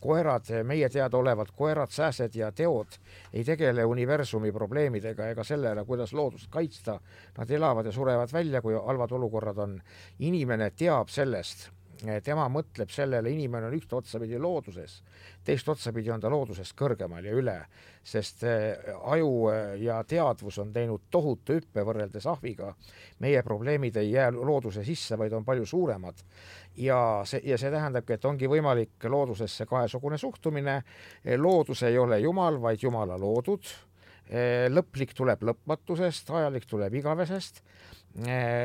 koerad, 0.00 0.44
meie 0.64 0.88
teadaolevad 0.88 1.52
koerad, 1.56 1.90
sääsed 1.90 2.34
ja 2.34 2.52
teod 2.52 2.98
ei 3.32 3.44
tegele 3.44 3.84
universumi 3.84 4.52
probleemidega 4.52 5.28
ega 5.28 5.44
sellele, 5.44 5.84
kuidas 5.84 6.12
loodust 6.12 6.50
kaitsta. 6.50 7.00
Nad 7.38 7.50
elavad 7.50 7.86
ja 7.86 7.92
surevad 7.92 8.32
välja, 8.32 8.62
kui 8.62 8.74
halvad 8.74 9.12
olukorrad 9.12 9.58
on. 9.58 9.80
inimene 10.18 10.70
teab 10.70 11.08
sellest 11.08 11.70
tema 12.24 12.46
mõtleb 12.48 12.90
sellele, 12.92 13.30
inimene 13.30 13.68
on 13.68 13.74
ühte 13.76 13.96
otsapidi 13.96 14.38
looduses, 14.40 15.00
teist 15.44 15.68
otsapidi 15.68 16.10
on 16.10 16.20
ta 16.20 16.30
loodusest 16.32 16.76
kõrgemal 16.78 17.24
ja 17.24 17.34
üle, 17.36 17.56
sest 18.04 18.44
aju 18.44 19.32
ja 19.80 20.00
teadvus 20.08 20.58
on 20.62 20.72
teinud 20.72 21.08
tohutu 21.10 21.58
hüppe 21.58 21.84
võrreldes 21.84 22.26
ahviga. 22.26 22.74
meie 23.18 23.42
probleemid 23.42 23.96
ei 23.96 24.12
jää 24.12 24.30
looduse 24.32 24.84
sisse, 24.84 25.18
vaid 25.18 25.32
on 25.32 25.44
palju 25.44 25.66
suuremad 25.66 26.24
ja 26.76 27.22
see, 27.24 27.40
ja 27.44 27.58
see 27.58 27.70
tähendabki, 27.72 28.16
et 28.16 28.24
ongi 28.24 28.48
võimalik 28.48 29.08
loodusesse 29.08 29.66
kahesugune 29.66 30.18
suhtumine. 30.18 30.82
loodus 31.36 31.82
ei 31.82 31.98
ole 31.98 32.20
jumal, 32.20 32.60
vaid 32.60 32.82
jumala 32.82 33.18
loodud. 33.18 33.64
lõplik 34.70 35.14
tuleb 35.16 35.42
lõpmatusest, 35.42 36.30
ajalik 36.30 36.66
tuleb 36.66 36.94
igavesest. 36.94 37.62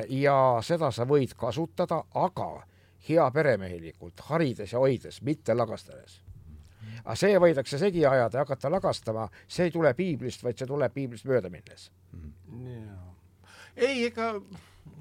ja 0.09 0.37
seda 0.61 0.91
sa 0.91 1.05
võid 1.05 1.33
kasutada, 1.37 2.03
aga 2.13 2.63
hea 3.07 3.25
peremehelikult, 3.31 4.21
harides 4.29 4.73
ja 4.73 4.79
hoides, 4.79 5.21
mitte 5.21 5.53
lagastades. 5.53 6.21
aga 7.03 7.15
see 7.15 7.39
võidakse 7.39 7.77
segi 7.77 8.05
ajada 8.05 8.39
ja 8.39 8.45
hakata 8.45 8.71
lagastama, 8.71 9.27
see 9.47 9.67
ei 9.69 9.71
tule 9.71 9.93
piiblist, 9.93 10.43
vaid 10.43 10.57
see 10.57 10.67
tuleb 10.67 10.93
piiblist 10.93 11.25
mööda 11.25 11.49
minnes. 11.49 11.89
ei, 13.75 14.05
ega 14.05 14.33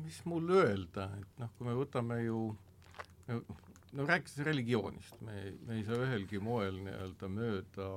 mis 0.04 0.20
mul 0.28 0.50
öelda, 0.50 1.08
et 1.20 1.40
noh, 1.40 1.52
kui 1.56 1.68
me 1.68 1.76
võtame 1.76 2.20
ju 2.24 2.40
no, 3.28 3.40
no 3.92 4.06
rääkides 4.08 4.44
religioonist, 4.46 5.20
me, 5.24 5.54
me 5.66 5.78
ei 5.78 5.86
saa 5.86 6.00
ühelgi 6.06 6.40
moel 6.42 6.80
nii-öelda 6.86 7.30
mööda 7.32 7.88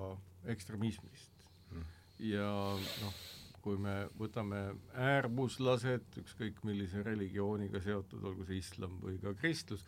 ekstremismist 0.54 1.48
mm.. 1.72 1.88
ja 2.30 2.52
noh, 2.78 3.22
kui 3.68 3.80
me 3.84 3.96
võtame 4.16 4.62
äärmuslased, 4.96 6.22
ükskõik 6.22 6.64
millise 6.64 7.04
religiooniga 7.04 7.82
seotud, 7.84 8.24
olgu 8.24 8.48
see 8.48 8.62
islam 8.62 8.96
või 9.04 9.20
ka 9.20 9.36
kristlus, 9.36 9.84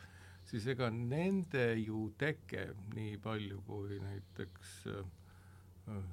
siis 0.50 0.68
ega 0.68 0.92
nende 0.92 1.72
ju 1.80 2.10
teke, 2.20 2.74
nii 2.98 3.16
palju 3.24 3.64
kui 3.68 4.02
näiteks 4.04 4.76
äh, 4.92 5.02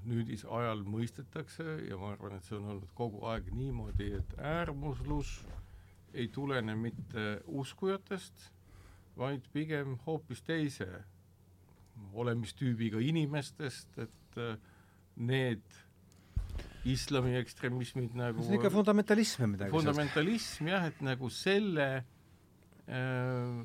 nüüdisajal 0.06 0.86
mõistetakse 0.86 1.80
ja 1.88 1.98
ma 2.00 2.14
arvan, 2.14 2.38
et 2.38 2.46
see 2.46 2.56
on 2.60 2.70
olnud 2.76 2.92
kogu 2.94 3.26
aeg 3.32 3.50
niimoodi, 3.50 4.12
et 4.20 4.36
äärmuslus 4.38 5.40
ei 6.14 6.30
tulene 6.32 6.78
mitte 6.78 7.26
uskujatest 7.50 8.52
vaid 9.16 9.44
pigem 9.52 9.96
hoopis 10.06 10.42
teise 10.44 10.88
olemistüübiga 12.12 13.00
inimestest, 13.00 13.98
et 13.98 14.40
äh, 14.40 14.56
need 15.16 15.78
islami 16.92 17.36
ekstremismid 17.40 18.14
nagu 18.18 18.44
see 18.44 18.54
on 18.54 18.60
ikka 18.60 18.72
fundamentalism 18.74 19.44
või 19.44 19.52
midagi 19.56 19.74
fundamentalism 19.74 20.70
jah, 20.70 20.86
et 20.90 21.02
nagu 21.04 21.30
selle 21.32 21.88
äh, 21.96 23.60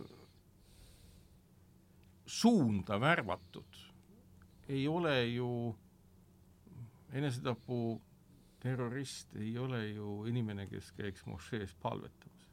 suunda 2.25 2.99
värvatud 3.01 3.81
ei 4.71 4.87
ole 4.87 5.15
ju 5.33 5.51
enesetapu 7.11 7.99
terrorist 8.61 9.35
ei 9.35 9.57
ole 9.57 9.81
ju 9.89 10.21
inimene, 10.29 10.67
kes 10.69 10.91
käiks 10.97 11.25
mošees 11.25 11.73
palvetamas. 11.81 12.47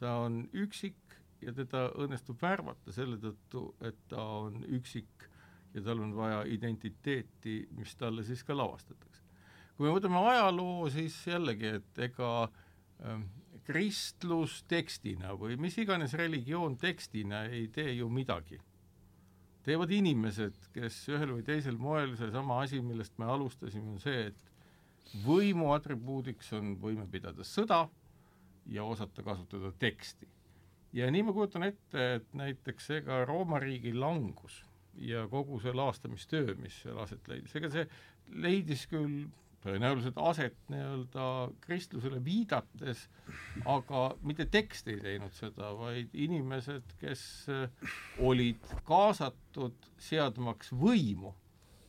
ta 0.00 0.16
on 0.24 0.42
üksik 0.56 1.16
ja 1.44 1.52
teda 1.52 1.90
õnnestub 2.00 2.40
värvata 2.42 2.92
selle 2.92 3.18
tõttu, 3.20 3.66
et 3.84 3.98
ta 4.08 4.22
on 4.44 4.62
üksik 4.64 5.28
ja 5.74 5.82
tal 5.86 6.00
on 6.02 6.14
vaja 6.16 6.42
identiteeti, 6.50 7.68
mis 7.78 7.94
talle 7.96 8.24
siis 8.26 8.42
ka 8.44 8.56
lavastatakse. 8.56 9.22
Kui 9.80 9.88
me 9.88 9.94
võtame 9.96 10.20
ajaloo, 10.28 10.90
siis 10.92 11.14
jällegi, 11.24 11.70
et 11.78 12.00
ega 12.04 12.30
äh, 12.44 13.22
kristlus 13.64 14.58
tekstina 14.68 15.32
või 15.40 15.56
mis 15.56 15.78
iganes 15.80 16.12
religioon 16.20 16.76
tekstina 16.76 17.46
ei 17.48 17.70
tee 17.72 17.94
ju 17.94 18.10
midagi. 18.12 18.60
teevad 19.64 19.90
inimesed, 19.92 20.58
kes 20.74 20.98
ühel 21.08 21.32
või 21.32 21.46
teisel 21.48 21.80
moel, 21.80 22.12
seesama 22.20 22.60
asi, 22.60 22.82
millest 22.84 23.16
me 23.16 23.24
alustasime, 23.24 23.94
on 23.94 24.04
see, 24.04 24.28
et 24.28 25.16
võimu 25.24 25.72
atribuudiks 25.72 26.52
on 26.60 26.76
võime 26.76 27.08
pidada 27.08 27.44
sõda 27.44 27.86
ja 28.68 28.84
osata 28.84 29.24
kasutada 29.24 29.72
teksti 29.72 30.28
ja 30.92 31.08
nii 31.08 31.24
ma 31.24 31.32
kujutan 31.32 31.70
ette, 31.72 32.06
et 32.20 32.32
näiteks 32.36 32.92
ega 33.00 33.24
Rooma 33.24 33.64
riigi 33.64 33.96
langus 33.96 34.60
ja 35.00 35.24
kogu 35.32 35.60
see 35.64 35.72
laastamistöö, 35.72 36.54
mis 36.60 36.82
seal 36.84 37.00
aset 37.00 37.32
leidis, 37.32 37.56
ega 37.56 37.72
see 37.72 37.88
leidis 38.44 38.84
küll 38.92 39.22
tõenäoliselt 39.64 40.16
aset 40.24 40.56
nii-öelda 40.72 41.26
kristlusele 41.60 42.20
viidates, 42.24 43.04
aga 43.68 44.06
mitte 44.24 44.46
tekst 44.48 44.88
ei 44.88 45.00
teinud 45.02 45.34
seda, 45.36 45.74
vaid 45.76 46.14
inimesed, 46.16 46.94
kes 47.00 47.22
äh, 47.52 47.92
olid 48.24 48.72
kaasatud 48.88 49.90
seadmaks 50.00 50.72
võimu 50.72 51.34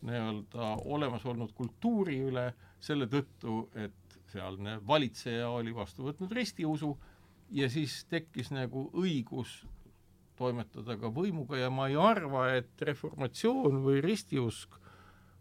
nii-öelda 0.07 0.75
olemas 0.89 1.25
olnud 1.29 1.53
kultuuri 1.55 2.17
üle 2.27 2.49
selle 2.81 3.07
tõttu, 3.07 3.67
et 3.77 4.19
sealne 4.31 4.79
valitseja 4.87 5.49
oli 5.51 5.75
vastu 5.75 6.07
võtnud 6.07 6.31
ristiusu 6.33 6.95
ja 7.51 7.69
siis 7.69 8.01
tekkis 8.09 8.51
nagu 8.55 8.87
õigus 8.97 9.61
toimetada 10.39 10.97
ka 10.97 11.11
võimuga 11.13 11.59
ja 11.59 11.69
ma 11.69 11.87
ei 11.91 11.97
arva, 11.99 12.47
et 12.57 12.81
reformatsioon 12.81 13.81
või 13.85 14.01
ristiusk 14.03 14.80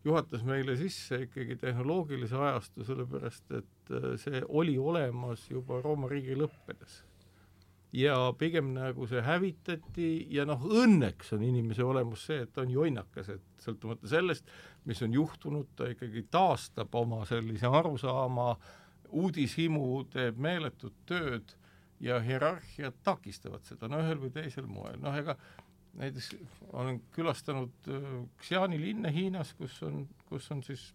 juhatas 0.04 0.42
meile 0.44 0.76
sisse 0.76 1.22
ikkagi 1.26 1.56
tehnoloogilise 1.60 2.36
ajastu, 2.36 2.84
sellepärast 2.84 3.54
et 3.58 3.92
äh, 3.92 4.10
see 4.20 4.42
oli 4.48 4.78
olemas 4.78 5.46
juba 5.50 5.80
Rooma 5.84 6.08
riigi 6.08 6.36
lõppedes. 6.38 7.02
ja 7.92 8.14
pigem 8.38 8.68
nagu 8.74 9.06
see 9.10 9.22
hävitati 9.26 10.26
ja 10.30 10.44
noh, 10.46 10.62
õnneks 10.62 11.32
on 11.34 11.42
inimese 11.42 11.82
olemus 11.84 12.26
see, 12.28 12.44
et 12.44 12.52
ta 12.54 12.62
on 12.62 12.70
jonnakas, 12.70 13.32
et 13.34 13.64
sõltumata 13.64 14.08
sellest, 14.08 14.46
mis 14.86 15.02
on 15.02 15.14
juhtunud, 15.14 15.72
ta 15.76 15.88
ikkagi 15.90 16.22
taastab 16.30 16.94
oma 16.94 17.24
sellise 17.26 17.66
arusaama, 17.66 18.54
uudishimu 19.10 20.04
teeb 20.12 20.38
meeletut 20.38 20.94
tööd 21.06 21.56
ja 22.00 22.20
hierarhiad 22.22 23.02
takistavad 23.02 23.66
seda, 23.66 23.90
no 23.90 23.98
ühel 24.04 24.22
või 24.22 24.30
teisel 24.38 24.70
moel, 24.70 24.96
noh 25.02 25.18
ega 25.18 25.34
näiteks 25.98 26.30
olen 26.72 27.00
külastanud 27.14 27.88
äh, 27.88 28.08
Xiani 28.42 28.80
linna 28.80 29.10
Hiinas, 29.10 29.54
kus 29.58 29.82
on, 29.82 30.04
kus 30.28 30.50
on 30.54 30.62
siis 30.62 30.90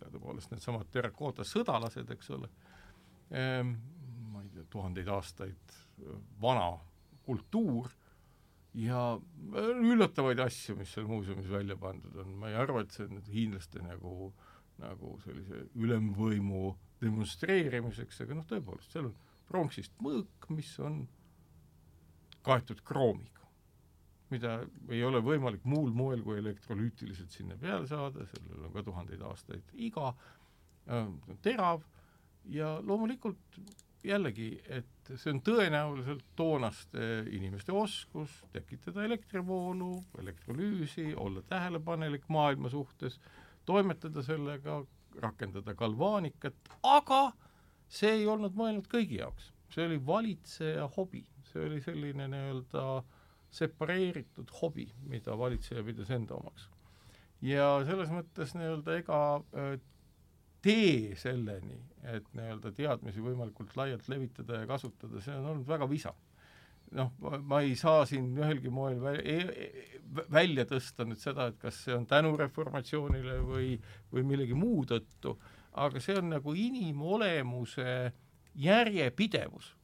teadupoolest 0.00 0.52
needsamad 0.54 0.88
terrakoota 0.92 1.44
sõdalased, 1.44 2.10
eks 2.14 2.30
ole. 2.36 2.48
Ehm,, 3.36 3.74
ma 4.32 4.42
ei 4.42 4.52
tea, 4.54 4.64
tuhandeid 4.72 5.08
aastaid 5.12 5.74
äh, 5.74 6.14
vana 6.40 6.72
kultuur 7.26 7.90
ja 8.74 9.02
äh, 9.16 9.72
üllatavaid 9.92 10.40
asju, 10.46 10.76
mis 10.80 10.92
seal 10.94 11.08
muuseumis 11.10 11.50
välja 11.50 11.76
pandud 11.80 12.16
on, 12.22 12.36
ma 12.40 12.50
ei 12.50 12.58
arva, 12.58 12.84
et 12.84 12.94
see 12.94 13.06
on 13.06 13.18
nüüd 13.18 13.32
hiinlaste 13.34 13.82
nagu, 13.84 14.32
nagu 14.80 15.16
sellise 15.24 15.66
ülemvõimu 15.78 16.70
demonstreerimiseks, 17.00 18.22
aga 18.24 18.38
noh, 18.38 18.46
tõepoolest, 18.48 18.92
seal 18.94 19.10
on 19.10 19.16
pronksist 19.50 19.96
mõõk, 20.04 20.48
mis 20.54 20.72
on 20.82 21.02
kaetud 22.46 22.80
kroomiga, 22.86 23.39
mida 24.30 24.60
ei 24.90 25.02
ole 25.04 25.20
võimalik 25.24 25.64
muul 25.68 25.90
moel 25.94 26.22
kui 26.26 26.38
elektrolüütiliselt 26.40 27.34
sinna 27.34 27.56
peale 27.60 27.88
saada, 27.90 28.26
sellel 28.32 28.68
on 28.68 28.74
ka 28.74 28.84
tuhandeid 28.86 29.22
aastaid 29.26 29.74
iga 29.88 30.12
äh,, 30.12 31.10
terav 31.42 31.84
ja 32.50 32.76
loomulikult 32.82 33.60
jällegi, 34.04 34.54
et 34.64 35.10
see 35.12 35.34
on 35.34 35.42
tõenäoliselt 35.44 36.24
toonaste 36.36 37.10
inimeste 37.36 37.74
oskus 37.76 38.38
tekitada 38.54 39.04
elektrivoolu, 39.04 39.90
elektrolüüsi, 40.22 41.10
olla 41.20 41.42
tähelepanelik 41.42 42.24
maailma 42.32 42.72
suhtes, 42.72 43.18
toimetada 43.68 44.24
sellega, 44.24 44.78
rakendada 45.20 45.74
galvaanikat, 45.76 46.56
aga 46.86 47.20
äh, 47.26 47.38
see 47.90 48.20
ei 48.20 48.26
olnud 48.30 48.54
mõelnud 48.58 48.86
kõigi 48.90 49.18
jaoks, 49.18 49.50
see 49.74 49.86
oli 49.88 49.98
valitseja 50.06 50.86
hobi, 50.96 51.24
see 51.50 51.64
oli 51.66 51.80
selline 51.82 52.28
nii-öelda 52.30 52.84
separeeritud 53.50 54.50
hobi, 54.60 54.86
mida 55.10 55.36
valitseja 55.38 55.82
pidas 55.84 56.10
enda 56.14 56.36
omaks. 56.38 56.68
ja 57.42 57.80
selles 57.88 58.10
mõttes 58.12 58.52
nii-öelda 58.54 58.98
ega 59.00 59.20
tee 60.62 61.14
selleni, 61.16 61.78
et 62.04 62.26
nii-öelda 62.36 62.72
teadmisi 62.76 63.22
võimalikult 63.24 63.72
laialt 63.78 64.08
levitada 64.12 64.60
ja 64.60 64.68
kasutada, 64.68 65.22
see 65.24 65.36
on 65.36 65.46
olnud 65.54 65.68
väga 65.68 65.88
visa. 65.88 66.14
noh, 66.90 67.12
ma 67.46 67.60
ei 67.62 67.76
saa 67.78 68.02
siin 68.06 68.32
ühelgi 68.34 68.70
moel 68.74 69.04
e- 69.22 69.36
e- 69.54 70.00
välja 70.32 70.64
tõsta 70.66 71.04
nüüd 71.06 71.20
seda, 71.22 71.46
et 71.46 71.58
kas 71.62 71.84
see 71.84 71.94
on 71.94 72.06
tänu 72.10 72.32
reformatsioonile 72.36 73.36
või, 73.46 73.76
või 74.10 74.24
millegi 74.26 74.56
muu 74.58 74.82
tõttu, 74.90 75.36
aga 75.78 76.02
see 76.02 76.16
on 76.18 76.32
nagu 76.32 76.54
inimolemuse 76.58 78.10
järjepidevus 78.58 79.76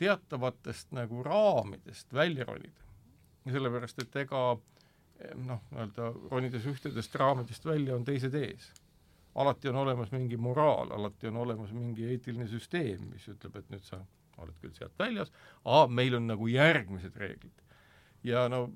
teatavatest 0.00 0.96
nagu 0.96 1.22
raamidest 1.22 2.12
välja 2.14 2.48
ronida. 2.48 2.85
Sellepärast, 3.52 4.02
et 4.02 4.16
ega 4.24 4.42
noh, 5.46 5.62
nii-öelda 5.70 6.10
ronides 6.30 6.66
ühtedest 6.68 7.14
raamidest 7.20 7.64
välja, 7.66 7.96
on 7.96 8.04
teised 8.04 8.34
ees. 8.34 8.72
alati 9.36 9.68
on 9.68 9.76
olemas 9.76 10.10
mingi 10.12 10.36
moraal, 10.40 10.90
alati 10.96 11.28
on 11.28 11.36
olemas 11.36 11.72
mingi 11.72 12.06
eetiline 12.08 12.46
süsteem, 12.48 13.02
mis 13.12 13.26
ütleb, 13.28 13.56
et 13.56 13.70
nüüd 13.70 13.84
sa 13.84 14.00
oled 14.40 14.56
küll 14.60 14.72
sealt 14.76 14.96
väljas, 14.98 15.32
aga 15.64 15.86
meil 15.92 16.16
on 16.16 16.26
nagu 16.30 16.48
järgmised 16.48 17.16
reeglid. 17.16 17.62
ja 18.24 18.48
no 18.48 18.66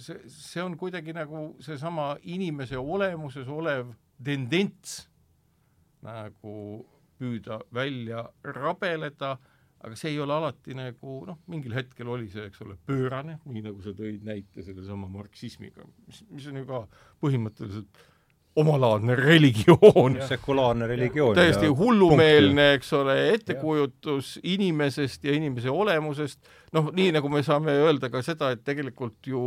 see, 0.00 0.18
see 0.28 0.62
on 0.62 0.76
kuidagi 0.76 1.12
nagu 1.14 1.54
seesama 1.62 2.16
inimese 2.22 2.78
olemuses 2.78 3.48
olev 3.48 3.92
tendents 4.24 5.04
nagu 6.02 6.54
püüda 7.18 7.60
välja 7.74 8.24
rabeleda, 8.42 9.36
aga 9.84 9.96
see 9.98 10.12
ei 10.12 10.20
ole 10.22 10.34
alati 10.34 10.74
nagu 10.76 11.18
noh, 11.28 11.40
mingil 11.52 11.74
hetkel 11.76 12.10
oli 12.10 12.28
see, 12.32 12.48
eks 12.50 12.62
ole, 12.64 12.78
pöörane, 12.88 13.38
nii 13.46 13.64
nagu 13.68 13.82
sa 13.84 13.94
tõid 13.96 14.24
näite 14.26 14.64
sellesama 14.66 15.10
marksismiga, 15.12 15.86
mis, 16.06 16.22
mis 16.32 16.48
on 16.50 16.60
ju 16.62 16.68
ka 16.68 16.84
põhimõtteliselt 17.22 18.02
omalaadne 18.58 19.14
religioon. 19.16 20.18
sekulaarne 20.28 20.86
religioon. 20.86 21.34
täiesti 21.36 21.66
hullumeelne, 21.66 22.72
eks 22.78 22.92
ole, 22.98 23.16
ettekujutus 23.34 24.36
ja. 24.36 24.42
inimesest 24.54 25.24
ja 25.24 25.34
inimese 25.36 25.70
olemusest, 25.70 26.40
noh, 26.74 26.90
nii 26.94 27.12
nagu 27.16 27.28
me 27.32 27.42
saame 27.46 27.72
öelda 27.84 28.10
ka 28.12 28.22
seda, 28.26 28.50
et 28.54 28.64
tegelikult 28.66 29.26
ju 29.26 29.42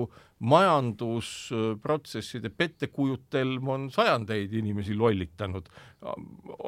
majandusprotsesside 0.52 2.50
pettekujutelm 2.58 3.68
on 3.70 3.90
sajandeid 3.94 4.54
inimesi 4.62 4.96
lollitanud, 4.98 5.66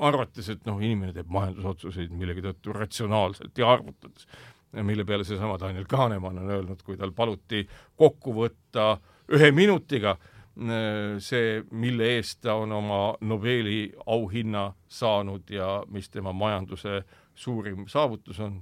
arvates, 0.01 0.49
et 0.53 0.65
noh, 0.69 0.81
inimene 0.83 1.13
teeb 1.15 1.29
majandusotsuseid 1.33 2.11
millegi 2.13 2.41
tõttu 2.45 2.75
ratsionaalselt 2.75 3.57
ja 3.57 3.71
arvutades. 3.71 4.27
mille 4.73 5.05
peale 5.05 5.23
seesama 5.23 5.59
Daniel 5.59 5.85
Kahnemann 5.85 6.37
on 6.37 6.49
öelnud, 6.49 6.81
kui 6.83 6.97
tal 6.97 7.11
paluti 7.11 7.67
kokku 7.95 8.33
võtta 8.33 8.97
ühe 9.29 9.51
minutiga 9.51 10.17
see, 11.19 11.63
mille 11.71 12.07
eest 12.15 12.41
ta 12.41 12.53
on 12.61 12.71
oma 12.71 13.15
Nobeli 13.21 13.93
auhinna 14.05 14.73
saanud 14.87 15.49
ja 15.49 15.83
mis 15.89 16.09
tema 16.09 16.33
majanduse 16.33 17.01
suurim 17.35 17.87
saavutus 17.87 18.39
on, 18.39 18.59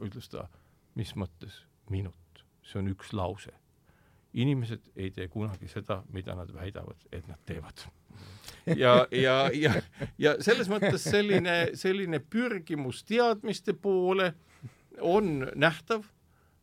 ütles 0.00 0.30
ta, 0.32 0.46
mis 0.94 1.12
mõttes 1.16 1.60
minut, 1.90 2.44
see 2.64 2.80
on 2.80 2.88
üks 2.94 3.12
lause. 3.12 3.52
inimesed 4.34 4.88
ei 4.96 5.10
tee 5.14 5.28
kunagi 5.28 5.68
seda, 5.68 6.02
mida 6.10 6.34
nad 6.34 6.48
väidavad, 6.54 6.96
et 7.12 7.28
nad 7.28 7.38
teevad. 7.46 7.84
ja, 8.66 9.06
ja, 9.10 9.50
ja, 9.52 9.74
ja 10.18 10.34
selles 10.42 10.68
mõttes 10.68 11.04
selline, 11.04 11.70
selline 11.74 12.18
pürgimus 12.18 13.04
teadmiste 13.04 13.72
poole 13.72 14.32
on 15.00 15.50
nähtav 15.54 16.08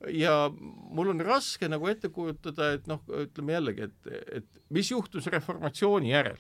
ja 0.09 0.51
mul 0.89 1.11
on 1.13 1.21
raske 1.25 1.67
nagu 1.69 1.87
ette 1.87 2.09
kujutada, 2.09 2.71
et 2.75 2.87
noh, 2.89 3.03
ütleme 3.21 3.53
jällegi, 3.57 3.89
et, 3.89 4.09
et 4.39 4.63
mis 4.69 4.91
juhtus 4.91 5.27
reformatsiooni 5.27 6.11
järel. 6.11 6.39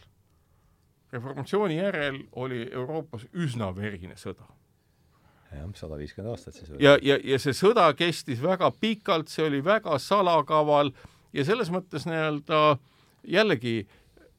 reformatsiooni 1.11 1.77
järel 1.77 2.23
oli 2.31 2.69
Euroopas 2.71 3.27
üsna 3.33 3.75
verine 3.75 4.15
sõda. 4.15 4.47
jah, 5.51 5.67
sada 5.75 5.97
viiskümmend 5.97 6.31
aastat 6.31 6.53
siis. 6.53 6.69
ja, 6.79 6.97
ja, 7.01 7.19
ja 7.23 7.39
see 7.39 7.53
sõda 7.53 7.93
kestis 7.93 8.41
väga 8.41 8.71
pikalt, 8.71 9.29
see 9.29 9.45
oli 9.45 9.63
väga 9.63 9.99
salakaval 9.99 10.93
ja 11.33 11.45
selles 11.45 11.71
mõttes 11.71 12.07
nii-öelda 12.07 12.77
jällegi, 13.27 13.87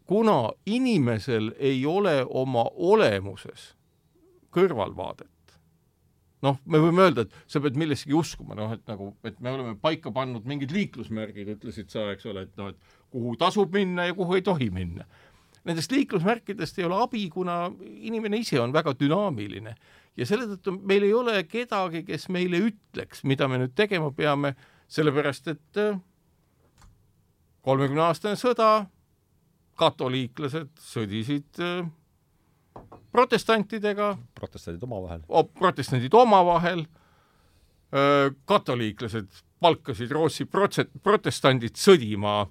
kuna 0.06 0.52
inimesel 0.66 1.52
ei 1.58 1.86
ole 1.86 2.24
oma 2.28 2.64
olemuses 2.74 3.72
kõrvalvaadet, 4.52 5.31
noh, 6.42 6.58
me 6.66 6.80
võime 6.82 7.06
öelda, 7.06 7.26
et 7.26 7.50
sa 7.50 7.62
pead 7.62 7.78
millessegi 7.78 8.16
uskuma, 8.18 8.56
noh, 8.58 8.74
et 8.74 8.82
nagu, 8.90 9.12
et 9.26 9.38
me 9.40 9.52
oleme 9.54 9.74
paika 9.80 10.12
pannud 10.14 10.46
mingid 10.48 10.74
liiklusmärgid, 10.74 11.54
ütlesid 11.56 11.92
sa, 11.92 12.08
eks 12.14 12.26
ole, 12.30 12.46
et 12.48 12.56
noh, 12.60 12.72
et 12.72 12.96
kuhu 13.12 13.36
tasub 13.40 13.74
minna 13.74 14.08
ja 14.08 14.16
kuhu 14.16 14.38
ei 14.38 14.44
tohi 14.46 14.70
minna. 14.74 15.06
Nendest 15.68 15.92
liiklusmärkidest 15.94 16.80
ei 16.80 16.88
ole 16.88 16.98
abi, 17.04 17.28
kuna 17.30 17.68
inimene 17.78 18.40
ise 18.42 18.58
on 18.58 18.72
väga 18.74 18.96
dünaamiline 18.98 19.76
ja 20.18 20.26
selle 20.28 20.48
tõttu 20.50 20.74
meil 20.80 21.06
ei 21.06 21.12
ole 21.14 21.36
kedagi, 21.48 22.02
kes 22.06 22.28
meile 22.34 22.60
ütleks, 22.68 23.22
mida 23.28 23.48
me 23.48 23.60
nüüd 23.62 23.76
tegema 23.78 24.10
peame, 24.16 24.56
sellepärast 24.92 25.52
et 25.54 25.80
äh, 25.80 26.00
kolmekümne 27.62 28.04
aastane 28.08 28.36
sõda, 28.40 28.88
katoliiklased 29.78 30.74
sõdisid 30.82 31.62
äh, 31.62 31.86
protestantidega. 33.12 34.16
protestandid 34.34 34.82
omavahel. 34.82 35.20
protestandid 35.58 36.14
omavahel, 36.14 36.84
katoliiklased 38.44 39.42
palkasid 39.60 40.10
Rootsi 40.10 40.46
protse-, 40.48 40.88
protestandid 41.02 41.76
sõdima 41.78 42.46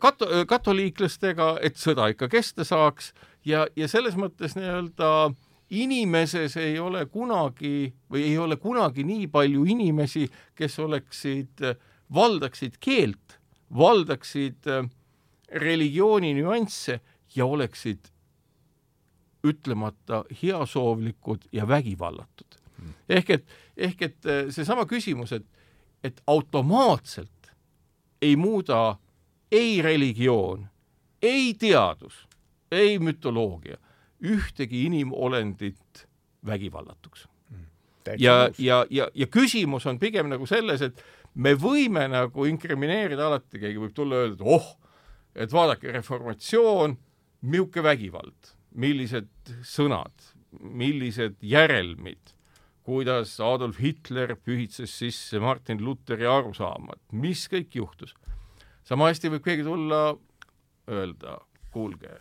kat-, 0.00 0.26
katoliiklastega, 0.48 1.54
et 1.64 1.78
sõda 1.80 2.10
ikka 2.12 2.28
kesta 2.32 2.64
saaks 2.64 3.12
ja, 3.46 3.66
ja 3.76 3.88
selles 3.88 4.16
mõttes 4.20 4.56
nii-öelda 4.58 5.32
inimeses 5.70 6.56
ei 6.60 6.78
ole 6.82 7.04
kunagi 7.06 7.92
või 8.10 8.24
ei 8.26 8.38
ole 8.38 8.58
kunagi 8.60 9.04
nii 9.06 9.28
palju 9.32 9.64
inimesi, 9.70 10.26
kes 10.58 10.78
oleksid, 10.82 11.62
valdaksid 12.14 12.78
keelt, 12.82 13.38
valdaksid 13.70 14.66
religiooni 15.60 16.34
nüansse 16.34 17.00
ja 17.34 17.46
oleksid 17.46 18.10
ütlemata 19.46 20.24
heasoovlikud 20.42 21.48
ja 21.52 21.68
vägivallatud. 21.68 22.58
Mm.. 22.80 22.92
ehk 23.08 23.30
et, 23.30 23.44
ehk 23.76 24.02
et 24.02 24.26
äh, 24.26 24.48
seesama 24.50 24.86
küsimus, 24.88 25.32
et, 25.32 25.46
et 26.04 26.22
automaatselt 26.26 27.52
ei 28.22 28.36
muuda 28.36 28.96
ei 29.52 29.82
religioon, 29.82 30.66
ei 31.22 31.54
teadus, 31.58 32.28
ei 32.72 32.98
mütoloogia 32.98 33.76
ühtegi 34.20 34.84
inimolendit 34.84 36.06
vägivallatuks. 36.46 37.28
Mm.. 37.50 37.66
ja, 38.18 38.50
ja, 38.58 38.86
ja, 38.90 39.08
ja 39.14 39.26
küsimus 39.26 39.86
on 39.86 39.98
pigem 39.98 40.28
nagu 40.28 40.46
selles, 40.46 40.82
et 40.82 41.04
me 41.34 41.54
võime 41.54 42.06
nagu 42.08 42.44
inkrimineerida 42.44 43.26
alati, 43.26 43.58
keegi 43.58 43.80
võib 43.80 43.94
tulla 43.96 44.16
ja 44.20 44.28
öelda, 44.28 44.44
et 44.44 44.48
oh, 44.56 44.70
et 45.34 45.52
vaadake, 45.52 45.92
reformatsioon, 45.92 46.96
niisugune 47.42 47.84
vägivald 47.86 48.54
millised 48.70 49.30
sõnad, 49.66 50.30
millised 50.60 51.38
järelmid, 51.42 52.34
kuidas 52.86 53.36
Adolf 53.44 53.78
Hitler 53.82 54.34
pühitses 54.38 54.92
sisse 55.02 55.40
Martin 55.42 55.82
Lutheri 55.84 56.26
arusaamad, 56.26 57.00
mis 57.12 57.46
kõik 57.50 57.76
juhtus. 57.76 58.14
sama 58.84 59.06
hästi 59.06 59.30
võib 59.30 59.44
keegi 59.44 59.62
tulla, 59.62 60.16
öelda, 60.88 61.38
kuulge, 61.70 62.16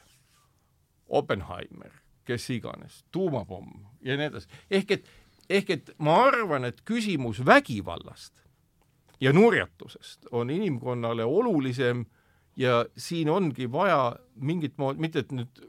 Oppenheimer, 1.10 1.92
kes 2.26 2.50
iganes, 2.54 3.04
tuumapomm 3.12 3.88
ja 4.06 4.18
nii 4.18 4.30
edasi, 4.30 4.48
ehk 4.70 4.92
et, 4.92 5.08
ehk 5.50 5.70
et 5.74 5.90
ma 5.98 6.20
arvan, 6.28 6.66
et 6.66 6.84
küsimus 6.86 7.42
vägivallast 7.46 8.44
ja 9.22 9.34
nurjatusest 9.34 10.30
on 10.32 10.50
inimkonnale 10.50 11.26
olulisem 11.26 12.06
ja 12.56 12.86
siin 12.98 13.30
ongi 13.30 13.72
vaja 13.72 14.16
mingit 14.36 14.78
moodi, 14.78 15.00
mitte 15.00 15.24
et 15.26 15.32
nüüd 15.32 15.64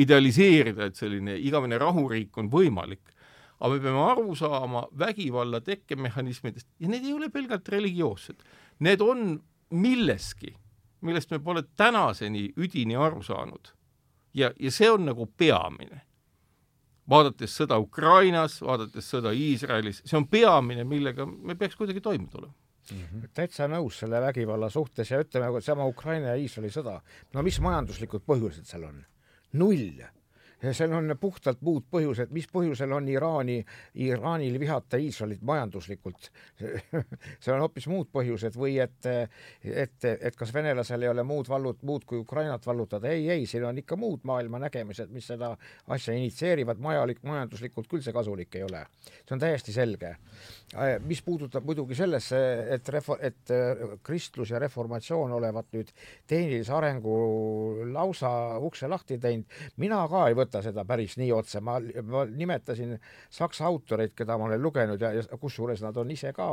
idealiseerida, 0.00 0.88
et 0.88 0.98
selline 0.98 1.36
igavene 1.38 1.78
rahuriik 1.80 2.38
on 2.40 2.50
võimalik, 2.52 3.12
aga 3.60 3.74
me 3.74 3.82
peame 3.84 4.04
aru 4.12 4.36
saama 4.38 4.86
vägivalla 4.98 5.60
tekkemehhanismidest 5.64 6.68
ja 6.80 6.88
need 6.88 7.04
ei 7.04 7.14
ole 7.16 7.28
pelgalt 7.32 7.68
religioossed, 7.68 8.40
need 8.86 9.02
on 9.04 9.34
milleski, 9.70 10.54
millest 11.06 11.32
me 11.34 11.40
pole 11.44 11.64
tänaseni 11.76 12.48
üdini 12.56 12.96
aru 12.96 13.22
saanud. 13.22 13.74
ja, 14.34 14.52
ja 14.60 14.70
see 14.70 14.90
on 14.90 15.04
nagu 15.04 15.26
peamine. 15.26 16.02
vaadates 17.10 17.56
sõda 17.58 17.78
Ukrainas, 17.82 18.60
vaadates 18.62 19.10
sõda 19.12 19.32
Iisraelis, 19.34 20.02
see 20.04 20.16
on 20.16 20.28
peamine, 20.28 20.84
millega 20.84 21.26
me 21.26 21.54
peaks 21.54 21.76
kuidagi 21.76 22.00
toime 22.00 22.28
tulema 22.30 22.54
Mm 22.90 22.98
-hmm. 22.98 23.28
täitsa 23.34 23.68
nõus 23.68 23.98
selle 23.98 24.20
vägivalla 24.20 24.70
suhtes 24.70 25.10
ja 25.10 25.20
ütleme, 25.20 25.60
sama 25.60 25.86
Ukraina 25.86 26.26
ja 26.26 26.34
Iisraeli 26.34 26.72
sõda, 26.74 27.00
no 27.34 27.42
mis 27.42 27.60
majanduslikud 27.60 28.22
põhjused 28.26 28.64
seal 28.64 28.84
on? 28.84 29.04
Null. 29.52 30.10
Seal 30.60 30.92
on 30.92 31.14
puhtalt 31.20 31.62
muud 31.64 31.86
põhjused, 31.92 32.32
mis 32.34 32.46
põhjusel 32.52 32.92
on 32.92 33.08
Iraani, 33.08 33.58
Iraanil 34.04 34.58
vihata 34.60 35.00
Iisraelit 35.00 35.42
majanduslikult 35.46 36.30
seal 37.42 37.54
on 37.56 37.64
hoopis 37.64 37.88
muud 37.90 38.10
põhjused 38.12 38.56
või 38.60 38.76
et, 38.82 39.08
et, 39.64 40.08
et 40.10 40.36
kas 40.36 40.52
venelasel 40.54 41.06
ei 41.06 41.12
ole 41.12 41.24
muud 41.26 41.48
vallut, 41.48 41.82
muud 41.86 42.04
kui 42.08 42.20
Ukrainat 42.20 42.66
vallutada, 42.66 43.08
ei, 43.08 43.28
ei, 43.30 43.46
siin 43.48 43.64
on 43.68 43.80
ikka 43.80 43.96
muud 44.00 44.26
maailma 44.28 44.60
nägemised, 44.66 45.10
mis 45.14 45.30
seda 45.32 45.54
asja 45.88 46.14
initsieerivad, 46.16 46.80
majalik, 46.82 47.22
majanduslikult 47.24 47.88
küll 47.90 48.04
see 48.04 48.14
kasulik 48.16 48.60
ei 48.60 48.66
ole. 48.66 48.84
see 49.24 49.36
on 49.36 49.42
täiesti 49.42 49.72
selge. 49.72 50.16
mis 51.04 51.22
puudutab 51.22 51.64
muidugi 51.66 51.96
sellesse, 51.98 52.38
et 52.76 52.88
refo-, 52.88 53.18
et 53.20 53.54
kristlus 54.06 54.50
ja 54.50 54.58
reformatsioon 54.58 55.32
olevat 55.32 55.72
nüüd 55.72 55.90
tehnilise 56.26 56.72
arengu 56.72 57.16
lausa 57.92 58.30
ukse 58.58 58.88
lahti 58.88 59.18
teinud, 59.18 59.48
mina 59.76 60.04
ka 60.08 60.28
ei 60.28 60.36
võta 60.38 60.49
võta 60.50 60.62
seda 60.64 60.84
päris 60.84 61.14
nii 61.20 61.30
otse, 61.32 61.60
ma, 61.62 61.76
ma 62.02 62.24
nimetasin 62.26 62.96
saksa 63.30 63.68
autoreid, 63.68 64.14
keda 64.18 64.36
ma 64.38 64.48
olen 64.48 64.62
lugenud 64.62 65.00
ja, 65.00 65.12
ja 65.14 65.38
kusjuures 65.38 65.82
nad 65.84 65.96
on 66.00 66.10
ise 66.10 66.32
ka 66.34 66.48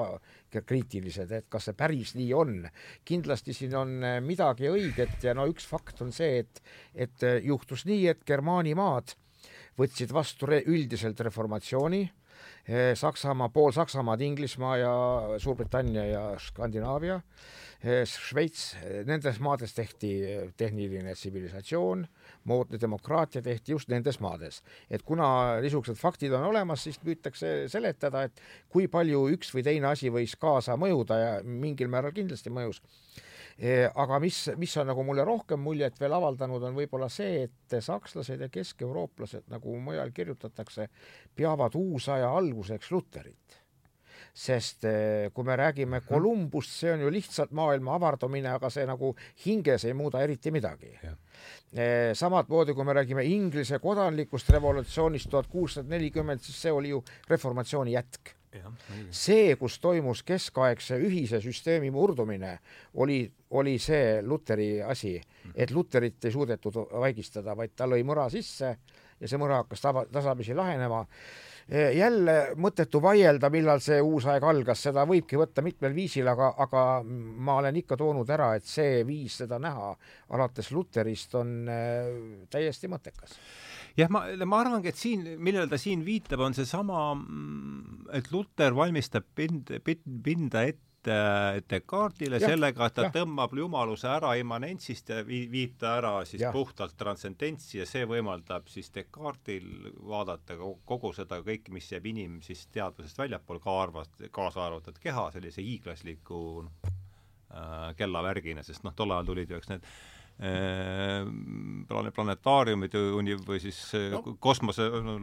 kriitilised, 0.54 1.32
et 1.34 1.48
kas 1.50 1.68
see 1.68 1.78
päris 1.78 2.14
nii 2.16 2.30
on. 2.38 2.68
kindlasti 3.06 3.54
siin 3.54 3.76
on 3.76 3.98
eh, 4.04 4.20
midagi 4.22 4.70
õiget 4.70 5.24
ja 5.24 5.34
no 5.34 5.48
üks 5.50 5.66
fakt 5.68 6.02
on 6.06 6.14
see, 6.14 6.44
et, 6.44 6.62
et 6.94 7.24
eh, 7.24 7.42
juhtus 7.44 7.88
nii, 7.90 8.08
et 8.14 8.24
Germaani 8.28 8.76
maad 8.78 9.16
võtsid 9.78 10.14
vastu 10.14 10.46
re 10.50 10.62
üldiselt 10.66 11.20
reformatsiooni 11.20 12.04
eh, 12.04 12.94
Saksamaa, 12.96 13.50
pool 13.50 13.74
Saksamaad, 13.74 14.22
Inglismaa 14.22 14.78
ja 14.78 14.94
Suurbritannia 15.42 16.06
ja 16.06 16.26
Skandinaavia 16.42 17.22
Šveits, 17.78 18.72
nendes 19.06 19.38
maades 19.38 19.76
tehti 19.78 20.10
tehniline 20.58 21.14
tsivilisatsioon, 21.14 22.08
moodne 22.48 22.80
demokraatia 22.82 23.42
tehti 23.46 23.76
just 23.76 23.92
nendes 23.92 24.20
maades. 24.24 24.62
et 24.90 25.04
kuna 25.04 25.60
niisugused 25.62 26.00
faktid 26.00 26.34
on 26.34 26.48
olemas, 26.50 26.84
siis 26.84 27.00
püütakse 27.04 27.68
seletada, 27.72 28.24
et 28.28 28.42
kui 28.70 28.88
palju 28.88 29.28
üks 29.36 29.54
või 29.56 29.64
teine 29.68 29.92
asi 29.92 30.12
võis 30.14 30.36
kaasa 30.40 30.78
mõjuda 30.80 31.20
ja 31.20 31.32
mingil 31.44 31.92
määral 31.92 32.16
kindlasti 32.16 32.54
mõjus 32.54 32.82
aga 33.98 34.20
mis, 34.22 34.44
mis 34.62 34.76
on 34.78 34.86
nagu 34.92 35.02
mulle 35.04 35.24
rohkem 35.26 35.60
muljet 35.60 35.96
veel 36.00 36.14
avaldanud, 36.14 36.62
on 36.62 36.76
võib-olla 36.78 37.08
see, 37.10 37.48
et 37.48 37.78
sakslased 37.82 38.44
ja 38.46 38.50
keskeurooplased, 38.54 39.48
nagu 39.50 39.74
mujal 39.82 40.12
kirjutatakse, 40.14 40.90
peavad 41.36 41.74
uusaja 41.76 42.30
alguseks 42.38 42.92
Luterit 42.94 43.64
sest 44.38 44.86
eh, 44.86 45.30
kui 45.34 45.46
me 45.46 45.56
räägime 45.58 46.00
mhm. 46.00 46.08
Kolumbust, 46.08 46.76
see 46.82 46.92
on 46.94 47.02
ju 47.06 47.12
lihtsalt 47.14 47.54
maailma 47.58 47.96
avardumine, 47.98 48.52
aga 48.54 48.70
see 48.74 48.86
nagu 48.86 49.14
hinges 49.46 49.88
ei 49.88 49.96
muuda 49.98 50.22
eriti 50.26 50.54
midagi. 50.54 50.94
Eh, 51.78 52.14
samamoodi, 52.16 52.74
kui 52.74 52.86
me 52.88 52.96
räägime 52.96 53.26
Inglise 53.28 53.80
kodanlikust 53.84 54.50
revolutsioonist 54.56 55.30
tuhat 55.30 55.50
kuussada 55.52 55.90
nelikümmend, 55.92 56.40
siis 56.42 56.62
see 56.62 56.72
oli 56.72 56.94
ju 56.94 57.04
reformatsiooni 57.30 57.94
jätk. 57.98 58.34
See, 59.12 59.56
kus 59.60 59.76
toimus 59.84 60.24
keskaegse 60.26 60.98
ühise 61.04 61.42
süsteemi 61.44 61.92
murdumine, 61.94 62.56
oli, 63.04 63.20
oli 63.60 63.76
see 63.78 64.22
Luteri 64.24 64.82
asi, 64.82 65.18
et 65.54 65.72
Luterit 65.72 66.26
ei 66.26 66.34
suudetud 66.34 66.80
vaigistada, 66.90 67.54
vaid 67.60 67.76
ta 67.76 67.86
lõi 67.86 68.02
mõra 68.08 68.30
sisse 68.34 68.72
ja 69.20 69.28
see 69.28 69.38
mõra 69.38 69.62
hakkas 69.62 69.84
taba, 69.84 70.06
tasapisi 70.12 70.56
lahenema 70.58 71.04
jälle 71.68 72.36
mõttetu 72.64 73.02
vaielda, 73.04 73.50
millal 73.52 73.82
see 73.84 74.00
uus 74.04 74.26
aeg 74.32 74.44
algas, 74.48 74.86
seda 74.88 75.04
võibki 75.08 75.40
võtta 75.40 75.64
mitmel 75.66 75.96
viisil, 75.96 76.28
aga, 76.32 76.54
aga 76.64 76.84
ma 77.04 77.58
olen 77.62 77.76
ikka 77.82 77.98
toonud 78.00 78.30
ära, 78.32 78.54
et 78.56 78.68
see 78.68 79.02
viis 79.08 79.36
seda 79.44 79.60
näha 79.60 79.92
alates 80.36 80.72
Luterist 80.72 81.36
on 81.36 81.58
eh, 81.68 82.12
täiesti 82.52 82.88
mõttekas. 82.92 83.36
Jah, 83.98 84.12
ma, 84.14 84.24
ma 84.46 84.62
arvangi, 84.62 84.94
et 84.94 85.00
siin, 85.00 85.26
millele 85.42 85.68
ta 85.68 85.80
siin 85.82 86.04
viitab, 86.06 86.44
on 86.46 86.56
seesama, 86.56 87.10
mm, 87.18 88.10
et 88.16 88.32
Luter 88.32 88.76
valmistab 88.78 89.26
pind, 89.36 89.74
pinda 89.84 90.64
ette 90.70 90.86
Descartesile 91.08 92.40
sellega, 92.42 92.88
et 92.88 92.96
ta 92.98 93.08
ja. 93.08 93.12
tõmbab 93.16 93.54
jumaluse 93.58 94.10
ära 94.12 94.34
immanentsist 94.40 95.12
ja 95.14 95.22
vii-, 95.28 95.48
viib 95.52 95.78
ta 95.82 95.96
ära 96.02 96.14
siis 96.28 96.44
ja. 96.44 96.52
puhtalt 96.56 96.98
transcendentsi 97.00 97.82
ja 97.82 97.88
see 97.90 98.06
võimaldab 98.10 98.68
siis 98.72 98.92
Descartesil 98.96 99.92
vaadata 100.10 100.58
kogu 100.58 101.14
seda 101.16 101.42
kõike, 101.46 101.74
mis 101.76 101.90
jääb 101.92 102.10
inim 102.12 102.38
siis 102.46 102.66
teadvusest 102.74 103.20
väljapool, 103.22 103.62
ka 103.64 103.80
arvast-, 103.86 104.28
kaasa 104.36 104.66
arvatud 104.68 105.00
keha, 105.02 105.30
sellise 105.36 105.64
hiiglasliku 105.66 106.44
äh,, 106.64 107.96
kellavärgina, 107.98 108.66
sest 108.68 108.86
noh, 108.88 108.96
tol 108.96 109.16
ajal 109.16 109.34
tulid 109.34 109.52
ju 109.52 109.62
eks 109.62 109.74
need 109.74 109.92
plane-, 110.38 112.12
planetaariumid 112.14 112.94
uni- 113.18 113.40
või 113.48 113.62
siis 113.64 113.80
no. 114.14 114.22
kosmose 114.44 114.86
no, 115.02 115.18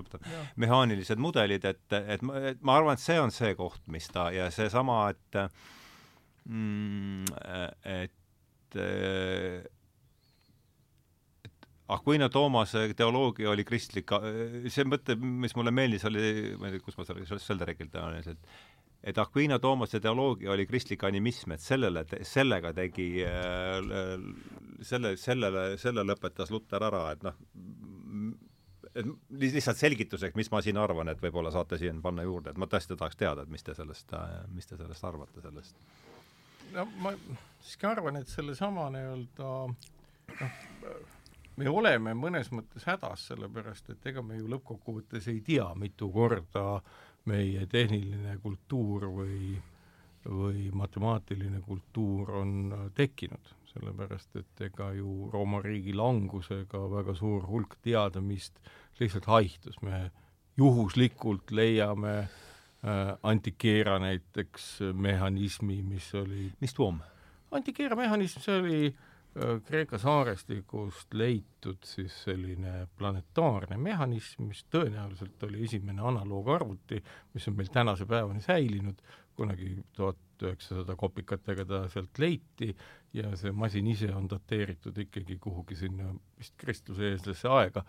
mehaanilised 0.60 1.22
mudelid, 1.22 1.64
et, 1.70 1.84
et 2.00 2.24
ma, 2.26 2.40
et 2.50 2.64
ma 2.66 2.78
arvan, 2.80 2.98
et 2.98 3.04
see 3.04 3.20
on 3.22 3.30
see 3.34 3.54
koht, 3.58 3.82
mis 3.94 4.08
ta 4.10 4.30
ja 4.34 4.50
seesama, 4.54 5.06
et 5.14 5.40
mm, 6.50 7.30
et 7.94 8.20
et 8.74 9.70
Aquino 11.94 12.28
Toomase 12.32 12.86
teoloogia 12.96 13.50
oli 13.52 13.64
kristlik, 13.68 14.10
see 14.72 14.86
mõte, 14.88 15.18
mis 15.20 15.52
mulle 15.54 15.72
meeldis, 15.74 16.06
oli, 16.08 16.54
ma 16.58 16.70
ei 16.70 16.76
tea, 16.76 16.84
kus 16.84 16.96
ma 16.96 17.04
selle 17.04 17.38
Sölderegilt 17.42 17.94
olen, 18.00 18.24
et 18.32 18.40
et 19.04 19.18
Aquino 19.20 19.58
Toomase 19.60 20.00
teoloogia 20.00 20.52
oli 20.54 20.66
kristlik 20.66 21.04
animism, 21.04 21.52
et 21.52 21.60
sellele, 21.60 22.04
sellega 22.24 22.72
tegi, 22.76 23.08
selle, 24.80 25.14
sellele, 25.20 25.64
selle 25.80 26.04
lõpetas 26.08 26.52
Luter 26.54 26.86
ära, 26.88 27.04
et 27.12 27.24
noh, 27.26 27.36
et 28.94 29.08
lihtsalt 29.42 29.80
selgituseks, 29.80 30.36
mis 30.38 30.50
ma 30.52 30.62
siin 30.64 30.78
arvan, 30.80 31.10
et 31.10 31.22
võib-olla 31.22 31.52
saate 31.52 31.78
siin 31.80 32.00
panna 32.02 32.24
juurde, 32.24 32.52
et 32.54 32.60
ma 32.60 32.68
tõesti 32.70 32.96
tahaks 32.96 33.18
teada, 33.20 33.44
et 33.44 33.52
mis 33.52 33.66
te 33.66 33.74
sellest, 33.76 34.14
mis 34.54 34.70
te 34.70 34.78
sellest 34.80 35.08
arvate, 35.08 35.42
sellest. 35.44 35.82
No 36.74 36.86
ma 37.02 37.12
siiski 37.62 37.90
arvan, 37.90 38.22
et 38.22 38.30
sellesama 38.30 38.86
nii-öelda 38.94 39.50
noh, 39.68 40.60
me 41.60 41.70
oleme 41.70 42.14
mõnes 42.18 42.50
mõttes 42.54 42.86
hädas, 42.88 43.28
sellepärast 43.30 43.92
et 43.94 44.06
ega 44.10 44.22
me 44.26 44.38
ju 44.38 44.48
lõppkokkuvõttes 44.50 45.28
ei 45.32 45.42
tea, 45.44 45.66
mitu 45.78 46.10
korda 46.14 46.80
meie 47.30 47.66
tehniline 47.70 48.38
kultuur 48.42 49.08
või, 49.08 49.54
või 50.28 50.70
matemaatiline 50.72 51.60
kultuur 51.64 52.30
on 52.42 52.54
tekkinud, 52.94 53.52
sellepärast 53.72 54.36
et 54.40 54.64
ega 54.68 54.92
ju 54.96 55.30
Rooma 55.32 55.62
riigi 55.64 55.94
langusega 55.96 56.80
väga 56.90 57.14
suur 57.18 57.46
hulk 57.48 57.78
teadmist 57.82 58.60
lihtsalt 59.00 59.26
haihtus, 59.26 59.80
me 59.82 60.10
juhuslikult 60.56 61.50
leiame 61.50 62.18
äh, 62.18 62.34
Äh, 62.84 63.16
antikeera 63.22 63.98
näiteks 63.98 64.78
mehhanismi, 64.92 65.78
mis 65.82 66.14
oli 66.14 66.52
mis 66.60 66.74
tuum? 66.74 66.98
antikeera 67.50 67.96
mehhanism, 67.96 68.42
see 68.44 68.56
oli 68.60 68.80
äh, 68.90 69.13
Kreeka 69.66 69.98
saarestikust 69.98 71.14
leitud 71.18 71.82
siis 71.82 72.14
selline 72.22 72.84
planetaarne 72.98 73.74
mehhanism, 73.82 74.46
mis 74.46 74.60
tõenäoliselt 74.70 75.42
oli 75.42 75.64
esimene 75.66 76.04
analoogarvuti, 76.06 77.00
mis 77.34 77.48
on 77.50 77.56
meil 77.58 77.72
tänase 77.74 78.06
päevani 78.06 78.44
säilinud, 78.44 79.00
kunagi 79.34 79.72
tuhat 79.96 80.44
üheksasada 80.46 80.94
kopikatega 80.98 81.64
ta 81.66 81.80
sealt 81.90 82.18
leiti 82.22 82.70
ja 83.14 83.32
see 83.38 83.50
masin 83.50 83.88
ise 83.90 84.12
on 84.14 84.28
dateeritud 84.30 84.98
ikkagi 85.02 85.40
kuhugi 85.42 85.80
sinna 85.82 86.12
vist 86.38 86.54
kristluseelsesse 86.60 87.50
aega 87.50 87.82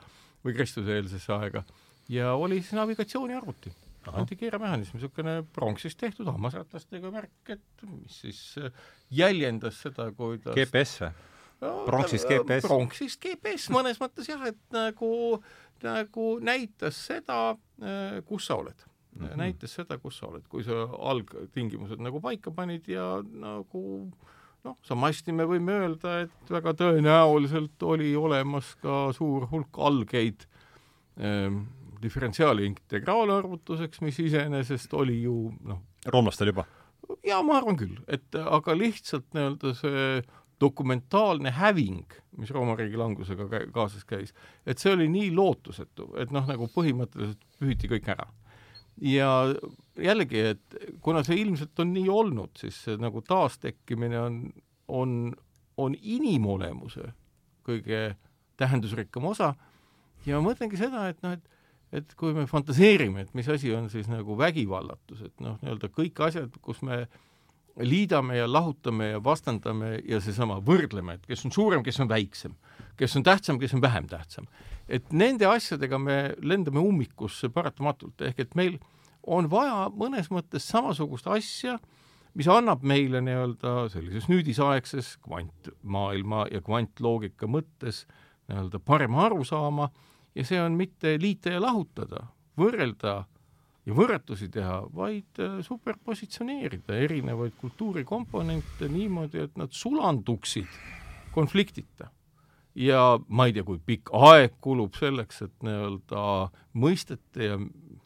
või 0.46 0.58
kristuseelsesse 0.58 1.34
aega. 1.38 1.62
Ja 2.10 2.34
oli 2.34 2.58
siis 2.62 2.74
navigatsiooniarvuti. 2.78 3.74
Antikeeramehhanism, 4.06 4.98
niisugune 4.98 5.40
pronksist 5.54 5.98
tehtud 5.98 6.28
hammasratastega 6.30 7.10
märk, 7.14 7.54
et 7.54 7.88
mis 7.90 8.20
siis 8.26 8.42
äh, 8.62 8.70
jäljendas 9.10 9.80
seda, 9.82 10.12
kuidas 10.18 10.54
GPS 10.58 11.00
või? 11.06 11.32
Pronksist 11.60 12.28
GPS? 12.30 12.66
pronksist 12.68 13.22
GPS 13.24 13.70
mõnes 13.74 14.02
mõttes 14.02 14.30
jah, 14.30 14.42
et 14.50 14.60
nagu, 14.76 15.40
nagu 15.84 16.28
näitas 16.44 17.00
seda, 17.08 17.56
äh, 17.82 18.20
kus 18.28 18.50
sa 18.50 18.60
oled 18.62 18.86
mm. 19.16 19.26
-hmm. 19.26 19.38
näitas 19.38 19.76
seda, 19.76 19.98
kus 19.98 20.18
sa 20.18 20.28
oled, 20.28 20.48
kui 20.50 20.64
sa 20.64 20.88
algtingimused 21.12 22.02
nagu 22.02 22.22
paika 22.22 22.52
panid 22.52 22.88
ja 22.88 23.24
nagu 23.24 24.12
noh, 24.66 24.78
samasti 24.86 25.32
me 25.32 25.46
võime 25.46 25.80
öelda, 25.80 26.20
et 26.26 26.52
väga 26.52 26.74
tõenäoliselt 26.74 27.84
oli 27.84 28.16
olemas 28.16 28.76
ka 28.82 29.12
suur 29.14 29.48
hulk 29.52 29.78
algeid 29.78 30.48
ähm, 31.20 31.66
diferentsiaali 32.02 32.66
integraalarvutuseks, 32.66 34.02
mis 34.02 34.20
iseenesest 34.20 34.94
oli 34.94 35.22
ju 35.24 35.54
noh, 35.64 35.82
roomlastel 36.06 36.54
juba? 36.54 36.66
jaa, 37.26 37.42
ma 37.46 37.60
arvan 37.60 37.78
küll, 37.78 38.00
et 38.08 38.36
aga 38.36 38.74
lihtsalt 38.78 39.28
nii-öelda 39.36 39.74
see 39.78 40.08
dokumentaalne 40.62 41.52
häving, 41.52 42.14
mis 42.40 42.52
Rooma 42.52 42.76
riigi 42.80 42.98
langusega 43.00 43.48
kaasas 43.74 44.06
käis, 44.08 44.34
et 44.66 44.80
see 44.82 44.94
oli 44.96 45.08
nii 45.12 45.32
lootusetu, 45.36 46.12
et 46.22 46.32
noh, 46.36 46.46
nagu 46.48 46.70
põhimõtteliselt 46.72 47.42
pühiti 47.60 47.90
kõik 47.92 48.10
ära. 48.16 48.28
ja 49.02 49.30
jällegi, 50.00 50.40
et 50.54 50.78
kuna 51.04 51.24
see 51.28 51.42
ilmselt 51.42 51.80
on 51.84 51.92
nii 51.94 52.08
olnud, 52.10 52.54
siis 52.60 52.78
see 52.88 52.96
nagu 53.02 53.22
taastekkimine 53.22 54.20
on, 54.20 54.40
on, 54.88 55.34
on 55.78 55.98
inimolemuse 56.02 57.12
kõige 57.68 58.16
tähendusrikkam 58.56 59.26
osa 59.28 59.54
ja 60.26 60.40
ma 60.40 60.52
mõtlengi 60.52 60.80
seda, 60.80 61.10
et 61.12 61.22
noh, 61.26 61.36
et 61.36 61.52
et 61.96 62.16
kui 62.20 62.34
me 62.36 62.46
fantaseerime, 62.50 63.24
et 63.24 63.36
mis 63.38 63.48
asi 63.52 63.72
on 63.76 63.88
siis 63.92 64.10
nagu 64.12 64.36
vägivallatus, 64.40 65.22
et 65.28 65.44
noh, 65.44 65.56
nii-öelda 65.62 65.90
kõik 65.96 66.20
asjad, 66.28 66.56
kus 66.66 66.82
me 66.84 67.06
liidame 67.80 68.38
ja 68.38 68.48
lahutame 68.52 69.10
ja 69.10 69.24
vastandame 69.24 70.00
ja 70.08 70.20
seesama 70.24 70.60
võrdleme, 70.64 71.18
et 71.18 71.26
kes 71.28 71.46
on 71.46 71.52
suurem, 71.52 71.84
kes 71.84 72.00
on 72.00 72.10
väiksem, 72.10 72.56
kes 72.98 73.16
on 73.20 73.24
tähtsam, 73.24 73.60
kes 73.60 73.74
on 73.76 73.82
vähem 73.84 74.08
tähtsam. 74.08 74.48
et 74.88 75.12
nende 75.12 75.46
asjadega 75.46 75.98
me 75.98 76.36
lendame 76.42 76.80
ummikusse 76.80 77.50
paratamatult, 77.50 78.22
ehk 78.22 78.40
et 78.40 78.56
meil 78.56 78.78
on 79.24 79.50
vaja 79.50 79.90
mõnes 79.90 80.30
mõttes 80.30 80.68
samasugust 80.70 81.28
asja, 81.28 81.80
mis 82.36 82.48
annab 82.48 82.84
meile 82.84 83.22
nii-öelda 83.22 83.90
sellises 83.90 84.28
nüüdisaegses 84.30 85.16
kvantmaailma 85.26 86.46
ja 86.52 86.62
kvantloogika 86.62 87.48
mõttes 87.48 88.06
nii-öelda 88.48 88.80
parema 88.80 89.26
arusaama 89.26 89.90
ja 90.36 90.46
see 90.46 90.62
on 90.62 90.78
mitte 90.78 91.16
liita 91.20 91.56
ja 91.56 91.62
lahutada, 91.64 92.28
võrrelda 92.60 93.24
ja 93.86 93.96
võrretusi 93.96 94.50
teha, 94.54 94.82
vaid 94.96 95.42
äh, 95.42 95.60
superpositsioneerida 95.66 96.98
erinevaid 97.06 97.56
kultuurikomponente 97.62 98.90
niimoodi, 98.92 99.46
et 99.46 99.58
nad 99.62 99.74
sulanduksid 99.74 100.70
konfliktita. 101.36 102.12
ja 102.76 103.20
ma 103.28 103.46
ei 103.48 103.54
tea, 103.56 103.64
kui 103.64 103.80
pikk 103.80 104.10
aeg 104.12 104.58
kulub 104.62 104.98
selleks, 105.00 105.42
et 105.46 105.54
nii-öelda 105.64 106.24
mõistete 106.76 107.46
ja 107.46 107.60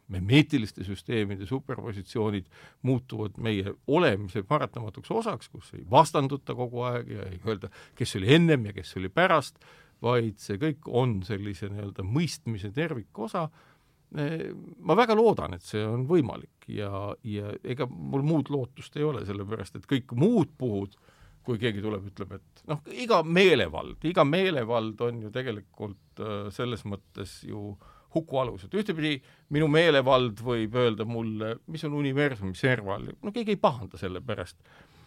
memeetiliste 0.10 0.84
süsteemide 0.86 1.46
superpositsioonid 1.50 2.46
muutuvad 2.86 3.38
meie 3.38 3.74
olemise 3.88 4.44
paratamatuks 4.44 5.12
osaks, 5.12 5.50
kus 5.50 5.74
ei 5.74 5.86
vastanduta 5.90 6.56
kogu 6.58 6.84
aeg 6.86 7.10
ja 7.14 7.26
ei 7.30 7.40
öelda, 7.46 7.70
kes 7.96 8.16
oli 8.18 8.34
ennem 8.36 8.70
ja 8.70 8.74
kes 8.74 8.96
oli 8.98 9.10
pärast, 9.10 9.58
vaid 10.02 10.38
see 10.42 10.58
kõik 10.62 10.86
on 10.86 11.20
sellise 11.28 11.70
nii-öelda 11.70 12.06
mõistmise 12.06 12.72
tervikosa, 12.74 13.48
ma 14.10 14.96
väga 14.98 15.14
loodan, 15.18 15.54
et 15.54 15.66
see 15.66 15.84
on 15.86 16.08
võimalik 16.10 16.66
ja, 16.74 16.90
ja 17.22 17.52
ega 17.62 17.86
mul 17.90 18.24
muud 18.26 18.50
lootust 18.50 18.98
ei 18.98 19.06
ole, 19.06 19.22
sellepärast 19.28 19.78
et 19.78 19.86
kõik 19.90 20.16
muud 20.18 20.56
puhud, 20.58 20.96
kui 21.46 21.60
keegi 21.62 21.82
tuleb, 21.84 22.10
ütleb, 22.10 22.34
et 22.40 22.64
noh, 22.70 22.82
iga 22.90 23.22
meelevald, 23.24 24.02
iga 24.10 24.26
meelevald 24.28 25.00
on 25.06 25.24
ju 25.26 25.32
tegelikult 25.34 26.22
äh, 26.22 26.50
selles 26.54 26.86
mõttes 26.90 27.40
ju 27.48 27.74
hukualus, 28.16 28.66
et 28.66 28.74
ühtepidi 28.74 29.20
minu 29.54 29.70
meelevald 29.70 30.42
võib 30.42 30.78
öelda 30.82 31.06
mulle, 31.06 31.56
mis 31.70 31.86
on 31.86 31.98
universumi 32.00 32.58
serval, 32.58 33.12
no 33.22 33.34
keegi 33.34 33.54
ei 33.54 33.62
pahanda 33.62 34.02
selle 34.02 34.22
pärast. 34.26 34.58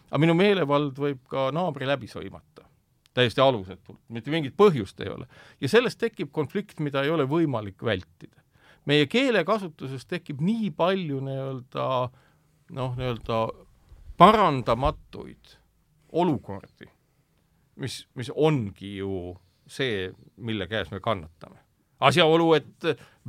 aga 0.09 0.21
minu 0.23 0.35
meelevald 0.39 0.99
võib 0.99 1.25
ka 1.27 1.49
naabri 1.55 1.89
läbi 1.89 2.07
sõimata 2.07 2.63
täiesti 3.13 3.41
alusetult, 3.43 3.99
mitte 4.09 4.31
mingit 4.33 4.55
põhjust 4.57 5.01
ei 5.03 5.11
ole. 5.13 5.27
ja 5.61 5.69
sellest 5.69 5.99
tekib 6.01 6.31
konflikt, 6.31 6.79
mida 6.79 7.03
ei 7.03 7.11
ole 7.13 7.27
võimalik 7.29 7.83
vältida. 7.83 8.42
Meie 8.85 9.07
keelekasutuses 9.07 10.05
tekib 10.05 10.41
nii 10.43 10.71
palju 10.75 11.21
nii-öelda 11.23 11.87
noh, 12.73 12.95
nii-öelda 12.97 13.39
parandamatuid 14.17 15.57
olukordi, 16.13 16.87
mis, 17.81 18.03
mis 18.15 18.29
ongi 18.35 18.97
ju 18.99 19.33
see, 19.67 20.11
mille 20.37 20.67
käes 20.67 20.91
me 20.91 20.99
kannatame. 20.99 21.59
asjaolu, 22.03 22.53
et 22.53 22.85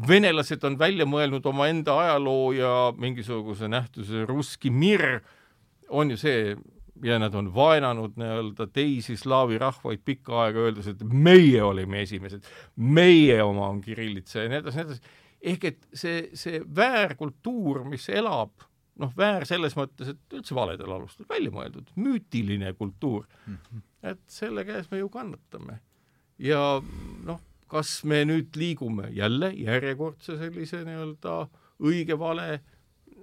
venelased 0.09 0.65
on 0.67 0.79
välja 0.79 1.07
mõelnud 1.07 1.45
omaenda 1.47 1.95
ajaloo 2.03 2.53
ja 2.53 2.71
mingisuguse 2.99 3.69
nähtuse 3.71 4.25
russki 4.27 4.71
mir, 4.71 5.21
on 5.89 6.11
ju 6.11 6.17
see, 6.19 6.57
ja 7.03 7.19
nad 7.23 7.35
on 7.39 7.53
vaenanud 7.55 8.19
nii-öelda 8.19 8.67
teisi 8.73 9.17
slaavi 9.17 9.59
rahvaid 9.63 10.03
pikka 10.05 10.43
aega, 10.45 10.67
öeldes, 10.67 10.89
et 10.91 11.05
meie 11.05 11.63
olime 11.63 12.03
esimesed, 12.03 12.45
meie 12.77 13.39
oma 13.43 13.69
on 13.69 13.81
kirillitsa 13.85 14.43
ja 14.45 14.51
nii 14.51 14.63
edasi, 14.65 14.81
nii 14.81 14.89
edasi. 14.89 15.15
Ehk 15.45 15.65
et 15.71 15.89
see, 15.93 16.29
see 16.39 16.61
väärkultuur, 16.77 17.83
mis 17.89 18.07
elab, 18.13 18.53
noh, 19.01 19.13
väär 19.19 19.47
selles 19.49 19.77
mõttes, 19.79 20.15
et 20.15 20.37
üldse 20.39 20.57
valedel 20.57 20.93
alustel 20.97 21.29
välja 21.31 21.53
mõeldud, 21.55 21.91
müütiline 22.01 22.73
kultuur 22.79 23.27
mm, 23.47 23.57
-hmm. 23.57 23.83
et 24.13 24.23
selle 24.31 24.65
käes 24.65 24.91
me 24.91 25.03
ju 25.03 25.09
kannatame. 25.09 25.81
ja 26.39 26.83
noh, 27.25 27.41
kas 27.69 28.05
me 28.05 28.25
nüüd 28.25 28.57
liigume 28.57 29.11
jälle 29.13 29.53
järjekordse 29.57 30.39
sellise 30.39 30.85
nii-öelda 30.85 31.37
õige-vale 31.83 32.61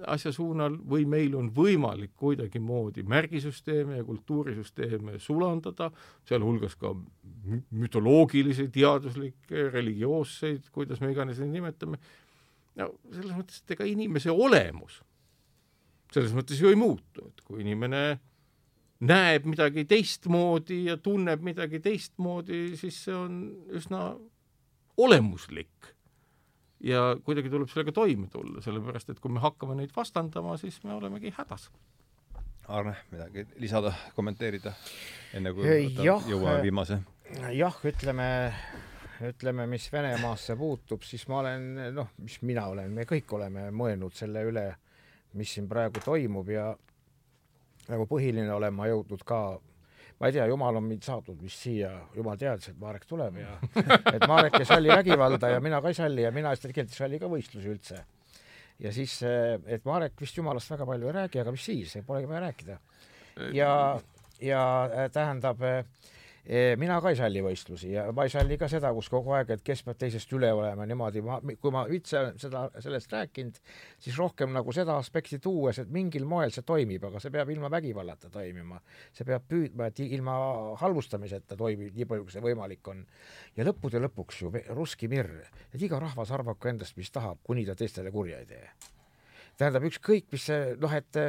asja 0.07 0.31
suunal 0.35 0.77
või 0.89 1.05
meil 1.09 1.35
on 1.37 1.51
võimalik 1.55 2.15
kuidagimoodi 2.19 3.03
märgisüsteeme 3.07 3.99
ja 3.99 4.07
kultuurisüsteeme 4.07 5.19
sulandada, 5.19 5.91
sealhulgas 6.29 6.75
ka 6.79 6.95
mütoloogilisi, 7.71 8.69
teaduslikke, 8.73 9.69
religioosseid, 9.73 10.71
kuidas 10.73 11.01
me 11.01 11.11
iganes 11.13 11.39
neid 11.41 11.55
nimetame, 11.59 12.01
no 12.81 12.91
selles 13.11 13.37
mõttes, 13.37 13.63
et 13.63 13.77
ega 13.77 13.87
inimese 13.89 14.31
olemus 14.33 15.01
selles 16.11 16.33
mõttes 16.35 16.59
ju 16.59 16.71
ei 16.71 16.79
muutu, 16.79 17.29
et 17.29 17.41
kui 17.47 17.63
inimene 17.63 18.19
näeb 19.07 19.47
midagi 19.49 19.85
teistmoodi 19.89 20.83
ja 20.89 20.97
tunneb 21.01 21.43
midagi 21.45 21.81
teistmoodi, 21.83 22.75
siis 22.79 22.99
see 23.05 23.15
on 23.15 23.39
üsna 23.77 24.11
olemuslik 25.01 25.93
ja 26.83 27.01
kuidagi 27.23 27.49
tuleb 27.49 27.69
sellega 27.69 27.93
toime 27.95 28.27
tulla, 28.31 28.61
sellepärast 28.63 29.13
et 29.13 29.19
kui 29.21 29.31
me 29.33 29.41
hakkame 29.43 29.77
neid 29.77 29.93
vastandama, 29.95 30.57
siis 30.61 30.81
me 30.83 30.93
olemegi 30.95 31.33
hädas. 31.37 31.69
Arne, 32.71 32.93
midagi 33.11 33.45
lisada, 33.59 33.91
kommenteerida, 34.15 34.73
enne 35.35 35.51
kui 35.53 35.67
jõuame 35.97 36.59
äh, 36.59 36.61
viimase? 36.63 37.01
jah, 37.55 37.75
ütleme, 37.87 38.27
ütleme, 39.27 39.65
mis 39.71 39.87
Venemaasse 39.91 40.55
puutub, 40.59 41.03
siis 41.07 41.25
ma 41.31 41.41
olen, 41.41 41.67
noh, 41.95 42.13
mis 42.21 42.37
mina 42.47 42.67
olen, 42.71 42.93
me 42.93 43.07
kõik 43.09 43.33
oleme 43.37 43.69
mõelnud 43.75 44.15
selle 44.17 44.45
üle, 44.47 44.65
mis 45.39 45.53
siin 45.55 45.67
praegu 45.71 46.03
toimub 46.03 46.49
ja 46.51 46.69
nagu 47.89 48.07
põhiline 48.07 48.51
olen 48.53 48.75
ma 48.75 48.87
jõudnud 48.91 49.23
ka 49.27 49.41
ma 50.21 50.29
ei 50.29 50.35
tea, 50.35 50.45
jumal 50.51 50.77
on 50.77 50.85
mind 50.85 51.03
saatnud 51.05 51.41
vist 51.41 51.65
siia, 51.65 51.91
jumal 52.15 52.37
teadis, 52.37 52.69
et 52.69 52.79
Marek 52.79 53.07
tuleb 53.09 53.41
ja 53.41 53.55
et 54.15 54.27
Marek 54.29 54.59
ei 54.61 54.69
salli 54.69 54.93
vägivalda 55.01 55.55
ja 55.55 55.61
mina 55.63 55.81
ka 55.81 55.89
ei 55.89 55.97
salli 55.97 56.27
ja 56.27 56.31
mina 56.35 56.53
tegelikult 56.55 56.93
ei 56.93 57.01
salli 57.01 57.19
ka 57.21 57.29
võistlusi 57.31 57.73
üldse. 57.73 58.03
ja 58.79 58.93
siis, 58.93 59.17
et 59.65 59.85
Marek 59.85 60.21
vist 60.21 60.37
jumalast 60.37 60.71
väga 60.75 60.85
palju 60.89 61.09
ei 61.09 61.17
räägi, 61.19 61.41
aga 61.41 61.53
mis 61.57 61.65
siis, 61.65 61.97
polegi 62.05 62.29
vaja 62.29 62.45
rääkida. 62.47 62.79
ja, 63.57 63.73
ja 64.41 64.63
tähendab 65.13 65.65
äh, 65.65 65.83
mina 66.77 66.97
ka 67.01 67.11
ei 67.11 67.17
salli 67.19 67.41
võistlusi 67.45 67.91
ja 67.93 68.07
ma 68.15 68.25
ei 68.25 68.31
salli 68.33 68.57
ka 68.57 68.67
seda, 68.71 68.89
kus 68.97 69.09
kogu 69.13 69.35
aeg, 69.37 69.51
et 69.55 69.63
kes 69.65 69.83
peab 69.85 69.99
teisest 70.01 70.31
üle 70.33 70.49
olema 70.53 70.87
niimoodi, 70.89 71.21
ma, 71.25 71.37
kui 71.61 71.73
ma 71.73 71.83
üldse 71.89 72.23
seda, 72.41 72.63
sellest 72.81 73.13
rääkinud, 73.13 73.59
siis 74.01 74.17
rohkem 74.17 74.53
nagu 74.55 74.73
seda 74.73 74.97
aspekti 74.97 75.37
tuues, 75.43 75.81
et 75.83 75.91
mingil 75.93 76.25
moel 76.25 76.53
see 76.53 76.65
toimib, 76.65 77.05
aga 77.09 77.21
see 77.21 77.33
peab 77.33 77.51
ilma 77.53 77.69
vägivallata 77.71 78.31
toimima. 78.33 78.81
see 79.13 79.27
peab 79.27 79.45
püüdma, 79.47 79.91
et 79.91 80.01
ilma 80.05 80.37
halvustamiseta 80.81 81.57
toimib 81.57 81.93
nii 81.97 82.09
palju, 82.09 82.25
kui 82.25 82.37
see 82.37 82.45
võimalik 82.47 82.89
on. 82.89 83.05
ja 83.55 83.67
lõppude 83.67 84.01
lõpuks 84.01 84.41
ju 84.41 84.53
russki 84.73 85.11
mirr, 85.11 85.45
et 85.73 85.81
iga 85.81 85.99
rahvas 85.99 86.31
arvaku 86.31 86.73
endast, 86.73 86.97
mis 86.97 87.11
tahab, 87.11 87.37
kuni 87.43 87.65
ta 87.65 87.77
teistele 87.77 88.11
kurja 88.11 88.41
ei 88.41 88.49
tee 88.49 88.65
tähendab, 89.61 89.85
ükskõik, 89.87 90.27
mis 90.33 90.47
see 90.49 90.73
noh, 90.81 90.95
et 90.97 91.19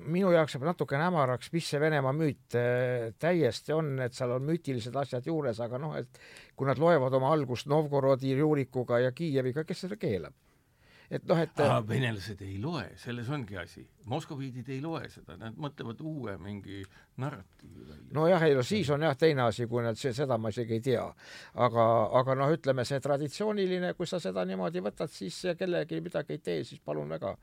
minu 0.00 0.32
jaoks 0.34 0.56
jääb 0.56 0.66
natukene 0.68 1.06
hämaraks, 1.08 1.52
mis 1.54 1.70
see 1.72 1.80
Venemaa 1.82 2.12
müüt 2.16 2.58
äh, 2.58 3.08
täiesti 3.22 3.74
on, 3.76 3.94
et 4.04 4.16
seal 4.16 4.36
on 4.36 4.46
müütilised 4.48 4.96
asjad 5.00 5.26
juures, 5.30 5.60
aga 5.64 5.80
noh, 5.82 5.96
et 6.00 6.20
kui 6.56 6.68
nad 6.68 6.80
loevad 6.80 7.16
oma 7.16 7.32
algust 7.34 7.70
Novgorodi, 7.70 8.36
Jurikuga 8.36 9.00
ja 9.06 9.14
Kiieviga, 9.16 9.64
kes 9.68 9.86
seda 9.86 9.98
keelab? 10.00 10.36
Et 11.10 11.24
noh, 11.26 11.38
et 11.42 11.60
Aa, 11.64 11.80
venelased 11.86 12.42
ei 12.46 12.56
loe, 12.62 12.84
selles 13.00 13.28
ongi 13.34 13.58
asi. 13.58 13.82
moskoviidid 14.10 14.68
ei 14.70 14.80
loe 14.82 15.08
seda, 15.10 15.36
nad 15.40 15.58
mõtlevad 15.58 16.00
uue 16.06 16.36
mingi 16.38 16.84
narratiivi 17.22 17.88
välja. 17.88 18.06
nojah, 18.14 18.46
ei 18.46 18.54
no 18.54 18.62
siis 18.66 18.90
on 18.94 19.02
jah 19.06 19.16
teine 19.18 19.42
asi, 19.48 19.66
kui 19.70 19.82
nad, 19.82 19.98
seda 19.98 20.38
ma 20.38 20.54
isegi 20.54 20.78
ei 20.78 20.84
tea. 20.92 21.04
aga, 21.66 21.86
aga 22.20 22.38
noh, 22.38 22.54
ütleme 22.54 22.86
see 22.86 23.02
traditsiooniline, 23.02 23.94
kui 23.98 24.06
sa 24.06 24.22
seda 24.22 24.46
niimoodi 24.46 24.84
võtad, 24.86 25.10
siis 25.10 25.42
kellelegi 25.58 26.00
midagi 26.00 26.38
ei 26.38 26.44
tee, 26.44 26.64
siis 26.64 26.80
palun 26.84 27.10
väga 27.10 27.36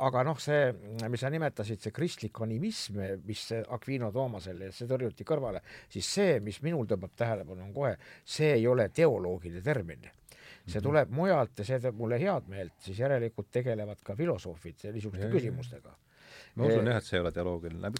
aga 0.00 0.22
noh, 0.24 0.38
see, 0.40 0.70
mis 1.12 1.20
sa 1.20 1.30
nimetasid, 1.32 1.82
see 1.84 1.92
kristlik 1.94 2.40
animism, 2.44 3.02
mis 3.28 3.42
Aquino 3.68 4.10
Toomasel, 4.12 4.70
see 4.72 4.88
tõrjuti 4.88 5.26
kõrvale, 5.28 5.60
siis 5.92 6.08
see, 6.08 6.38
mis 6.44 6.62
minul 6.64 6.88
tõmbab 6.88 7.12
tähelepanu, 7.18 7.66
on 7.68 7.74
kohe, 7.74 7.98
see 8.24 8.54
ei 8.56 8.66
ole 8.66 8.88
teoloogiline 8.96 9.62
termin 9.64 10.08
see 10.68 10.84
tuleb 10.84 11.14
mujalt 11.14 11.62
ja 11.62 11.68
see 11.70 11.80
teeb 11.82 11.96
mulle 11.98 12.20
head 12.20 12.50
meelt, 12.50 12.76
siis 12.84 13.00
järelikult 13.04 13.50
tegelevad 13.52 14.02
ka 14.04 14.16
filosoofid 14.18 14.90
niisuguste 14.92 15.30
küsimustega. 15.32 15.96
Ma 16.58 16.66
usun 16.66 16.88
jah, 16.90 16.98
et 16.98 17.06
see 17.06 17.16
ei 17.18 17.22
ole 17.22 17.30
teoloogiline, 17.34 17.90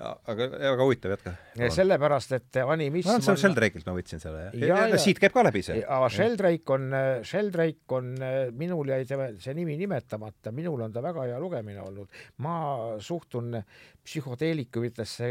aga 0.00 0.46
väga 0.52 0.84
huvitav, 0.86 1.12
jätka. 1.16 1.32
sellepärast, 1.74 2.32
et 2.38 2.58
animism 2.62 3.10
no, 3.12 3.16
on 3.32 3.40
Sheldrake'ilt 3.40 3.88
ma 3.88 3.94
võtsin 3.96 4.22
selle, 4.22 4.46
jah. 4.46 4.56
Ja, 4.62 4.78
ja, 4.92 5.00
siit 5.00 5.20
käib 5.20 5.34
ka 5.34 5.44
läbi 5.44 5.60
see. 5.66 5.82
aga 5.84 6.08
Sheldrake 6.12 6.76
on, 6.76 6.96
Sheldrake 7.26 7.98
on, 7.98 8.14
minul 8.56 8.92
jäi 8.94 9.02
see 9.08 9.56
nimi 9.58 9.76
nimetamata, 9.80 10.54
minul 10.56 10.86
on 10.86 10.94
ta 10.94 11.04
väga 11.04 11.28
hea 11.28 11.40
lugemine 11.42 11.82
olnud. 11.84 12.22
ma 12.44 12.56
suhtun 13.04 13.58
psühhoteelikumitesse 14.06 15.28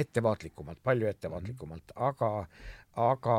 ettevaatlikumalt, 0.00 0.80
palju 0.84 1.10
ettevaatlikumalt, 1.10 1.96
aga 2.08 2.32
aga 3.00 3.36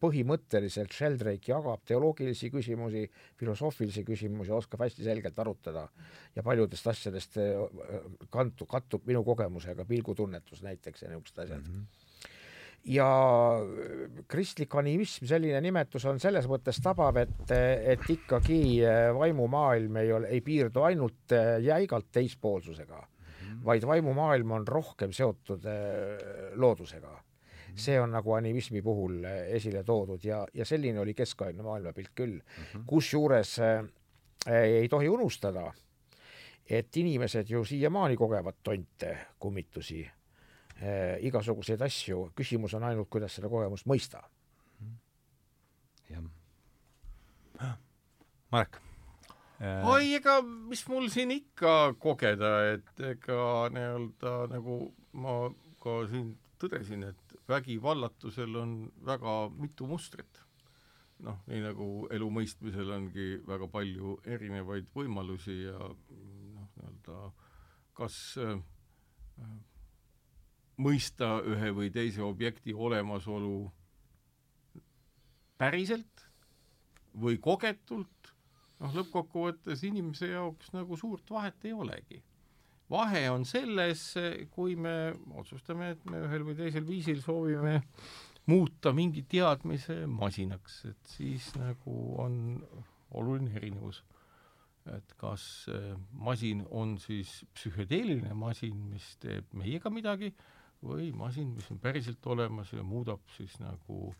põhimõtteliselt 0.00 0.92
Sheldrake 0.92 1.52
jagab 1.52 1.84
teoloogilisi 1.88 2.50
küsimusi, 2.52 3.06
filosoofilisi 3.40 4.04
küsimusi, 4.04 4.52
oskab 4.52 4.84
hästi 4.84 5.06
selgelt 5.06 5.38
arutada 5.40 5.86
ja 6.36 6.44
paljudest 6.44 6.90
asjadest 6.92 7.38
kantu, 8.30 8.68
kattub 8.68 9.08
minu 9.08 9.24
kogemusega, 9.24 9.86
pilgutunnetus 9.88 10.62
näiteks 10.66 11.06
ja 11.06 11.12
niisugused 11.12 11.44
asjad 11.46 11.62
mm. 11.62 11.78
-hmm 11.80 12.02
ja 12.84 13.08
kristlik 14.28 14.74
animism, 14.74 15.24
selline 15.24 15.60
nimetus 15.64 16.04
on 16.04 16.18
selles 16.20 16.44
mõttes 16.44 16.76
tabav, 16.84 17.16
et, 17.16 17.50
et 17.50 18.10
ikkagi 18.12 18.82
vaimumaailm 19.16 19.96
ei 19.96 20.12
ole, 20.12 20.28
ei 20.28 20.42
piirdu 20.44 20.82
ainult 20.84 21.32
jäigalt 21.64 22.10
teispoolsusega 22.12 22.98
mm, 22.98 23.46
-hmm. 23.46 23.64
vaid 23.64 23.86
vaimumaailm 23.86 24.50
on 24.50 24.68
rohkem 24.68 25.12
seotud 25.12 25.64
loodusega 26.54 27.22
see 27.76 28.00
on 28.00 28.12
nagu 28.14 28.32
animismi 28.32 28.82
puhul 28.82 29.24
eh, 29.24 29.54
esile 29.56 29.84
toodud 29.84 30.24
ja, 30.24 30.44
ja 30.54 30.64
selline 30.64 31.00
oli 31.00 31.14
keskaegne 31.14 31.62
maailmapilt 31.62 32.12
küll. 32.14 32.38
Mm 32.38 32.64
-hmm.. 32.64 32.84
kusjuures 32.86 33.58
äh, 33.58 33.84
ei 34.46 34.88
tohi 34.88 35.08
unustada, 35.08 35.72
et 36.70 36.96
inimesed 36.96 37.50
ju 37.50 37.64
siiamaani 37.64 38.16
kogevad 38.16 38.54
tonte, 38.62 39.18
kummitusi 39.38 40.04
äh,, 40.04 41.18
igasuguseid 41.20 41.80
asju, 41.80 42.30
küsimus 42.36 42.74
on 42.74 42.82
ainult, 42.84 43.08
kuidas 43.08 43.34
seda 43.34 43.48
kogemust 43.48 43.86
mõista. 43.86 44.22
jah. 46.10 46.22
Marek? 48.52 48.80
Oi, 49.84 50.14
ega 50.14 50.42
mis 50.42 50.82
mul 50.88 51.08
siin 51.08 51.30
ikka 51.30 51.94
kogeda, 51.98 52.50
et 52.74 53.00
ega 53.00 53.68
nii-öelda 53.72 54.32
nagu 54.50 54.94
ma 55.12 55.36
ka 55.80 56.02
siin 56.10 56.34
tõdesin, 56.60 57.04
et 57.10 57.36
vägivallatusel 57.48 58.56
on 58.56 58.74
väga 59.06 59.36
mitu 59.58 59.86
mustrit. 59.90 60.40
noh, 61.24 61.38
nii 61.46 61.60
nagu 61.62 61.84
elu 62.12 62.26
mõistmisel 62.36 62.90
ongi 62.90 63.38
väga 63.46 63.68
palju 63.70 64.16
erinevaid 64.26 64.88
võimalusi 64.92 65.54
ja 65.62 65.78
noh, 65.78 66.66
nii-öelda 66.74 67.18
kas 67.94 68.16
äh, 68.42 68.58
mõista 70.76 71.38
ühe 71.46 71.70
või 71.76 71.92
teise 71.94 72.22
objekti 72.26 72.74
olemasolu 72.74 73.70
päriselt 75.56 76.26
või 77.14 77.38
kogetult, 77.38 78.34
noh, 78.82 78.94
lõppkokkuvõttes 78.98 79.86
inimese 79.86 80.32
jaoks 80.34 80.74
nagu 80.74 80.98
suurt 80.98 81.30
vahet 81.30 81.64
ei 81.64 81.72
olegi 81.72 82.24
vahe 82.94 83.26
on 83.32 83.44
selles, 83.48 84.06
kui 84.54 84.76
me 84.78 85.14
otsustame, 85.34 85.94
et 85.94 86.06
me 86.10 86.22
ühel 86.28 86.46
või 86.46 86.56
teisel 86.58 86.86
viisil 86.88 87.22
soovime 87.24 87.80
muuta 88.50 88.92
mingi 88.94 89.24
teadmise 89.28 90.04
masinaks, 90.10 90.82
et 90.90 91.14
siis 91.16 91.50
nagu 91.58 91.94
on 92.22 92.36
oluline 93.14 93.54
erinevus. 93.56 94.04
et 94.84 95.14
kas 95.16 95.64
masin 96.12 96.58
on 96.70 96.98
siis 97.00 97.30
psühhedeeliline 97.56 98.34
masin, 98.36 98.82
mis 98.90 99.14
teeb 99.16 99.46
meiega 99.56 99.88
midagi, 99.88 100.28
või 100.84 101.08
masin, 101.16 101.54
mis 101.56 101.70
on 101.72 101.78
päriselt 101.80 102.26
olemas 102.28 102.72
ja 102.76 102.84
muudab 102.84 103.22
siis 103.32 103.56
nagu 103.62 104.10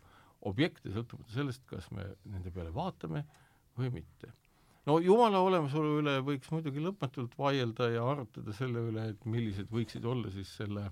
objekte, 0.49 0.89
sõltumata 0.89 1.35
sellest, 1.35 1.61
kas 1.69 1.91
me 1.93 2.07
nende 2.25 2.49
peale 2.55 2.73
vaatame 2.73 3.21
või 3.77 3.91
mitte 3.99 4.33
no 4.85 4.99
Jumala 5.03 5.41
olemasolu 5.45 5.99
üle 6.01 6.15
võiks 6.25 6.51
muidugi 6.53 6.83
lõpmatult 6.83 7.35
vaielda 7.39 7.89
ja 7.93 8.05
arutada 8.05 8.55
selle 8.55 8.87
üle, 8.91 9.09
et 9.13 9.27
millised 9.29 9.69
võiksid 9.73 10.05
olla 10.05 10.31
siis 10.33 10.51
selle, 10.61 10.89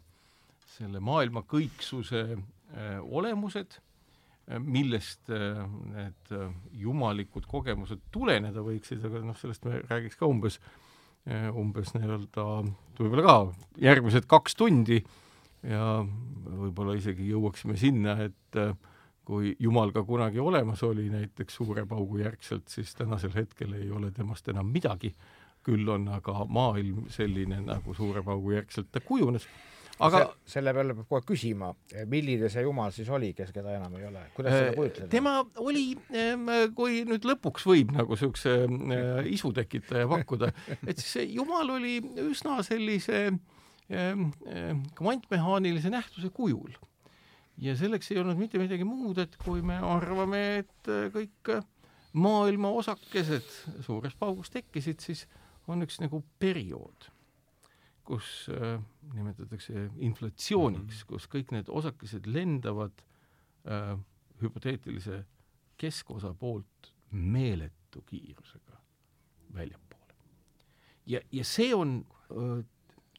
selle 0.76 1.02
maailma 1.04 1.46
kõiksuse 1.50 2.24
äh, 2.34 2.96
olemused 3.04 3.78
äh,, 3.80 4.60
millest 4.60 5.30
äh, 5.34 5.62
need 5.94 6.38
jumalikud 6.84 7.50
kogemused 7.50 8.02
tuleneda 8.14 8.66
võiksid, 8.66 9.04
aga 9.10 9.26
noh, 9.26 9.38
sellest 9.40 9.68
me 9.68 9.84
räägiks 9.90 10.20
ka 10.20 10.30
umbes 10.30 10.62
umbes 11.56 11.94
nii-öelda 11.96 12.44
võib-olla 12.98 13.24
ka 13.24 13.36
järgmised 13.80 14.26
kaks 14.28 14.58
tundi 14.60 14.98
ja 15.64 16.02
võib-olla 16.04 16.98
isegi 17.00 17.30
jõuaksime 17.30 17.78
sinna, 17.80 18.18
et 18.28 18.60
äh, 18.60 18.74
kui 19.26 19.56
Jumal 19.60 19.92
ka 19.96 20.04
kunagi 20.04 20.40
olemas 20.40 20.84
oli 20.84 21.10
näiteks 21.12 21.56
suure 21.56 21.86
paugu 21.90 22.18
järgselt, 22.24 22.68
siis 22.68 22.96
tänasel 22.96 23.32
hetkel 23.36 23.74
ei 23.80 23.92
ole 23.92 24.12
temast 24.12 24.48
enam 24.52 24.72
midagi, 24.72 25.14
küll 25.64 25.88
on 25.90 26.10
aga 26.12 26.46
maailm 26.52 27.06
selline, 27.12 27.62
nagu 27.64 27.96
suure 27.96 28.24
paugu 28.24 28.52
järgselt 28.58 28.92
ta 28.92 29.00
kujunes. 29.04 29.48
aga 30.04 30.20
Se, 30.20 30.54
selle 30.56 30.74
peale 30.74 30.96
peab 30.98 31.08
kohe 31.08 31.22
küsima, 31.28 31.70
milline 32.10 32.50
see 32.52 32.64
Jumal 32.66 32.92
siis 32.92 33.10
oli, 33.14 33.32
kes 33.38 33.52
keda 33.56 33.78
enam 33.78 33.96
ei 34.00 34.08
ole, 34.10 34.24
kuidas 34.36 34.58
seda 34.58 34.72
äh, 34.72 34.76
kujutleda? 34.76 35.10
tema 35.14 35.38
oli, 35.64 35.86
kui 36.76 37.04
nüüd 37.08 37.28
lõpuks 37.30 37.68
võib 37.70 37.94
nagu 37.96 38.18
äh, 38.20 39.28
isu 39.32 39.54
tekitaja 39.56 40.10
pakkuda, 40.12 40.52
et 40.90 40.98
siis 40.98 41.12
see 41.20 41.28
Jumal 41.38 41.78
oli 41.78 42.00
üsna 42.28 42.60
sellise 42.66 43.30
kvantmehaanilise 44.98 45.90
nähtuse 45.92 46.30
kujul 46.34 46.72
ja 47.62 47.76
selleks 47.78 48.12
ei 48.12 48.20
olnud 48.22 48.40
mitte 48.40 48.62
midagi 48.62 48.86
muud, 48.88 49.20
et 49.22 49.38
kui 49.44 49.62
me 49.66 49.78
arvame, 49.78 50.44
et 50.64 50.92
äh, 50.92 51.08
kõik 51.14 51.54
äh, 51.54 51.66
maailma 52.14 52.70
osakesed 52.70 53.50
suures 53.86 54.16
paugus 54.20 54.52
tekkisid, 54.54 55.02
siis 55.02 55.26
on 55.68 55.86
üks 55.86 56.00
nagu 56.02 56.22
periood, 56.42 57.10
kus 58.08 58.48
äh, 58.54 58.78
nimetatakse 59.16 59.90
inflatsiooniks, 60.04 61.04
mhm. 61.04 61.10
kus 61.14 61.30
kõik 61.32 61.54
need 61.56 61.72
osakesed 61.72 62.28
lendavad 62.30 63.04
äh, 63.66 63.96
hüpoteetilise 64.42 65.24
keskosa 65.80 66.34
poolt 66.38 66.94
meeletu 67.14 68.02
kiirusega 68.10 68.80
väljapoole. 69.54 70.16
ja, 71.06 71.22
ja 71.32 71.44
see 71.46 71.74
on 71.76 72.02
äh, 72.32 72.64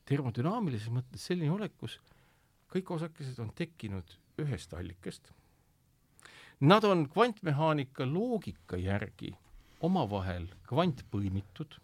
termodünaamilises 0.05 0.93
mõttes 0.93 1.25
selline 1.31 1.53
olek, 1.55 1.77
kus 1.81 1.99
kõik 2.75 2.91
osakesed 2.97 3.39
on 3.41 3.53
tekkinud 3.57 4.19
ühest 4.41 4.75
allikast. 4.75 5.33
Nad 6.61 6.85
on 6.85 7.09
kvantmehaanika 7.11 8.07
loogika 8.07 8.79
järgi 8.81 9.35
omavahel 9.85 10.47
kvantpõimitud 10.69 11.79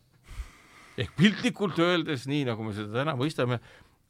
ehk 1.01 1.15
piltlikult 1.17 1.79
öeldes, 1.81 2.27
nii 2.29 2.45
nagu 2.49 2.65
me 2.67 2.75
seda 2.77 3.01
täna 3.01 3.17
mõistame, 3.19 3.61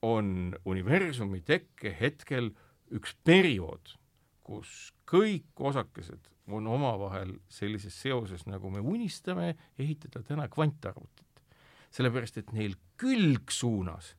on 0.03 0.55
universumi 0.69 1.43
tekke 1.47 1.93
hetkel 1.99 2.51
üks 2.97 3.15
periood, 3.27 3.95
kus 4.47 4.91
kõik 5.11 5.61
osakesed 5.71 6.31
on 6.51 6.67
omavahel 6.67 7.37
sellises 7.53 7.95
seoses, 7.95 8.47
nagu 8.49 8.73
me 8.73 8.81
unistame 8.83 9.55
ehitada 9.79 10.25
täna 10.27 10.49
kvantarvutit. 10.51 11.27
sellepärast, 11.91 12.37
et 12.39 12.53
neil 12.55 12.77
külgsuunas 12.97 14.15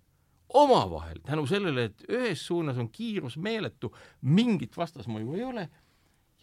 omavahel, 0.54 1.22
tänu 1.26 1.46
sellele, 1.48 1.90
et 1.90 2.04
ühes 2.10 2.46
suunas 2.46 2.80
on 2.82 2.90
kiirus 2.92 3.38
meeletu, 3.38 3.92
mingit 4.22 4.78
vastasmõju 4.78 5.36
ei 5.38 5.44
ole, 5.48 5.68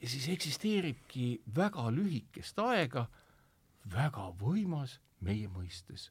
ja 0.01 0.09
siis 0.09 0.29
eksisteeribki 0.33 1.41
väga 1.57 1.89
lühikest 1.93 2.61
aega 2.63 3.09
väga 3.95 4.29
võimas 4.41 4.99
meie 5.25 5.49
mõistes 5.51 6.09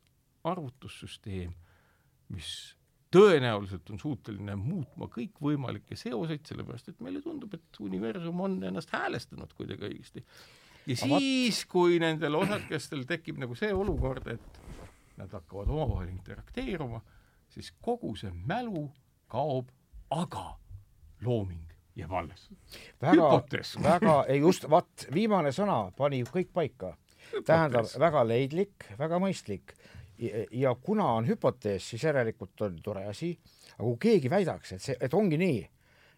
arvutussüsteem, 0.48 1.54
mis 2.34 2.52
tõenäoliselt 3.14 3.90
on 3.94 4.00
suuteline 4.02 4.56
muutma 4.60 5.08
kõikvõimalikke 5.12 5.96
seoseid, 6.00 6.44
sellepärast 6.48 6.92
et 6.92 7.04
meile 7.04 7.22
tundub, 7.24 7.54
et 7.56 7.80
universum 7.84 8.42
on 8.44 8.58
ennast 8.68 8.92
häälestanud 8.96 9.54
kuidagi 9.56 9.88
õigesti. 9.88 10.24
ja 10.88 10.98
siis, 11.00 11.64
kui 11.66 12.00
nendel 12.04 12.36
osakestel 12.36 13.06
tekib 13.08 13.40
nagu 13.40 13.56
see 13.56 13.72
olukord, 13.74 14.28
et 14.28 14.60
nad 15.18 15.32
hakkavad 15.32 15.72
omavahel 15.72 16.12
interakteeruma 16.12 17.02
siis 17.58 17.74
kogu 17.82 18.16
see 18.16 18.32
mälu 18.46 18.88
kaob, 19.32 19.70
aga 20.10 20.58
looming 21.26 21.74
jääb 21.98 22.14
alles. 22.14 22.50
väga, 23.02 23.30
väga, 23.84 24.18
ei 24.30 24.40
just, 24.40 24.70
vaat 24.70 25.08
viimane 25.14 25.52
sõna 25.52 25.88
pani 25.98 26.24
kõik 26.24 26.54
paika. 26.54 26.96
tähendab, 27.46 27.90
väga 28.00 28.24
leidlik, 28.28 28.86
väga 29.00 29.20
mõistlik. 29.20 29.74
Ja 30.52 30.76
kuna 30.82 31.12
on 31.20 31.28
hüpotees, 31.28 31.90
siis 31.90 32.04
järelikult 32.04 32.62
on 32.66 32.80
tore 32.82 33.06
asi, 33.06 33.36
aga 33.76 33.84
kui 33.84 33.98
keegi 34.02 34.30
väidaks, 34.30 34.72
et 34.74 34.82
see, 34.82 34.96
et 35.00 35.14
ongi 35.14 35.38
nii, 35.38 35.60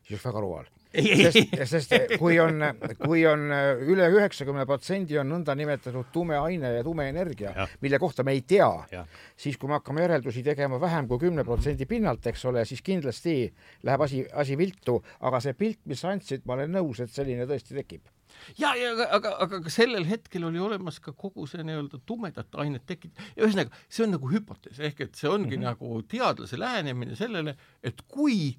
siis 0.08 0.24
väga 0.24 0.44
rumal 0.44 0.70
sest, 0.94 1.56
sest 1.70 1.94
kui 2.18 2.40
on, 2.42 2.64
kui 3.04 3.24
on 3.30 3.46
üle 3.86 4.10
üheksakümne 4.16 4.66
protsendi 4.70 5.20
on 5.22 5.30
nõndanimetatud 5.36 6.10
tume 6.14 6.38
aine 6.40 6.74
ja 6.80 6.84
tume 6.86 7.10
energia, 7.12 7.54
mille 7.84 8.00
kohta 8.02 8.26
me 8.26 8.34
ei 8.38 8.42
tea, 8.42 8.70
siis 9.38 9.58
kui 9.58 9.70
me 9.70 9.78
hakkame 9.78 10.06
järeldusi 10.06 10.44
tegema 10.46 10.80
vähem 10.82 11.08
kui 11.10 11.22
kümne 11.22 11.46
protsendi 11.46 11.86
pinnalt, 11.90 12.26
eks 12.32 12.46
ole, 12.50 12.66
siis 12.66 12.82
kindlasti 12.86 13.42
läheb 13.86 14.06
asi, 14.06 14.24
asi 14.34 14.58
viltu, 14.58 15.00
aga 15.20 15.42
see 15.44 15.58
pilt, 15.58 15.84
mis 15.90 16.02
sa 16.02 16.14
andsid, 16.14 16.46
ma 16.50 16.58
olen 16.58 16.74
nõus, 16.80 17.04
et 17.04 17.14
selline 17.14 17.46
tõesti 17.50 17.78
tekib. 17.78 18.08
Ja, 18.58 18.72
ja 18.78 18.94
aga, 18.94 19.08
aga, 19.18 19.34
aga 19.44 19.60
ka 19.66 19.72
sellel 19.74 20.06
hetkel 20.08 20.46
oli 20.48 20.62
olemas 20.62 21.00
ka 21.04 21.12
kogu 21.18 21.48
see 21.50 21.64
nii-öelda 21.66 22.00
tumedat 22.08 22.56
ainet 22.62 22.86
tekit-, 22.90 23.20
ühesõnaga, 23.38 23.74
see 23.92 24.06
on 24.06 24.14
nagu 24.16 24.32
hüpotees, 24.32 24.80
ehk 24.90 25.04
et 25.06 25.20
see 25.20 25.30
ongi 25.30 25.58
mm 25.58 25.64
-hmm. 25.64 25.70
nagu 25.70 26.02
teadlase 26.08 26.60
lähenemine 26.60 27.18
sellele, 27.20 27.56
et 27.84 28.02
kui 28.08 28.56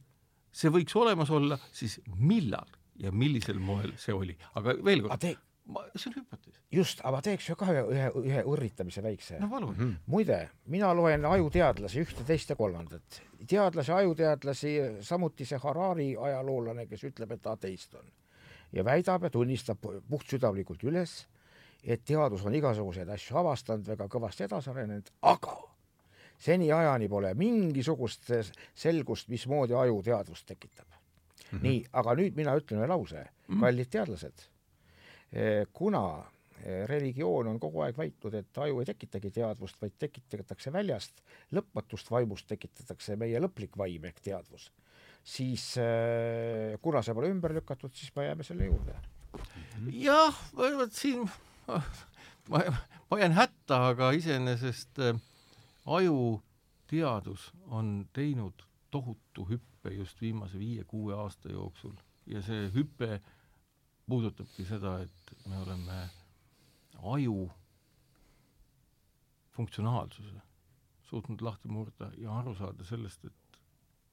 see 0.53 0.73
võiks 0.73 0.97
olemas 0.97 1.31
olla, 1.31 1.59
siis 1.73 2.01
millal 2.17 2.69
ja 3.01 3.13
millisel 3.13 3.59
moel 3.63 3.95
see 4.01 4.15
oli, 4.15 4.37
aga 4.59 4.75
veel 4.85 5.05
kord, 5.07 5.25
see 5.95 6.11
on 6.11 6.17
hüpotees. 6.19 6.61
just, 6.75 7.01
aga 7.01 7.13
ma 7.17 7.23
teeks 7.25 7.49
ju 7.49 7.57
ka 7.59 7.69
ühe, 7.73 7.83
ühe, 7.95 8.07
ühe 8.25 8.45
õrritamise 8.53 9.03
väikse. 9.05 9.39
no 9.41 9.49
palun 9.49 9.75
mm. 9.75 9.81
-hmm. 9.81 9.97
muide, 10.07 10.41
mina 10.67 10.93
loen 10.95 11.25
ajuteadlasi 11.25 12.05
ühte, 12.05 12.25
teist 12.27 12.51
ja 12.51 12.57
kolmandat. 12.57 13.23
teadlasi, 13.47 13.93
ajuteadlasi, 13.93 14.77
samuti 15.01 15.45
see 15.45 15.59
Harari 15.59 16.17
ajaloolane, 16.17 16.87
kes 16.87 17.05
ütleb, 17.05 17.33
et 17.33 17.47
ateist 17.47 17.95
on 17.95 18.07
ja 18.73 18.85
väidab 18.85 19.23
ja 19.23 19.31
tunnistab 19.31 19.79
puhtsüdamlikult 20.11 20.83
üles, 20.85 21.27
et 21.83 22.05
teadus 22.05 22.45
on 22.47 22.55
igasuguseid 22.55 23.09
asju 23.09 23.37
avastanud, 23.37 23.87
väga 23.87 24.07
kõvasti 24.09 24.45
edasi 24.47 24.71
arenenud, 24.71 25.11
aga 25.23 25.57
seniajani 26.41 27.09
pole 27.09 27.35
mingisugust 27.39 28.33
selgust, 28.75 29.29
mismoodi 29.29 29.77
aju 29.77 30.01
teadvust 30.05 30.47
tekitab 30.49 30.89
mm. 30.89 31.59
-hmm. 31.59 31.63
nii, 31.63 31.85
aga 31.93 32.15
nüüd 32.19 32.37
mina 32.37 32.57
ütlen 32.57 32.81
ühe 32.81 32.89
lause 32.89 33.23
mm, 33.23 33.55
-hmm. 33.55 33.61
kallid 33.61 33.91
teadlased, 33.91 34.45
eh, 35.33 35.67
kuna 35.73 36.05
eh, 36.65 36.87
religioon 36.89 37.47
on 37.47 37.61
kogu 37.61 37.85
aeg 37.85 37.99
väitnud, 37.99 38.35
et 38.35 38.59
aju 38.59 38.81
ei 38.81 38.91
tekitagi 38.93 39.31
teadvust, 39.31 39.81
vaid 39.83 39.97
tekitatakse 39.99 40.73
väljast, 40.73 41.23
lõpmatust 41.53 42.11
vaimust 42.11 42.47
tekitatakse 42.49 43.17
meie 43.17 43.41
lõplik 43.41 43.77
vaim 43.77 44.05
ehk 44.05 44.21
teadvus, 44.21 44.71
siis 45.25 45.77
eh, 45.77 46.79
kuna 46.83 47.03
see 47.03 47.15
pole 47.15 47.31
ümber 47.31 47.55
lükatud, 47.55 47.93
siis 47.95 48.15
me 48.17 48.25
jääme 48.25 48.43
selle 48.43 48.65
juurde. 48.65 48.95
jah, 49.93 50.37
vot 50.57 50.93
siin 50.93 51.29
ma, 52.51 52.63
ma 53.11 53.19
jään 53.19 53.33
hätta, 53.33 53.87
aga 53.93 54.11
iseenesest 54.17 54.99
äh, 54.99 55.21
ajuteadus 55.97 57.51
on 57.67 58.09
teinud 58.13 58.63
tohutu 58.91 59.47
hüppe 59.49 59.95
just 59.95 60.21
viimase 60.21 60.59
viie-kuue 60.59 61.15
aasta 61.15 61.53
jooksul 61.53 61.97
ja 62.27 62.43
see 62.43 62.69
hüpe 62.75 63.21
puudutabki 64.07 64.65
seda, 64.67 64.99
et 65.03 65.35
me 65.47 65.59
oleme 65.63 65.99
aju 67.15 67.51
funktsionaalsuse 69.57 70.41
suutnud 71.11 71.43
lahti 71.43 71.69
murda 71.69 72.11
ja 72.19 72.39
aru 72.39 72.55
saada 72.55 72.87
sellest, 72.87 73.25
et 73.25 73.61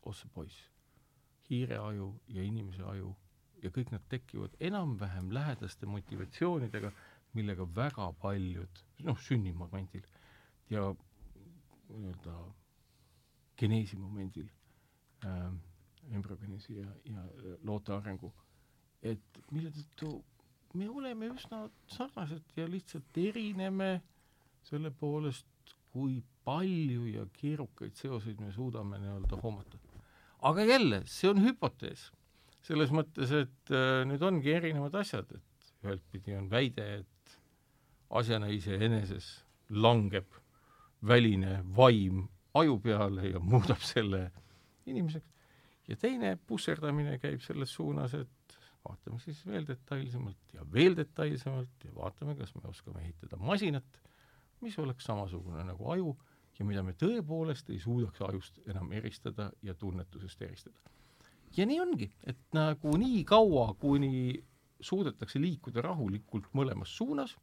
ossa 0.06 0.28
poiss, 0.34 0.58
hiireaju 1.50 2.10
ja 2.34 2.44
inimese 2.44 2.84
aju 2.84 3.14
ja 3.64 3.70
kõik 3.74 3.92
nad 3.94 4.06
tekivad 4.10 4.56
enam-vähem 4.70 5.30
lähedaste 5.34 5.90
motivatsioonidega, 5.90 6.92
millega 7.38 7.66
väga 7.76 8.12
paljud, 8.22 8.82
noh, 9.06 9.20
sünnimomendil 9.22 10.06
ja 10.70 10.90
nii-öelda 11.90 12.36
geneesi 13.58 13.98
momendil 13.98 14.48
äh,, 15.26 15.52
embrüogeneesi 16.12 16.78
ja, 16.80 16.88
ja 17.06 17.24
loote 17.68 17.94
arengu, 17.96 18.32
et 19.02 19.42
mille 19.52 19.72
tõttu 19.76 20.12
me 20.78 20.90
oleme 20.90 21.32
üsna 21.34 21.66
sarnased 21.92 22.54
ja 22.58 22.68
lihtsalt 22.70 23.18
erineme 23.18 23.98
selle 24.68 24.92
poolest, 24.92 25.48
kui 25.92 26.20
palju 26.46 27.08
ja 27.10 27.26
keerukaid 27.34 27.96
seoseid 27.98 28.40
me 28.44 28.52
suudame 28.54 29.00
nii-öelda 29.02 29.40
hoomata. 29.42 29.80
aga 30.42 30.64
jälle, 30.66 31.02
see 31.06 31.30
on 31.30 31.42
hüpotees. 31.44 32.12
selles 32.68 32.92
mõttes, 32.92 33.32
et 33.32 33.72
äh, 33.72 34.04
nüüd 34.06 34.24
ongi 34.28 34.52
erinevad 34.52 34.96
asjad, 35.00 35.30
et 35.32 35.72
ühelt 35.86 36.04
pidi 36.12 36.36
on 36.36 36.50
väide, 36.52 36.88
et 37.00 37.38
asjana 38.10 38.50
iseeneses 38.52 39.30
langeb 39.70 40.28
väline 41.06 41.62
vaim 41.76 42.28
aju 42.54 42.80
peale 42.80 43.30
ja 43.30 43.40
muudab 43.40 43.82
selle 43.86 44.32
inimeseks. 44.86 45.28
ja 45.88 45.96
teine 45.96 46.38
pusserdamine 46.48 47.18
käib 47.20 47.42
selles 47.42 47.74
suunas, 47.74 48.14
et 48.14 48.58
vaatame 48.88 49.20
siis 49.20 49.46
veel 49.48 49.68
detailsemalt 49.68 50.54
ja 50.54 50.66
veel 50.74 50.96
detailsemalt 50.98 51.86
ja 51.86 51.94
vaatame, 51.96 52.36
kas 52.36 52.56
me 52.56 52.70
oskame 52.70 53.04
ehitada 53.04 53.38
masinat, 53.38 54.02
mis 54.62 54.80
oleks 54.80 55.06
samasugune 55.08 55.64
nagu 55.64 55.92
aju 55.92 56.18
ja 56.60 56.66
mida 56.66 56.84
me 56.84 56.96
tõepoolest 56.98 57.70
ei 57.70 57.80
suudaks 57.80 58.22
ajust 58.26 58.60
enam 58.68 58.92
eristada 58.92 59.52
ja 59.62 59.74
tunnetusest 59.74 60.42
eristada. 60.42 60.80
ja 61.58 61.66
nii 61.66 61.80
ongi, 61.80 62.12
et 62.24 62.42
nagu 62.54 62.98
nii 62.98 63.24
kaua, 63.24 63.74
kuni 63.80 64.44
suudetakse 64.82 65.42
liikuda 65.42 65.82
rahulikult 65.82 66.52
mõlemas 66.54 66.98
suunas, 66.98 67.38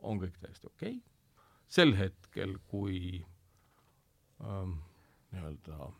on 0.00 0.20
kõik 0.20 0.38
täiesti 0.40 0.66
okei 0.66 0.96
okay 0.98 1.13
sel 1.74 1.94
hetkel, 1.98 2.56
kui 2.70 3.24
ähm, 4.44 4.78
nii-öelda 5.34 5.90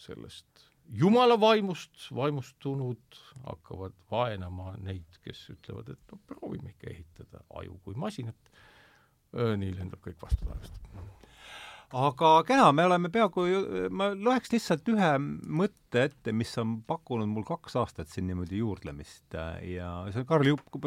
sellest 0.00 0.66
jumala 0.90 1.36
vaimust 1.40 2.08
vaimustunud 2.16 3.20
hakkavad 3.44 3.94
vaenama 4.10 4.74
neid, 4.82 5.20
kes 5.24 5.44
ütlevad, 5.54 5.92
et 5.94 6.12
no 6.12 6.18
proovime 6.26 6.74
ikka 6.74 6.90
ehitada 6.90 7.44
aju 7.60 7.78
kui 7.84 7.94
masinat, 7.94 8.52
nii 9.30 9.76
lendab 9.76 10.02
kõik 10.02 10.18
vastu 10.24 10.48
taevast 10.48 10.80
aga 11.90 12.30
kena, 12.46 12.70
me 12.74 12.84
oleme 12.86 13.10
peaaegu, 13.12 13.44
ma 13.96 14.10
loeks 14.14 14.52
lihtsalt 14.52 14.86
ühe 14.92 15.10
mõtte 15.18 16.04
ette, 16.06 16.34
mis 16.36 16.52
on 16.62 16.76
pakkunud 16.86 17.28
mul 17.30 17.44
kaks 17.48 17.76
aastat 17.80 18.10
siin 18.10 18.28
niimoodi 18.30 18.60
juurdlemist 18.60 19.34
äh, 19.34 19.56
ja 19.74 19.90
see 20.12 20.22
on 20.22 20.28
Karl 20.28 20.52
Jupp, 20.52 20.78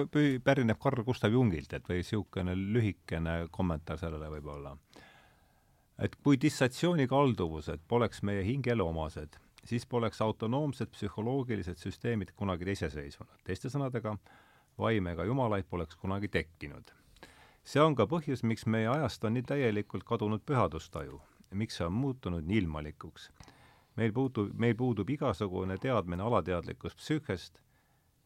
pärineb 0.45 0.80
Karl 0.80 1.03
Gustav 1.03 1.35
Jungilt, 1.35 1.75
et 1.75 1.89
või 1.89 1.99
niisugune 1.99 2.55
lühikene 2.55 3.35
kommentaar 3.51 3.99
sellele 3.99 4.31
võib-olla. 4.38 4.77
et 5.99 6.15
kui 6.23 6.39
dissatsiooni 6.39 7.07
kalduvused 7.07 7.84
poleks 7.88 8.23
meie 8.23 8.43
hingele 8.47 8.84
omased, 8.84 9.35
siis 9.67 9.85
poleks 9.85 10.21
autonoomsed 10.23 10.91
psühholoogilised 10.95 11.84
süsteemid 11.84 12.31
kunagi 12.35 12.71
iseseisvunud. 12.71 13.43
teiste 13.43 13.69
sõnadega, 13.69 14.15
vaim 14.80 15.07
ega 15.07 15.27
jumalaid 15.27 15.67
poleks 15.69 15.99
kunagi 15.99 16.31
tekkinud 16.31 16.95
see 17.64 17.81
on 17.81 17.95
ka 17.95 18.07
põhjus, 18.10 18.44
miks 18.44 18.65
meie 18.65 18.88
ajast 18.91 19.23
on 19.23 19.38
nii 19.38 19.45
täielikult 19.49 20.03
kadunud 20.07 20.44
pühadustaju, 20.45 21.22
miks 21.52 21.80
see 21.80 21.88
on 21.88 21.94
muutunud 21.94 22.48
nii 22.48 22.64
ilmalikuks. 22.64 23.30
meil 23.95 24.14
puutub, 24.14 24.53
meil 24.57 24.76
puudub 24.76 25.10
igasugune 25.10 25.77
teadmine 25.77 26.23
alateadlikust 26.23 26.98
psüühest 26.98 27.61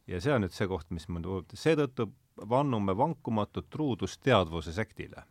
ja 0.08 0.22
see 0.22 0.34
on 0.34 0.46
nüüd 0.46 0.56
see 0.56 0.68
koht, 0.68 0.90
mis 0.90 1.08
mind 1.08 1.26
puudutab, 1.28 1.60
seetõttu 1.60 2.12
vannume 2.50 2.98
vankumatut 2.98 3.70
truudust 3.70 4.22
teadvuse 4.24 4.74
sektile 4.74 5.26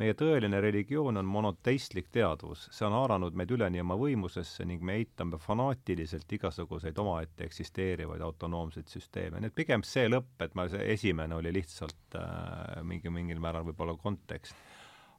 meie 0.00 0.14
tõeline 0.16 0.60
religioon 0.62 1.20
on 1.20 1.28
monoteistlik 1.28 2.08
teadvus, 2.14 2.64
see 2.72 2.86
on 2.86 2.94
haaranud 2.96 3.36
meid 3.36 3.50
üleni 3.52 3.80
oma 3.82 3.96
võimusesse 4.00 4.64
ning 4.68 4.84
me 4.84 4.96
eitame 5.02 5.38
fanaatiliselt 5.40 6.32
igasuguseid 6.32 6.98
omaette 6.98 7.44
eksisteerivaid 7.44 8.24
autonoomseid 8.24 8.88
süsteeme, 8.88 9.40
nii 9.40 9.52
et 9.52 9.58
pigem 9.58 9.84
see 9.86 10.08
lõpp, 10.08 10.32
et 10.46 10.56
ma, 10.56 10.66
see 10.72 10.86
esimene 10.94 11.36
oli 11.36 11.52
lihtsalt 11.58 12.16
äh, 12.16 12.80
mingi, 12.88 13.12
mingil 13.12 13.42
määral 13.42 13.68
võib-olla 13.68 13.96
kontekst. 14.00 14.56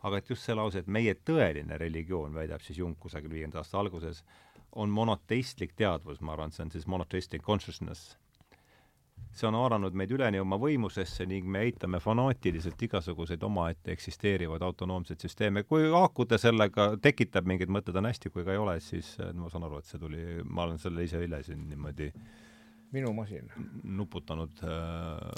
aga 0.04 0.18
et 0.20 0.30
just 0.30 0.44
see 0.44 0.56
lause, 0.56 0.82
et 0.82 0.88
meie 0.88 1.14
tõeline 1.16 1.78
religioon, 1.80 2.34
väidab 2.36 2.62
siis 2.62 2.82
Jung 2.82 2.98
kusagil 3.00 3.32
viienda 3.32 3.62
aasta 3.62 3.80
alguses, 3.80 4.24
on 4.76 4.90
monoteistlik 4.90 5.78
teadvus, 5.78 6.20
ma 6.22 6.34
arvan, 6.34 6.52
see 6.52 6.66
on 6.66 6.72
siis 6.74 6.88
monoteistic 6.90 7.46
consciousness 7.46 8.18
see 9.34 9.48
on 9.50 9.58
haaranud 9.58 9.96
meid 9.98 10.12
üleni 10.14 10.40
oma 10.42 10.60
võimusesse 10.62 11.26
ning 11.30 11.48
me 11.50 11.64
eitame 11.68 12.00
fanaatiliselt 12.04 12.82
igasuguseid 12.86 13.44
omaette 13.44 13.92
eksisteerivaid 13.96 14.62
autonoomseid 14.62 15.26
süsteeme. 15.26 15.64
kui 15.64 15.90
haakuda 15.90 16.38
sellega, 16.38 16.92
tekitab 17.02 17.50
mingid 17.50 17.74
mõtted, 17.74 17.98
on 17.98 18.10
hästi, 18.12 18.30
kui 18.30 18.46
ka 18.46 18.54
ei 18.54 18.62
ole, 18.62 18.80
siis 18.80 19.16
ma 19.34 19.50
saan 19.50 19.66
aru, 19.68 19.82
et 19.82 19.90
see 19.90 20.02
tuli, 20.02 20.26
ma 20.46 20.68
olen 20.68 20.82
selle 20.82 21.06
ise 21.08 21.22
üle 21.26 21.42
siin 21.44 21.66
niimoodi 21.70 22.12
minu 22.94 23.14
masin. 23.18 23.50
nuputanud 23.84 24.62
äh, 24.64 25.30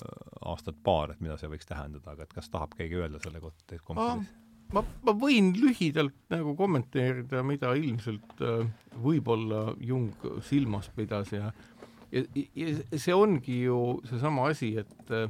aastat 0.45 0.75
paar, 0.83 1.13
et 1.13 1.21
mida 1.23 1.37
see 1.39 1.51
võiks 1.51 1.69
tähendada, 1.69 2.11
aga 2.11 2.27
et 2.27 2.33
kas 2.35 2.51
tahab 2.51 2.75
keegi 2.75 2.99
öelda 2.99 3.21
selle 3.23 3.39
kohta 3.39 3.79
komisjonis? 3.79 4.33
ma, 4.75 4.83
ma 5.07 5.13
võin 5.15 5.53
lühidalt 5.55 6.17
nagu 6.33 6.55
kommenteerida, 6.59 7.45
mida 7.47 7.71
ilmselt 7.79 8.43
äh, 8.43 8.67
võib-olla 8.99 9.69
Jung 9.79 10.27
silmas 10.43 10.91
pidas 10.97 11.31
ja 11.31 11.47
äh, 11.47 11.74
ja, 12.15 12.23
ja 12.55 12.99
see 12.99 13.15
ongi 13.15 13.61
ju 13.65 13.79
seesama 14.09 14.49
asi, 14.51 14.71
et 14.79 15.11
äh, 15.13 15.27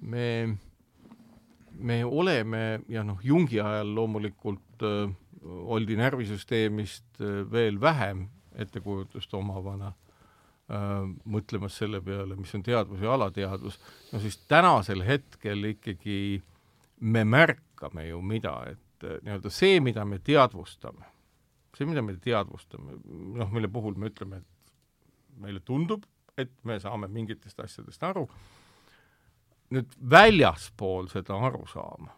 me, 0.00 0.28
me 1.74 1.98
oleme 2.04 2.64
ja 2.88 3.04
noh, 3.06 3.20
Jungi 3.24 3.60
ajal 3.62 3.94
loomulikult 3.96 4.86
äh, 4.86 5.12
oldi 5.44 5.98
närvisüsteemist 6.00 7.20
äh, 7.20 7.42
veel 7.50 7.80
vähem 7.80 8.28
ettekujutust 8.54 9.34
omavana 9.34 9.94
mõtlemas 10.64 11.74
selle 11.76 11.98
peale, 12.00 12.38
mis 12.40 12.54
on 12.56 12.62
teadvus 12.64 13.02
ja 13.04 13.10
alateadvus, 13.12 13.74
no 14.14 14.20
siis 14.22 14.38
tänasel 14.48 15.02
hetkel 15.04 15.60
ikkagi 15.68 16.38
me 17.04 17.20
märkame 17.28 18.06
ju 18.06 18.22
mida, 18.24 18.54
et 18.70 19.04
nii-öelda 19.26 19.52
see, 19.52 19.82
mida 19.84 20.06
me 20.08 20.22
teadvustame, 20.24 21.04
see, 21.76 21.84
mida 21.84 22.00
me 22.00 22.16
teadvustame, 22.16 22.96
noh, 23.36 23.52
mille 23.52 23.68
puhul 23.68 23.98
me 24.00 24.08
ütleme, 24.08 24.40
et 24.40 24.53
meile 25.44 25.62
tundub, 25.64 26.04
et 26.38 26.50
me 26.66 26.80
saame 26.82 27.08
mingitest 27.12 27.60
asjadest 27.62 28.02
aru, 28.02 28.26
nüüd 29.74 29.94
väljaspool 30.10 31.08
seda 31.12 31.38
arusaama 31.46 32.12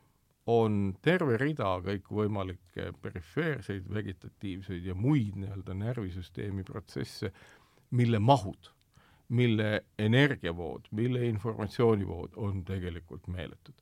on 0.46 0.94
terve 1.02 1.36
rida 1.40 1.76
kõikvõimalikke 1.82 2.92
perifeerseid, 3.02 3.86
vegetatiivseid 3.90 4.86
ja 4.86 4.94
muid 4.94 5.34
nii-öelda 5.40 5.74
närvisüsteemi 5.74 6.64
protsesse, 6.66 7.32
mille 7.90 8.20
mahud, 8.22 8.70
mille 9.28 9.80
energiavood, 9.98 10.86
mille 10.94 11.26
informatsioonivood 11.26 12.38
on 12.38 12.62
tegelikult 12.64 13.26
meeletud. 13.26 13.74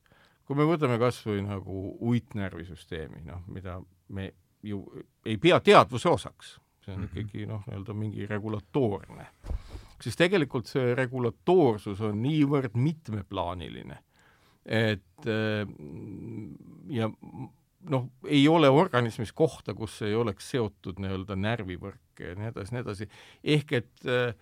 kui 0.45 0.55
me 0.55 0.65
võtame 0.69 0.99
kas 1.01 1.23
või 1.25 1.39
nagu 1.41 1.95
uitnärvisüsteemi, 2.05 3.23
noh, 3.25 3.41
mida 3.49 3.79
me 4.13 4.27
ju 4.61 4.83
ei 5.25 5.39
pea 5.41 5.57
teadvuse 5.59 6.09
osaks, 6.09 6.59
see 6.85 6.95
on 6.95 7.07
ikkagi 7.09 7.45
noh, 7.49 7.63
nii-öelda 7.67 7.95
mingi 7.97 8.27
regulatoorne, 8.29 9.29
siis 10.01 10.17
tegelikult 10.19 10.69
see 10.69 10.93
regulatoorsus 10.97 12.01
on 12.05 12.21
niivõrd 12.23 12.77
mitmeplaaniline 12.77 14.01
et 14.65 15.27
äh, 15.29 15.67
ja 16.89 17.09
noh, 17.89 18.07
ei 18.27 18.47
ole 18.49 18.69
organismis 18.69 19.33
kohta, 19.33 19.75
kus 19.77 19.99
ei 20.05 20.15
oleks 20.17 20.49
seotud 20.55 20.99
nii-öelda 21.01 21.37
närvivõrke 21.37 22.31
ja 22.31 22.37
nii 22.39 22.49
edasi, 22.49 22.73
nii 22.73 22.83
edasi, 22.85 23.09
ehk 23.55 23.75
et 23.81 24.09
äh, 24.09 24.33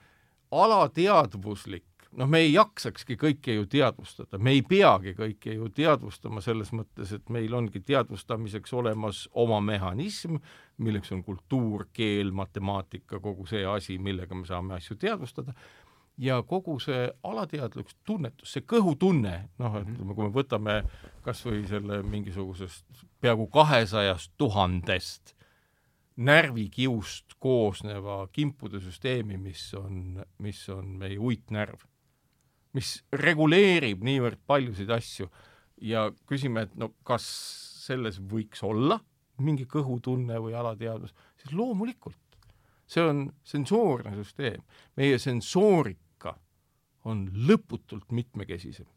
alateadvuslik, 0.54 1.90
noh, 2.18 2.30
me 2.30 2.42
ei 2.44 2.54
jaksakski 2.54 3.18
kõike 3.20 3.56
ju 3.58 3.68
teadvustada, 3.70 4.40
me 4.42 4.54
ei 4.56 4.64
peagi 4.66 5.14
kõike 5.18 5.56
ju 5.58 5.70
teadvustama 5.74 6.42
selles 6.46 6.74
mõttes, 6.76 7.14
et 7.16 7.30
meil 7.34 7.54
ongi 7.58 7.82
teadvustamiseks 7.86 8.74
olemas 8.78 9.26
oma 9.34 9.60
mehhanism, 9.64 10.38
milleks 10.84 11.14
on 11.16 11.24
kultuur, 11.26 11.88
keel, 11.94 12.34
matemaatika, 12.36 13.22
kogu 13.24 13.48
see 13.50 13.66
asi, 13.66 13.98
millega 13.98 14.36
me 14.36 14.48
saame 14.50 14.78
asju 14.78 14.98
teadvustada. 15.02 15.56
Ja 16.22 16.44
kogu 16.46 16.76
see 16.82 17.08
alateadlik 17.26 17.90
tunnetus, 18.06 18.52
see 18.54 18.66
kõhutunne, 18.70 19.38
noh, 19.58 19.80
ütleme, 19.82 20.14
kui 20.14 20.28
me 20.28 20.34
võtame 20.36 20.76
kas 21.26 21.42
või 21.48 21.64
selle 21.70 22.04
mingisugusest 22.06 23.08
peaaegu 23.24 23.48
kahesajast 23.54 24.36
tuhandest 24.38 25.34
närvikiust 26.16 27.34
koosneva 27.42 28.28
kimpude 28.32 28.78
süsteemi, 28.84 29.40
mis 29.42 29.64
on, 29.74 30.22
mis 30.38 30.62
on 30.70 30.92
meie 31.02 31.18
uitnärv, 31.18 31.82
mis 32.74 32.96
reguleerib 33.14 34.04
niivõrd 34.04 34.42
paljusid 34.48 34.90
asju. 34.94 35.30
Ja 35.84 36.08
küsime, 36.30 36.68
et 36.68 36.76
no 36.80 36.94
kas 37.04 37.26
selles 37.84 38.20
võiks 38.20 38.64
olla 38.64 39.00
mingi 39.44 39.66
kõhutunne 39.68 40.38
või 40.40 40.54
alateadvus, 40.56 41.14
siis 41.42 41.56
loomulikult. 41.58 42.20
See 42.88 43.04
on 43.04 43.26
sensoorne 43.44 44.14
süsteem. 44.16 44.62
meie 44.96 45.20
sensoorik 45.20 46.00
on 47.04 47.26
lõputult 47.48 48.12
mitmekesisem 48.12 48.88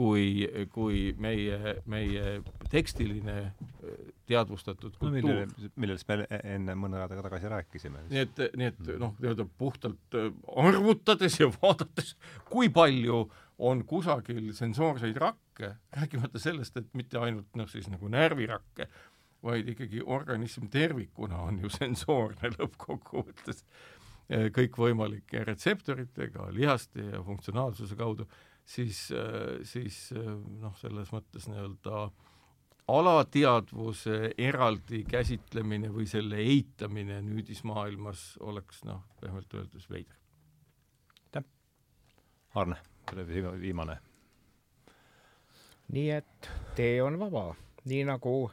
kui, 0.00 0.46
kui 0.72 1.00
meie, 1.20 1.74
meie 1.90 2.38
tekstiline 2.72 3.36
äh, 3.42 3.98
teadvustatud 4.30 4.96
kultuur 4.96 5.12
no,. 5.12 5.34
millele, 5.34 5.70
millest 5.82 6.08
me 6.08 6.24
enne 6.40 6.76
mõne 6.78 7.02
aega 7.02 7.20
tagasi 7.26 7.52
rääkisime. 7.52 8.06
nii 8.08 8.24
et, 8.24 8.42
nii 8.56 8.70
et 8.70 8.80
noh, 9.02 9.12
nii-öelda 9.20 9.46
puhtalt 9.60 10.16
äh, 10.16 10.32
arvutades 10.64 11.36
ja 11.42 11.50
vaadates, 11.52 12.14
kui 12.48 12.72
palju 12.72 13.26
on 13.60 13.84
kusagil 13.84 14.54
sensoorseid 14.56 15.20
rakke, 15.20 15.74
rääkimata 15.92 16.40
sellest, 16.40 16.80
et 16.80 16.88
mitte 16.96 17.20
ainult 17.20 17.60
noh, 17.60 17.68
siis 17.68 17.90
nagu 17.92 18.08
närvirakke, 18.08 18.88
vaid 19.44 19.68
ikkagi 19.72 20.00
organism 20.04 20.68
tervikuna 20.72 21.44
on 21.50 21.60
ju 21.60 21.72
sensoorne 21.80 22.54
lõppkokkuvõttes 22.56 23.66
Eh, 24.30 24.46
kõikvõimalike 24.54 25.40
retseptoritega, 25.42 26.44
lihaste 26.54 27.02
ja 27.02 27.18
funktsionaalsuse 27.26 27.96
kaudu, 27.98 28.28
siis, 28.70 29.10
eh, 29.10 29.60
siis 29.66 30.12
eh, 30.16 30.34
noh, 30.60 30.76
selles 30.78 31.10
mõttes 31.14 31.48
nii-öelda 31.50 32.04
alateadvuse 32.90 34.32
eraldi 34.38 35.04
käsitlemine 35.08 35.90
või 35.94 36.06
selle 36.10 36.40
eitamine 36.42 37.20
nüüdismaailmas 37.22 38.24
oleks 38.46 38.84
noh, 38.88 39.02
pehmelt 39.20 39.54
öeldes 39.54 39.90
veider. 39.90 40.16
aitäh. 41.24 41.44
Arne, 42.54 42.78
viimane. 43.60 43.98
nii 45.90 46.10
et 46.10 46.50
tee 46.74 47.02
on 47.02 47.18
vaba, 47.18 47.54
nii 47.84 48.04
nagu, 48.06 48.50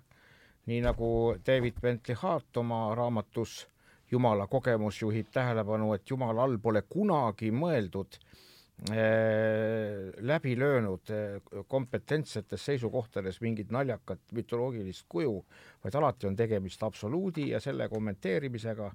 nii 0.65 0.81
nagu 0.81 1.09
David 1.45 1.81
Bentley 1.81 2.17
Hart 2.21 2.57
oma 2.57 2.95
raamatus 2.95 3.67
Jumala 4.11 4.47
kogemus 4.47 5.01
juhib 5.01 5.27
tähelepanu, 5.33 5.93
et 5.93 6.09
Jumala 6.09 6.43
all 6.43 6.57
pole 6.63 6.81
kunagi 6.81 7.51
mõeldud 7.51 8.15
äh, 8.15 8.46
läbi 8.85 10.53
löönud 10.59 11.09
äh, 11.09 11.41
kompetentsetes 11.67 12.65
seisukohtades 12.65 13.41
mingit 13.41 13.71
naljakat 13.73 14.19
mütoloogilist 14.37 15.07
kuju, 15.09 15.39
vaid 15.83 15.95
alati 15.97 16.27
on 16.29 16.35
tegemist 16.37 16.83
absoluudi 16.83 17.49
ja 17.49 17.59
selle 17.59 17.89
kommenteerimisega. 17.89 18.91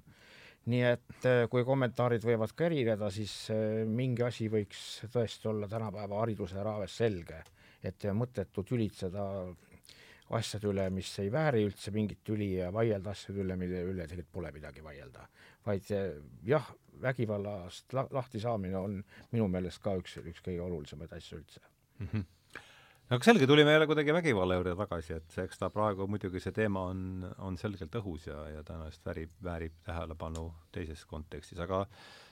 nii 0.65 0.83
et 0.87 1.25
äh, 1.27 1.41
kui 1.51 1.65
kommentaarid 1.67 2.23
võivad 2.23 2.53
ka 2.55 2.69
erineda, 2.69 3.09
siis 3.11 3.51
mingi 3.85 4.23
asi 4.23 4.47
võiks 4.47 5.03
tõesti 5.11 5.49
olla 5.51 5.67
tänapäeva 5.67 6.21
hariduse 6.21 6.63
raames 6.63 6.95
selge, 6.97 7.41
et 7.83 8.05
mõttetu 8.15 8.63
tülitseda 8.63 9.25
asjade 10.37 10.69
üle, 10.69 10.89
mis 10.93 11.09
ei 11.23 11.31
vääri 11.31 11.63
üldse 11.67 11.91
mingit 11.95 12.23
tüli 12.25 12.53
ja 12.57 12.71
vaielda 12.73 13.13
asjade 13.13 13.43
üle, 13.43 13.57
mille 13.59 13.83
üle 13.89 14.07
tegelikult 14.07 14.33
pole 14.39 14.51
midagi 14.55 14.83
vaielda. 14.83 15.27
vaid 15.65 15.91
eh, 15.95 16.15
jah, 16.47 16.69
vägivallast 17.01 17.93
la 17.93 18.07
lahti 18.11 18.39
saamine 18.39 18.77
on 18.77 19.01
minu 19.31 19.47
meelest 19.47 19.81
ka 19.83 19.95
üks, 19.99 20.17
üks 20.23 20.43
kõige 20.45 20.61
olulisemaid 20.61 21.13
asju 21.13 21.41
üldse 21.41 21.61
mm. 21.99 22.07
-hmm 22.07 22.31
no 23.09 23.17
aga 23.17 23.27
selge, 23.27 23.47
tulime 23.47 23.71
jälle 23.71 23.87
kuidagi 23.87 24.13
vägivalla 24.13 24.55
juurde 24.55 24.75
tagasi, 24.79 25.13
et 25.13 25.37
eks 25.43 25.59
ta 25.59 25.69
praegu 25.69 26.07
muidugi 26.07 26.39
see 26.39 26.55
teema 26.55 26.85
on, 26.91 27.25
on 27.37 27.57
selgelt 27.59 27.95
õhus 27.99 28.27
ja, 28.29 28.37
ja 28.49 28.63
tõenäoliselt 28.63 29.05
väärib, 29.05 29.33
väärib 29.43 29.75
tähelepanu 29.85 30.45
teises 30.71 31.03
kontekstis, 31.05 31.59
aga 31.59 31.83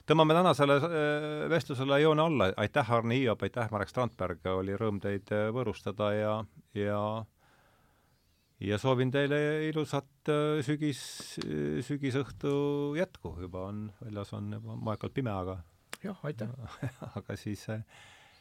tõmbame 0.08 0.38
tänasele 0.38 0.78
eh, 0.78 1.50
vestlusele 1.52 2.00
joone 2.02 2.26
alla, 2.26 2.50
aitäh, 2.64 2.92
Arne 2.98 3.20
Hiiop, 3.20 3.44
aitäh, 3.44 3.70
Marek 3.72 3.92
Strandberg, 3.92 4.48
oli 4.56 4.80
rõõm 4.80 5.02
teid 5.04 5.30
eh, 5.36 5.50
võõrustada 5.54 6.12
ja, 6.16 6.34
ja 6.74 7.02
ja 8.62 8.78
soovin 8.82 9.12
teile 9.14 9.42
ilusat 9.70 10.32
äh, 10.32 10.62
sügis, 10.66 11.02
sügisõhtu 11.88 12.54
jätku, 13.00 13.36
juba 13.42 13.68
on, 13.72 13.86
väljas 14.04 14.34
on 14.38 14.52
juba 14.58 14.78
maekalt 14.90 15.16
pime, 15.18 15.34
aga 15.34 15.60
jah, 16.06 16.18
aitäh 16.28 16.52
aga 17.20 17.38
siis 17.40 17.68
äh, 17.74 17.86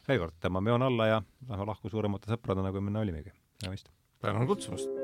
veel 0.08 0.22
kord 0.24 0.40
tõmbame 0.42 0.74
joon 0.74 0.88
alla 0.90 1.10
ja 1.14 1.20
lähme 1.48 1.70
lahku 1.72 1.92
suuremate 1.92 2.32
sõpradena, 2.32 2.72
kui 2.74 2.84
me 2.84 2.92
enne 2.92 3.06
olimegi. 3.06 3.36
nägemist! 3.64 3.92
tänan 4.20 4.50
kutsumast! 4.50 4.99